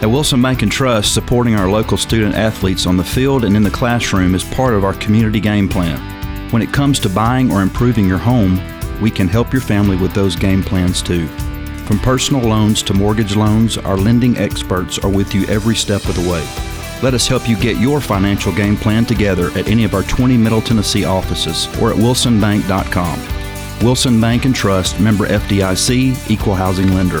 At 0.00 0.08
Wilson 0.08 0.40
Bank 0.40 0.62
and 0.62 0.70
Trust, 0.70 1.12
supporting 1.12 1.56
our 1.56 1.68
local 1.68 1.96
student 1.96 2.36
athletes 2.36 2.86
on 2.86 2.96
the 2.96 3.02
field 3.02 3.44
and 3.44 3.56
in 3.56 3.64
the 3.64 3.70
classroom 3.70 4.32
is 4.36 4.44
part 4.44 4.74
of 4.74 4.84
our 4.84 4.94
community 4.94 5.40
game 5.40 5.68
plan. 5.68 5.98
When 6.52 6.62
it 6.62 6.72
comes 6.72 7.00
to 7.00 7.08
buying 7.08 7.50
or 7.50 7.62
improving 7.62 8.06
your 8.06 8.18
home, 8.18 8.60
we 9.00 9.10
can 9.10 9.26
help 9.26 9.52
your 9.52 9.60
family 9.60 9.96
with 9.96 10.14
those 10.14 10.36
game 10.36 10.62
plans 10.62 11.02
too. 11.02 11.26
From 11.84 11.98
personal 11.98 12.42
loans 12.42 12.80
to 12.84 12.94
mortgage 12.94 13.34
loans, 13.34 13.76
our 13.76 13.96
lending 13.96 14.36
experts 14.38 15.00
are 15.00 15.10
with 15.10 15.34
you 15.34 15.44
every 15.46 15.74
step 15.74 16.04
of 16.04 16.14
the 16.14 16.30
way. 16.30 16.46
Let 17.02 17.14
us 17.14 17.26
help 17.26 17.48
you 17.48 17.56
get 17.56 17.78
your 17.78 18.00
financial 18.00 18.52
game 18.52 18.76
plan 18.76 19.04
together 19.04 19.50
at 19.58 19.66
any 19.66 19.82
of 19.82 19.94
our 19.94 20.04
20 20.04 20.36
Middle 20.36 20.62
Tennessee 20.62 21.06
offices 21.06 21.66
or 21.82 21.90
at 21.90 21.96
wilsonbank.com. 21.96 23.84
Wilson 23.84 24.20
Bank 24.20 24.44
and 24.44 24.54
Trust, 24.54 25.00
member 25.00 25.26
FDIC, 25.26 26.30
equal 26.30 26.54
housing 26.54 26.94
lender. 26.94 27.20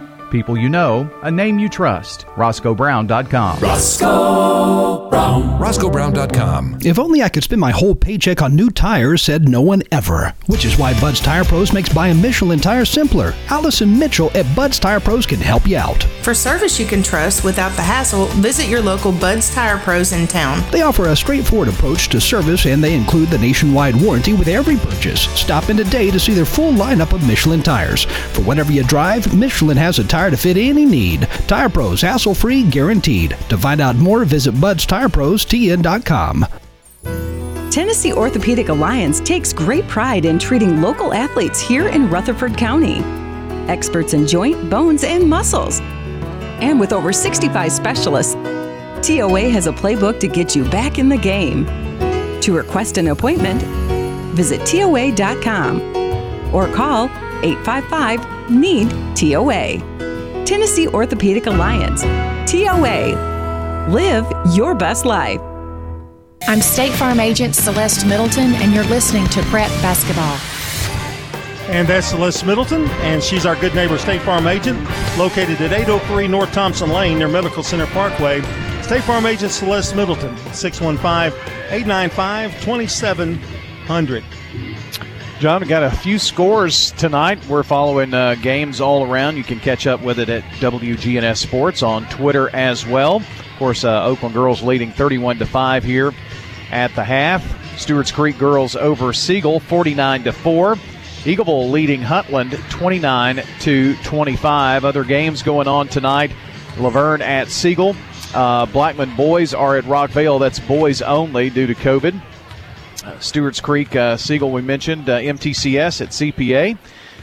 People 0.31 0.57
you 0.57 0.69
know, 0.69 1.11
a 1.23 1.29
name 1.29 1.59
you 1.59 1.67
trust. 1.67 2.25
RoscoeBrown.com. 2.37 3.59
Roscoe 3.59 5.09
Brown. 5.09 5.59
RoscoeBrown.com. 5.59 6.79
If 6.83 6.97
only 6.97 7.21
I 7.21 7.27
could 7.27 7.43
spend 7.43 7.59
my 7.59 7.71
whole 7.71 7.93
paycheck 7.93 8.41
on 8.41 8.55
new 8.55 8.69
tires, 8.69 9.21
said 9.21 9.49
no 9.49 9.61
one 9.61 9.83
ever. 9.91 10.33
Which 10.47 10.63
is 10.63 10.79
why 10.79 10.99
Bud's 11.01 11.19
Tire 11.19 11.43
Pros 11.43 11.73
makes 11.73 11.93
buying 11.93 12.21
Michelin 12.21 12.61
tires 12.61 12.89
simpler. 12.89 13.33
Allison 13.49 13.99
Mitchell 13.99 14.31
at 14.33 14.55
Bud's 14.55 14.79
Tire 14.79 15.01
Pros 15.01 15.25
can 15.25 15.39
help 15.39 15.67
you 15.67 15.75
out. 15.77 16.03
For 16.21 16.33
service 16.33 16.79
you 16.79 16.85
can 16.85 17.03
trust 17.03 17.43
without 17.43 17.75
the 17.75 17.81
hassle, 17.81 18.27
visit 18.27 18.69
your 18.69 18.81
local 18.81 19.11
Bud's 19.11 19.53
Tire 19.53 19.79
Pros 19.79 20.13
in 20.13 20.27
town. 20.27 20.63
They 20.71 20.81
offer 20.81 21.07
a 21.07 21.15
straightforward 21.15 21.67
approach 21.67 22.07
to 22.09 22.21
service 22.21 22.65
and 22.65 22.81
they 22.81 22.93
include 22.93 23.29
the 23.29 23.37
nationwide 23.37 24.01
warranty 24.01 24.31
with 24.31 24.47
every 24.47 24.77
purchase. 24.77 25.23
Stop 25.37 25.69
in 25.69 25.75
today 25.75 26.09
to 26.09 26.19
see 26.19 26.33
their 26.33 26.45
full 26.45 26.71
lineup 26.71 27.13
of 27.13 27.27
Michelin 27.27 27.61
tires. 27.61 28.05
For 28.33 28.41
whatever 28.43 28.71
you 28.71 28.83
drive, 28.85 29.35
Michelin 29.35 29.77
has 29.77 29.99
a 29.99 30.05
tire 30.05 30.20
to 30.29 30.37
fit 30.37 30.57
any 30.57 30.85
need. 30.85 31.21
Tire 31.47 31.69
Pros, 31.69 32.01
hassle 32.01 32.35
free, 32.35 32.63
guaranteed. 32.63 33.31
To 33.49 33.57
find 33.57 33.81
out 33.81 33.95
more, 33.95 34.25
visit 34.25 34.53
BudsTirePros.tn.com. 34.55 36.45
Tennessee 37.71 38.11
Orthopedic 38.11 38.67
Alliance 38.67 39.21
takes 39.21 39.53
great 39.53 39.87
pride 39.87 40.25
in 40.25 40.37
treating 40.37 40.81
local 40.81 41.13
athletes 41.13 41.61
here 41.61 41.87
in 41.87 42.09
Rutherford 42.09 42.57
County. 42.57 43.01
Experts 43.69 44.13
in 44.13 44.27
joint, 44.27 44.69
bones, 44.69 45.05
and 45.05 45.29
muscles. 45.29 45.79
And 46.59 46.79
with 46.79 46.91
over 46.91 47.13
65 47.13 47.71
specialists, 47.71 48.35
TOA 49.01 49.49
has 49.49 49.67
a 49.67 49.71
playbook 49.71 50.19
to 50.19 50.27
get 50.27 50.53
you 50.55 50.63
back 50.69 50.99
in 50.99 51.07
the 51.07 51.17
game. 51.17 51.65
To 52.41 52.53
request 52.53 52.97
an 52.97 53.07
appointment, 53.07 53.61
visit 54.35 54.65
TOA.com 54.65 55.81
or 56.53 56.67
call 56.73 57.05
855 57.43 58.51
NEED 58.51 58.89
TOA. 59.15 60.10
Tennessee 60.45 60.87
Orthopedic 60.87 61.45
Alliance. 61.45 62.01
TOA. 62.51 63.87
Live 63.89 64.25
your 64.53 64.75
best 64.75 65.05
life. 65.05 65.39
I'm 66.47 66.61
State 66.61 66.91
Farm 66.93 67.19
Agent 67.19 67.55
Celeste 67.55 68.05
Middleton, 68.05 68.55
and 68.55 68.73
you're 68.73 68.83
listening 68.85 69.27
to 69.27 69.41
Prep 69.43 69.69
Basketball. 69.81 70.37
And 71.69 71.87
that's 71.87 72.07
Celeste 72.07 72.45
Middleton, 72.45 72.85
and 73.01 73.23
she's 73.23 73.45
our 73.45 73.55
good 73.55 73.73
neighbor 73.75 73.97
State 73.97 74.21
Farm 74.23 74.47
agent, 74.47 74.79
located 75.17 75.61
at 75.61 75.71
803 75.71 76.27
North 76.27 76.51
Thompson 76.51 76.89
Lane 76.89 77.19
near 77.19 77.27
Medical 77.27 77.63
Center 77.63 77.85
Parkway. 77.87 78.41
State 78.81 79.03
Farm 79.03 79.25
agent 79.25 79.51
Celeste 79.51 79.95
Middleton, 79.95 80.35
615 80.53 81.31
895 81.69 82.51
2700. 82.61 84.23
John, 85.41 85.61
we 85.61 85.67
got 85.67 85.81
a 85.81 85.89
few 85.89 86.19
scores 86.19 86.91
tonight. 86.91 87.43
We're 87.47 87.63
following 87.63 88.13
uh, 88.13 88.35
games 88.35 88.79
all 88.79 89.11
around. 89.11 89.37
You 89.37 89.43
can 89.43 89.59
catch 89.59 89.87
up 89.87 89.99
with 90.03 90.19
it 90.19 90.29
at 90.29 90.43
WGNS 90.59 91.37
Sports 91.37 91.81
on 91.81 92.05
Twitter 92.09 92.55
as 92.55 92.85
well. 92.85 93.15
Of 93.15 93.55
course, 93.57 93.83
uh, 93.83 94.05
Oakland 94.05 94.35
girls 94.35 94.61
leading 94.61 94.91
31 94.91 95.39
to 95.39 95.47
5 95.47 95.83
here 95.83 96.13
at 96.69 96.93
the 96.93 97.03
half. 97.03 97.41
Stewart's 97.79 98.11
Creek 98.11 98.37
girls 98.37 98.75
over 98.75 99.13
Siegel 99.13 99.59
49 99.59 100.25
to 100.25 100.31
4. 100.31 100.75
Eagleville 100.75 101.71
leading 101.71 102.01
Huntland 102.01 102.51
29 102.69 103.41
to 103.61 103.95
25. 104.03 104.85
Other 104.85 105.03
games 105.03 105.41
going 105.41 105.67
on 105.67 105.87
tonight. 105.87 106.31
La 106.77 106.91
Vergne 106.91 107.23
at 107.23 107.49
Siegel. 107.49 107.95
Uh, 108.35 108.67
Blackman 108.67 109.15
boys 109.15 109.55
are 109.55 109.75
at 109.75 109.85
Rockvale. 109.85 110.39
That's 110.39 110.59
boys 110.59 111.01
only 111.01 111.49
due 111.49 111.65
to 111.65 111.73
COVID. 111.73 112.21
Stewart's 113.19 113.61
Creek, 113.61 113.95
uh, 113.95 114.17
Siegel, 114.17 114.51
we 114.51 114.61
mentioned. 114.61 115.09
Uh, 115.09 115.19
MTCS 115.19 116.01
at 116.01 116.09
CPA. 116.09 116.77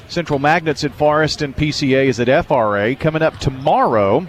Central 0.09 0.39
Magnets 0.39 0.85
at 0.85 0.95
Forrest 0.95 1.43
and 1.43 1.55
PCA 1.55 2.07
is 2.07 2.19
at 2.19 2.47
FRA. 2.47 2.97
Coming 2.97 3.23
up 3.23 3.39
tomorrow, 3.39 4.27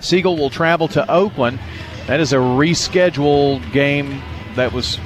Siegel 0.00 0.36
will 0.36 0.50
travel 0.50 0.88
to 0.88 1.10
Oakland. 1.10 1.60
That 2.06 2.20
is 2.20 2.32
a 2.32 2.36
rescheduled 2.36 3.72
game 3.72 4.20
that 4.56 4.72
was 4.72 4.98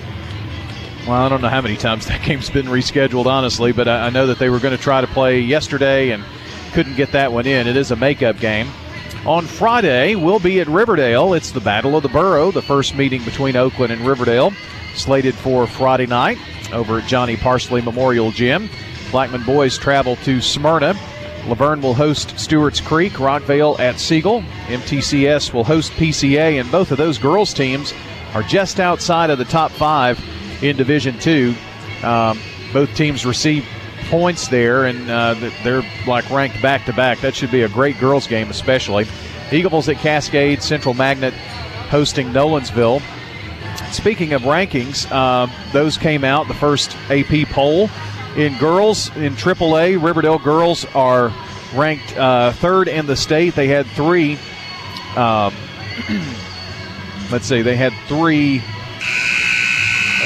well, 1.07 1.23
I 1.23 1.29
don't 1.29 1.43
know 1.43 1.51
how 1.51 1.61
many 1.61 1.77
times 1.77 2.07
that 2.09 2.23
game's 2.23 2.51
been 2.51 2.67
rescheduled, 2.67 3.27
honestly, 3.27 3.73
but 3.73 3.89
I, 3.89 4.07
I 4.07 4.11
know 4.11 4.27
that 4.27 4.39
they 4.39 4.49
were 4.49 4.59
going 4.59 4.77
to 4.77 4.83
try 4.83 5.01
to 5.01 5.07
play 5.09 5.41
yesterday 5.41 6.11
and 6.11 6.25
couldn't 6.73 6.97
get 6.97 7.13
that 7.13 7.33
one 7.33 7.47
in. 7.47 7.67
It 7.67 7.77
is 7.77 7.91
a 7.91 7.97
makeup 7.97 8.39
game. 8.39 8.69
On 9.27 9.47
Friday, 9.47 10.17
we'll 10.17 10.41
be 10.41 10.61
at 10.61 10.67
Riverdale. 10.67 11.35
It's 11.35 11.51
the 11.51 11.61
Battle 11.61 11.97
of 11.97 12.03
the 12.03 12.09
Borough, 12.09 12.51
the 12.51 12.63
first 12.63 12.95
meeting 12.95 13.23
between 13.25 13.57
Oakland 13.57 13.93
and 13.93 14.07
Riverdale, 14.07 14.53
slated 14.95 15.35
for 15.35 15.67
Friday 15.67 16.07
night 16.07 16.39
over 16.73 16.99
at 16.99 17.07
Johnny 17.07 17.37
Parsley 17.37 17.81
Memorial 17.81 18.31
Gym. 18.31 18.69
Blackman 19.11 19.45
boys 19.45 19.79
travel 19.79 20.17
to 20.17 20.41
Smyrna. 20.41 20.95
La 21.47 21.55
Vergne 21.55 21.83
will 21.83 21.95
host 21.95 22.39
Stewart's 22.39 22.81
Creek, 22.81 23.13
Rockvale 23.15 23.79
at 23.79 24.01
Siegel. 24.01 24.43
MTCS 24.67 25.53
will 25.53 25.65
host 25.65 25.93
PCA, 25.93 26.59
and 26.59 26.71
both 26.73 26.91
of 26.91 26.99
those 26.99 27.19
girls' 27.19 27.53
teams 27.53 27.93
are 28.33 28.43
just 28.43 28.81
outside 28.81 29.31
of 29.31 29.39
the 29.39 29.45
top 29.45 29.71
five 29.71 30.19
in 30.63 30.77
Division 30.77 31.19
Two. 31.19 31.55
Um, 32.03 32.41
both 32.73 32.95
teams 32.95 33.27
receive 33.27 33.67
points 34.09 34.49
there, 34.49 34.87
and 34.87 35.11
uh, 35.11 35.35
they're 35.63 35.83
like 36.07 36.29
ranked 36.31 36.61
back 36.63 36.87
to 36.87 36.93
back. 36.93 37.21
That 37.21 37.35
should 37.35 37.51
be 37.51 37.63
a 37.63 37.69
great 37.69 37.99
girls' 37.99 38.27
game, 38.27 38.49
especially. 38.51 39.07
Eagles 39.53 39.89
at 39.89 39.97
Cascade, 39.97 40.63
Central 40.63 40.95
Magnet 40.95 41.35
hosting 41.91 42.29
Nolensville. 42.29 43.03
Speaking 43.95 44.33
of 44.33 44.43
rankings, 44.43 45.07
uh, 45.11 45.47
those 45.73 45.97
came 45.97 46.25
out 46.25 46.49
the 46.49 46.55
first 46.55 46.97
AP 47.09 47.49
poll. 47.51 47.89
In 48.37 48.59
girls, 48.59 49.09
in 49.17 49.35
AAA, 49.35 50.03
Riverdale 50.03 50.41
girls 50.41 50.85
are 50.97 51.33
ranked 51.75 52.17
uh, 52.17 52.53
third 52.53 52.89
in 52.89 53.07
the 53.07 53.15
state. 53.15 53.55
They 53.55 53.69
had 53.69 53.87
three. 53.87 54.37
Um, 55.17 55.55
let's 57.31 57.47
see, 57.47 57.63
they 57.63 57.77
had 57.77 57.93
three 58.09 58.59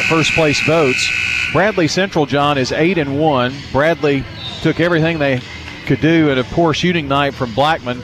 first 0.08 0.32
place 0.32 0.60
votes. 0.66 1.06
Bradley 1.52 1.88
Central, 1.88 2.24
John, 2.24 2.56
is 2.56 2.72
eight 2.72 2.96
and 2.96 3.20
one. 3.20 3.54
Bradley 3.70 4.24
took 4.62 4.80
everything 4.80 5.18
they 5.18 5.42
could 5.84 6.00
do 6.00 6.30
at 6.30 6.38
a 6.38 6.44
poor 6.44 6.72
shooting 6.72 7.06
night 7.06 7.34
from 7.34 7.52
Blackman 7.54 8.02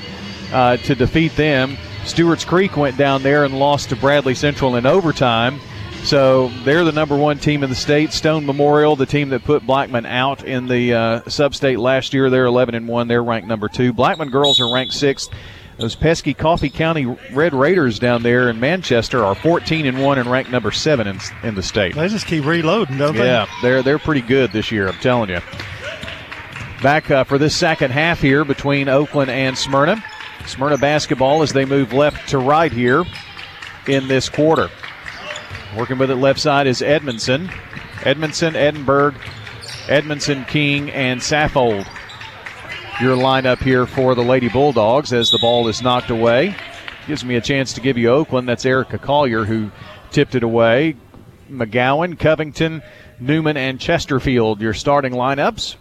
uh, 0.52 0.76
to 0.76 0.94
defeat 0.94 1.34
them. 1.36 1.78
Stewart's 2.06 2.44
Creek 2.44 2.76
went 2.76 2.96
down 2.96 3.22
there 3.22 3.44
and 3.44 3.58
lost 3.58 3.88
to 3.88 3.96
Bradley 3.96 4.34
Central 4.34 4.76
in 4.76 4.86
overtime. 4.86 5.58
So 6.04 6.48
they're 6.64 6.84
the 6.84 6.92
number 6.92 7.16
one 7.16 7.38
team 7.38 7.62
in 7.62 7.70
the 7.70 7.76
state. 7.76 8.12
Stone 8.12 8.44
Memorial, 8.44 8.94
the 8.94 9.06
team 9.06 9.30
that 9.30 9.42
put 9.42 9.66
Blackman 9.66 10.04
out 10.04 10.44
in 10.44 10.66
the 10.66 10.92
uh, 10.92 11.20
sub-state 11.28 11.78
last 11.78 12.12
year, 12.12 12.28
they're 12.28 12.44
11 12.44 12.74
and 12.74 12.86
one. 12.86 13.08
They're 13.08 13.24
ranked 13.24 13.48
number 13.48 13.68
two. 13.68 13.94
Blackman 13.94 14.28
girls 14.28 14.60
are 14.60 14.70
ranked 14.72 14.92
sixth. 14.92 15.30
Those 15.78 15.96
pesky 15.96 16.34
Coffee 16.34 16.68
County 16.70 17.06
Red 17.32 17.54
Raiders 17.54 17.98
down 17.98 18.22
there 18.22 18.48
in 18.50 18.60
Manchester 18.60 19.24
are 19.24 19.34
14 19.34 19.86
and 19.86 20.02
one 20.02 20.18
and 20.18 20.30
ranked 20.30 20.50
number 20.50 20.70
seven 20.70 21.06
in, 21.06 21.18
in 21.42 21.54
the 21.54 21.62
state. 21.62 21.94
They 21.94 22.06
just 22.08 22.26
keep 22.26 22.44
reloading, 22.44 22.98
don't 22.98 23.16
they? 23.16 23.24
Yeah, 23.24 23.46
they're 23.60 23.82
they're 23.82 23.98
pretty 23.98 24.20
good 24.20 24.52
this 24.52 24.70
year. 24.70 24.86
I'm 24.86 24.94
telling 24.98 25.30
you. 25.30 25.40
Back 26.80 27.10
uh, 27.10 27.24
for 27.24 27.38
this 27.38 27.56
second 27.56 27.90
half 27.90 28.20
here 28.20 28.44
between 28.44 28.88
Oakland 28.88 29.30
and 29.30 29.56
Smyrna. 29.58 30.04
Smyrna 30.46 30.78
basketball 30.78 31.42
as 31.42 31.52
they 31.52 31.64
move 31.64 31.92
left 31.92 32.28
to 32.30 32.38
right 32.38 32.72
here 32.72 33.04
in 33.86 34.08
this 34.08 34.28
quarter. 34.28 34.70
Working 35.76 35.98
with 35.98 36.10
it 36.10 36.16
left 36.16 36.40
side 36.40 36.66
is 36.66 36.82
Edmondson. 36.82 37.50
Edmondson, 38.04 38.54
Edinburgh, 38.54 39.14
Edmondson, 39.88 40.44
King, 40.44 40.90
and 40.90 41.20
Saffold. 41.20 41.86
Your 43.00 43.16
lineup 43.16 43.58
here 43.58 43.86
for 43.86 44.14
the 44.14 44.22
Lady 44.22 44.48
Bulldogs 44.48 45.12
as 45.12 45.30
the 45.30 45.38
ball 45.38 45.66
is 45.68 45.82
knocked 45.82 46.10
away. 46.10 46.54
Gives 47.06 47.24
me 47.24 47.34
a 47.34 47.40
chance 47.40 47.72
to 47.72 47.80
give 47.80 47.98
you 47.98 48.08
Oakland. 48.10 48.48
That's 48.48 48.64
Erica 48.64 48.98
Collier 48.98 49.44
who 49.44 49.70
tipped 50.10 50.34
it 50.34 50.42
away. 50.42 50.96
McGowan, 51.50 52.18
Covington, 52.18 52.82
Newman, 53.18 53.56
and 53.56 53.80
Chesterfield, 53.80 54.60
your 54.60 54.74
starting 54.74 55.12
lineups. 55.12 55.76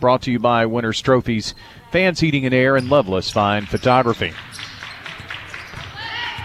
Brought 0.00 0.22
to 0.22 0.32
you 0.32 0.38
by 0.38 0.66
Winners 0.66 1.00
Trophies, 1.00 1.54
Fans 1.92 2.18
Heating 2.18 2.46
and 2.46 2.54
Air, 2.54 2.76
and 2.76 2.88
Loveless 2.88 3.30
Fine 3.30 3.66
Photography. 3.66 4.32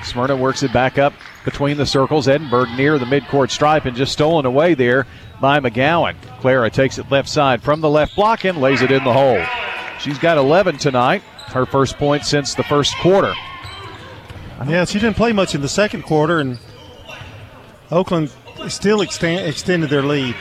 Smyrna 0.03 0.35
works 0.35 0.61
it 0.61 0.73
back 0.73 0.97
up 0.97 1.13
between 1.45 1.77
the 1.77 1.85
circles. 1.85 2.27
Edinburgh 2.27 2.75
near 2.75 2.99
the 2.99 3.05
midcourt 3.05 3.49
stripe 3.49 3.85
and 3.85 3.95
just 3.95 4.11
stolen 4.11 4.45
away 4.45 4.73
there 4.73 5.07
by 5.39 5.59
McGowan. 5.59 6.15
Clara 6.41 6.69
takes 6.69 6.97
it 6.97 7.09
left 7.09 7.29
side 7.29 7.63
from 7.63 7.79
the 7.79 7.89
left 7.89 8.15
block 8.15 8.43
and 8.43 8.59
lays 8.59 8.81
it 8.81 8.91
in 8.91 9.03
the 9.03 9.13
hole. 9.13 9.41
She's 9.99 10.19
got 10.19 10.37
11 10.37 10.77
tonight, 10.77 11.21
her 11.47 11.65
first 11.65 11.97
point 11.97 12.25
since 12.25 12.53
the 12.53 12.63
first 12.63 12.95
quarter. 12.97 13.33
Yeah, 14.67 14.85
she 14.85 14.99
didn't 14.99 15.15
play 15.15 15.31
much 15.31 15.55
in 15.55 15.61
the 15.61 15.69
second 15.69 16.03
quarter, 16.03 16.39
and 16.39 16.59
Oakland 17.89 18.31
still 18.67 19.01
extend, 19.01 19.47
extended 19.47 19.89
their 19.89 20.03
lead. 20.03 20.35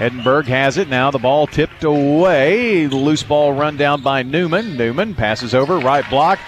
Edinburgh 0.00 0.44
has 0.44 0.78
it. 0.78 0.88
Now 0.88 1.10
the 1.10 1.18
ball 1.18 1.46
tipped 1.46 1.84
away. 1.84 2.88
Loose 2.88 3.22
ball 3.22 3.52
run 3.52 3.76
down 3.76 4.00
by 4.00 4.22
Newman. 4.22 4.74
Newman 4.74 5.14
passes 5.14 5.54
over, 5.54 5.78
right 5.78 6.08
block, 6.08 6.38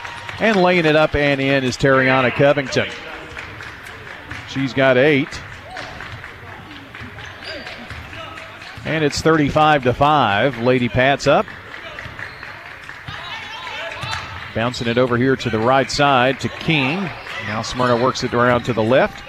and 0.40 0.57
laying 0.57 0.86
it 0.86 0.96
up 0.96 1.14
and 1.14 1.38
in 1.38 1.62
is 1.62 1.76
Terriana 1.76 2.32
Covington. 2.32 2.88
She's 4.48 4.72
got 4.72 4.96
eight. 4.96 5.28
And 8.86 9.05
it's 9.05 9.20
35 9.20 9.84
to 9.84 9.92
5. 9.92 10.59
Lady 10.61 10.88
Pats 10.88 11.26
up. 11.26 11.44
Bouncing 14.55 14.88
it 14.88 14.96
over 14.96 15.18
here 15.18 15.36
to 15.36 15.50
the 15.50 15.59
right 15.59 15.90
side 15.90 16.40
to 16.40 16.48
King. 16.48 17.03
Now 17.46 17.61
Smyrna 17.61 18.03
works 18.03 18.24
it 18.24 18.32
around 18.32 18.64
to 18.64 18.72
the 18.72 18.82
left. 18.82 19.22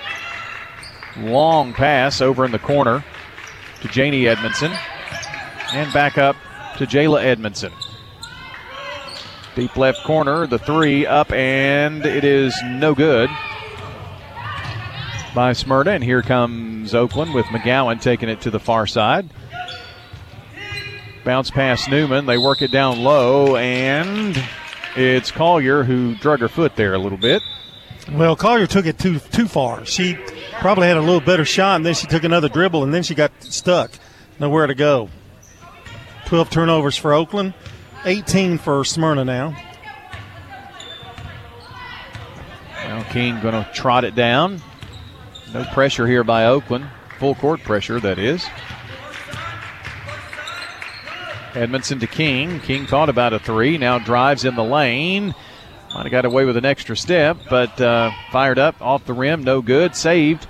Long 1.18 1.74
pass 1.74 2.22
over 2.22 2.46
in 2.46 2.54
the 2.54 2.60
corner 2.60 3.04
to 3.84 3.90
Janie 3.90 4.28
Edmondson. 4.28 4.74
And 5.74 5.92
back 5.94 6.18
up 6.18 6.36
to 6.78 6.88
Jayla 6.88 7.24
Edmondson. 7.24 7.72
Deep 9.56 9.78
left 9.78 10.04
corner, 10.04 10.48
the 10.48 10.58
three 10.58 11.06
up, 11.06 11.32
and 11.32 12.06
it 12.06 12.24
is 12.24 12.60
no 12.66 12.96
good 12.96 13.30
by 15.36 15.54
Smyrna. 15.54 15.92
And 15.92 16.04
here 16.04 16.24
comes 16.24 16.96
Oakland 16.96 17.34
with 17.36 17.46
McGowan 17.48 18.02
taking 18.02 18.30
it 18.30 18.42
to 18.42 18.50
the 18.50 18.60
far 18.60 18.88
side. 18.88 19.30
Bounce 21.24 21.52
past 21.52 21.90
Newman. 21.90 22.26
They 22.26 22.38
work 22.38 22.62
it 22.62 22.72
down 22.72 23.04
low, 23.04 23.56
and 23.56 24.42
it's 24.96 25.30
Collier 25.30 25.84
who 25.84 26.16
drug 26.16 26.40
her 26.40 26.50
foot 26.50 26.76
there 26.76 26.94
a 26.94 27.00
little 27.00 27.18
bit. 27.18 27.42
Well, 28.12 28.36
Collier 28.36 28.68
took 28.68 28.86
it 28.86 29.00
too 29.00 29.20
too 29.20 29.48
far. 29.48 29.86
She 29.86 30.18
probably 30.60 30.88
had 30.88 30.98
a 30.98 31.02
little 31.02 31.22
better 31.22 31.46
shot, 31.46 31.78
and 31.78 31.86
then 31.86 31.94
she 31.94 32.06
took 32.08 32.24
another 32.24 32.50
dribble, 32.50 32.84
and 32.84 32.94
then 32.94 33.04
she 33.04 33.16
got 33.16 33.32
stuck. 33.40 33.92
Nowhere 34.40 34.68
to 34.68 34.76
go. 34.76 35.10
12 36.26 36.50
turnovers 36.50 36.98
for 36.98 37.14
Oakland, 37.14 37.54
18 38.06 38.58
for 38.58 38.84
Smyrna 38.84 39.24
now. 39.24 39.56
Well, 42.86 43.04
King 43.06 43.40
going 43.42 43.54
to 43.54 43.70
trot 43.74 44.04
it 44.04 44.16
down. 44.16 44.62
No 45.54 45.64
pressure 45.66 46.08
here 46.08 46.24
by 46.24 46.46
Oakland. 46.46 46.88
Full 47.20 47.36
court 47.36 47.62
pressure, 47.62 48.00
that 48.00 48.20
is. 48.20 48.46
Edmondson 51.56 52.00
to 52.00 52.08
King. 52.08 52.60
King 52.60 52.86
thought 52.86 53.10
about 53.10 53.34
a 53.34 53.40
three. 53.40 53.78
Now 53.78 54.00
drives 54.00 54.44
in 54.44 54.56
the 54.56 54.64
lane. 54.64 55.36
Might 55.94 56.04
have 56.04 56.12
got 56.12 56.26
away 56.26 56.46
with 56.46 56.58
an 56.58 56.66
extra 56.66 56.98
step, 56.98 57.38
but 57.50 57.80
uh, 57.80 58.12
fired 58.32 58.58
up 58.58 58.82
off 58.82 59.06
the 59.06 59.14
rim. 59.14 59.44
No 59.44 59.62
good. 59.62 59.96
Saved 59.96 60.48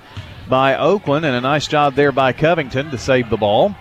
by 0.48 0.76
Oakland, 0.76 1.26
and 1.26 1.36
a 1.36 1.40
nice 1.40 1.66
job 1.66 1.94
there 1.94 2.12
by 2.12 2.32
Covington 2.32 2.90
to 2.90 2.98
save 2.98 3.28
the 3.28 3.36
ball. 3.36 3.74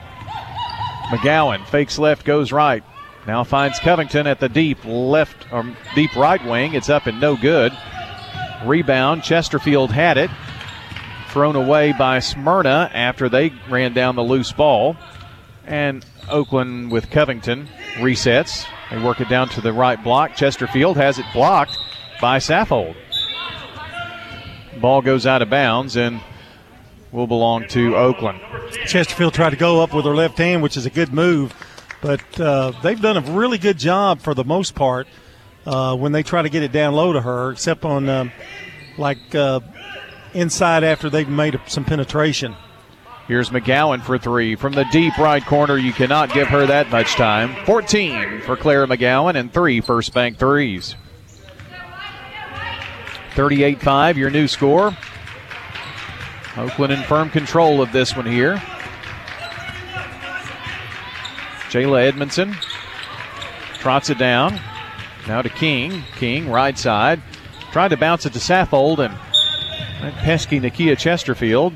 McGowan 1.09 1.65
fakes 1.67 1.97
left, 1.99 2.25
goes 2.25 2.51
right. 2.51 2.83
Now 3.25 3.43
finds 3.43 3.79
Covington 3.79 4.27
at 4.27 4.39
the 4.39 4.49
deep 4.49 4.83
left 4.83 5.51
or 5.53 5.65
deep 5.95 6.13
right 6.15 6.43
wing. 6.45 6.73
It's 6.73 6.89
up 6.89 7.05
and 7.05 7.21
no 7.21 7.37
good. 7.37 7.71
Rebound. 8.65 9.23
Chesterfield 9.23 9.91
had 9.91 10.17
it. 10.17 10.29
Thrown 11.29 11.55
away 11.55 11.93
by 11.93 12.19
Smyrna 12.19 12.91
after 12.93 13.29
they 13.29 13.53
ran 13.69 13.93
down 13.93 14.15
the 14.15 14.23
loose 14.23 14.51
ball. 14.51 14.97
And 15.65 16.05
Oakland 16.29 16.91
with 16.91 17.09
Covington 17.09 17.69
resets. 17.95 18.65
They 18.93 18.99
work 18.99 19.19
it 19.21 19.27
down 19.27 19.49
to 19.49 19.61
the 19.61 19.73
right 19.73 20.01
block. 20.01 20.35
Chesterfield 20.35 20.97
has 20.97 21.17
it 21.17 21.25
blocked 21.33 21.79
by 22.21 22.37
Saffold. 22.37 22.95
Ball 24.79 25.01
goes 25.01 25.25
out 25.25 25.41
of 25.41 25.49
bounds 25.49 25.95
and 25.95 26.21
will 27.11 27.25
belong 27.25 27.67
to 27.69 27.95
Oakland. 27.95 28.39
Chesterfield 28.85 29.33
tried 29.33 29.49
to 29.49 29.55
go 29.55 29.81
up 29.81 29.95
with 29.95 30.05
her 30.05 30.15
left 30.15 30.37
hand, 30.37 30.61
which 30.61 30.77
is 30.77 30.85
a 30.85 30.91
good 30.91 31.11
move, 31.11 31.55
but 32.01 32.39
uh, 32.39 32.71
they've 32.83 33.01
done 33.01 33.17
a 33.17 33.21
really 33.31 33.57
good 33.57 33.79
job 33.79 34.21
for 34.21 34.35
the 34.35 34.43
most 34.43 34.75
part 34.75 35.07
uh, 35.65 35.95
when 35.95 36.11
they 36.11 36.21
try 36.21 36.43
to 36.43 36.49
get 36.49 36.61
it 36.61 36.71
down 36.71 36.93
low 36.93 37.13
to 37.13 37.21
her, 37.21 37.51
except 37.51 37.85
on 37.85 38.07
um, 38.09 38.31
like 38.99 39.33
uh, 39.33 39.59
inside 40.35 40.83
after 40.83 41.09
they've 41.09 41.27
made 41.27 41.59
some 41.65 41.83
penetration. 41.83 42.55
Here's 43.27 43.51
McGowan 43.51 44.01
for 44.01 44.17
three 44.17 44.55
from 44.55 44.73
the 44.73 44.83
deep 44.91 45.17
right 45.17 45.45
corner. 45.45 45.77
You 45.77 45.93
cannot 45.93 46.33
give 46.33 46.49
her 46.49 46.65
that 46.65 46.89
much 46.89 47.13
time. 47.13 47.55
14 47.65 48.41
for 48.41 48.57
Clara 48.57 48.85
McGowan 48.85 49.35
and 49.35 49.51
three 49.51 49.79
First 49.79 50.13
Bank 50.13 50.37
threes. 50.37 50.95
38 53.35 53.81
5, 53.81 54.17
your 54.17 54.29
new 54.29 54.47
score. 54.47 54.95
Oakland 56.57 56.93
in 56.93 57.01
firm 57.03 57.29
control 57.29 57.81
of 57.81 57.91
this 57.93 58.15
one 58.15 58.25
here. 58.25 58.61
Jayla 61.69 62.05
Edmondson 62.05 62.53
trots 63.75 64.09
it 64.09 64.17
down. 64.17 64.59
Now 65.27 65.41
to 65.41 65.49
King. 65.49 66.03
King, 66.17 66.49
right 66.49 66.77
side. 66.77 67.21
Tried 67.71 67.87
to 67.87 67.97
bounce 67.97 68.25
it 68.25 68.33
to 68.33 68.39
Saffold, 68.39 68.99
and 68.99 69.13
that 70.01 70.13
pesky 70.17 70.59
Nakia 70.59 70.97
Chesterfield 70.97 71.73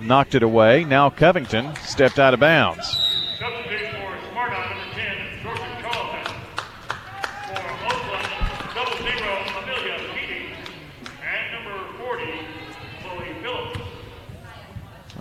knocked 0.00 0.34
it 0.34 0.42
away. 0.42 0.84
Now 0.84 1.10
Covington 1.10 1.74
stepped 1.76 2.18
out 2.18 2.34
of 2.34 2.40
bounds. 2.40 2.96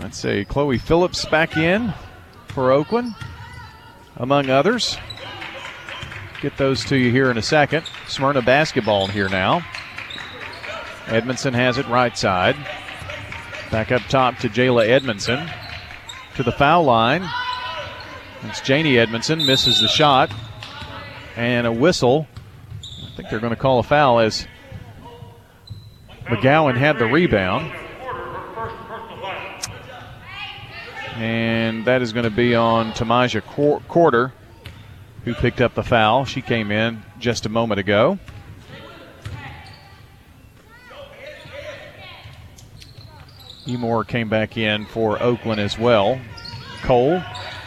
Let's 0.01 0.17
say 0.17 0.43
Chloe 0.43 0.77
Phillips 0.77 1.25
back 1.25 1.55
in 1.55 1.93
for 2.47 2.71
Oakland, 2.71 3.13
among 4.15 4.49
others. 4.49 4.97
Get 6.41 6.57
those 6.57 6.83
to 6.85 6.97
you 6.97 7.11
here 7.11 7.29
in 7.29 7.37
a 7.37 7.41
second. 7.41 7.85
Smyrna 8.07 8.41
basketball 8.41 9.07
here 9.07 9.29
now. 9.29 9.61
Edmondson 11.07 11.53
has 11.53 11.77
it 11.77 11.87
right 11.87 12.17
side. 12.17 12.55
Back 13.71 13.91
up 13.91 14.01
top 14.09 14.37
to 14.39 14.49
Jayla 14.49 14.87
Edmondson. 14.87 15.47
To 16.35 16.43
the 16.43 16.51
foul 16.51 16.85
line. 16.85 17.27
It's 18.43 18.61
Janie 18.61 18.97
Edmondson. 18.97 19.45
Misses 19.45 19.79
the 19.79 19.87
shot. 19.87 20.31
And 21.35 21.67
a 21.67 21.71
whistle. 21.71 22.27
I 22.81 23.15
think 23.15 23.29
they're 23.29 23.39
going 23.39 23.53
to 23.53 23.59
call 23.59 23.77
a 23.77 23.83
foul 23.83 24.19
as 24.19 24.47
McGowan 26.25 26.77
had 26.77 26.97
the 26.97 27.05
rebound. 27.05 27.71
And 31.15 31.85
that 31.85 32.01
is 32.01 32.11
going 32.11 32.23
to 32.23 32.31
be 32.31 32.55
on 32.55 32.93
Tamaja 32.93 33.43
Quarter, 33.87 34.33
who 35.25 35.33
picked 35.35 35.61
up 35.61 35.75
the 35.75 35.83
foul. 35.83 36.25
She 36.25 36.41
came 36.41 36.71
in 36.71 37.03
just 37.19 37.45
a 37.45 37.49
moment 37.49 37.79
ago. 37.79 38.17
Emore 43.65 44.07
came 44.07 44.29
back 44.29 44.57
in 44.57 44.85
for 44.85 45.21
Oakland 45.21 45.59
as 45.61 45.77
well. 45.77 46.19
Cole 46.81 47.21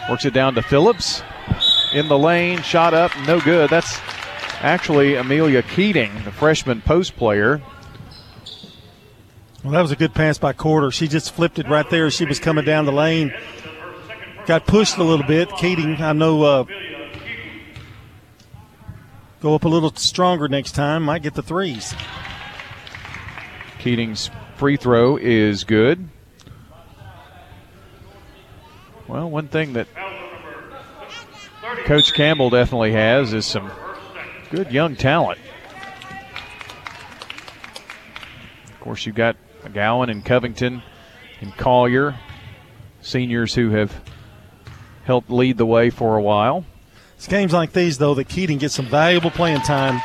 works 0.08 0.24
it 0.24 0.34
down 0.34 0.54
to 0.54 0.62
Phillips. 0.62 1.22
In 1.92 2.08
the 2.08 2.18
lane, 2.18 2.62
shot 2.62 2.94
up, 2.94 3.12
no 3.26 3.40
good. 3.40 3.70
That's 3.70 4.00
actually 4.60 5.16
Amelia 5.16 5.62
Keating, 5.62 6.12
the 6.24 6.32
freshman 6.32 6.80
post 6.80 7.16
player. 7.16 7.60
Well, 9.62 9.72
that 9.74 9.82
was 9.82 9.92
a 9.92 9.96
good 9.96 10.14
pass 10.14 10.38
by 10.38 10.54
Quarter. 10.54 10.90
She 10.90 11.06
just 11.06 11.32
flipped 11.32 11.58
it 11.58 11.68
right 11.68 11.88
there 11.88 12.06
as 12.06 12.14
she 12.14 12.24
was 12.24 12.40
coming 12.40 12.64
down 12.64 12.84
the 12.84 12.92
lane. 12.92 13.32
Got 14.46 14.66
pushed 14.66 14.96
a 14.96 15.04
little 15.04 15.26
bit. 15.26 15.50
Keating, 15.56 16.00
I 16.02 16.12
know, 16.12 16.42
uh, 16.42 16.64
go 19.40 19.54
up 19.54 19.64
a 19.64 19.68
little 19.68 19.94
stronger 19.94 20.48
next 20.48 20.72
time. 20.72 21.04
Might 21.04 21.22
get 21.22 21.34
the 21.34 21.42
threes. 21.42 21.94
Keating's 23.78 24.30
free 24.62 24.76
throw 24.76 25.16
is 25.16 25.64
good. 25.64 26.08
Well, 29.08 29.28
one 29.28 29.48
thing 29.48 29.72
that 29.72 29.88
Coach 31.84 32.14
Campbell 32.14 32.48
definitely 32.48 32.92
has 32.92 33.32
is 33.32 33.44
some 33.44 33.72
good 34.50 34.70
young 34.70 34.94
talent. 34.94 35.40
Of 38.66 38.78
course, 38.78 39.04
you've 39.04 39.16
got 39.16 39.34
McGowan 39.64 40.08
and 40.12 40.24
Covington 40.24 40.80
and 41.40 41.56
Collier, 41.56 42.14
seniors 43.00 43.54
who 43.54 43.70
have 43.70 43.92
helped 45.02 45.28
lead 45.28 45.58
the 45.58 45.66
way 45.66 45.90
for 45.90 46.16
a 46.16 46.22
while. 46.22 46.64
It's 47.16 47.26
games 47.26 47.52
like 47.52 47.72
these, 47.72 47.98
though, 47.98 48.14
that 48.14 48.28
Keating 48.28 48.58
gets 48.58 48.74
some 48.74 48.86
valuable 48.86 49.32
playing 49.32 49.62
time, 49.62 50.00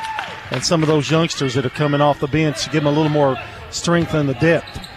and 0.50 0.66
some 0.66 0.82
of 0.82 0.88
those 0.88 1.12
youngsters 1.12 1.54
that 1.54 1.64
are 1.64 1.70
coming 1.70 2.02
off 2.02 2.20
the 2.20 2.26
bench 2.26 2.64
to 2.64 2.72
give 2.72 2.84
them 2.84 2.92
a 2.92 2.98
little 2.98 3.12
more 3.12 3.38
strength 3.70 4.14
and 4.14 4.28
the 4.28 4.34
depth. 4.36 4.88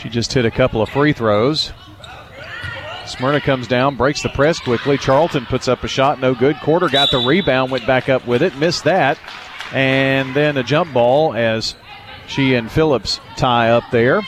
She 0.00 0.08
just 0.08 0.32
hit 0.32 0.44
a 0.44 0.50
couple 0.50 0.82
of 0.82 0.88
free 0.88 1.12
throws. 1.12 1.72
Smyrna 3.06 3.40
comes 3.40 3.66
down, 3.66 3.96
breaks 3.96 4.22
the 4.22 4.28
press 4.30 4.58
quickly. 4.58 4.96
Charlton 4.96 5.46
puts 5.46 5.68
up 5.68 5.84
a 5.84 5.88
shot, 5.88 6.20
no 6.20 6.34
good. 6.34 6.56
Quarter 6.60 6.88
got 6.88 7.10
the 7.10 7.18
rebound, 7.18 7.70
went 7.70 7.86
back 7.86 8.08
up 8.08 8.26
with 8.26 8.42
it, 8.42 8.56
missed 8.56 8.84
that. 8.84 9.18
And 9.72 10.34
then 10.34 10.56
a 10.56 10.62
jump 10.62 10.92
ball 10.92 11.34
as 11.34 11.74
she 12.26 12.54
and 12.54 12.70
Phillips 12.70 13.20
tie 13.36 13.70
up 13.70 13.84
there. 13.90 14.22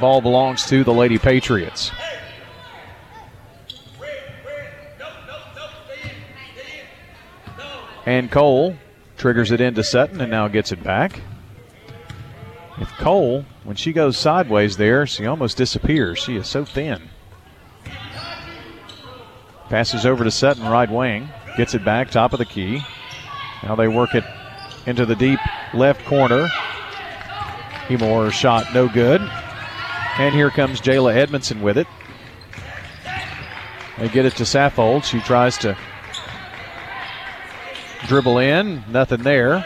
Ball 0.00 0.20
belongs 0.20 0.66
to 0.66 0.84
the 0.84 0.92
Lady 0.92 1.18
Patriots. 1.18 1.90
And 8.06 8.30
Cole 8.30 8.76
triggers 9.16 9.50
it 9.50 9.60
into 9.60 9.82
Sutton 9.82 10.20
and 10.20 10.30
now 10.30 10.48
gets 10.48 10.72
it 10.72 10.82
back. 10.82 11.20
If 12.78 12.90
Cole, 12.98 13.44
when 13.62 13.76
she 13.76 13.92
goes 13.92 14.18
sideways 14.18 14.76
there, 14.76 15.06
she 15.06 15.26
almost 15.26 15.56
disappears. 15.56 16.18
She 16.18 16.36
is 16.36 16.48
so 16.48 16.64
thin. 16.64 17.08
Passes 19.68 20.04
over 20.04 20.24
to 20.24 20.30
Sutton, 20.30 20.66
right 20.66 20.90
wing. 20.90 21.28
Gets 21.56 21.74
it 21.74 21.84
back, 21.84 22.10
top 22.10 22.32
of 22.32 22.38
the 22.38 22.44
key. 22.44 22.82
Now 23.62 23.76
they 23.76 23.88
work 23.88 24.14
it 24.14 24.24
into 24.86 25.06
the 25.06 25.14
deep 25.14 25.38
left 25.72 26.04
corner. 26.04 26.48
Emore 27.88 28.32
shot 28.32 28.74
no 28.74 28.88
good. 28.88 29.20
And 30.18 30.34
here 30.34 30.50
comes 30.50 30.80
Jayla 30.80 31.14
Edmondson 31.14 31.62
with 31.62 31.78
it. 31.78 31.86
They 33.98 34.08
get 34.08 34.26
it 34.26 34.34
to 34.36 34.42
Saffold. 34.42 35.04
She 35.04 35.20
tries 35.20 35.58
to 35.58 35.76
dribble 38.06 38.38
in. 38.38 38.84
Nothing 38.88 39.22
there. 39.22 39.64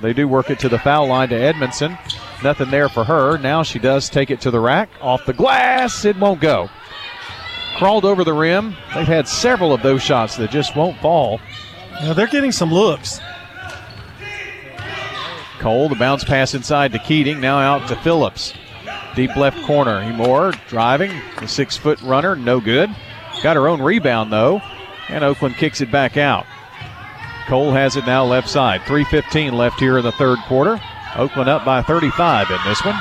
They 0.00 0.12
do 0.12 0.28
work 0.28 0.50
it 0.50 0.58
to 0.60 0.68
the 0.68 0.78
foul 0.78 1.06
line 1.08 1.30
to 1.30 1.34
Edmondson. 1.34 1.96
Nothing 2.42 2.70
there 2.70 2.88
for 2.88 3.04
her. 3.04 3.38
Now 3.38 3.62
she 3.62 3.78
does 3.78 4.10
take 4.10 4.30
it 4.30 4.40
to 4.42 4.50
the 4.50 4.60
rack. 4.60 4.90
Off 5.00 5.24
the 5.26 5.32
glass. 5.32 6.04
It 6.04 6.18
won't 6.18 6.40
go. 6.40 6.68
Crawled 7.78 8.04
over 8.04 8.24
the 8.24 8.32
rim. 8.32 8.74
They've 8.94 9.06
had 9.06 9.28
several 9.28 9.72
of 9.72 9.82
those 9.82 10.02
shots 10.02 10.36
that 10.36 10.50
just 10.50 10.76
won't 10.76 10.98
fall. 10.98 11.40
Now 12.02 12.12
they're 12.12 12.26
getting 12.26 12.52
some 12.52 12.72
looks. 12.72 13.20
Cole, 15.58 15.88
the 15.88 15.94
bounce 15.94 16.24
pass 16.24 16.54
inside 16.54 16.92
to 16.92 16.98
Keating. 16.98 17.40
Now 17.40 17.58
out 17.58 17.88
to 17.88 17.96
Phillips. 17.96 18.52
Deep 19.14 19.34
left 19.34 19.62
corner. 19.64 20.00
Emore 20.02 20.58
driving. 20.68 21.10
The 21.40 21.48
six 21.48 21.76
foot 21.76 22.00
runner. 22.02 22.36
No 22.36 22.60
good. 22.60 22.94
Got 23.42 23.56
her 23.56 23.66
own 23.66 23.80
rebound 23.80 24.32
though. 24.32 24.60
And 25.08 25.24
Oakland 25.24 25.56
kicks 25.56 25.80
it 25.80 25.90
back 25.90 26.16
out. 26.16 26.46
Cole 27.46 27.70
has 27.70 27.96
it 27.96 28.06
now 28.06 28.24
left 28.24 28.48
side. 28.48 28.80
3.15 28.82 29.52
left 29.52 29.78
here 29.78 29.98
in 29.98 30.04
the 30.04 30.12
third 30.12 30.38
quarter. 30.46 30.80
Oakland 31.14 31.48
up 31.48 31.64
by 31.64 31.80
35 31.80 32.50
in 32.50 32.58
this 32.64 32.84
one. 32.84 33.00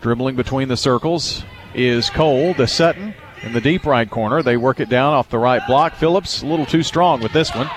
Dribbling 0.00 0.36
between 0.36 0.68
the 0.68 0.76
circles 0.76 1.42
is 1.74 2.10
Cole 2.10 2.54
to 2.54 2.66
Sutton 2.66 3.14
in 3.42 3.52
the 3.52 3.60
deep 3.60 3.86
right 3.86 4.08
corner. 4.08 4.42
They 4.42 4.56
work 4.56 4.78
it 4.78 4.88
down 4.88 5.14
off 5.14 5.30
the 5.30 5.38
right 5.38 5.66
block. 5.66 5.94
Phillips 5.94 6.42
a 6.42 6.46
little 6.46 6.66
too 6.66 6.82
strong 6.82 7.20
with 7.20 7.32
this 7.32 7.54
one. 7.54 7.70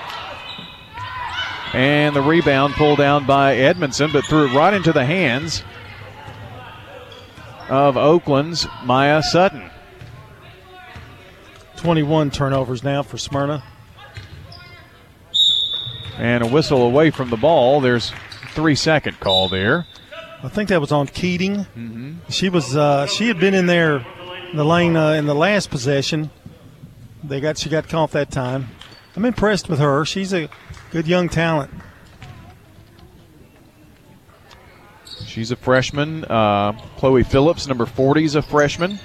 And 1.72 2.14
the 2.14 2.20
rebound 2.20 2.74
pulled 2.74 2.98
down 2.98 3.26
by 3.26 3.56
Edmondson, 3.56 4.10
but 4.12 4.26
threw 4.26 4.46
it 4.50 4.54
right 4.54 4.74
into 4.74 4.92
the 4.92 5.06
hands 5.06 5.64
of 7.70 7.96
Oakland's 7.96 8.66
Maya 8.84 9.22
Sutton. 9.22 9.71
21 11.82 12.30
turnovers 12.30 12.84
now 12.84 13.02
for 13.02 13.18
Smyrna. 13.18 13.60
And 16.16 16.44
a 16.44 16.46
whistle 16.46 16.82
away 16.82 17.10
from 17.10 17.28
the 17.30 17.36
ball. 17.36 17.80
There's 17.80 18.12
three 18.50 18.76
second 18.76 19.18
call 19.18 19.48
there. 19.48 19.88
I 20.44 20.48
think 20.48 20.68
that 20.68 20.80
was 20.80 20.92
on 20.92 21.08
Keating. 21.08 21.56
Mm-hmm. 21.56 22.12
She 22.28 22.48
was 22.48 22.76
uh, 22.76 23.06
she 23.06 23.26
had 23.26 23.40
been 23.40 23.52
in 23.52 23.66
there 23.66 24.06
in 24.52 24.56
the 24.56 24.64
lane 24.64 24.96
uh, 24.96 25.12
in 25.14 25.26
the 25.26 25.34
last 25.34 25.70
possession. 25.70 26.30
They 27.24 27.40
got 27.40 27.58
she 27.58 27.68
got 27.68 27.88
caught 27.88 28.12
that 28.12 28.30
time. 28.30 28.68
I'm 29.16 29.24
impressed 29.24 29.68
with 29.68 29.80
her. 29.80 30.04
She's 30.04 30.32
a 30.32 30.48
good 30.92 31.08
young 31.08 31.28
talent. 31.28 31.72
She's 35.26 35.50
a 35.50 35.56
freshman. 35.56 36.24
Uh, 36.26 36.72
Chloe 36.96 37.24
Phillips, 37.24 37.66
number 37.66 37.86
40, 37.86 38.22
is 38.22 38.34
a 38.36 38.42
freshman. 38.42 39.00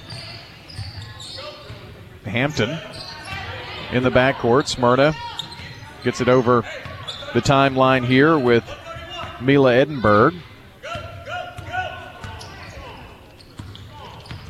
Hampton 2.28 2.78
in 3.92 4.02
the 4.02 4.10
backcourt. 4.10 4.68
Smyrna 4.68 5.14
gets 6.04 6.20
it 6.20 6.28
over 6.28 6.62
the 7.34 7.40
timeline 7.40 8.04
here 8.04 8.38
with 8.38 8.64
Mila 9.40 9.74
Edinburgh. 9.74 10.32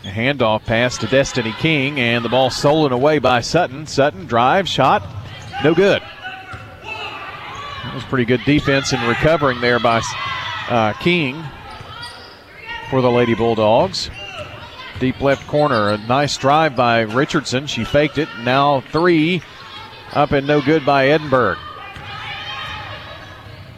A 0.04 0.10
handoff 0.10 0.64
pass 0.64 0.96
to 0.98 1.06
Destiny 1.06 1.52
King, 1.58 2.00
and 2.00 2.24
the 2.24 2.28
ball 2.28 2.50
stolen 2.50 2.92
away 2.92 3.18
by 3.18 3.40
Sutton. 3.40 3.86
Sutton 3.86 4.26
drive, 4.26 4.68
shot, 4.68 5.02
no 5.62 5.74
good. 5.74 6.02
That 6.82 7.94
was 7.94 8.04
pretty 8.04 8.24
good 8.24 8.40
defense 8.44 8.92
and 8.92 9.06
recovering 9.08 9.60
there 9.60 9.78
by 9.78 10.00
uh, 10.68 10.92
King 10.94 11.42
for 12.90 13.00
the 13.00 13.10
Lady 13.10 13.34
Bulldogs. 13.34 14.10
Deep 14.98 15.20
left 15.20 15.46
corner. 15.46 15.90
A 15.90 15.98
nice 15.98 16.36
drive 16.36 16.74
by 16.74 17.00
Richardson. 17.00 17.66
She 17.66 17.84
faked 17.84 18.18
it. 18.18 18.28
Now 18.42 18.80
three 18.80 19.42
up 20.12 20.32
and 20.32 20.46
no 20.46 20.60
good 20.60 20.84
by 20.84 21.08
Edinburgh. 21.08 21.58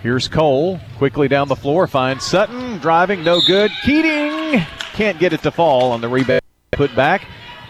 Here's 0.03 0.29
Cole. 0.29 0.81
Quickly 0.97 1.29
down 1.29 1.49
the 1.49 1.57
floor. 1.57 1.87
Finds 1.87 2.25
Sutton. 2.25 2.79
Driving. 2.79 3.23
No 3.23 3.41
good. 3.47 3.71
Keating 3.83 4.65
can't 4.93 5.19
get 5.19 5.33
it 5.33 5.43
to 5.43 5.51
fall 5.51 5.93
on 5.93 6.01
the 6.01 6.09
rebound. 6.09 6.43
Put 6.73 6.95
back. 6.95 7.27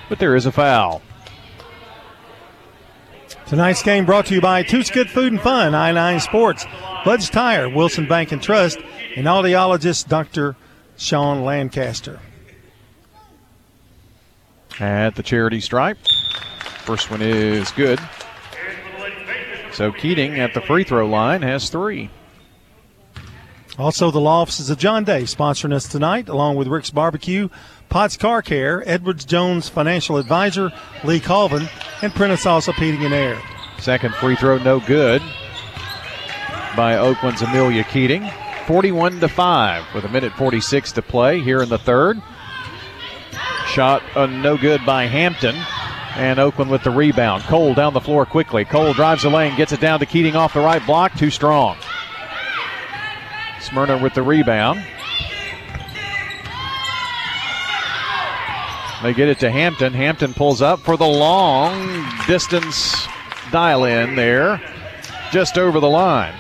But 0.08 0.18
there 0.18 0.34
is 0.34 0.46
a 0.46 0.52
foul. 0.52 1.02
Tonight's 3.46 3.82
game 3.82 4.06
brought 4.06 4.26
to 4.26 4.34
you 4.34 4.40
by 4.40 4.62
Toots 4.62 4.90
Good 4.90 5.10
Food 5.10 5.32
and 5.32 5.40
Fun, 5.40 5.72
i9 5.72 6.20
Sports, 6.20 6.66
Bud's 7.04 7.28
Tire, 7.28 7.68
Wilson 7.68 8.06
Bank 8.06 8.30
and 8.30 8.40
Trust, 8.40 8.78
and 9.16 9.26
audiologist 9.26 10.06
Dr. 10.06 10.54
Sean 10.96 11.44
Lancaster. 11.44 12.20
At 14.80 15.14
the 15.14 15.22
charity 15.22 15.60
stripe. 15.60 15.98
First 16.84 17.10
one 17.10 17.22
is 17.22 17.70
good. 17.72 18.00
So 19.72 19.92
Keating 19.92 20.40
at 20.40 20.54
the 20.54 20.60
free 20.60 20.84
throw 20.84 21.06
line 21.06 21.42
has 21.42 21.70
three. 21.70 22.10
Also, 23.78 24.10
the 24.10 24.20
law 24.20 24.42
offices 24.42 24.68
of 24.68 24.78
John 24.78 25.04
Day 25.04 25.22
sponsoring 25.22 25.72
us 25.72 25.88
tonight, 25.88 26.28
along 26.28 26.56
with 26.56 26.68
Rick's 26.68 26.90
Barbecue, 26.90 27.48
Potts 27.88 28.16
Car 28.16 28.42
Care, 28.42 28.82
Edwards 28.86 29.24
Jones 29.24 29.68
Financial 29.68 30.16
Advisor, 30.18 30.70
Lee 31.04 31.20
Colvin, 31.20 31.68
and 32.02 32.14
Prentice 32.14 32.44
Also 32.44 32.72
Heating 32.72 33.04
and 33.04 33.14
Air. 33.14 33.40
Second 33.78 34.14
free 34.16 34.36
throw, 34.36 34.58
no 34.58 34.80
good 34.80 35.22
by 36.76 36.96
Oakland's 36.98 37.42
Amelia 37.42 37.84
Keating. 37.84 38.28
41 38.66 39.20
to 39.20 39.28
5 39.28 39.94
with 39.94 40.04
a 40.04 40.08
minute 40.08 40.32
46 40.34 40.92
to 40.92 41.02
play 41.02 41.40
here 41.40 41.62
in 41.62 41.68
the 41.68 41.78
third. 41.78 42.20
Shot 43.66 44.02
uh, 44.16 44.26
no 44.26 44.56
good 44.56 44.84
by 44.84 45.06
Hampton. 45.06 45.56
And 46.16 46.40
Oakland 46.40 46.70
with 46.70 46.82
the 46.82 46.90
rebound. 46.90 47.44
Cole 47.44 47.72
down 47.72 47.94
the 47.94 48.00
floor 48.00 48.26
quickly. 48.26 48.64
Cole 48.64 48.92
drives 48.92 49.22
the 49.22 49.30
lane, 49.30 49.56
gets 49.56 49.72
it 49.72 49.80
down 49.80 50.00
to 50.00 50.06
Keating 50.06 50.34
off 50.34 50.54
the 50.54 50.60
right 50.60 50.84
block. 50.84 51.14
Too 51.16 51.30
strong. 51.30 51.76
Smyrna 53.60 54.02
with 54.02 54.14
the 54.14 54.22
rebound. 54.22 54.84
They 59.02 59.14
get 59.14 59.28
it 59.28 59.38
to 59.38 59.50
Hampton. 59.50 59.94
Hampton 59.94 60.34
pulls 60.34 60.60
up 60.60 60.80
for 60.80 60.96
the 60.96 61.06
long 61.06 62.04
distance 62.26 63.06
dial 63.50 63.84
in 63.84 64.14
there, 64.14 64.60
just 65.32 65.56
over 65.56 65.80
the 65.80 65.88
line. 65.88 66.34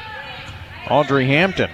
Audrey 0.90 1.26
Hampton. 1.26 1.70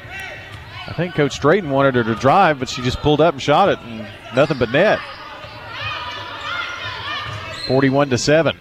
I 0.86 0.92
think 0.92 1.14
Coach 1.14 1.40
Drayton 1.40 1.70
wanted 1.70 1.96
her 1.96 2.04
to 2.04 2.14
drive, 2.14 2.58
but 2.60 2.68
she 2.68 2.82
just 2.82 2.98
pulled 2.98 3.20
up 3.20 3.34
and 3.34 3.42
shot 3.42 3.68
it, 3.68 3.78
and 3.80 4.06
nothing 4.36 4.58
but 4.58 4.70
net. 4.70 5.00
41 7.66 8.10
to 8.10 8.18
7. 8.18 8.58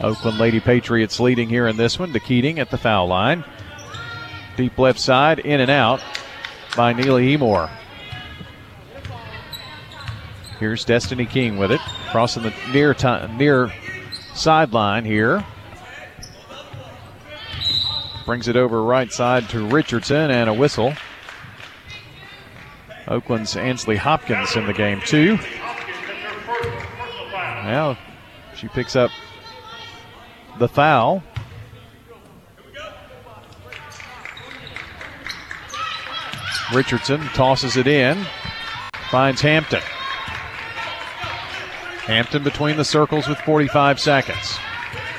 Oakland 0.00 0.38
Lady 0.38 0.58
Patriots 0.58 1.20
leading 1.20 1.48
here 1.48 1.68
in 1.68 1.76
this 1.76 1.98
one 1.98 2.12
to 2.12 2.20
Keating 2.20 2.58
at 2.58 2.70
the 2.70 2.78
foul 2.78 3.06
line. 3.06 3.44
Deep 4.56 4.78
left 4.78 4.98
side, 4.98 5.38
in 5.38 5.60
and 5.60 5.70
out 5.70 6.02
by 6.76 6.92
Neely 6.92 7.36
Emore. 7.36 7.70
Here's 10.58 10.84
Destiny 10.84 11.26
King 11.26 11.56
with 11.56 11.72
it, 11.72 11.80
crossing 12.10 12.42
the 12.42 12.54
near 12.72 12.94
t- 12.94 13.26
near 13.36 13.72
sideline 14.34 15.04
here. 15.04 15.44
Brings 18.26 18.48
it 18.48 18.56
over 18.56 18.82
right 18.82 19.12
side 19.12 19.48
to 19.50 19.66
Richardson 19.66 20.30
and 20.30 20.48
a 20.48 20.54
whistle. 20.54 20.94
Oakland's 23.08 23.56
Ansley 23.56 23.96
Hopkins 23.96 24.54
in 24.56 24.66
the 24.66 24.72
game 24.72 25.00
too. 25.00 25.38
Now 27.64 27.98
she 28.62 28.68
picks 28.68 28.94
up 28.94 29.10
the 30.60 30.68
foul. 30.68 31.20
Richardson 36.72 37.20
tosses 37.34 37.76
it 37.76 37.88
in, 37.88 38.24
finds 39.10 39.40
Hampton. 39.40 39.80
Hampton 42.04 42.44
between 42.44 42.76
the 42.76 42.84
circles 42.84 43.26
with 43.26 43.38
45 43.38 43.98
seconds. 43.98 44.58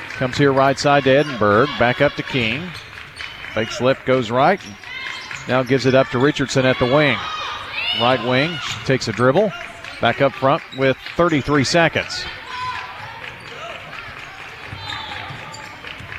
Comes 0.08 0.38
here 0.38 0.52
right 0.52 0.78
side 0.78 1.04
to 1.04 1.10
Edinburgh, 1.10 1.66
back 1.78 2.00
up 2.00 2.14
to 2.14 2.22
King. 2.22 2.66
Fake 3.52 3.78
left, 3.82 4.06
goes 4.06 4.30
right. 4.30 4.60
Now 5.48 5.62
gives 5.62 5.84
it 5.84 5.94
up 5.94 6.08
to 6.08 6.18
Richardson 6.18 6.64
at 6.64 6.78
the 6.78 6.86
wing. 6.86 7.18
Right 8.00 8.24
wing, 8.26 8.56
she 8.62 8.86
takes 8.86 9.06
a 9.06 9.12
dribble. 9.12 9.52
Back 10.00 10.22
up 10.22 10.32
front 10.32 10.62
with 10.78 10.96
33 11.16 11.62
seconds. 11.62 12.24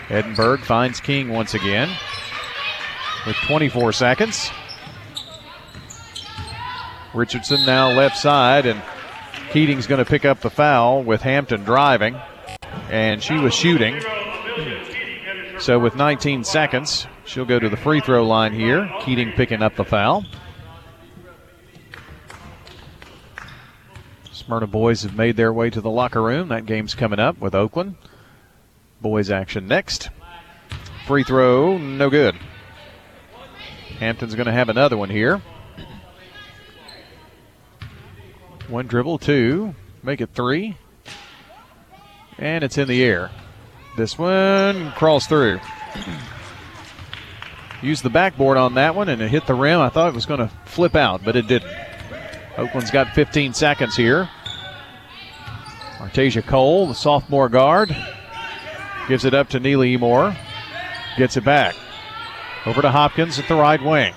Edinburgh 0.09 0.59
finds 0.59 0.99
King 0.99 1.29
once 1.29 1.53
again 1.53 1.89
with 3.25 3.35
24 3.37 3.91
seconds. 3.91 4.51
Richardson 7.13 7.65
now 7.65 7.91
left 7.91 8.17
side, 8.17 8.65
and 8.65 8.81
Keating's 9.51 9.87
going 9.87 10.03
to 10.03 10.09
pick 10.09 10.25
up 10.25 10.41
the 10.41 10.49
foul 10.49 11.01
with 11.01 11.21
Hampton 11.21 11.63
driving, 11.63 12.17
and 12.89 13.23
she 13.23 13.35
was 13.35 13.53
shooting. 13.53 14.01
So 15.59 15.79
with 15.79 15.95
19 15.95 16.43
seconds, 16.43 17.07
she'll 17.25 17.45
go 17.45 17.57
to 17.57 17.69
the 17.69 17.77
free 17.77 18.01
throw 18.01 18.25
line 18.25 18.53
here. 18.53 18.91
Keating 19.01 19.31
picking 19.31 19.63
up 19.63 19.75
the 19.75 19.85
foul. 19.85 20.25
Smyrna 24.31 24.67
boys 24.67 25.01
have 25.03 25.15
made 25.15 25.37
their 25.37 25.51
way 25.51 25.69
to 25.69 25.81
the 25.81 25.89
locker 25.89 26.21
room. 26.21 26.49
That 26.49 26.65
game's 26.65 26.93
coming 26.93 27.19
up 27.19 27.39
with 27.39 27.55
Oakland. 27.55 27.95
Boys 29.05 29.29
action 29.29 29.67
next. 29.67 30.09
Free 31.05 31.23
throw, 31.23 31.77
no 31.77 32.09
good. 32.09 32.33
Hampton's 33.99 34.33
going 34.33 34.47
to 34.47 34.51
have 34.51 34.67
another 34.67 34.97
one 34.97 35.11
here. 35.11 35.43
One 38.67 38.87
dribble, 38.87 39.19
two. 39.19 39.75
Make 40.01 40.21
it 40.21 40.31
three. 40.33 40.75
And 42.39 42.63
it's 42.63 42.79
in 42.79 42.87
the 42.87 43.03
air. 43.03 43.29
This 43.95 44.17
one 44.17 44.91
crawls 44.93 45.27
through. 45.27 45.59
Used 47.83 48.01
the 48.01 48.09
backboard 48.09 48.57
on 48.57 48.73
that 48.73 48.95
one 48.95 49.07
and 49.07 49.21
it 49.21 49.29
hit 49.29 49.45
the 49.45 49.53
rim. 49.53 49.81
I 49.81 49.89
thought 49.89 50.09
it 50.09 50.15
was 50.15 50.25
going 50.25 50.39
to 50.39 50.49
flip 50.65 50.95
out, 50.95 51.23
but 51.23 51.35
it 51.35 51.47
didn't. 51.47 51.71
Oakland's 52.57 52.89
got 52.89 53.13
15 53.13 53.53
seconds 53.53 53.95
here. 53.95 54.27
Artasia 55.99 56.43
Cole, 56.43 56.87
the 56.87 56.95
sophomore 56.95 57.49
guard, 57.49 57.95
gives 59.07 59.25
it 59.25 59.33
up 59.33 59.49
to 59.49 59.59
Neely 59.59 59.97
Moore. 59.97 60.35
Gets 61.17 61.37
it 61.37 61.43
back. 61.43 61.75
Over 62.65 62.81
to 62.81 62.91
Hopkins 62.91 63.39
at 63.39 63.47
the 63.47 63.55
right 63.55 63.81
wing. 63.81 64.13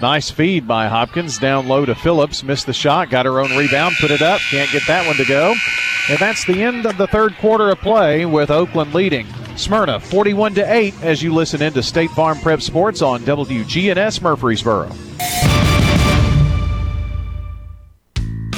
Nice 0.00 0.30
feed 0.30 0.66
by 0.66 0.88
Hopkins. 0.88 1.38
Down 1.38 1.68
low 1.68 1.86
to 1.86 1.94
Phillips. 1.94 2.42
Missed 2.42 2.66
the 2.66 2.72
shot. 2.72 3.10
Got 3.10 3.26
her 3.26 3.38
own 3.40 3.56
rebound. 3.56 3.94
Put 4.00 4.10
it 4.10 4.22
up. 4.22 4.40
Can't 4.50 4.70
get 4.72 4.86
that 4.88 5.06
one 5.06 5.16
to 5.16 5.24
go. 5.24 5.54
And 6.10 6.18
that's 6.18 6.44
the 6.44 6.62
end 6.62 6.86
of 6.86 6.98
the 6.98 7.06
third 7.06 7.36
quarter 7.36 7.70
of 7.70 7.78
play 7.78 8.26
with 8.26 8.50
Oakland 8.50 8.92
leading. 8.92 9.26
Smyrna 9.56 10.00
41 10.00 10.54
to 10.54 10.72
8 10.72 10.94
as 11.02 11.22
you 11.22 11.32
listen 11.32 11.62
into 11.62 11.82
State 11.82 12.10
Farm 12.10 12.38
Prep 12.38 12.60
Sports 12.60 13.02
on 13.02 13.20
WGNS 13.20 14.20
Murfreesboro. 14.20 14.90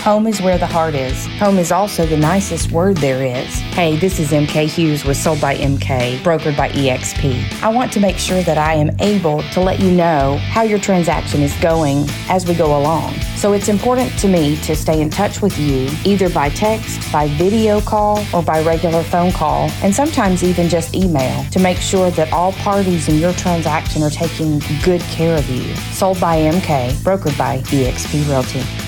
Home 0.05 0.26
is 0.26 0.42
where 0.42 0.59
the 0.59 0.66
heart 0.66 0.94
is. 0.94 1.24
Home 1.38 1.57
is 1.57 1.72
also 1.72 2.05
the 2.05 2.18
nicest 2.18 2.70
word 2.70 2.98
there 2.98 3.24
is. 3.24 3.48
Hey, 3.72 3.96
this 3.96 4.20
is 4.20 4.32
MK 4.32 4.66
Hughes 4.66 5.02
with 5.02 5.16
Sold 5.16 5.40
by 5.40 5.57
MK, 5.57 6.18
brokered 6.18 6.59
by 6.59 6.68
EXP. 6.68 7.62
I 7.62 7.70
want 7.70 7.90
to 7.94 8.00
make 8.00 8.18
sure 8.18 8.42
that 8.42 8.59
I 8.59 8.74
am 8.74 8.90
able 9.00 9.42
to 9.42 9.62
let 9.62 9.80
you 9.80 9.90
know 9.90 10.36
how 10.42 10.61
your 10.61 10.78
transaction 10.78 11.40
is 11.40 11.57
going 11.57 12.05
as 12.28 12.46
we 12.46 12.55
go 12.55 12.78
along. 12.78 13.14
So 13.36 13.55
it's 13.55 13.70
important 13.70 14.11
to 14.18 14.28
me 14.28 14.57
to 14.64 14.76
stay 14.76 15.00
in 15.00 15.09
touch 15.09 15.40
with 15.40 15.59
you 15.59 15.88
either 16.05 16.28
by 16.28 16.50
text, 16.50 17.11
by 17.11 17.28
video 17.38 17.80
call, 17.80 18.22
or 18.35 18.43
by 18.43 18.62
regular 18.62 19.02
phone 19.05 19.32
call, 19.32 19.70
and 19.82 19.94
sometimes 19.94 20.44
even 20.44 20.68
just 20.68 20.94
email 20.94 21.47
to 21.51 21.59
make 21.59 21.78
sure 21.78 22.10
that 22.10 22.31
all 22.31 22.52
parties 22.52 23.09
in 23.09 23.16
your 23.16 23.32
transaction 23.32 24.02
are 24.02 24.10
taking 24.10 24.59
good 24.82 25.01
care 25.01 25.39
of 25.39 25.48
you. 25.48 25.74
Sold 25.94 26.20
by 26.20 26.40
MK, 26.40 26.93
brokered 26.97 27.39
by 27.39 27.60
EXP 27.60 28.28
Realty. 28.28 28.84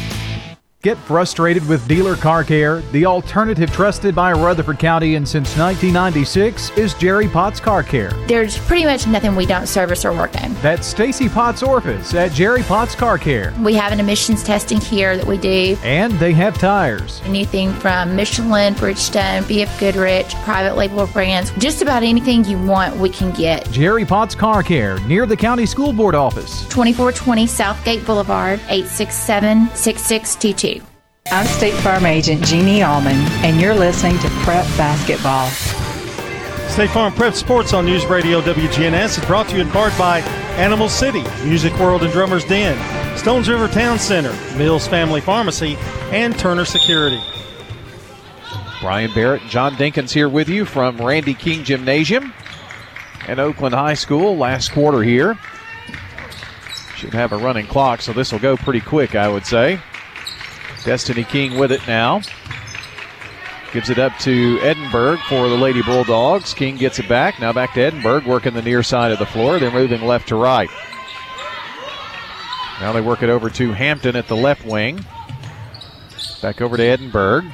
Get 0.86 0.98
frustrated 0.98 1.66
with 1.66 1.88
dealer 1.88 2.14
car 2.14 2.44
care? 2.44 2.80
The 2.92 3.06
alternative 3.06 3.72
trusted 3.72 4.14
by 4.14 4.32
Rutherford 4.32 4.78
County 4.78 5.16
and 5.16 5.26
since 5.26 5.58
1996 5.58 6.70
is 6.78 6.94
Jerry 6.94 7.26
Potts 7.26 7.58
Car 7.58 7.82
Care. 7.82 8.12
There's 8.28 8.56
pretty 8.56 8.84
much 8.84 9.04
nothing 9.08 9.34
we 9.34 9.46
don't 9.46 9.66
service 9.66 10.04
or 10.04 10.12
work 10.12 10.40
on. 10.40 10.54
That's 10.62 10.86
Stacy 10.86 11.28
Potts' 11.28 11.64
office 11.64 12.14
at 12.14 12.30
Jerry 12.30 12.62
Potts 12.62 12.94
Car 12.94 13.18
Care. 13.18 13.52
We 13.62 13.74
have 13.74 13.90
an 13.90 13.98
emissions 13.98 14.44
testing 14.44 14.80
here 14.80 15.16
that 15.16 15.26
we 15.26 15.38
do. 15.38 15.76
And 15.82 16.12
they 16.20 16.32
have 16.34 16.56
tires. 16.56 17.20
Anything 17.24 17.72
from 17.72 18.14
Michelin, 18.14 18.74
Bridgestone, 18.74 19.42
BF 19.42 19.80
Goodrich, 19.80 20.36
private 20.44 20.76
label 20.76 21.08
brands, 21.08 21.50
just 21.58 21.82
about 21.82 22.04
anything 22.04 22.44
you 22.44 22.62
want, 22.62 22.94
we 22.98 23.10
can 23.10 23.32
get. 23.32 23.68
Jerry 23.72 24.04
Potts 24.04 24.36
Car 24.36 24.62
Care 24.62 25.00
near 25.00 25.26
the 25.26 25.36
County 25.36 25.66
School 25.66 25.92
Board 25.92 26.14
office. 26.14 26.60
2420 26.68 27.48
Southgate 27.48 28.06
Boulevard, 28.06 28.60
867 28.68 29.66
6622. 29.74 30.75
I'm 31.30 31.46
State 31.46 31.74
Farm 31.74 32.06
Agent 32.06 32.44
Jeannie 32.44 32.84
Allman, 32.84 33.16
and 33.44 33.60
you're 33.60 33.74
listening 33.74 34.16
to 34.20 34.28
Prep 34.44 34.64
Basketball. 34.76 35.48
State 36.68 36.90
Farm 36.90 37.12
Prep 37.12 37.34
Sports 37.34 37.72
on 37.72 37.84
News 37.84 38.06
Radio 38.06 38.40
WGNS 38.40 39.18
is 39.18 39.24
brought 39.24 39.48
to 39.48 39.56
you 39.56 39.62
in 39.62 39.68
part 39.70 39.96
by 39.98 40.20
Animal 40.56 40.88
City, 40.88 41.24
Music 41.44 41.76
World 41.80 42.04
and 42.04 42.12
Drummers 42.12 42.44
Den, 42.44 42.78
Stones 43.18 43.48
River 43.48 43.66
Town 43.66 43.98
Center, 43.98 44.32
Mills 44.56 44.86
Family 44.86 45.20
Pharmacy, 45.20 45.74
and 46.12 46.38
Turner 46.38 46.64
Security. 46.64 47.20
Brian 48.80 49.12
Barrett, 49.12 49.42
John 49.48 49.74
Dinkins 49.74 50.12
here 50.12 50.28
with 50.28 50.48
you 50.48 50.64
from 50.64 50.96
Randy 50.98 51.34
King 51.34 51.64
Gymnasium 51.64 52.32
and 53.26 53.40
Oakland 53.40 53.74
High 53.74 53.94
School. 53.94 54.36
Last 54.36 54.70
quarter 54.70 55.02
here. 55.02 55.36
Should 56.96 57.14
have 57.14 57.32
a 57.32 57.36
running 57.36 57.66
clock, 57.66 58.00
so 58.00 58.12
this 58.12 58.30
will 58.30 58.38
go 58.38 58.56
pretty 58.56 58.80
quick, 58.80 59.16
I 59.16 59.28
would 59.28 59.44
say. 59.44 59.80
Destiny 60.86 61.24
King 61.24 61.58
with 61.58 61.72
it 61.72 61.84
now. 61.88 62.20
Gives 63.72 63.90
it 63.90 63.98
up 63.98 64.16
to 64.20 64.60
Edinburgh 64.60 65.18
for 65.28 65.48
the 65.48 65.56
Lady 65.56 65.82
Bulldogs. 65.82 66.54
King 66.54 66.76
gets 66.76 67.00
it 67.00 67.08
back. 67.08 67.40
Now 67.40 67.52
back 67.52 67.74
to 67.74 67.82
Edinburgh, 67.82 68.22
working 68.24 68.54
the 68.54 68.62
near 68.62 68.84
side 68.84 69.10
of 69.10 69.18
the 69.18 69.26
floor. 69.26 69.58
They're 69.58 69.72
moving 69.72 70.02
left 70.02 70.28
to 70.28 70.36
right. 70.36 70.70
Now 72.80 72.92
they 72.92 73.00
work 73.00 73.24
it 73.24 73.30
over 73.30 73.50
to 73.50 73.72
Hampton 73.72 74.14
at 74.14 74.28
the 74.28 74.36
left 74.36 74.64
wing. 74.64 75.04
Back 76.40 76.60
over 76.60 76.76
to 76.76 76.84
Edinburgh. 76.84 77.50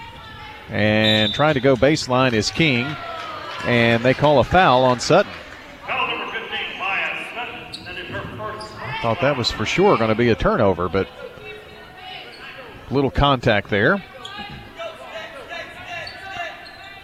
And 0.68 1.32
trying 1.32 1.54
to 1.54 1.60
go 1.60 1.74
baseline 1.74 2.34
is 2.34 2.50
King. 2.50 2.84
And 3.64 4.04
they 4.04 4.12
call 4.12 4.40
a 4.40 4.44
foul 4.44 4.84
on 4.84 5.00
Sutton. 5.00 5.32
15, 5.86 6.50
Sutton 7.34 8.14
I 8.14 8.98
thought 9.00 9.22
that 9.22 9.38
was 9.38 9.50
for 9.50 9.64
sure 9.64 9.96
going 9.96 10.10
to 10.10 10.14
be 10.14 10.28
a 10.28 10.34
turnover, 10.34 10.90
but 10.90 11.09
little 12.93 13.10
contact 13.10 13.70
there. 13.70 14.02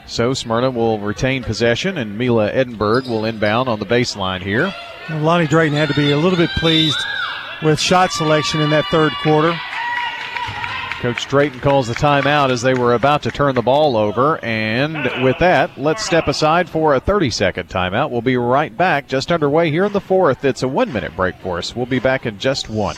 So 0.07 0.33
Smyrna 0.33 0.71
will 0.71 0.99
retain 0.99 1.43
possession, 1.45 1.99
and 1.99 2.17
Mila 2.17 2.51
Edinburgh 2.51 3.03
will 3.09 3.25
inbound 3.27 3.69
on 3.69 3.79
the 3.79 3.87
baseline 3.87 4.41
here. 4.41 4.73
Lonnie 5.11 5.47
Drayton 5.47 5.77
had 5.77 5.89
to 5.89 5.95
be 5.95 6.13
a 6.13 6.17
little 6.17 6.39
bit 6.39 6.51
pleased 6.51 6.99
with 7.63 7.79
shot 7.79 8.11
selection 8.13 8.61
in 8.61 8.71
that 8.71 8.87
third 8.87 9.13
quarter. 9.23 9.59
Coach 11.01 11.29
Drayton 11.29 11.61
calls 11.61 11.87
the 11.87 11.95
timeout 11.95 12.51
as 12.51 12.63
they 12.63 12.75
were 12.75 12.95
about 12.95 13.23
to 13.23 13.31
turn 13.31 13.55
the 13.55 13.63
ball 13.63 13.97
over. 13.97 14.43
And 14.45 15.23
with 15.23 15.39
that, 15.39 15.79
let's 15.79 16.05
step 16.05 16.27
aside 16.27 16.69
for 16.69 16.95
a 16.95 17.01
30 17.01 17.31
second 17.31 17.69
timeout. 17.69 18.11
We'll 18.11 18.21
be 18.21 18.37
right 18.37 18.77
back, 18.77 19.07
just 19.07 19.31
underway 19.31 19.71
here 19.71 19.85
in 19.85 19.93
the 19.93 20.01
fourth. 20.01 20.45
It's 20.45 20.65
a 20.65 20.69
one 20.69 20.93
minute 20.93 21.15
break 21.15 21.37
for 21.37 21.59
us. 21.59 21.77
We'll 21.77 21.87
be 21.87 22.01
back 22.01 22.27
in 22.27 22.39
just 22.39 22.69
one. 22.69 22.97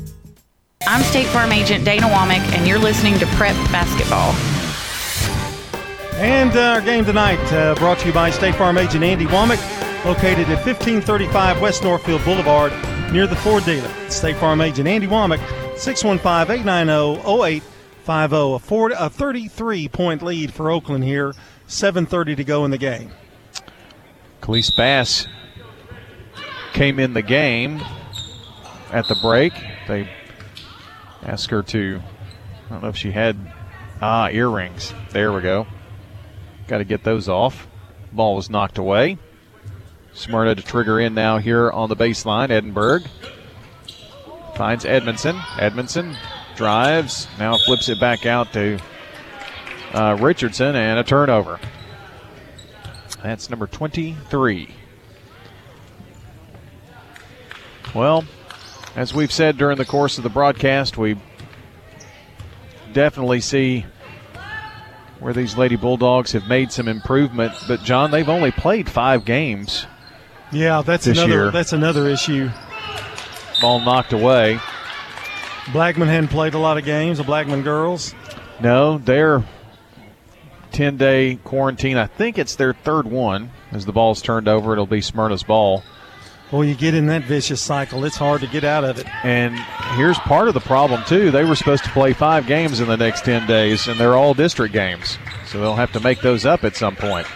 I'm 0.86 1.02
State 1.02 1.26
Farm 1.26 1.52
Agent 1.52 1.84
Dana 1.84 2.06
Womack, 2.06 2.40
and 2.54 2.66
you're 2.66 2.78
listening 2.78 3.18
to 3.18 3.26
Prep 3.36 3.54
Basketball. 3.70 4.32
And 6.14 6.56
uh, 6.56 6.60
our 6.60 6.80
game 6.80 7.04
tonight 7.04 7.40
uh, 7.52 7.74
brought 7.74 7.98
to 7.98 8.06
you 8.06 8.14
by 8.14 8.30
State 8.30 8.54
Farm 8.54 8.78
Agent 8.78 9.04
Andy 9.04 9.26
Womack, 9.26 9.60
located 10.06 10.48
at 10.48 10.64
1535 10.64 11.60
West 11.60 11.82
Northfield 11.82 12.24
Boulevard 12.24 12.72
near 13.12 13.26
the 13.26 13.36
Ford 13.36 13.64
dealer. 13.64 13.90
State 14.08 14.36
Farm 14.36 14.62
Agent 14.62 14.88
Andy 14.88 15.06
Womack, 15.06 15.40
615-890-0850. 18.10 18.56
A, 18.56 18.58
Ford, 18.58 18.92
a 18.92 19.10
33-point 19.10 20.22
lead 20.22 20.52
for 20.52 20.70
Oakland 20.70 21.04
here, 21.04 21.32
7.30 21.68 22.36
to 22.36 22.44
go 22.44 22.64
in 22.64 22.70
the 22.70 22.78
game. 22.78 23.10
Khalees 24.40 24.74
Bass 24.76 25.26
came 26.72 26.98
in 26.98 27.12
the 27.14 27.22
game 27.22 27.80
at 28.92 29.06
the 29.08 29.14
break. 29.16 29.52
They 29.86 30.08
asked 31.22 31.50
her 31.50 31.62
to, 31.62 32.00
I 32.66 32.68
don't 32.70 32.82
know 32.82 32.88
if 32.88 32.96
she 32.96 33.12
had, 33.12 33.36
ah, 34.00 34.28
earrings. 34.28 34.92
There 35.10 35.32
we 35.32 35.42
go. 35.42 35.66
Got 36.68 36.78
to 36.78 36.84
get 36.84 37.04
those 37.04 37.28
off. 37.28 37.68
Ball 38.12 38.36
was 38.36 38.50
knocked 38.50 38.78
away. 38.78 39.18
Smyrna 40.12 40.56
to 40.56 40.62
trigger 40.62 40.98
in 40.98 41.14
now 41.14 41.38
here 41.38 41.70
on 41.70 41.88
the 41.88 41.96
baseline. 41.96 42.50
Edinburgh 42.50 43.02
finds 44.56 44.84
Edmondson. 44.84 45.40
Edmondson 45.58 46.16
drives, 46.56 47.26
now 47.38 47.56
flips 47.56 47.88
it 47.88 48.00
back 48.00 48.26
out 48.26 48.52
to 48.52 48.78
uh, 49.92 50.16
Richardson, 50.20 50.76
and 50.76 50.98
a 50.98 51.04
turnover. 51.04 51.58
That's 53.22 53.50
number 53.50 53.66
23. 53.66 54.68
Well, 57.94 58.24
as 58.96 59.12
we've 59.12 59.32
said 59.32 59.58
during 59.58 59.76
the 59.76 59.84
course 59.84 60.16
of 60.16 60.24
the 60.24 60.30
broadcast, 60.30 60.96
we 60.96 61.16
definitely 62.92 63.40
see 63.40 63.84
where 65.18 65.32
these 65.32 65.56
Lady 65.56 65.76
Bulldogs 65.76 66.32
have 66.32 66.48
made 66.48 66.72
some 66.72 66.88
improvement. 66.88 67.52
But 67.68 67.82
John, 67.82 68.10
they've 68.10 68.28
only 68.28 68.52
played 68.52 68.88
five 68.88 69.24
games. 69.24 69.86
Yeah, 70.52 70.82
that's 70.82 71.06
another 71.06 71.28
year. 71.28 71.50
that's 71.50 71.72
another 71.72 72.08
issue. 72.08 72.50
Ball 73.60 73.80
knocked 73.80 74.12
away. 74.12 74.58
Blackman 75.72 76.08
hadn't 76.08 76.28
played 76.28 76.54
a 76.54 76.58
lot 76.58 76.78
of 76.78 76.84
games. 76.84 77.18
The 77.18 77.24
Blackman 77.24 77.62
girls. 77.62 78.14
No, 78.60 78.98
they're 78.98 79.44
10 80.72 80.96
day 80.96 81.38
quarantine. 81.44 81.96
I 81.96 82.06
think 82.06 82.38
it's 82.38 82.56
their 82.56 82.72
third 82.72 83.06
one. 83.06 83.50
As 83.72 83.86
the 83.86 83.92
ball's 83.92 84.22
turned 84.22 84.48
over, 84.48 84.72
it'll 84.72 84.86
be 84.86 85.00
Smyrna's 85.00 85.42
ball. 85.42 85.82
Well, 86.50 86.64
you 86.64 86.74
get 86.74 86.94
in 86.94 87.06
that 87.06 87.22
vicious 87.22 87.60
cycle. 87.60 88.04
It's 88.04 88.16
hard 88.16 88.40
to 88.40 88.48
get 88.48 88.64
out 88.64 88.82
of 88.82 88.98
it. 88.98 89.06
And 89.24 89.56
here's 89.94 90.18
part 90.18 90.48
of 90.48 90.54
the 90.54 90.60
problem, 90.60 91.04
too. 91.06 91.30
They 91.30 91.44
were 91.44 91.54
supposed 91.54 91.84
to 91.84 91.90
play 91.90 92.12
five 92.12 92.48
games 92.48 92.80
in 92.80 92.88
the 92.88 92.96
next 92.96 93.24
10 93.24 93.46
days, 93.46 93.86
and 93.86 94.00
they're 94.00 94.16
all 94.16 94.34
district 94.34 94.74
games. 94.74 95.16
So 95.46 95.60
they'll 95.60 95.76
have 95.76 95.92
to 95.92 96.00
make 96.00 96.20
those 96.22 96.44
up 96.44 96.64
at 96.64 96.74
some 96.74 96.96
point. 96.96 97.28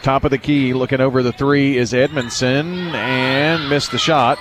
Top 0.00 0.24
of 0.24 0.30
the 0.30 0.38
key, 0.38 0.72
looking 0.72 1.00
over 1.00 1.22
the 1.22 1.32
three 1.32 1.76
is 1.76 1.92
Edmondson, 1.92 2.94
and 2.94 3.68
missed 3.68 3.92
the 3.92 3.98
shot. 3.98 4.38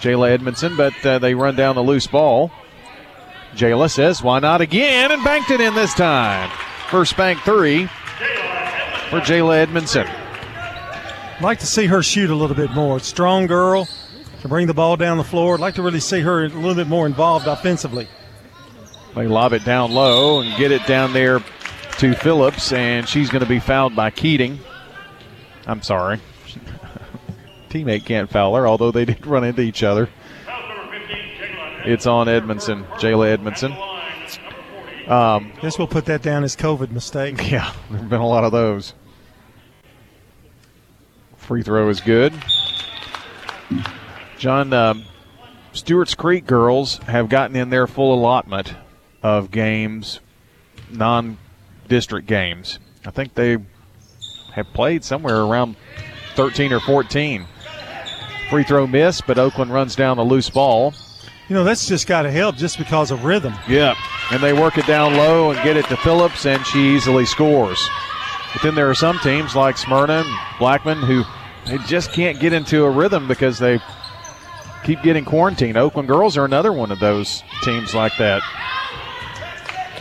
Jayla 0.00 0.30
Edmondson, 0.30 0.76
but 0.76 1.06
uh, 1.06 1.18
they 1.18 1.34
run 1.34 1.56
down 1.56 1.74
the 1.74 1.82
loose 1.82 2.06
ball. 2.06 2.50
Jayla 3.54 3.90
says, 3.90 4.22
why 4.22 4.38
not 4.38 4.60
again? 4.60 5.10
And 5.10 5.24
banked 5.24 5.50
it 5.50 5.60
in 5.60 5.74
this 5.74 5.94
time. 5.94 6.50
First 6.90 7.16
bank 7.16 7.40
three 7.40 7.86
for 7.86 9.20
Jayla 9.20 9.56
Edmondson. 9.56 10.06
I'd 10.06 11.42
like 11.42 11.58
to 11.60 11.66
see 11.66 11.86
her 11.86 12.02
shoot 12.02 12.30
a 12.30 12.34
little 12.34 12.56
bit 12.56 12.70
more. 12.72 13.00
Strong 13.00 13.46
girl 13.46 13.88
to 14.42 14.48
bring 14.48 14.66
the 14.66 14.74
ball 14.74 14.96
down 14.96 15.16
the 15.16 15.24
floor. 15.24 15.54
I'd 15.54 15.60
like 15.60 15.74
to 15.76 15.82
really 15.82 16.00
see 16.00 16.20
her 16.20 16.44
a 16.44 16.48
little 16.48 16.74
bit 16.74 16.86
more 16.86 17.06
involved 17.06 17.46
offensively. 17.46 18.08
They 19.14 19.26
lob 19.26 19.52
it 19.52 19.64
down 19.64 19.92
low 19.92 20.40
and 20.40 20.56
get 20.58 20.70
it 20.70 20.86
down 20.86 21.12
there 21.14 21.40
to 21.98 22.14
Phillips, 22.14 22.72
and 22.72 23.08
she's 23.08 23.30
going 23.30 23.42
to 23.42 23.48
be 23.48 23.58
fouled 23.58 23.96
by 23.96 24.10
Keating. 24.10 24.58
I'm 25.66 25.82
sorry. 25.82 26.20
Teammate 27.76 28.04
can't 28.04 28.30
foul 28.30 28.54
her, 28.56 28.66
although 28.66 28.90
they 28.90 29.04
did 29.04 29.26
run 29.26 29.44
into 29.44 29.62
each 29.62 29.82
other. 29.82 30.08
It's 31.84 32.06
on 32.06 32.28
Edmondson, 32.28 32.84
Jayla 32.94 33.28
Edmondson. 33.28 33.72
Um, 35.06 35.52
Guess 35.60 35.78
we'll 35.78 35.86
put 35.86 36.06
that 36.06 36.22
down 36.22 36.42
as 36.42 36.56
COVID 36.56 36.90
mistake. 36.90 37.36
Yeah, 37.50 37.72
there 37.90 38.00
have 38.00 38.08
been 38.08 38.20
a 38.20 38.26
lot 38.26 38.44
of 38.44 38.52
those. 38.52 38.94
Free 41.36 41.62
throw 41.62 41.88
is 41.88 42.00
good. 42.00 42.32
John, 44.38 44.72
um, 44.72 45.04
Stewart's 45.72 46.14
Creek 46.14 46.46
girls 46.46 46.98
have 46.98 47.28
gotten 47.28 47.54
in 47.54 47.70
their 47.70 47.86
full 47.86 48.14
allotment 48.14 48.74
of 49.22 49.50
games, 49.50 50.20
non 50.90 51.38
district 51.86 52.26
games. 52.26 52.80
I 53.04 53.10
think 53.10 53.34
they 53.34 53.58
have 54.54 54.66
played 54.72 55.04
somewhere 55.04 55.42
around 55.42 55.76
13 56.34 56.72
or 56.72 56.80
14. 56.80 57.46
Free 58.50 58.64
throw 58.64 58.86
miss, 58.86 59.20
but 59.20 59.38
Oakland 59.38 59.72
runs 59.72 59.96
down 59.96 60.16
the 60.16 60.24
loose 60.24 60.50
ball. 60.50 60.94
You 61.48 61.54
know, 61.54 61.64
that's 61.64 61.86
just 61.86 62.06
got 62.06 62.22
to 62.22 62.30
help 62.30 62.56
just 62.56 62.78
because 62.78 63.10
of 63.10 63.24
rhythm. 63.24 63.54
Yeah, 63.68 63.94
and 64.30 64.42
they 64.42 64.52
work 64.52 64.78
it 64.78 64.86
down 64.86 65.14
low 65.16 65.50
and 65.50 65.62
get 65.62 65.76
it 65.76 65.86
to 65.86 65.96
Phillips, 65.96 66.46
and 66.46 66.64
she 66.66 66.94
easily 66.94 67.26
scores. 67.26 67.88
But 68.52 68.62
then 68.62 68.74
there 68.74 68.88
are 68.88 68.94
some 68.94 69.18
teams 69.18 69.54
like 69.54 69.76
Smyrna 69.76 70.24
and 70.24 70.38
Blackman 70.58 70.98
who 70.98 71.24
they 71.66 71.78
just 71.86 72.12
can't 72.12 72.40
get 72.40 72.52
into 72.52 72.84
a 72.84 72.90
rhythm 72.90 73.28
because 73.28 73.58
they 73.58 73.80
keep 74.84 75.02
getting 75.02 75.24
quarantined. 75.24 75.76
Oakland 75.76 76.08
girls 76.08 76.36
are 76.36 76.44
another 76.44 76.72
one 76.72 76.90
of 76.90 77.00
those 77.00 77.42
teams 77.62 77.94
like 77.94 78.16
that. 78.18 78.42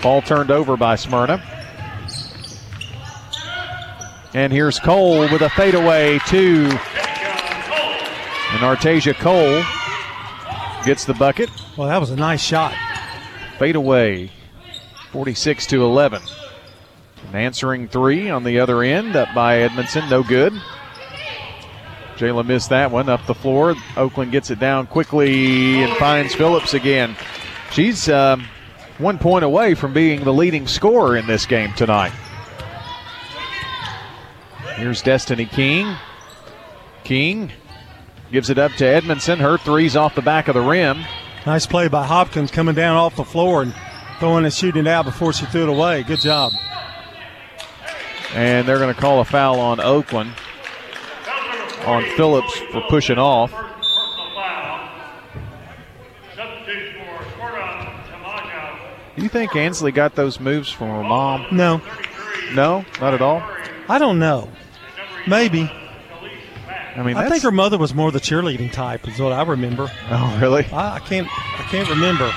Ball 0.02 0.22
turned 0.22 0.52
over 0.52 0.78
by 0.78 0.96
Smyrna. 0.96 1.44
And 4.34 4.52
here's 4.54 4.80
Cole 4.80 5.22
with 5.22 5.42
a 5.42 5.50
fadeaway 5.50 6.20
to 6.28 6.70
and 8.56 8.64
Artasia 8.64 9.14
Cole 9.14 9.62
gets 10.86 11.04
the 11.04 11.14
bucket. 11.14 11.50
Well, 11.78 11.90
that 11.90 12.00
was 12.00 12.10
a 12.10 12.16
nice 12.16 12.42
shot. 12.42 12.74
Fade 13.60 13.76
away, 13.76 14.32
46 15.12 15.66
to 15.68 15.84
11. 15.84 16.22
An 17.28 17.36
answering 17.36 17.90
three 17.90 18.30
on 18.30 18.46
the 18.46 18.60
other 18.60 18.82
end, 18.82 19.18
up 19.18 19.28
by 19.36 19.60
Edmondson, 19.60 20.10
no 20.10 20.24
good. 20.24 20.54
Jayla 22.16 22.46
missed 22.46 22.70
that 22.70 22.92
one 22.92 23.10
up 23.10 23.26
the 23.26 23.36
floor. 23.36 23.76
Oakland 23.98 24.32
gets 24.32 24.50
it 24.50 24.60
down 24.60 24.88
quickly 24.88 25.84
and 25.84 25.92
finds 25.98 26.34
Phillips 26.34 26.74
again. 26.74 27.18
She's 27.72 28.08
um, 28.08 28.48
one 29.00 29.18
point 29.18 29.44
away 29.44 29.74
from 29.74 29.92
being 29.92 30.24
the 30.24 30.32
leading 30.32 30.66
scorer 30.66 31.18
in 31.18 31.28
this 31.28 31.46
game 31.46 31.74
tonight. 31.74 32.14
Here's 34.78 35.02
Destiny 35.02 35.46
King. 35.46 35.94
King 37.04 37.52
gives 38.36 38.50
it 38.50 38.58
up 38.58 38.74
to 38.74 38.86
Edmondson. 38.86 39.40
Her 39.40 39.58
three's 39.58 39.96
off 39.96 40.14
the 40.14 40.22
back 40.22 40.50
of 40.50 40.56
the 40.56 40.62
rim. 40.62 41.06
Nice 41.46 41.66
play 41.66 41.88
by 41.88 42.06
Hopkins 42.06 42.52
coming 42.52 42.76
down 42.76 42.98
off 42.98 43.16
the 43.16 43.24
floor 43.24 43.62
and 43.62 43.74
throwing 44.20 44.44
and 44.44 44.54
shooting 44.54 44.82
it 44.82 44.88
out 44.90 45.06
before 45.06 45.32
she 45.32 45.46
threw 45.46 45.64
it 45.64 45.70
away. 45.70 46.04
Good 46.04 46.20
job. 46.20 46.52
And 48.34 48.68
they're 48.68 48.78
going 48.78 48.94
to 48.94 49.00
call 49.00 49.22
a 49.22 49.24
foul 49.24 49.62
on 49.62 49.80
Oakland 49.80 50.34
on 51.86 52.04
Phillips 52.18 52.60
for 52.74 52.82
pushing 52.90 53.18
off. 53.18 53.54
Do 59.16 59.24
you 59.24 59.30
think 59.30 59.56
Ansley 59.56 59.94
got 59.94 60.16
those 60.16 60.42
moves 60.42 60.70
from 60.70 60.90
her 60.90 61.04
mom? 61.04 61.46
No. 61.54 61.82
No, 62.52 62.84
not 63.00 63.14
at 63.14 63.22
all. 63.22 63.42
I 63.88 63.98
don't 63.98 64.20
know. 64.20 64.52
Maybe. 65.26 65.72
I 66.96 67.04
mean, 67.04 67.18
I 67.18 67.28
think 67.28 67.44
her 67.44 67.52
mother 67.52 67.78
was 67.78 67.94
more 67.94 68.12
the 68.12 68.20
cheerleading 68.20 68.72
type, 68.72 69.08
is 69.08 69.20
what 69.20 69.34
I 69.34 69.44
remember. 69.44 69.92
Oh, 70.10 70.38
really? 70.42 70.66
I, 70.66 70.96
I 70.96 71.00
can't. 71.00 71.28
I 71.28 71.64
can't 71.70 71.90
remember. 71.90 72.32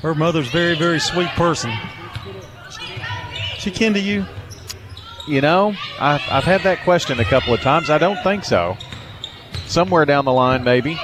Her 0.00 0.14
mother's 0.14 0.48
very, 0.48 0.76
very 0.76 1.00
sweet 1.00 1.28
person. 1.30 1.72
She 3.58 3.72
kin 3.72 3.94
to 3.94 4.00
you? 4.00 4.24
You 5.26 5.40
know, 5.40 5.74
I've, 5.98 6.22
I've 6.30 6.44
had 6.44 6.62
that 6.62 6.84
question 6.84 7.18
a 7.18 7.24
couple 7.24 7.52
of 7.52 7.60
times. 7.60 7.90
I 7.90 7.98
don't 7.98 8.22
think 8.22 8.44
so. 8.44 8.78
Somewhere 9.66 10.04
down 10.04 10.24
the 10.24 10.32
line, 10.32 10.62
maybe. 10.62 10.96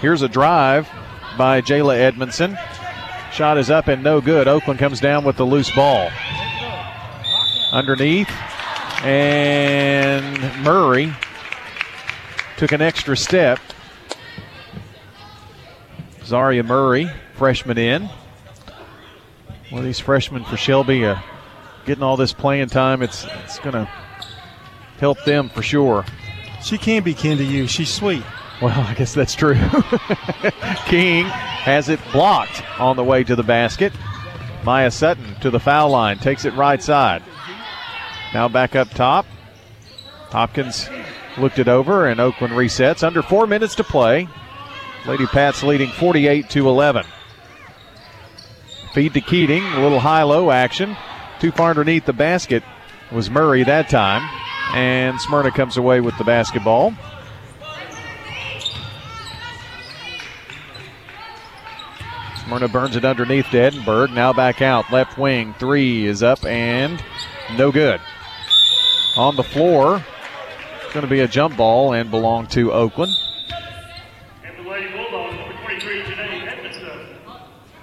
Here's 0.00 0.22
a 0.22 0.28
drive 0.28 0.88
by 1.36 1.60
Jayla 1.60 1.98
Edmondson. 1.98 2.56
Shot 3.32 3.58
is 3.58 3.68
up 3.68 3.88
and 3.88 4.02
no 4.02 4.20
good. 4.20 4.46
Oakland 4.48 4.78
comes 4.78 5.00
down 5.00 5.24
with 5.24 5.36
the 5.36 5.44
loose 5.44 5.74
ball. 5.74 6.08
Underneath. 7.72 8.30
And 9.02 10.62
Murray 10.62 11.12
took 12.56 12.72
an 12.72 12.82
extra 12.82 13.16
step. 13.16 13.58
Zaria 16.24 16.62
Murray, 16.62 17.10
freshman 17.34 17.78
in. 17.78 18.10
One 19.70 19.78
of 19.78 19.84
these 19.84 19.98
freshmen 19.98 20.44
for 20.44 20.56
Shelby 20.56 21.06
uh, 21.06 21.18
getting 21.86 22.02
all 22.02 22.16
this 22.16 22.32
playing 22.32 22.68
time. 22.68 23.02
It's 23.02 23.24
it's 23.44 23.58
going 23.58 23.72
to 23.72 23.88
help 24.98 25.24
them 25.24 25.48
for 25.48 25.62
sure. 25.62 26.04
She 26.62 26.76
can 26.76 27.02
be 27.02 27.14
kin 27.14 27.38
to 27.38 27.44
you. 27.44 27.66
She's 27.66 27.92
sweet. 27.92 28.22
Well, 28.60 28.78
I 28.86 28.94
guess 28.94 29.14
that's 29.14 29.34
true. 29.34 29.54
King 30.86 31.24
has 31.24 31.88
it 31.88 32.00
blocked 32.12 32.62
on 32.78 32.96
the 32.96 33.04
way 33.04 33.24
to 33.24 33.34
the 33.34 33.42
basket. 33.42 33.92
Maya 34.62 34.90
Sutton 34.90 35.36
to 35.36 35.50
the 35.50 35.60
foul 35.60 35.88
line, 35.88 36.18
takes 36.18 36.44
it 36.44 36.52
right 36.54 36.82
side. 36.82 37.22
Now 38.32 38.48
back 38.48 38.76
up 38.76 38.90
top. 38.90 39.26
Hopkins 40.30 40.88
looked 41.36 41.58
it 41.58 41.68
over, 41.68 42.06
and 42.06 42.20
Oakland 42.20 42.54
resets. 42.54 43.02
Under 43.02 43.22
four 43.22 43.46
minutes 43.46 43.74
to 43.76 43.84
play. 43.84 44.28
Lady 45.06 45.26
Pats 45.26 45.62
leading 45.62 45.90
48 45.90 46.50
to 46.50 46.68
11. 46.68 47.04
Feed 48.92 49.14
to 49.14 49.20
Keating, 49.20 49.64
a 49.64 49.80
little 49.80 50.00
high-low 50.00 50.50
action. 50.50 50.96
Too 51.38 51.52
far 51.52 51.70
underneath 51.70 52.04
the 52.04 52.12
basket 52.12 52.62
was 53.10 53.30
Murray 53.30 53.62
that 53.64 53.88
time, 53.88 54.28
and 54.74 55.18
Smyrna 55.20 55.50
comes 55.50 55.76
away 55.76 56.00
with 56.00 56.16
the 56.18 56.24
basketball. 56.24 56.94
Smyrna 62.44 62.68
burns 62.68 62.96
it 62.96 63.04
underneath 63.04 63.50
to. 63.52 64.10
Now 64.10 64.32
back 64.32 64.60
out. 64.60 64.92
Left 64.92 65.16
wing. 65.16 65.54
Three 65.58 66.04
is 66.04 66.22
up 66.22 66.44
and 66.44 67.02
no 67.56 67.70
good. 67.70 68.00
On 69.20 69.36
the 69.36 69.42
floor. 69.42 70.02
It's 70.82 70.94
going 70.94 71.04
to 71.04 71.10
be 71.10 71.20
a 71.20 71.28
jump 71.28 71.58
ball 71.58 71.92
and 71.92 72.10
belong 72.10 72.46
to 72.46 72.72
Oakland. 72.72 73.12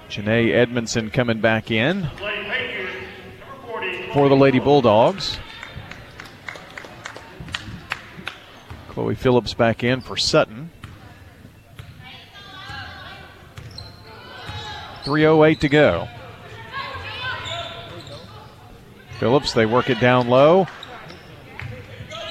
Janae 0.10 0.52
Edmondson 0.52 1.12
coming 1.12 1.40
back 1.40 1.70
in 1.70 2.10
for 4.14 4.28
the 4.30 4.36
Lady 4.36 4.58
Bulldogs. 4.58 5.38
Chloe 8.90 9.14
Phillips 9.14 9.54
back 9.54 9.84
in 9.84 10.02
for 10.02 10.18
Sutton. 10.18 10.72
3.08 15.04 15.60
to 15.60 15.70
go. 15.70 16.08
Phillips, 19.20 19.54
they 19.54 19.68
work 19.68 19.92
it 19.92 20.00
down 20.00 20.30
low 20.30 20.68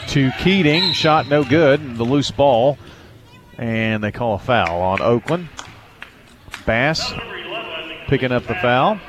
to 0.09 0.31
Keating. 0.39 0.93
Shot 0.93 1.29
no 1.29 1.45
good. 1.45 1.97
The 1.97 2.05
loose 2.05 2.31
ball. 2.31 2.79
And 3.59 4.03
they 4.03 4.13
call 4.13 4.35
a 4.35 4.39
foul 4.39 4.81
on 4.83 5.01
Oakland. 5.01 5.49
Bass 6.65 7.13
picking 8.09 8.33
up 8.33 8.47
the 8.47 8.55
foul. 8.57 9.01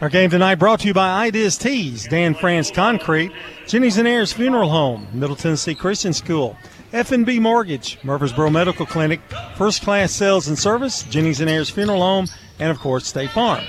Our 0.00 0.08
game 0.08 0.30
tonight 0.30 0.54
brought 0.54 0.80
to 0.80 0.86
you 0.86 0.94
by 0.94 1.26
Ideas 1.26 1.58
Tees, 1.58 2.08
Dan 2.08 2.34
France 2.34 2.70
Concrete, 2.70 3.32
Jennings 3.66 3.98
and 3.98 4.08
Ayers 4.08 4.32
Funeral 4.32 4.70
Home, 4.70 5.06
Middle 5.12 5.36
Tennessee 5.36 5.74
Christian 5.74 6.14
School, 6.14 6.56
F&B 6.94 7.38
Mortgage, 7.38 7.98
Murfreesboro 8.02 8.48
Medical 8.48 8.86
Clinic, 8.86 9.20
First 9.56 9.82
Class 9.82 10.10
Sales 10.10 10.48
and 10.48 10.58
Service, 10.58 11.02
Jennings 11.02 11.40
and 11.40 11.50
Ayers 11.50 11.68
Funeral 11.68 12.00
Home, 12.00 12.26
and 12.58 12.70
of 12.70 12.78
course 12.78 13.06
State 13.06 13.30
Farm. 13.30 13.62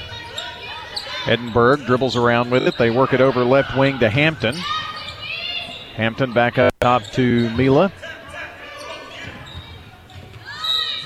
Edinburgh 1.27 1.85
dribbles 1.85 2.15
around 2.15 2.49
with 2.49 2.65
it. 2.65 2.77
They 2.77 2.89
work 2.91 3.13
it 3.13 3.19
over 3.19 3.43
left 3.43 3.77
wing 3.77 3.99
to 3.99 4.09
Hampton. 4.09 4.55
Hampton 6.01 6.33
back 6.33 6.57
up 6.57 6.73
top 6.79 7.03
to 7.11 7.47
Mila. 7.51 7.91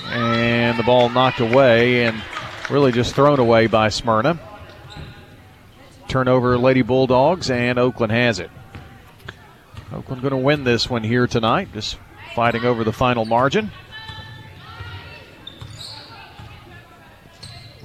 And 0.08 0.80
the 0.80 0.84
ball 0.84 1.10
knocked 1.10 1.42
away 1.42 2.06
and 2.06 2.24
really 2.70 2.94
just 2.94 3.14
thrown 3.14 3.38
away 3.38 3.68
by 3.68 3.90
Smyrna. 3.90 4.40
Turnover, 6.08 6.58
Lady 6.58 6.82
Bulldogs, 6.82 7.52
and 7.52 7.78
Oakland 7.78 8.14
has 8.14 8.40
it. 8.40 8.50
Oakland 9.92 10.22
going 10.22 10.32
to 10.32 10.38
win 10.38 10.64
this 10.64 10.90
one 10.90 11.04
here 11.04 11.28
tonight, 11.28 11.68
just 11.74 11.98
fighting 12.34 12.64
over 12.64 12.86
the 12.86 12.94
final 12.94 13.26
margin. 13.26 13.72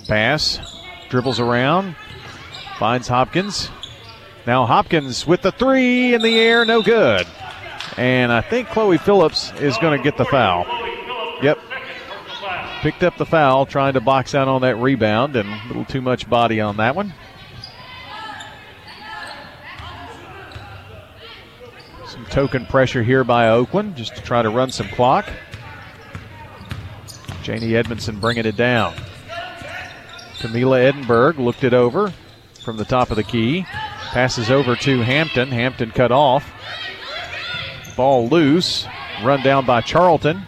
Pass, 0.07 0.61
dribbles 1.09 1.41
around, 1.41 1.97
finds 2.79 3.09
Hopkins. 3.09 3.69
Now 4.47 4.67
Hopkins 4.67 5.27
with 5.27 5.43
the 5.43 5.53
three 5.53 6.15
in 6.15 6.23
the 6.23 6.39
air, 6.39 6.65
no 6.65 6.83
good. 6.83 7.27
And 7.97 8.33
I 8.33 8.41
think 8.41 8.69
Chloe 8.69 8.99
Phillips 8.99 9.53
is 9.61 9.77
going 9.79 9.97
to 9.97 10.03
get 10.03 10.17
the 10.17 10.25
foul. 10.25 10.65
Yep. 11.43 11.59
Picked 12.81 13.03
up 13.03 13.17
the 13.19 13.27
foul, 13.27 13.67
trying 13.67 13.93
to 13.95 14.01
box 14.01 14.35
out 14.35 14.49
on 14.49 14.63
that 14.63 14.77
rebound, 14.77 15.37
and 15.37 15.49
a 15.49 15.67
little 15.67 15.85
too 15.85 16.01
much 16.01 16.29
body 16.29 16.61
on 16.61 16.79
that 16.79 16.97
one. 16.97 17.13
Some 22.07 22.25
token 22.27 22.65
pressure 22.67 23.03
here 23.03 23.23
by 23.23 23.51
Oakland 23.51 23.97
just 23.97 24.17
to 24.17 24.23
try 24.23 24.41
to 24.41 24.49
run 24.49 24.71
some 24.71 24.89
clock. 24.89 25.29
Janie 27.43 27.77
Edmondson 27.77 28.19
bringing 28.19 28.47
it 28.47 28.57
down. 28.57 28.95
Camila 30.39 30.83
Edinburgh 30.83 31.35
looked 31.35 31.65
it 31.65 31.75
over 31.75 32.13
from 32.63 32.79
the 32.79 32.85
top 32.85 33.11
of 33.11 33.17
the 33.17 33.23
key. 33.23 33.67
Passes 34.13 34.51
over 34.51 34.75
to 34.75 35.01
Hampton. 35.03 35.49
Hampton 35.49 35.93
cut 35.93 36.11
off. 36.11 36.53
Ball 37.97 38.29
loose. 38.29 38.87
Run 39.23 39.43
down 39.43 39.67
by 39.67 39.81
Charlton. 39.83 40.43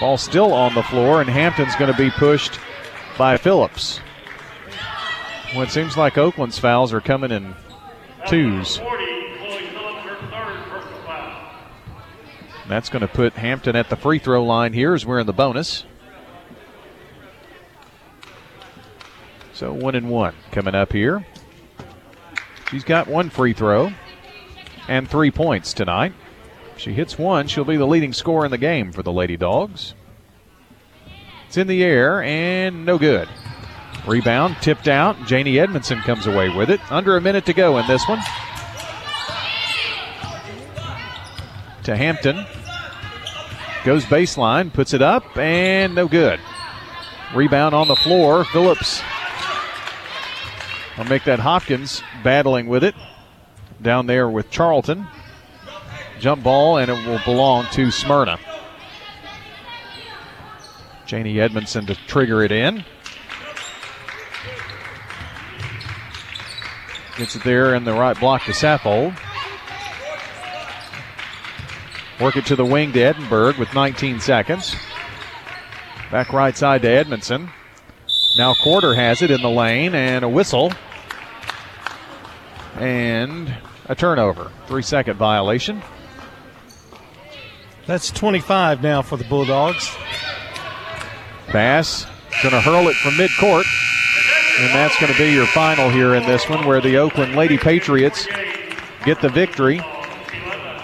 Ball 0.00 0.18
still 0.18 0.52
on 0.52 0.74
the 0.74 0.82
floor, 0.82 1.20
and 1.20 1.30
Hampton's 1.30 1.76
going 1.76 1.92
to 1.92 1.96
be 1.96 2.10
pushed 2.10 2.58
by 3.16 3.36
Phillips. 3.36 4.00
Well, 5.54 5.62
it 5.62 5.70
seems 5.70 5.96
like 5.96 6.18
Oakland's 6.18 6.58
fouls 6.58 6.92
are 6.92 7.00
coming 7.00 7.30
in 7.30 7.54
twos. 8.26 8.80
That's 12.68 12.88
going 12.88 13.02
to 13.02 13.08
put 13.08 13.34
Hampton 13.34 13.76
at 13.76 13.88
the 13.88 13.96
free 13.96 14.18
throw 14.18 14.42
line 14.44 14.72
here 14.72 14.94
as 14.94 15.06
we're 15.06 15.20
in 15.20 15.26
the 15.26 15.32
bonus. 15.32 15.84
So 19.52 19.72
one 19.72 19.94
and 19.94 20.10
one 20.10 20.34
coming 20.50 20.74
up 20.74 20.92
here. 20.92 21.24
She's 22.74 22.82
got 22.82 23.06
one 23.06 23.30
free 23.30 23.52
throw 23.52 23.92
and 24.88 25.08
three 25.08 25.30
points 25.30 25.72
tonight. 25.72 26.12
If 26.74 26.80
she 26.80 26.92
hits 26.92 27.16
one, 27.16 27.46
she'll 27.46 27.64
be 27.64 27.76
the 27.76 27.86
leading 27.86 28.12
scorer 28.12 28.44
in 28.46 28.50
the 28.50 28.58
game 28.58 28.90
for 28.90 29.04
the 29.04 29.12
Lady 29.12 29.36
Dogs. 29.36 29.94
It's 31.46 31.56
in 31.56 31.68
the 31.68 31.84
air 31.84 32.20
and 32.20 32.84
no 32.84 32.98
good. 32.98 33.28
Rebound 34.08 34.56
tipped 34.60 34.88
out. 34.88 35.24
Janie 35.24 35.60
Edmondson 35.60 36.00
comes 36.00 36.26
away 36.26 36.48
with 36.48 36.68
it. 36.68 36.80
Under 36.90 37.16
a 37.16 37.20
minute 37.20 37.46
to 37.46 37.52
go 37.52 37.78
in 37.78 37.86
this 37.86 38.02
one. 38.08 38.18
To 41.84 41.96
Hampton. 41.96 42.44
Goes 43.84 44.04
baseline, 44.04 44.72
puts 44.72 44.94
it 44.94 45.00
up, 45.00 45.36
and 45.36 45.94
no 45.94 46.08
good. 46.08 46.40
Rebound 47.36 47.72
on 47.72 47.86
the 47.86 47.94
floor. 47.94 48.44
Phillips 48.46 49.00
I'll 50.96 51.04
make 51.04 51.24
that 51.24 51.40
Hopkins 51.40 52.02
battling 52.22 52.66
with 52.66 52.84
it 52.84 52.94
down 53.82 54.06
there 54.06 54.28
with 54.28 54.50
Charlton. 54.50 55.06
Jump 56.20 56.44
ball, 56.44 56.78
and 56.78 56.90
it 56.90 57.06
will 57.06 57.20
belong 57.24 57.66
to 57.72 57.90
Smyrna. 57.90 58.38
Janie 61.06 61.40
Edmondson 61.40 61.86
to 61.86 61.94
trigger 62.06 62.42
it 62.42 62.52
in. 62.52 62.84
Gets 67.18 67.36
it 67.36 67.44
there 67.44 67.74
in 67.74 67.84
the 67.84 67.92
right 67.92 68.18
block 68.18 68.44
to 68.44 68.52
Saffold. 68.52 69.16
Work 72.20 72.36
it 72.36 72.46
to 72.46 72.56
the 72.56 72.64
wing 72.64 72.92
to 72.92 73.00
Edinburgh 73.00 73.54
with 73.58 73.74
19 73.74 74.20
seconds. 74.20 74.74
Back 76.10 76.32
right 76.32 76.56
side 76.56 76.82
to 76.82 76.88
Edmondson. 76.88 77.50
Now 78.36 78.54
Quarter 78.54 78.94
has 78.94 79.22
it 79.22 79.30
in 79.30 79.42
the 79.42 79.50
lane 79.50 79.94
and 79.94 80.24
a 80.24 80.28
whistle. 80.28 80.72
And 82.76 83.54
a 83.86 83.94
turnover. 83.94 84.50
Three 84.66 84.82
second 84.82 85.16
violation. 85.16 85.82
That's 87.86 88.10
25 88.10 88.82
now 88.82 89.02
for 89.02 89.16
the 89.16 89.24
Bulldogs. 89.24 89.94
Bass 91.52 92.06
going 92.42 92.52
to 92.52 92.60
hurl 92.60 92.88
it 92.88 92.96
from 92.96 93.12
midcourt. 93.12 93.64
And 94.58 94.74
that's 94.74 94.98
going 94.98 95.12
to 95.12 95.18
be 95.18 95.32
your 95.32 95.46
final 95.46 95.90
here 95.90 96.14
in 96.14 96.24
this 96.24 96.48
one, 96.48 96.66
where 96.66 96.80
the 96.80 96.96
Oakland 96.96 97.36
Lady 97.36 97.58
Patriots 97.58 98.26
get 99.04 99.20
the 99.20 99.28
victory 99.28 99.78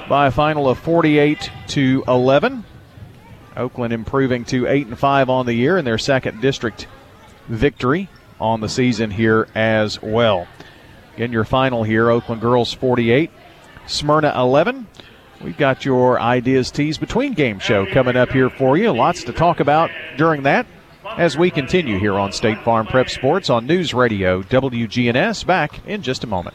by 0.08 0.26
a 0.26 0.30
final 0.30 0.68
of 0.68 0.78
48 0.78 1.50
to 1.68 2.04
11. 2.06 2.64
Oakland 3.56 3.92
improving 3.92 4.44
to 4.46 4.66
8 4.66 4.88
and 4.88 4.98
5 4.98 5.30
on 5.30 5.46
the 5.46 5.54
year 5.54 5.78
in 5.78 5.84
their 5.84 5.98
second 5.98 6.40
district 6.40 6.86
victory 7.50 8.08
on 8.40 8.60
the 8.60 8.68
season 8.68 9.10
here 9.10 9.48
as 9.54 10.00
well. 10.00 10.46
Again, 11.14 11.32
your 11.32 11.44
final 11.44 11.82
here 11.82 12.10
Oakland 12.10 12.40
Girls 12.40 12.72
48, 12.72 13.30
Smyrna 13.86 14.32
11. 14.36 14.86
We've 15.42 15.56
got 15.56 15.84
your 15.84 16.20
Ideas 16.20 16.70
Tees 16.70 16.98
between 16.98 17.32
game 17.34 17.58
show 17.58 17.86
coming 17.86 18.16
up 18.16 18.30
here 18.30 18.50
for 18.50 18.76
you. 18.76 18.92
Lots 18.92 19.24
to 19.24 19.32
talk 19.32 19.60
about 19.60 19.90
during 20.16 20.42
that 20.44 20.66
as 21.16 21.36
we 21.36 21.50
continue 21.50 21.98
here 21.98 22.14
on 22.14 22.32
State 22.32 22.62
Farm 22.62 22.86
Prep 22.86 23.08
Sports 23.08 23.50
on 23.50 23.66
News 23.66 23.92
Radio 23.92 24.42
WGNS. 24.42 25.44
Back 25.46 25.86
in 25.86 26.02
just 26.02 26.24
a 26.24 26.26
moment. 26.26 26.54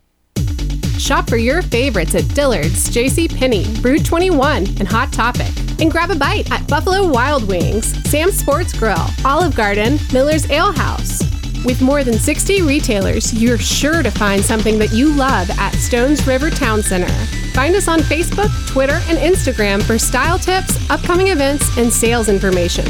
Shop 0.99 1.29
for 1.29 1.37
your 1.37 1.61
favorites 1.61 2.15
at 2.15 2.27
Dillard's, 2.35 2.89
J.C. 2.89 3.27
Penney, 3.27 3.65
Brew 3.81 3.99
21, 3.99 4.65
and 4.79 4.87
Hot 4.87 5.11
Topic. 5.11 5.51
And 5.79 5.91
grab 5.91 6.11
a 6.11 6.15
bite 6.15 6.51
at 6.51 6.67
Buffalo 6.67 7.07
Wild 7.09 7.47
Wings, 7.47 7.87
Sam's 8.09 8.37
Sports 8.37 8.77
Grill, 8.77 9.05
Olive 9.25 9.55
Garden, 9.55 9.99
Miller's 10.13 10.49
Ale 10.51 10.71
House. 10.71 11.23
With 11.63 11.81
more 11.81 12.03
than 12.03 12.15
60 12.15 12.63
retailers, 12.63 13.33
you're 13.33 13.57
sure 13.57 14.01
to 14.01 14.09
find 14.09 14.43
something 14.43 14.79
that 14.79 14.91
you 14.91 15.13
love 15.13 15.49
at 15.51 15.73
Stones 15.75 16.25
River 16.25 16.49
Town 16.49 16.81
Center. 16.81 17.13
Find 17.53 17.75
us 17.75 17.87
on 17.87 17.99
Facebook, 17.99 18.49
Twitter, 18.67 18.99
and 19.07 19.17
Instagram 19.19 19.83
for 19.83 19.99
style 19.99 20.39
tips, 20.39 20.89
upcoming 20.89 21.27
events, 21.27 21.77
and 21.77 21.93
sales 21.93 22.29
information. 22.29 22.85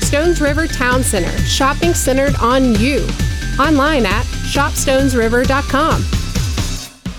Stones 0.00 0.40
River 0.40 0.68
Town 0.68 1.02
Center, 1.02 1.36
shopping 1.38 1.94
centered 1.94 2.36
on 2.36 2.74
you. 2.76 3.06
Online 3.58 4.06
at 4.06 4.24
shopstonesriver.com. 4.46 6.21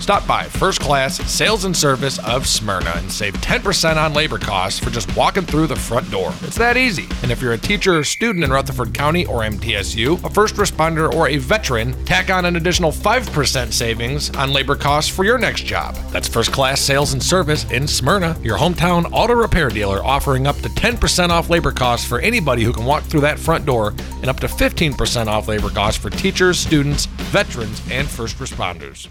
Stop 0.04 0.26
by 0.26 0.44
First 0.44 0.80
Class 0.80 1.16
Sales 1.32 1.64
and 1.64 1.74
Service 1.74 2.18
of 2.18 2.46
Smyrna 2.46 2.92
and 2.96 3.10
save 3.10 3.32
10% 3.36 3.96
on 3.96 4.12
labor 4.12 4.36
costs 4.36 4.78
for 4.78 4.90
just 4.90 5.16
walking 5.16 5.44
through 5.44 5.66
the 5.66 5.76
front 5.76 6.10
door. 6.10 6.30
It's 6.42 6.58
that 6.58 6.76
easy. 6.76 7.08
And 7.22 7.32
if 7.32 7.40
you're 7.40 7.54
a 7.54 7.58
teacher 7.58 8.00
or 8.00 8.04
student 8.04 8.44
in 8.44 8.50
Rutherford 8.50 8.92
County 8.92 9.24
or 9.24 9.40
MTSU, 9.40 10.22
a 10.22 10.28
first 10.28 10.56
responder, 10.56 11.10
or 11.10 11.28
a 11.28 11.38
veteran, 11.38 11.94
tack 12.04 12.28
on 12.28 12.44
an 12.44 12.56
additional 12.56 12.92
5% 12.92 13.72
savings 13.72 14.28
on 14.36 14.52
labor 14.52 14.76
costs 14.76 15.10
for 15.10 15.24
your 15.24 15.38
next 15.38 15.64
job. 15.64 15.94
That's 16.10 16.28
First 16.28 16.52
Class 16.52 16.82
Sales 16.82 17.14
and 17.14 17.22
Service 17.22 17.64
in 17.70 17.88
Smyrna, 17.88 18.38
your 18.42 18.58
hometown 18.58 19.10
auto 19.10 19.32
repair 19.32 19.70
dealer 19.70 20.04
offering 20.04 20.46
up 20.46 20.56
to 20.56 20.68
10% 20.68 21.30
off 21.30 21.48
labor 21.48 21.72
costs 21.72 22.06
for 22.06 22.20
anybody 22.20 22.62
who 22.62 22.74
can 22.74 22.84
walk 22.84 23.04
through 23.04 23.22
that 23.22 23.38
front 23.38 23.64
door 23.64 23.94
and 24.20 24.26
up 24.26 24.38
to 24.40 24.48
15% 24.48 25.28
off 25.28 25.48
labor 25.48 25.70
costs 25.70 25.98
for 25.98 26.10
teachers, 26.10 26.58
students, 26.58 27.06
veterans, 27.06 27.80
and 27.90 28.06
first 28.06 28.36
responders. 28.36 29.08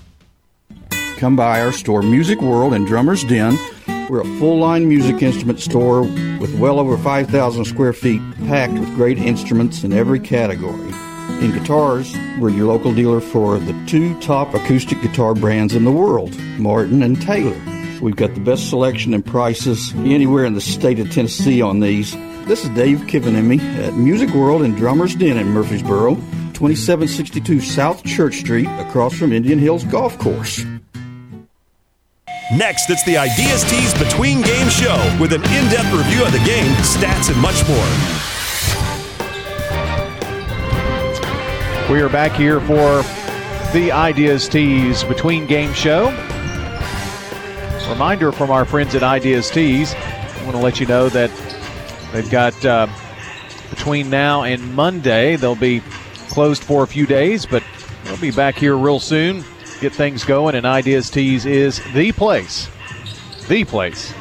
Come 1.17 1.35
by 1.35 1.61
our 1.61 1.71
store, 1.71 2.01
Music 2.01 2.41
World 2.41 2.73
and 2.73 2.85
Drummer's 2.85 3.23
Den. 3.23 3.57
We're 4.09 4.21
a 4.21 4.39
full 4.39 4.59
line 4.59 4.87
music 4.87 5.21
instrument 5.21 5.59
store 5.59 6.01
with 6.03 6.57
well 6.59 6.79
over 6.79 6.97
5,000 6.97 7.65
square 7.65 7.93
feet 7.93 8.21
packed 8.47 8.73
with 8.73 8.95
great 8.95 9.17
instruments 9.17 9.83
in 9.83 9.93
every 9.93 10.19
category. 10.19 10.93
In 11.41 11.51
guitars, 11.51 12.15
we're 12.39 12.49
your 12.49 12.67
local 12.67 12.93
dealer 12.93 13.19
for 13.19 13.59
the 13.59 13.85
two 13.87 14.19
top 14.19 14.53
acoustic 14.53 15.01
guitar 15.01 15.33
brands 15.33 15.75
in 15.75 15.85
the 15.85 15.91
world, 15.91 16.37
Martin 16.57 17.01
and 17.01 17.21
Taylor. 17.21 17.59
We've 18.01 18.15
got 18.15 18.33
the 18.33 18.41
best 18.41 18.69
selection 18.69 19.13
and 19.13 19.25
prices 19.25 19.93
anywhere 19.95 20.45
in 20.45 20.53
the 20.53 20.61
state 20.61 20.99
of 20.99 21.11
Tennessee 21.11 21.61
on 21.61 21.79
these. 21.79 22.13
This 22.45 22.63
is 22.63 22.69
Dave 22.71 22.99
Kivenemy 23.07 23.59
at 23.79 23.93
Music 23.93 24.29
World 24.31 24.61
and 24.61 24.75
Drummers 24.75 25.15
Den 25.15 25.37
in 25.37 25.47
Murfreesboro, 25.47 26.15
2762 26.15 27.61
South 27.61 28.03
Church 28.03 28.35
Street, 28.35 28.67
across 28.79 29.13
from 29.13 29.31
Indian 29.31 29.59
Hills 29.59 29.85
Golf 29.85 30.17
Course. 30.19 30.65
Next, 32.51 32.89
it's 32.89 33.03
the 33.03 33.17
Ideas 33.17 33.63
Tees 33.63 33.93
Between 33.97 34.41
Game 34.41 34.67
Show 34.67 35.17
with 35.19 35.31
an 35.31 35.41
in 35.43 35.69
depth 35.71 35.93
review 35.93 36.25
of 36.25 36.33
the 36.33 36.43
game, 36.45 36.73
stats, 36.83 37.31
and 37.31 37.41
much 37.41 37.65
more. 37.69 37.77
We 41.89 42.01
are 42.01 42.09
back 42.09 42.33
here 42.33 42.59
for 42.59 43.01
the 43.71 43.91
Ideas 43.93 44.49
Tees 44.49 45.05
Between 45.05 45.47
Game 45.47 45.73
Show. 45.73 46.07
Reminder 47.89 48.33
from 48.33 48.51
our 48.51 48.65
friends 48.65 48.93
at 48.93 49.03
Ideas 49.03 49.49
Tees. 49.49 49.93
I 49.93 50.43
want 50.43 50.57
to 50.57 50.61
let 50.61 50.81
you 50.81 50.85
know 50.85 51.07
that 51.09 51.31
they've 52.11 52.29
got 52.29 52.65
uh, 52.65 52.87
between 53.69 54.09
now 54.09 54.43
and 54.43 54.75
Monday, 54.75 55.37
they'll 55.37 55.55
be 55.55 55.81
closed 56.27 56.63
for 56.63 56.83
a 56.83 56.87
few 56.87 57.05
days, 57.05 57.45
but 57.45 57.63
they'll 58.03 58.17
be 58.17 58.31
back 58.31 58.55
here 58.55 58.75
real 58.75 58.99
soon. 58.99 59.45
Get 59.83 59.91
things 59.91 60.23
going, 60.23 60.55
and 60.55 60.65
Ideas 60.65 61.09
Tees 61.09 61.45
is 61.45 61.81
the 61.91 62.13
place, 62.13 62.69
the 63.49 63.65
place 63.65 64.13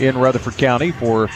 in 0.00 0.18
Rutherford 0.18 0.58
County 0.58 0.90
for 0.90 1.28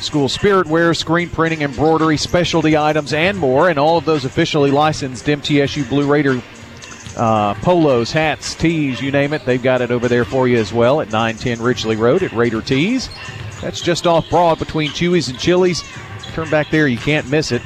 school 0.00 0.28
spirit 0.28 0.66
wear, 0.66 0.92
screen 0.92 1.30
printing, 1.30 1.62
embroidery, 1.62 2.16
specialty 2.16 2.76
items, 2.76 3.12
and 3.12 3.38
more. 3.38 3.68
And 3.68 3.78
all 3.78 3.96
of 3.96 4.06
those 4.06 4.24
officially 4.24 4.72
licensed 4.72 5.24
MTSU 5.24 5.88
Blue 5.88 6.04
Raider 6.04 6.42
uh, 7.16 7.54
polos, 7.54 8.10
hats, 8.10 8.56
tees, 8.56 9.00
you 9.00 9.12
name 9.12 9.32
it. 9.32 9.44
They've 9.44 9.62
got 9.62 9.82
it 9.82 9.92
over 9.92 10.08
there 10.08 10.24
for 10.24 10.48
you 10.48 10.58
as 10.58 10.72
well 10.72 11.00
at 11.00 11.12
910 11.12 11.62
Ridgely 11.62 11.94
Road 11.94 12.24
at 12.24 12.32
Raider 12.32 12.60
Tees. 12.60 13.08
That's 13.60 13.80
just 13.80 14.08
off 14.08 14.28
Broad 14.28 14.58
between 14.58 14.90
Chuy's 14.90 15.28
and 15.28 15.38
Chili's. 15.38 15.84
Turn 16.32 16.50
back 16.50 16.70
there, 16.70 16.88
you 16.88 16.98
can't 16.98 17.30
miss 17.30 17.52
it. 17.52 17.62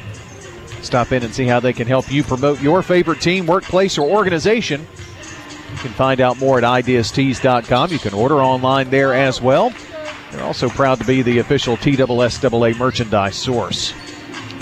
Stop 0.82 1.12
in 1.12 1.22
and 1.22 1.34
see 1.34 1.46
how 1.46 1.60
they 1.60 1.72
can 1.72 1.86
help 1.86 2.12
you 2.12 2.22
promote 2.22 2.60
your 2.60 2.82
favorite 2.82 3.22
team, 3.22 3.46
workplace, 3.46 3.96
or 3.96 4.06
organization. 4.06 4.86
You 5.72 5.78
can 5.78 5.92
find 5.92 6.20
out 6.20 6.38
more 6.38 6.58
at 6.58 6.64
ideastees.com. 6.64 7.92
You 7.92 7.98
can 7.98 8.14
order 8.14 8.36
online 8.36 8.90
there 8.90 9.14
as 9.14 9.40
well. 9.40 9.72
They're 10.30 10.44
also 10.44 10.68
proud 10.68 10.98
to 11.00 11.06
be 11.06 11.22
the 11.22 11.38
official 11.38 11.76
TSSAA 11.76 12.78
merchandise 12.78 13.36
source. 13.36 13.94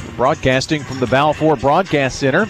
We're 0.06 0.16
broadcasting 0.16 0.82
from 0.82 0.98
the 1.01 1.06
Balfour 1.06 1.56
Broadcast 1.56 2.18
Center. 2.18 2.47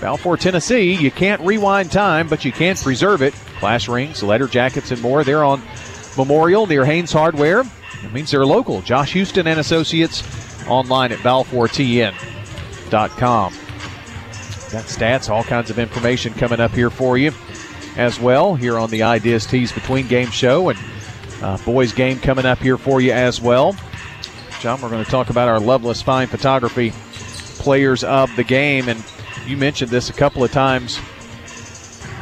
Balfour, 0.00 0.36
Tennessee. 0.36 0.92
You 0.94 1.10
can't 1.10 1.40
rewind 1.42 1.90
time, 1.90 2.28
but 2.28 2.44
you 2.44 2.52
can 2.52 2.76
preserve 2.76 3.22
it. 3.22 3.34
Class 3.58 3.88
rings, 3.88 4.22
letter 4.22 4.46
jackets, 4.46 4.90
and 4.90 5.00
more. 5.00 5.24
They're 5.24 5.44
on 5.44 5.62
Memorial 6.16 6.66
near 6.66 6.84
Haynes 6.84 7.12
Hardware. 7.12 7.60
It 8.04 8.12
means 8.12 8.30
they're 8.30 8.44
local. 8.44 8.82
Josh 8.82 9.12
Houston 9.12 9.46
and 9.46 9.60
Associates 9.60 10.22
online 10.68 11.12
at 11.12 11.18
balfourtn.com. 11.20 12.12
Got 14.72 14.84
stats, 14.84 15.28
all 15.28 15.44
kinds 15.44 15.70
of 15.70 15.78
information 15.78 16.34
coming 16.34 16.60
up 16.60 16.72
here 16.72 16.90
for 16.90 17.18
you 17.18 17.32
as 17.96 18.18
well 18.18 18.54
here 18.54 18.78
on 18.78 18.90
the 18.90 19.02
Ideas 19.02 19.46
Tees 19.46 19.72
Between 19.72 20.08
Game 20.08 20.30
Show. 20.30 20.70
And 20.70 20.78
uh, 21.42 21.58
boys 21.58 21.92
game 21.92 22.18
coming 22.20 22.46
up 22.46 22.58
here 22.58 22.78
for 22.78 23.00
you 23.00 23.12
as 23.12 23.40
well. 23.40 23.76
John, 24.60 24.80
we're 24.80 24.90
going 24.90 25.04
to 25.04 25.10
talk 25.10 25.30
about 25.30 25.48
our 25.48 25.58
Loveless 25.58 26.02
Fine 26.02 26.28
Photography 26.28 26.92
players 27.58 28.04
of 28.04 28.34
the 28.36 28.44
game. 28.44 28.88
And 28.88 29.02
you 29.46 29.56
mentioned 29.56 29.90
this 29.90 30.08
a 30.08 30.12
couple 30.12 30.44
of 30.44 30.52
times 30.52 31.00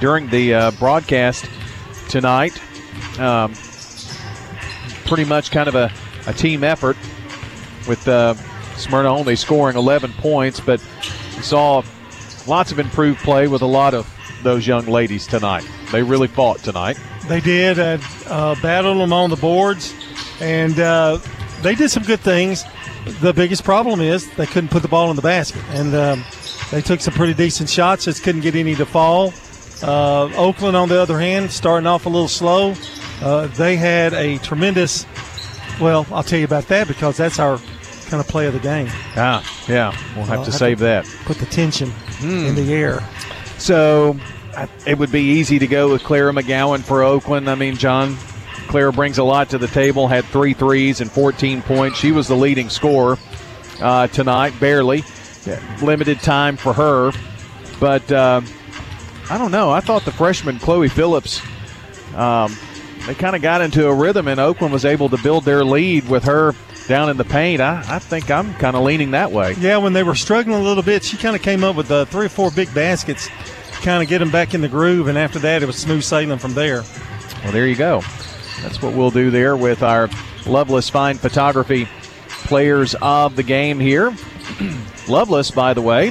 during 0.00 0.28
the 0.30 0.54
uh, 0.54 0.70
broadcast 0.72 1.48
tonight. 2.08 2.58
Um, 3.18 3.52
pretty 5.04 5.24
much 5.24 5.50
kind 5.50 5.68
of 5.68 5.74
a, 5.74 5.92
a 6.26 6.32
team 6.32 6.64
effort 6.64 6.96
with 7.86 8.06
uh, 8.08 8.34
Smyrna 8.76 9.14
only 9.14 9.36
scoring 9.36 9.76
11 9.76 10.12
points, 10.14 10.60
but 10.60 10.80
saw 11.42 11.82
lots 12.46 12.72
of 12.72 12.78
improved 12.78 13.20
play 13.20 13.48
with 13.48 13.62
a 13.62 13.66
lot 13.66 13.92
of 13.92 14.06
those 14.42 14.66
young 14.66 14.86
ladies 14.86 15.26
tonight. 15.26 15.68
They 15.92 16.02
really 16.02 16.28
fought 16.28 16.58
tonight. 16.58 16.98
They 17.28 17.40
did 17.40 17.78
uh, 17.78 17.98
uh, 18.26 18.60
battle 18.60 18.98
them 18.98 19.12
on 19.12 19.30
the 19.30 19.36
boards, 19.36 19.94
and 20.40 20.78
uh, 20.78 21.18
they 21.62 21.74
did 21.74 21.90
some 21.90 22.02
good 22.02 22.20
things. 22.20 22.64
The 23.20 23.32
biggest 23.32 23.64
problem 23.64 24.00
is 24.00 24.28
they 24.34 24.46
couldn't 24.46 24.70
put 24.70 24.82
the 24.82 24.88
ball 24.88 25.10
in 25.10 25.16
the 25.16 25.22
basket, 25.22 25.62
and 25.70 25.94
um, 25.94 26.24
they 26.70 26.80
took 26.80 27.00
some 27.00 27.14
pretty 27.14 27.34
decent 27.34 27.70
shots, 27.70 28.04
just 28.04 28.22
couldn't 28.22 28.42
get 28.42 28.54
any 28.54 28.74
to 28.74 28.86
fall. 28.86 29.32
Uh, 29.82 30.24
Oakland, 30.36 30.76
on 30.76 30.88
the 30.88 31.00
other 31.00 31.18
hand, 31.18 31.50
starting 31.50 31.86
off 31.86 32.06
a 32.06 32.08
little 32.08 32.28
slow. 32.28 32.74
Uh, 33.22 33.46
they 33.48 33.76
had 33.76 34.12
a 34.12 34.38
tremendous. 34.38 35.06
Well, 35.80 36.06
I'll 36.10 36.22
tell 36.22 36.38
you 36.38 36.44
about 36.44 36.68
that 36.68 36.88
because 36.88 37.16
that's 37.16 37.38
our 37.38 37.58
kind 38.08 38.20
of 38.20 38.28
play 38.28 38.46
of 38.46 38.52
the 38.52 38.58
game. 38.58 38.88
Ah, 39.16 39.42
yeah, 39.68 39.96
we'll 40.14 40.26
have 40.26 40.40
to 40.40 40.50
have 40.50 40.54
save 40.54 40.78
to 40.78 40.84
that. 40.84 41.06
Put 41.24 41.38
the 41.38 41.46
tension 41.46 41.90
mm. 42.18 42.48
in 42.48 42.54
the 42.54 42.74
air. 42.74 43.00
So 43.60 44.18
it 44.86 44.98
would 44.98 45.12
be 45.12 45.20
easy 45.20 45.58
to 45.58 45.66
go 45.66 45.92
with 45.92 46.02
Clara 46.02 46.32
McGowan 46.32 46.80
for 46.80 47.02
Oakland. 47.02 47.48
I 47.48 47.54
mean, 47.54 47.76
John, 47.76 48.16
Clara 48.68 48.90
brings 48.90 49.18
a 49.18 49.24
lot 49.24 49.50
to 49.50 49.58
the 49.58 49.68
table, 49.68 50.08
had 50.08 50.24
three 50.24 50.54
threes 50.54 51.02
and 51.02 51.12
14 51.12 51.60
points. 51.62 51.98
She 51.98 52.10
was 52.10 52.26
the 52.26 52.36
leading 52.36 52.70
scorer 52.70 53.18
uh, 53.80 54.06
tonight, 54.08 54.58
barely. 54.58 55.04
Limited 55.82 56.20
time 56.20 56.56
for 56.56 56.72
her. 56.72 57.12
But 57.78 58.10
uh, 58.10 58.40
I 59.28 59.38
don't 59.38 59.52
know. 59.52 59.70
I 59.70 59.80
thought 59.80 60.06
the 60.06 60.12
freshman 60.12 60.58
Chloe 60.58 60.88
Phillips, 60.88 61.42
um, 62.14 62.56
they 63.06 63.14
kind 63.14 63.36
of 63.36 63.42
got 63.42 63.60
into 63.60 63.86
a 63.86 63.94
rhythm, 63.94 64.26
and 64.26 64.40
Oakland 64.40 64.72
was 64.72 64.86
able 64.86 65.10
to 65.10 65.18
build 65.18 65.44
their 65.44 65.64
lead 65.64 66.08
with 66.08 66.24
her 66.24 66.54
down 66.88 67.08
in 67.08 67.16
the 67.16 67.24
paint. 67.24 67.60
I, 67.60 67.84
I 67.86 67.98
think 67.98 68.30
I'm 68.30 68.54
kind 68.54 68.76
of 68.76 68.82
leaning 68.82 69.12
that 69.12 69.30
way. 69.30 69.54
Yeah, 69.58 69.78
when 69.78 69.92
they 69.92 70.02
were 70.02 70.14
struggling 70.14 70.56
a 70.56 70.62
little 70.62 70.82
bit, 70.82 71.04
she 71.04 71.16
kind 71.16 71.36
of 71.36 71.42
came 71.42 71.64
up 71.64 71.76
with 71.76 71.90
uh, 71.90 72.04
three 72.06 72.26
or 72.26 72.30
four 72.30 72.50
big 72.50 72.72
baskets 72.74 73.28
kind 73.80 74.02
of 74.02 74.08
get 74.08 74.18
them 74.18 74.30
back 74.30 74.54
in 74.54 74.60
the 74.60 74.68
groove, 74.68 75.08
and 75.08 75.16
after 75.16 75.38
that, 75.40 75.62
it 75.62 75.66
was 75.66 75.76
smooth 75.76 76.02
sailing 76.02 76.38
from 76.38 76.54
there. 76.54 76.82
Well, 77.42 77.52
there 77.52 77.66
you 77.66 77.76
go. 77.76 78.02
That's 78.62 78.82
what 78.82 78.94
we'll 78.94 79.10
do 79.10 79.30
there 79.30 79.56
with 79.56 79.82
our 79.82 80.08
Loveless 80.46 80.88
Fine 80.90 81.18
Photography 81.18 81.88
players 82.28 82.94
of 83.00 83.36
the 83.36 83.42
game 83.42 83.80
here. 83.80 84.14
Loveless, 85.08 85.50
by 85.50 85.74
the 85.74 85.82
way, 85.82 86.10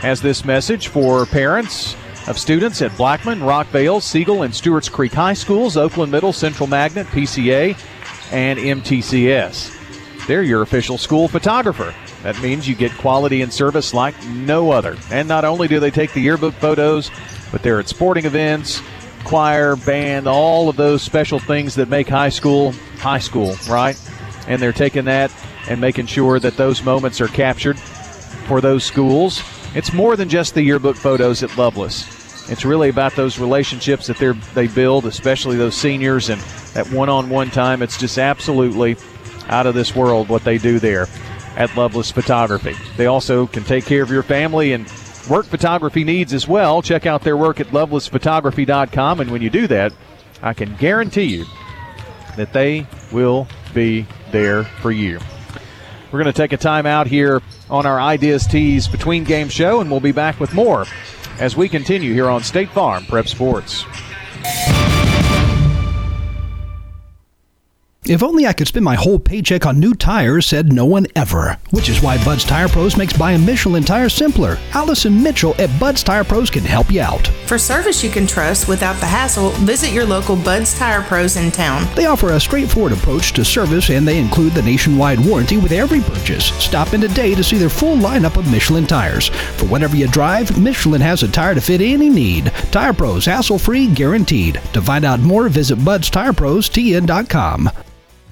has 0.00 0.22
this 0.22 0.44
message 0.44 0.88
for 0.88 1.26
parents 1.26 1.96
of 2.28 2.38
students 2.38 2.82
at 2.82 2.96
Blackman, 2.96 3.40
Rockvale, 3.40 4.00
Siegel, 4.00 4.42
and 4.42 4.54
Stewart's 4.54 4.88
Creek 4.88 5.12
High 5.12 5.34
Schools, 5.34 5.76
Oakland 5.76 6.12
Middle, 6.12 6.32
Central 6.32 6.68
Magnet, 6.68 7.06
PCA, 7.08 7.76
and 8.30 8.58
MTCS. 8.58 9.76
They're 10.26 10.42
your 10.42 10.62
official 10.62 10.98
school 10.98 11.28
photographer. 11.28 11.94
That 12.22 12.40
means 12.42 12.68
you 12.68 12.74
get 12.74 12.92
quality 12.98 13.42
and 13.42 13.52
service 13.52 13.94
like 13.94 14.14
no 14.26 14.70
other. 14.70 14.96
And 15.10 15.26
not 15.26 15.44
only 15.44 15.68
do 15.68 15.80
they 15.80 15.90
take 15.90 16.12
the 16.12 16.20
yearbook 16.20 16.54
photos, 16.54 17.10
but 17.50 17.62
they're 17.62 17.80
at 17.80 17.88
sporting 17.88 18.26
events, 18.26 18.80
choir, 19.24 19.76
band, 19.76 20.26
all 20.26 20.68
of 20.68 20.76
those 20.76 21.02
special 21.02 21.38
things 21.38 21.74
that 21.76 21.88
make 21.88 22.08
high 22.08 22.28
school 22.28 22.72
high 22.98 23.18
school, 23.18 23.56
right? 23.68 24.00
And 24.46 24.60
they're 24.60 24.72
taking 24.72 25.06
that 25.06 25.32
and 25.68 25.80
making 25.80 26.06
sure 26.06 26.38
that 26.38 26.56
those 26.56 26.82
moments 26.82 27.20
are 27.20 27.28
captured 27.28 27.78
for 27.78 28.60
those 28.60 28.84
schools. 28.84 29.42
It's 29.74 29.92
more 29.92 30.16
than 30.16 30.28
just 30.28 30.54
the 30.54 30.62
yearbook 30.62 30.96
photos 30.96 31.42
at 31.42 31.56
Loveless. 31.56 32.19
It's 32.50 32.64
really 32.64 32.88
about 32.88 33.14
those 33.14 33.38
relationships 33.38 34.08
that 34.08 34.18
they 34.18 34.32
they 34.54 34.66
build, 34.66 35.06
especially 35.06 35.56
those 35.56 35.76
seniors 35.76 36.28
and 36.28 36.40
that 36.74 36.90
one-on-one 36.90 37.50
time. 37.50 37.80
It's 37.80 37.96
just 37.96 38.18
absolutely 38.18 38.96
out 39.48 39.66
of 39.66 39.74
this 39.74 39.94
world 39.94 40.28
what 40.28 40.44
they 40.44 40.58
do 40.58 40.78
there 40.78 41.06
at 41.56 41.74
Loveless 41.76 42.10
Photography. 42.10 42.74
They 42.96 43.06
also 43.06 43.46
can 43.46 43.64
take 43.64 43.84
care 43.84 44.02
of 44.02 44.10
your 44.10 44.22
family 44.22 44.72
and 44.72 44.86
work 45.28 45.46
photography 45.46 46.04
needs 46.04 46.32
as 46.32 46.48
well. 46.48 46.82
Check 46.82 47.06
out 47.06 47.22
their 47.22 47.36
work 47.36 47.60
at 47.60 47.68
lovelessphotography.com. 47.68 49.20
And 49.20 49.30
when 49.30 49.42
you 49.42 49.50
do 49.50 49.66
that, 49.68 49.92
I 50.42 50.52
can 50.52 50.74
guarantee 50.76 51.24
you 51.24 51.44
that 52.36 52.52
they 52.52 52.86
will 53.12 53.46
be 53.74 54.06
there 54.32 54.64
for 54.64 54.90
you. 54.90 55.20
We're 56.10 56.22
going 56.22 56.32
to 56.32 56.36
take 56.36 56.52
a 56.52 56.56
time 56.56 56.86
out 56.86 57.06
here 57.06 57.40
on 57.68 57.86
our 57.86 58.00
Ideas 58.00 58.46
Tees 58.46 58.88
Between 58.88 59.22
Game 59.22 59.48
Show, 59.48 59.80
and 59.80 59.90
we'll 59.90 60.00
be 60.00 60.12
back 60.12 60.40
with 60.40 60.52
more 60.52 60.86
as 61.40 61.56
we 61.56 61.68
continue 61.68 62.12
here 62.12 62.28
on 62.28 62.42
State 62.42 62.68
Farm 62.70 63.04
Prep 63.06 63.26
Sports. 63.26 63.84
If 68.10 68.24
only 68.24 68.44
I 68.44 68.52
could 68.52 68.66
spend 68.66 68.84
my 68.84 68.96
whole 68.96 69.20
paycheck 69.20 69.66
on 69.66 69.78
new 69.78 69.94
tires, 69.94 70.44
said 70.44 70.72
no 70.72 70.84
one 70.84 71.06
ever. 71.14 71.56
Which 71.70 71.88
is 71.88 72.02
why 72.02 72.22
Bud's 72.24 72.42
Tire 72.42 72.66
Pros 72.66 72.96
makes 72.96 73.16
buying 73.16 73.46
Michelin 73.46 73.84
tires 73.84 74.14
simpler. 74.14 74.58
Allison 74.72 75.22
Mitchell 75.22 75.54
at 75.60 75.70
Bud's 75.78 76.02
Tire 76.02 76.24
Pros 76.24 76.50
can 76.50 76.64
help 76.64 76.90
you 76.90 77.02
out. 77.02 77.28
For 77.46 77.56
service 77.56 78.02
you 78.02 78.10
can 78.10 78.26
trust 78.26 78.66
without 78.66 78.98
the 78.98 79.06
hassle, 79.06 79.50
visit 79.50 79.92
your 79.92 80.04
local 80.04 80.34
Bud's 80.34 80.76
Tire 80.76 81.02
Pros 81.02 81.36
in 81.36 81.52
town. 81.52 81.86
They 81.94 82.06
offer 82.06 82.30
a 82.30 82.40
straightforward 82.40 82.94
approach 82.94 83.32
to 83.34 83.44
service 83.44 83.90
and 83.90 84.08
they 84.08 84.18
include 84.18 84.54
the 84.54 84.62
nationwide 84.62 85.24
warranty 85.24 85.58
with 85.58 85.70
every 85.70 86.00
purchase. 86.00 86.46
Stop 86.60 86.92
in 86.94 87.00
today 87.00 87.36
to 87.36 87.44
see 87.44 87.58
their 87.58 87.68
full 87.68 87.96
lineup 87.96 88.36
of 88.36 88.50
Michelin 88.50 88.88
tires. 88.88 89.28
For 89.28 89.66
whatever 89.66 89.94
you 89.94 90.08
drive, 90.08 90.58
Michelin 90.58 91.00
has 91.00 91.22
a 91.22 91.28
tire 91.28 91.54
to 91.54 91.60
fit 91.60 91.80
any 91.80 92.08
need. 92.08 92.46
Tire 92.72 92.92
Pros, 92.92 93.26
hassle 93.26 93.60
free, 93.60 93.86
guaranteed. 93.86 94.60
To 94.72 94.82
find 94.82 95.04
out 95.04 95.20
more, 95.20 95.48
visit 95.48 95.78
budstireprostn.com. 95.78 97.70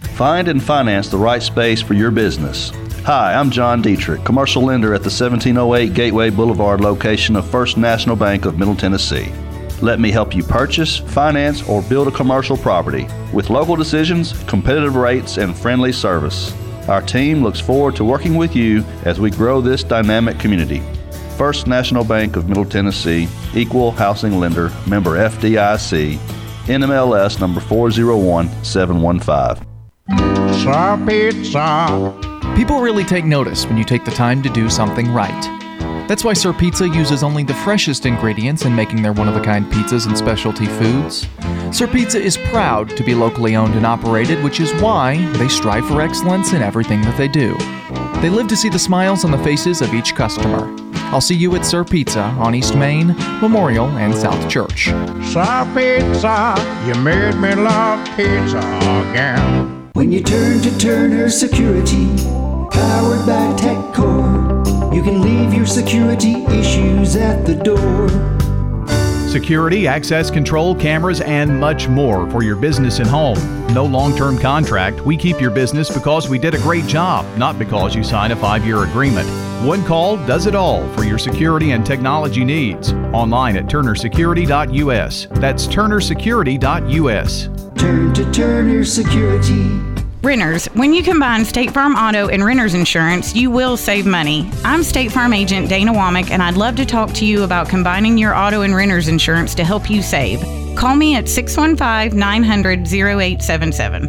Find 0.00 0.48
and 0.48 0.62
finance 0.62 1.08
the 1.08 1.16
right 1.16 1.42
space 1.42 1.80
for 1.80 1.94
your 1.94 2.10
business. 2.10 2.72
Hi, 3.04 3.34
I'm 3.34 3.50
John 3.50 3.82
Dietrich, 3.82 4.24
commercial 4.24 4.64
lender 4.64 4.92
at 4.92 5.02
the 5.02 5.10
1708 5.10 5.94
Gateway 5.94 6.30
Boulevard 6.30 6.80
location 6.80 7.36
of 7.36 7.48
First 7.48 7.78
National 7.78 8.16
Bank 8.16 8.44
of 8.44 8.58
Middle 8.58 8.74
Tennessee. 8.74 9.32
Let 9.80 10.00
me 10.00 10.10
help 10.10 10.34
you 10.34 10.42
purchase, 10.42 10.96
finance, 10.96 11.62
or 11.68 11.82
build 11.82 12.08
a 12.08 12.10
commercial 12.10 12.56
property 12.56 13.06
with 13.32 13.48
local 13.48 13.76
decisions, 13.76 14.32
competitive 14.44 14.96
rates, 14.96 15.38
and 15.38 15.56
friendly 15.56 15.92
service. 15.92 16.52
Our 16.88 17.00
team 17.00 17.42
looks 17.42 17.60
forward 17.60 17.94
to 17.96 18.04
working 18.04 18.34
with 18.34 18.56
you 18.56 18.82
as 19.04 19.20
we 19.20 19.30
grow 19.30 19.60
this 19.60 19.84
dynamic 19.84 20.38
community. 20.38 20.82
First 21.36 21.68
National 21.68 22.02
Bank 22.02 22.34
of 22.34 22.48
Middle 22.48 22.64
Tennessee, 22.64 23.28
Equal 23.54 23.92
Housing 23.92 24.40
Lender, 24.40 24.72
member 24.88 25.12
FDIC, 25.12 26.16
NMLS 26.66 27.40
number 27.40 27.60
401715. 27.60 29.67
Sir 30.08 31.04
Pizza. 31.06 32.14
People 32.56 32.80
really 32.80 33.04
take 33.04 33.24
notice 33.24 33.66
when 33.66 33.76
you 33.76 33.84
take 33.84 34.04
the 34.04 34.10
time 34.10 34.42
to 34.42 34.48
do 34.48 34.70
something 34.70 35.12
right. 35.12 35.58
That's 36.08 36.24
why 36.24 36.32
Sir 36.32 36.54
Pizza 36.54 36.88
uses 36.88 37.22
only 37.22 37.42
the 37.42 37.52
freshest 37.52 38.06
ingredients 38.06 38.64
in 38.64 38.74
making 38.74 39.02
their 39.02 39.12
one 39.12 39.28
of 39.28 39.36
a 39.36 39.42
kind 39.42 39.70
pizzas 39.70 40.06
and 40.06 40.16
specialty 40.16 40.64
foods. 40.64 41.28
Sir 41.70 41.86
Pizza 41.86 42.18
is 42.18 42.38
proud 42.38 42.88
to 42.96 43.04
be 43.04 43.14
locally 43.14 43.54
owned 43.54 43.74
and 43.74 43.84
operated, 43.84 44.42
which 44.42 44.60
is 44.60 44.72
why 44.80 45.22
they 45.34 45.48
strive 45.48 45.86
for 45.86 46.00
excellence 46.00 46.54
in 46.54 46.62
everything 46.62 47.02
that 47.02 47.18
they 47.18 47.28
do. 47.28 47.54
They 48.22 48.30
live 48.30 48.48
to 48.48 48.56
see 48.56 48.70
the 48.70 48.78
smiles 48.78 49.26
on 49.26 49.30
the 49.30 49.38
faces 49.38 49.82
of 49.82 49.92
each 49.92 50.14
customer. 50.14 50.74
I'll 51.12 51.20
see 51.20 51.36
you 51.36 51.54
at 51.56 51.66
Sir 51.66 51.84
Pizza 51.84 52.22
on 52.22 52.54
East 52.54 52.74
Main, 52.74 53.08
Memorial, 53.40 53.86
and 53.98 54.14
South 54.14 54.48
Church. 54.50 54.86
Sir 54.86 55.70
Pizza, 55.74 56.54
you 56.86 56.94
made 57.02 57.34
me 57.34 57.54
love 57.54 58.06
pizza 58.16 58.58
again. 59.10 59.77
When 59.94 60.12
you 60.12 60.22
turn 60.22 60.60
to 60.62 60.78
Turner 60.78 61.28
Security, 61.28 62.06
powered 62.70 63.26
by 63.26 63.54
TechCore, 63.56 64.94
you 64.94 65.02
can 65.02 65.20
leave 65.20 65.52
your 65.52 65.66
security 65.66 66.44
issues 66.46 67.16
at 67.16 67.44
the 67.44 67.54
door. 67.54 68.08
Security, 69.28 69.86
access 69.86 70.30
control, 70.30 70.74
cameras, 70.74 71.20
and 71.20 71.58
much 71.60 71.88
more 71.88 72.30
for 72.30 72.42
your 72.42 72.56
business 72.56 72.98
and 72.98 73.08
home. 73.08 73.38
No 73.74 73.84
long 73.84 74.16
term 74.16 74.38
contract. 74.38 75.00
We 75.04 75.16
keep 75.16 75.40
your 75.40 75.50
business 75.50 75.90
because 75.92 76.28
we 76.28 76.38
did 76.38 76.54
a 76.54 76.58
great 76.58 76.86
job, 76.86 77.26
not 77.36 77.58
because 77.58 77.94
you 77.94 78.02
signed 78.02 78.32
a 78.32 78.36
five 78.36 78.64
year 78.64 78.84
agreement. 78.84 79.28
One 79.62 79.84
call 79.84 80.16
does 80.18 80.46
it 80.46 80.54
all 80.54 80.88
for 80.92 81.02
your 81.02 81.18
security 81.18 81.72
and 81.72 81.84
technology 81.84 82.44
needs. 82.44 82.92
Online 83.12 83.56
at 83.56 83.64
turnersecurity.us. 83.64 85.26
That's 85.32 85.66
turnersecurity.us. 85.66 87.48
Turn 87.76 88.14
to 88.14 88.30
Turner 88.30 88.84
Security. 88.84 89.64
Renters, 90.22 90.66
when 90.74 90.94
you 90.94 91.02
combine 91.02 91.44
State 91.44 91.72
Farm 91.72 91.96
Auto 91.96 92.28
and 92.28 92.44
Renters 92.44 92.74
Insurance, 92.74 93.34
you 93.34 93.50
will 93.50 93.76
save 93.76 94.06
money. 94.06 94.48
I'm 94.64 94.84
State 94.84 95.10
Farm 95.10 95.32
Agent 95.32 95.68
Dana 95.68 95.92
Womack, 95.92 96.30
and 96.30 96.40
I'd 96.40 96.56
love 96.56 96.76
to 96.76 96.86
talk 96.86 97.12
to 97.14 97.26
you 97.26 97.42
about 97.42 97.68
combining 97.68 98.16
your 98.16 98.36
auto 98.36 98.62
and 98.62 98.76
renters 98.76 99.08
insurance 99.08 99.56
to 99.56 99.64
help 99.64 99.90
you 99.90 100.02
save. 100.02 100.40
Call 100.76 100.94
me 100.94 101.16
at 101.16 101.28
615 101.28 102.16
900 102.16 102.86
0877. 102.86 104.08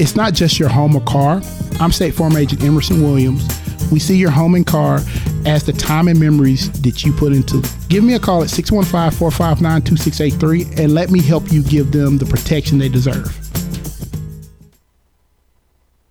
It's 0.00 0.16
not 0.16 0.32
just 0.32 0.58
your 0.58 0.70
home 0.70 0.96
or 0.96 1.02
car. 1.02 1.42
I'm 1.78 1.92
State 1.92 2.14
Farm 2.14 2.36
Agent 2.36 2.62
Emerson 2.62 3.02
Williams. 3.02 3.61
We 3.92 3.98
see 3.98 4.16
your 4.16 4.30
home 4.30 4.54
and 4.54 4.66
car 4.66 5.00
as 5.44 5.64
the 5.64 5.72
time 5.74 6.08
and 6.08 6.18
memories 6.18 6.72
that 6.80 7.04
you 7.04 7.12
put 7.12 7.32
into 7.32 7.58
it. 7.58 7.76
Give 7.90 8.02
me 8.02 8.14
a 8.14 8.18
call 8.18 8.42
at 8.42 8.48
615 8.48 9.18
459 9.18 9.82
2683 9.82 10.82
and 10.82 10.94
let 10.94 11.10
me 11.10 11.20
help 11.20 11.52
you 11.52 11.62
give 11.62 11.92
them 11.92 12.16
the 12.16 12.24
protection 12.24 12.78
they 12.78 12.88
deserve. 12.88 13.38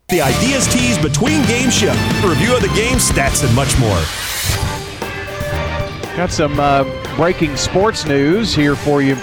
The 0.10 0.22
Ideas 0.22 0.68
Tees 0.68 0.98
Between 1.00 1.44
Game 1.48 1.72
Show. 1.72 1.94
Review 2.24 2.56
of 2.56 2.62
the 2.62 2.72
game, 2.76 2.98
stats, 2.98 3.44
and 3.44 3.56
much 3.56 3.80
more. 3.80 3.98
Got 6.18 6.32
some 6.32 6.60
uh, 6.60 6.84
breaking 7.16 7.56
sports 7.56 8.06
news 8.06 8.54
here 8.54 8.76
for 8.76 9.02
you 9.02 9.16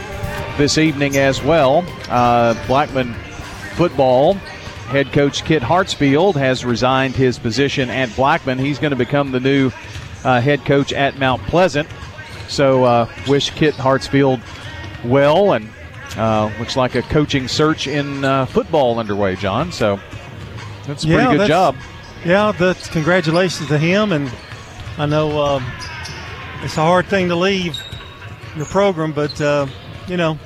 this 0.57 0.79
evening 0.79 1.17
as 1.17 1.43
well. 1.45 1.85
Uh, 2.09 2.55
Blackman 2.67 3.15
football 3.77 4.37
head 4.89 5.13
coach 5.13 5.45
Kit 5.45 5.63
Hartsfield 5.63 6.35
has 6.35 6.65
resigned 6.65 7.15
his 7.15 7.39
position 7.39 7.91
at 7.91 8.15
Blackman. 8.17 8.59
He's 8.59 8.79
going 8.79 8.91
to 8.91 8.97
become 8.97 9.33
the 9.33 9.41
new 9.41 9.71
uh, 10.25 10.41
head 10.41 10.65
coach 10.65 10.93
at 10.93 11.19
Mount 11.19 11.43
Pleasant. 11.43 11.89
So 12.49 12.85
uh, 12.85 13.09
wish 13.29 13.51
Kit 13.51 13.75
Hartsfield 13.75 14.41
well, 15.05 15.53
and 15.53 15.69
uh, 16.17 16.51
looks 16.59 16.77
like 16.77 16.95
a 16.95 17.03
coaching 17.03 17.49
search 17.49 17.87
in 17.87 18.25
uh, 18.25 18.47
football 18.47 18.99
underway, 18.99 19.37
John. 19.37 19.71
So 19.71 20.01
that's 20.87 21.05
a 21.05 21.09
Yeah, 21.09 21.25
pretty 21.27 21.39
good 21.39 21.49
job. 21.49 21.77
Yeah, 22.25 22.53
that's 22.53 22.89
congratulations 22.89 23.69
to 23.69 23.79
him, 23.79 24.13
and 24.13 24.33
I 24.97 25.07
know 25.07 25.41
um, 25.41 25.65
it's 26.63 26.77
a 26.77 26.81
hard 26.81 27.07
thing 27.07 27.29
to 27.29 27.37
leave 27.37 27.79
your 28.57 28.67
program, 28.67 29.13
but 29.13 29.39
uh, 29.41 29.67
you 30.09 30.17
know, 30.17 30.39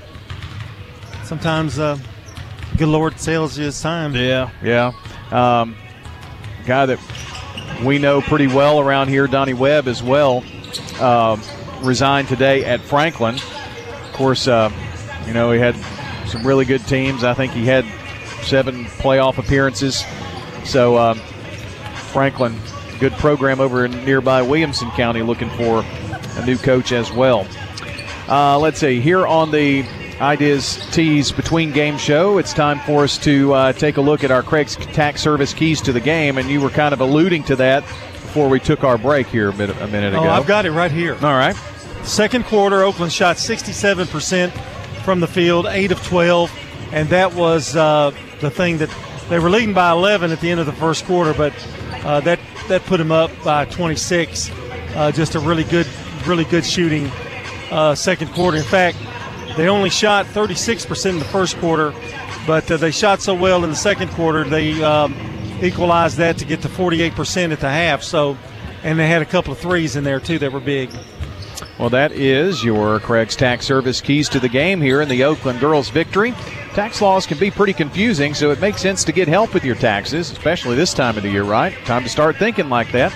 sometimes 1.25 1.79
uh, 1.79 1.97
good 2.77 2.89
Lord 2.89 3.17
tells 3.17 3.59
you 3.59 3.67
it's 3.67 3.81
time. 3.81 4.15
Yeah, 4.15 4.51
yeah. 4.63 4.93
Um, 5.31 5.77
guy 6.67 6.87
that 6.87 6.99
we 7.85 7.99
know 7.99 8.21
pretty 8.21 8.47
well 8.47 8.81
around 8.81 9.09
here, 9.09 9.27
Donnie 9.27 9.55
Webb, 9.55 9.89
as 9.89 10.03
well, 10.03 10.45
uh, 11.01 11.37
resigned 11.81 12.29
today 12.29 12.65
at 12.65 12.81
Franklin. 12.81 13.35
Of 13.37 14.13
course, 14.15 14.47
uh, 14.47 14.71
you 15.27 15.33
know, 15.33 15.53
he 15.53 15.59
had 15.59 15.77
some 16.27 16.47
really 16.47 16.65
good 16.65 16.87
teams. 16.87 17.25
I 17.25 17.35
think 17.35 17.53
he 17.53 17.67
had 17.67 17.85
seven 18.45 18.85
playoff 18.85 19.39
appearances. 19.39 20.05
So, 20.65 20.97
um, 20.97 21.19
Franklin, 22.13 22.59
good 23.01 23.13
program 23.15 23.61
over 23.61 23.85
in 23.85 24.05
nearby 24.05 24.43
Williamson 24.43 24.91
County, 24.93 25.23
looking 25.23 25.51
for 25.51 25.85
a 26.37 26.47
new 26.47 26.57
coach 26.57 26.93
as 26.93 27.11
well. 27.13 27.47
Uh, 28.29 28.59
let's 28.59 28.79
see, 28.79 29.01
here 29.01 29.27
on 29.27 29.51
the 29.51 29.85
Ideas 30.23 30.77
Tees 30.93 31.33
Between 31.33 31.73
Game 31.73 31.99
Show, 31.99 32.39
it's 32.39 32.53
time 32.53 32.79
for 32.87 33.03
us 33.03 33.19
to 33.19 33.53
uh, 33.53 33.73
take 33.73 33.97
a 33.97 34.01
look 34.01 34.23
at 34.23 34.31
our 34.31 34.45
Craig's 34.45 34.77
Tax 34.77 35.21
Service 35.21 35.53
keys 35.53 35.81
to 35.81 35.93
the 35.93 35.99
game, 35.99 36.39
and 36.39 36.49
you 36.49 36.61
were 36.61 36.71
kind 36.71 36.95
of 36.95 37.01
alluding 37.01 37.43
to 37.45 37.57
that 37.57 37.83
before 37.83 38.49
we 38.49 38.61
took 38.61 38.85
our 38.85 38.97
break 38.97 39.27
here 39.27 39.49
a, 39.49 39.53
bit, 39.53 39.71
a 39.71 39.87
minute 39.89 40.15
ago. 40.15 40.23
Oh, 40.23 40.29
I've 40.29 40.47
got 40.47 40.65
it 40.65 40.71
right 40.71 40.93
here. 40.93 41.15
All 41.15 41.35
right. 41.35 41.57
Second 42.05 42.45
quarter, 42.45 42.85
Oakland 42.85 43.13
shot 43.13 43.35
67% 43.35 44.53
from 45.03 45.19
the 45.19 45.27
field, 45.27 45.67
8 45.67 45.91
of 45.91 46.01
12, 46.05 46.53
and 46.93 47.09
that 47.09 47.35
was 47.35 47.75
uh, 47.75 48.13
the 48.41 48.51
thing 48.51 48.79
that 48.79 48.95
they 49.29 49.41
were 49.41 49.51
leading 49.51 49.75
by 49.75 49.91
11 49.91 50.31
at 50.31 50.41
the 50.41 50.53
end 50.53 50.61
of 50.61 50.67
the 50.67 50.73
first 50.73 51.05
quarter, 51.05 51.35
but 51.35 51.53
uh, 52.05 52.21
that 52.21 52.39
that 52.69 52.85
put 52.85 52.99
them 52.99 53.11
up 53.11 53.33
by 53.43 53.65
26. 53.65 54.53
Uh, 54.95 55.11
just 55.11 55.35
a 55.35 55.41
really 55.41 55.65
good, 55.65 55.89
really 56.27 56.45
good 56.45 56.65
shooting 56.65 57.11
uh, 57.73 57.95
second 57.97 58.31
quarter. 58.33 58.57
In 58.57 58.63
fact, 58.63 58.97
they 59.57 59.69
only 59.69 59.91
shot 59.91 60.27
36% 60.27 61.11
in 61.11 61.19
the 61.19 61.25
first 61.27 61.57
quarter, 61.59 61.93
but 62.47 62.71
uh, 62.71 62.77
they 62.77 62.91
shot 62.91 63.21
so 63.21 63.35
well 63.35 63.65
in 63.65 63.71
the 63.71 63.77
second 63.77 64.09
quarter 64.11 64.45
they 64.45 64.83
um, 64.83 65.15
equalized 65.63 66.17
that 66.17 66.39
to 66.39 66.45
get 66.45 66.63
to 66.63 66.69
48% 66.69 67.53
at 67.53 67.61
the 67.61 67.69
half. 67.69 68.03
So, 68.03 68.37
and 68.83 68.99
they 68.99 69.09
had 69.09 69.23
a 69.23 69.27
couple 69.27 69.53
of 69.53 69.59
threes 69.59 69.97
in 69.97 70.05
there 70.05 70.21
too 70.21 70.39
that 70.39 70.53
were 70.53 70.61
big. 70.61 70.91
Well, 71.79 71.91
that 71.91 72.13
is 72.13 72.63
your 72.63 73.01
Craig's 73.01 73.35
Tax 73.35 73.67
Service 73.67 74.01
keys 74.01 74.29
to 74.31 74.41
the 74.41 74.49
game 74.49 74.81
here 74.81 75.01
in 75.01 75.09
the 75.09 75.25
Oakland 75.25 75.61
girls' 75.61 75.89
victory. 75.89 76.33
Tax 76.75 77.01
laws 77.01 77.27
can 77.27 77.39
be 77.39 77.51
pretty 77.51 77.73
confusing, 77.73 78.35
so 78.35 78.51
it 78.51 78.61
makes 78.61 78.81
sense 78.81 79.05
to 79.05 79.13
get 79.13 79.29
help 79.29 79.55
with 79.55 79.65
your 79.65 79.75
taxes, 79.75 80.31
especially 80.31 80.77
this 80.77 80.95
time 80.95 81.17
of 81.17 81.23
the 81.23 81.31
year, 81.31 81.45
right? 81.45 81.75
Time 81.85 82.03
to 82.03 82.09
start 82.09 82.37
thinking 82.37 82.69
like 82.69 82.93
that. 82.93 83.13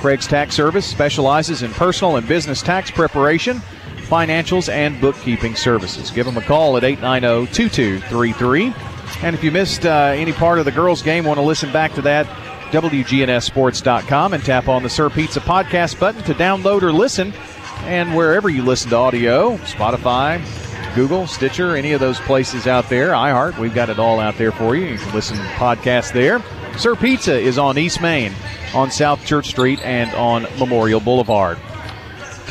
Craig's 0.00 0.26
Tax 0.26 0.54
Service 0.54 0.84
specializes 0.84 1.62
in 1.62 1.70
personal 1.72 2.16
and 2.16 2.26
business 2.26 2.60
tax 2.60 2.90
preparation, 2.90 3.62
financials, 4.12 4.70
and 4.70 5.00
bookkeeping 5.00 5.56
services. 5.56 6.10
Give 6.10 6.26
them 6.26 6.36
a 6.36 6.42
call 6.42 6.76
at 6.76 6.84
890 6.84 7.50
2233. 7.54 8.74
And 9.22 9.34
if 9.34 9.42
you 9.42 9.50
missed 9.50 9.86
uh, 9.86 10.12
any 10.14 10.32
part 10.32 10.58
of 10.58 10.66
the 10.66 10.70
girls' 10.70 11.00
game, 11.00 11.24
want 11.24 11.38
to 11.38 11.42
listen 11.42 11.72
back 11.72 11.94
to 11.94 12.02
that, 12.02 12.26
WGNSSports.com 12.72 14.34
and 14.34 14.44
tap 14.44 14.68
on 14.68 14.82
the 14.82 14.90
Sir 14.90 15.08
Pizza 15.08 15.40
podcast 15.40 15.98
button 15.98 16.22
to 16.24 16.34
download 16.34 16.82
or 16.82 16.92
listen. 16.92 17.32
And 17.84 18.14
wherever 18.14 18.50
you 18.50 18.62
listen 18.62 18.90
to 18.90 18.96
audio, 18.96 19.56
Spotify, 19.58 20.42
Google, 20.94 21.26
Stitcher, 21.26 21.74
any 21.74 21.92
of 21.92 22.00
those 22.00 22.20
places 22.20 22.66
out 22.66 22.90
there. 22.90 23.08
iHeart, 23.12 23.58
we've 23.58 23.74
got 23.74 23.88
it 23.88 23.98
all 23.98 24.20
out 24.20 24.36
there 24.36 24.52
for 24.52 24.76
you. 24.76 24.84
You 24.84 24.98
can 24.98 25.14
listen 25.14 25.38
to 25.38 25.42
podcasts 25.54 26.12
there. 26.12 26.42
Sir 26.76 26.94
Pizza 26.96 27.38
is 27.38 27.56
on 27.56 27.78
East 27.78 28.02
Main, 28.02 28.32
on 28.74 28.90
South 28.90 29.24
Church 29.24 29.48
Street, 29.48 29.80
and 29.80 30.10
on 30.14 30.42
Memorial 30.58 31.00
Boulevard. 31.00 31.58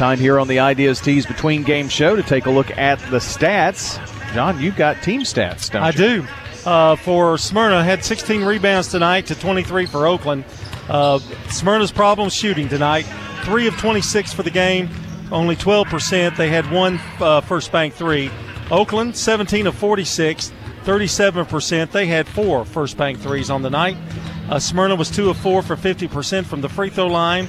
Time 0.02 0.18
here 0.18 0.40
on 0.40 0.48
the 0.48 0.58
Ideas 0.58 1.00
Tees 1.00 1.28
Between 1.28 1.62
Game 1.62 1.88
Show 1.88 2.16
to 2.16 2.24
take 2.24 2.48
a 2.48 2.50
look 2.50 2.76
at 2.76 2.98
the 3.12 3.18
stats. 3.18 4.04
John, 4.34 4.60
you've 4.60 4.76
got 4.76 5.00
team 5.04 5.22
stats, 5.22 5.70
don't 5.70 5.84
you? 5.84 5.88
I 5.88 5.90
you? 5.90 6.22
do. 6.24 6.28
Uh, 6.68 6.96
for 6.96 7.38
Smyrna, 7.38 7.84
had 7.84 8.04
16 8.04 8.44
rebounds 8.44 8.88
tonight 8.88 9.28
to 9.28 9.36
23 9.36 9.86
for 9.86 10.08
Oakland. 10.08 10.44
Uh, 10.90 11.20
Smyrna's 11.52 11.92
problem 11.92 12.32
shooting 12.32 12.68
tonight. 12.68 13.04
Three 13.44 13.68
of 13.68 13.78
26 13.78 14.34
for 14.34 14.42
the 14.42 14.50
game, 14.50 14.90
only 15.32 15.56
12%. 15.56 16.36
They 16.36 16.50
had 16.50 16.72
one 16.72 17.00
uh, 17.20 17.42
first 17.42 17.72
bank 17.72 17.94
three. 17.94 18.32
Oakland, 18.72 19.16
17 19.16 19.68
of 19.68 19.76
46, 19.76 20.52
37%. 20.84 21.92
They 21.92 22.08
had 22.08 22.28
four 22.28 22.66
first 22.66 22.98
bank 22.98 23.20
threes 23.20 23.52
on 23.52 23.62
the 23.62 23.70
night. 23.70 23.98
Uh, 24.50 24.58
Smyrna 24.58 24.96
was 24.96 25.12
two 25.12 25.30
of 25.30 25.38
four 25.38 25.62
for 25.62 25.76
50% 25.76 26.46
from 26.46 26.62
the 26.62 26.70
free 26.70 26.90
throw 26.90 27.06
line. 27.06 27.48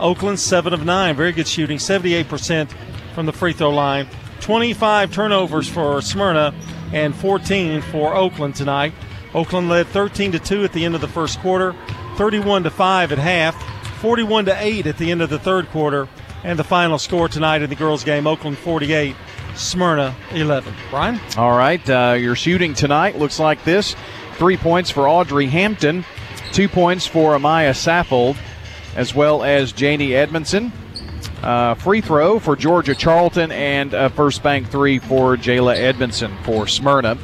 Oakland, 0.00 0.40
seven 0.40 0.72
of 0.72 0.84
nine. 0.84 1.14
Very 1.16 1.32
good 1.32 1.46
shooting, 1.46 1.78
78% 1.78 2.70
from 3.14 3.26
the 3.26 3.32
free 3.32 3.52
throw 3.52 3.70
line. 3.70 4.08
25 4.40 5.12
turnovers 5.12 5.68
for 5.68 6.00
Smyrna 6.00 6.54
and 6.92 7.14
14 7.14 7.82
for 7.82 8.14
Oakland 8.14 8.54
tonight. 8.54 8.92
Oakland 9.34 9.68
led 9.68 9.86
13 9.88 10.32
to 10.32 10.38
2 10.38 10.64
at 10.64 10.72
the 10.72 10.84
end 10.84 10.94
of 10.94 11.00
the 11.00 11.08
first 11.08 11.38
quarter, 11.40 11.74
31 12.16 12.64
to 12.64 12.70
5 12.70 13.12
at 13.12 13.18
half, 13.18 13.54
41 14.00 14.46
to 14.46 14.56
8 14.58 14.86
at 14.86 14.98
the 14.98 15.10
end 15.10 15.22
of 15.22 15.30
the 15.30 15.38
third 15.38 15.68
quarter, 15.68 16.08
and 16.42 16.58
the 16.58 16.64
final 16.64 16.98
score 16.98 17.28
tonight 17.28 17.62
in 17.62 17.70
the 17.70 17.76
girls' 17.76 18.02
game: 18.02 18.26
Oakland 18.26 18.58
48, 18.58 19.14
Smyrna 19.54 20.14
11. 20.32 20.74
Brian, 20.90 21.20
All 21.36 21.56
right, 21.56 21.88
uh, 21.88 22.16
your 22.18 22.34
shooting 22.34 22.74
tonight 22.74 23.18
looks 23.18 23.38
like 23.38 23.62
this: 23.64 23.94
three 24.34 24.56
points 24.56 24.90
for 24.90 25.06
Audrey 25.06 25.46
Hampton, 25.46 26.04
two 26.52 26.68
points 26.68 27.06
for 27.06 27.36
Amaya 27.36 27.70
Saffold, 27.72 28.36
as 28.96 29.14
well 29.14 29.42
as 29.42 29.72
Janie 29.72 30.14
Edmondson. 30.14 30.72
Uh, 31.42 31.74
free 31.74 32.00
throw 32.00 32.38
for 32.38 32.54
Georgia 32.56 32.94
Charlton 32.94 33.50
and 33.50 33.94
a 33.94 34.10
first 34.10 34.42
bank 34.42 34.68
three 34.68 34.98
for 34.98 35.36
Jayla 35.36 35.76
Edmondson 35.76 36.36
for 36.42 36.66
Smyrna. 36.66 37.16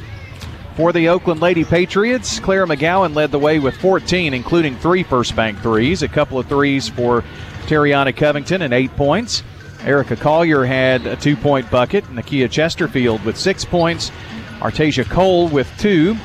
For 0.75 0.91
the 0.91 1.09
Oakland 1.09 1.41
Lady 1.41 1.63
Patriots, 1.63 2.39
Claire 2.39 2.67
McGowan 2.67 3.15
led 3.15 3.31
the 3.31 3.39
way 3.39 3.57
with 3.57 3.75
14, 3.77 4.33
including 4.33 4.75
three 4.75 5.01
first 5.01 5.35
bank 5.35 5.59
threes, 5.59 6.03
a 6.03 6.07
couple 6.07 6.37
of 6.37 6.47
threes 6.47 6.87
for 6.87 7.23
Terriana 7.65 8.15
Covington, 8.15 8.61
and 8.61 8.73
eight 8.73 8.95
points. 8.95 9.43
Erica 9.83 10.15
Collier 10.15 10.65
had 10.65 11.05
a 11.05 11.15
two 11.15 11.35
point 11.35 11.69
bucket, 11.69 12.03
Nakia 12.05 12.49
Chesterfield 12.49 13.23
with 13.23 13.37
six 13.37 13.65
points, 13.65 14.11
Artasia 14.59 15.07
Cole 15.09 15.47
with 15.47 15.71
two, 15.77 16.15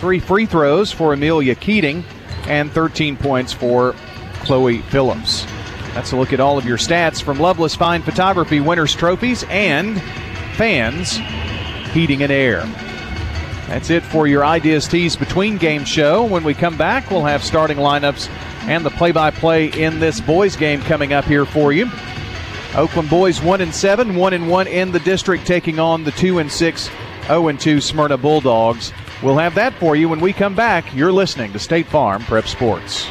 three 0.00 0.20
free 0.20 0.46
throws 0.46 0.92
for 0.92 1.12
Amelia 1.12 1.54
Keating, 1.54 2.04
and 2.46 2.70
13 2.72 3.16
points 3.16 3.52
for 3.52 3.94
Chloe 4.48 4.78
Phillips. 4.78 5.44
That's 5.92 6.12
a 6.12 6.16
look 6.16 6.32
at 6.32 6.40
all 6.40 6.56
of 6.56 6.64
your 6.64 6.78
stats 6.78 7.22
from 7.22 7.38
Loveless 7.38 7.74
Fine 7.74 8.00
Photography 8.00 8.60
Winners 8.60 8.94
Trophies 8.94 9.44
and 9.50 10.00
Fans 10.54 11.18
Heating 11.92 12.22
and 12.22 12.32
Air. 12.32 12.62
That's 13.66 13.90
it 13.90 14.02
for 14.02 14.26
your 14.26 14.46
Ideas 14.46 14.88
Tees 14.88 15.16
Between 15.16 15.58
Game 15.58 15.84
show. 15.84 16.24
When 16.24 16.44
we 16.44 16.54
come 16.54 16.78
back, 16.78 17.10
we'll 17.10 17.24
have 17.24 17.44
starting 17.44 17.76
lineups 17.76 18.30
and 18.62 18.86
the 18.86 18.90
play 18.90 19.12
by 19.12 19.30
play 19.30 19.66
in 19.66 20.00
this 20.00 20.18
boys 20.18 20.56
game 20.56 20.80
coming 20.80 21.12
up 21.12 21.26
here 21.26 21.44
for 21.44 21.74
you. 21.74 21.90
Oakland 22.74 23.10
boys 23.10 23.42
1 23.42 23.60
and 23.60 23.74
7, 23.74 24.16
1 24.16 24.32
and 24.32 24.48
1 24.48 24.66
in 24.66 24.92
the 24.92 25.00
district 25.00 25.46
taking 25.46 25.78
on 25.78 26.04
the 26.04 26.12
2 26.12 26.38
and 26.38 26.50
6, 26.50 26.90
0 27.26 27.48
and 27.48 27.60
2 27.60 27.82
Smyrna 27.82 28.16
Bulldogs. 28.16 28.94
We'll 29.22 29.36
have 29.36 29.56
that 29.56 29.74
for 29.74 29.94
you 29.94 30.08
when 30.08 30.20
we 30.20 30.32
come 30.32 30.54
back. 30.54 30.94
You're 30.94 31.12
listening 31.12 31.52
to 31.52 31.58
State 31.58 31.86
Farm 31.86 32.22
Prep 32.22 32.48
Sports. 32.48 33.10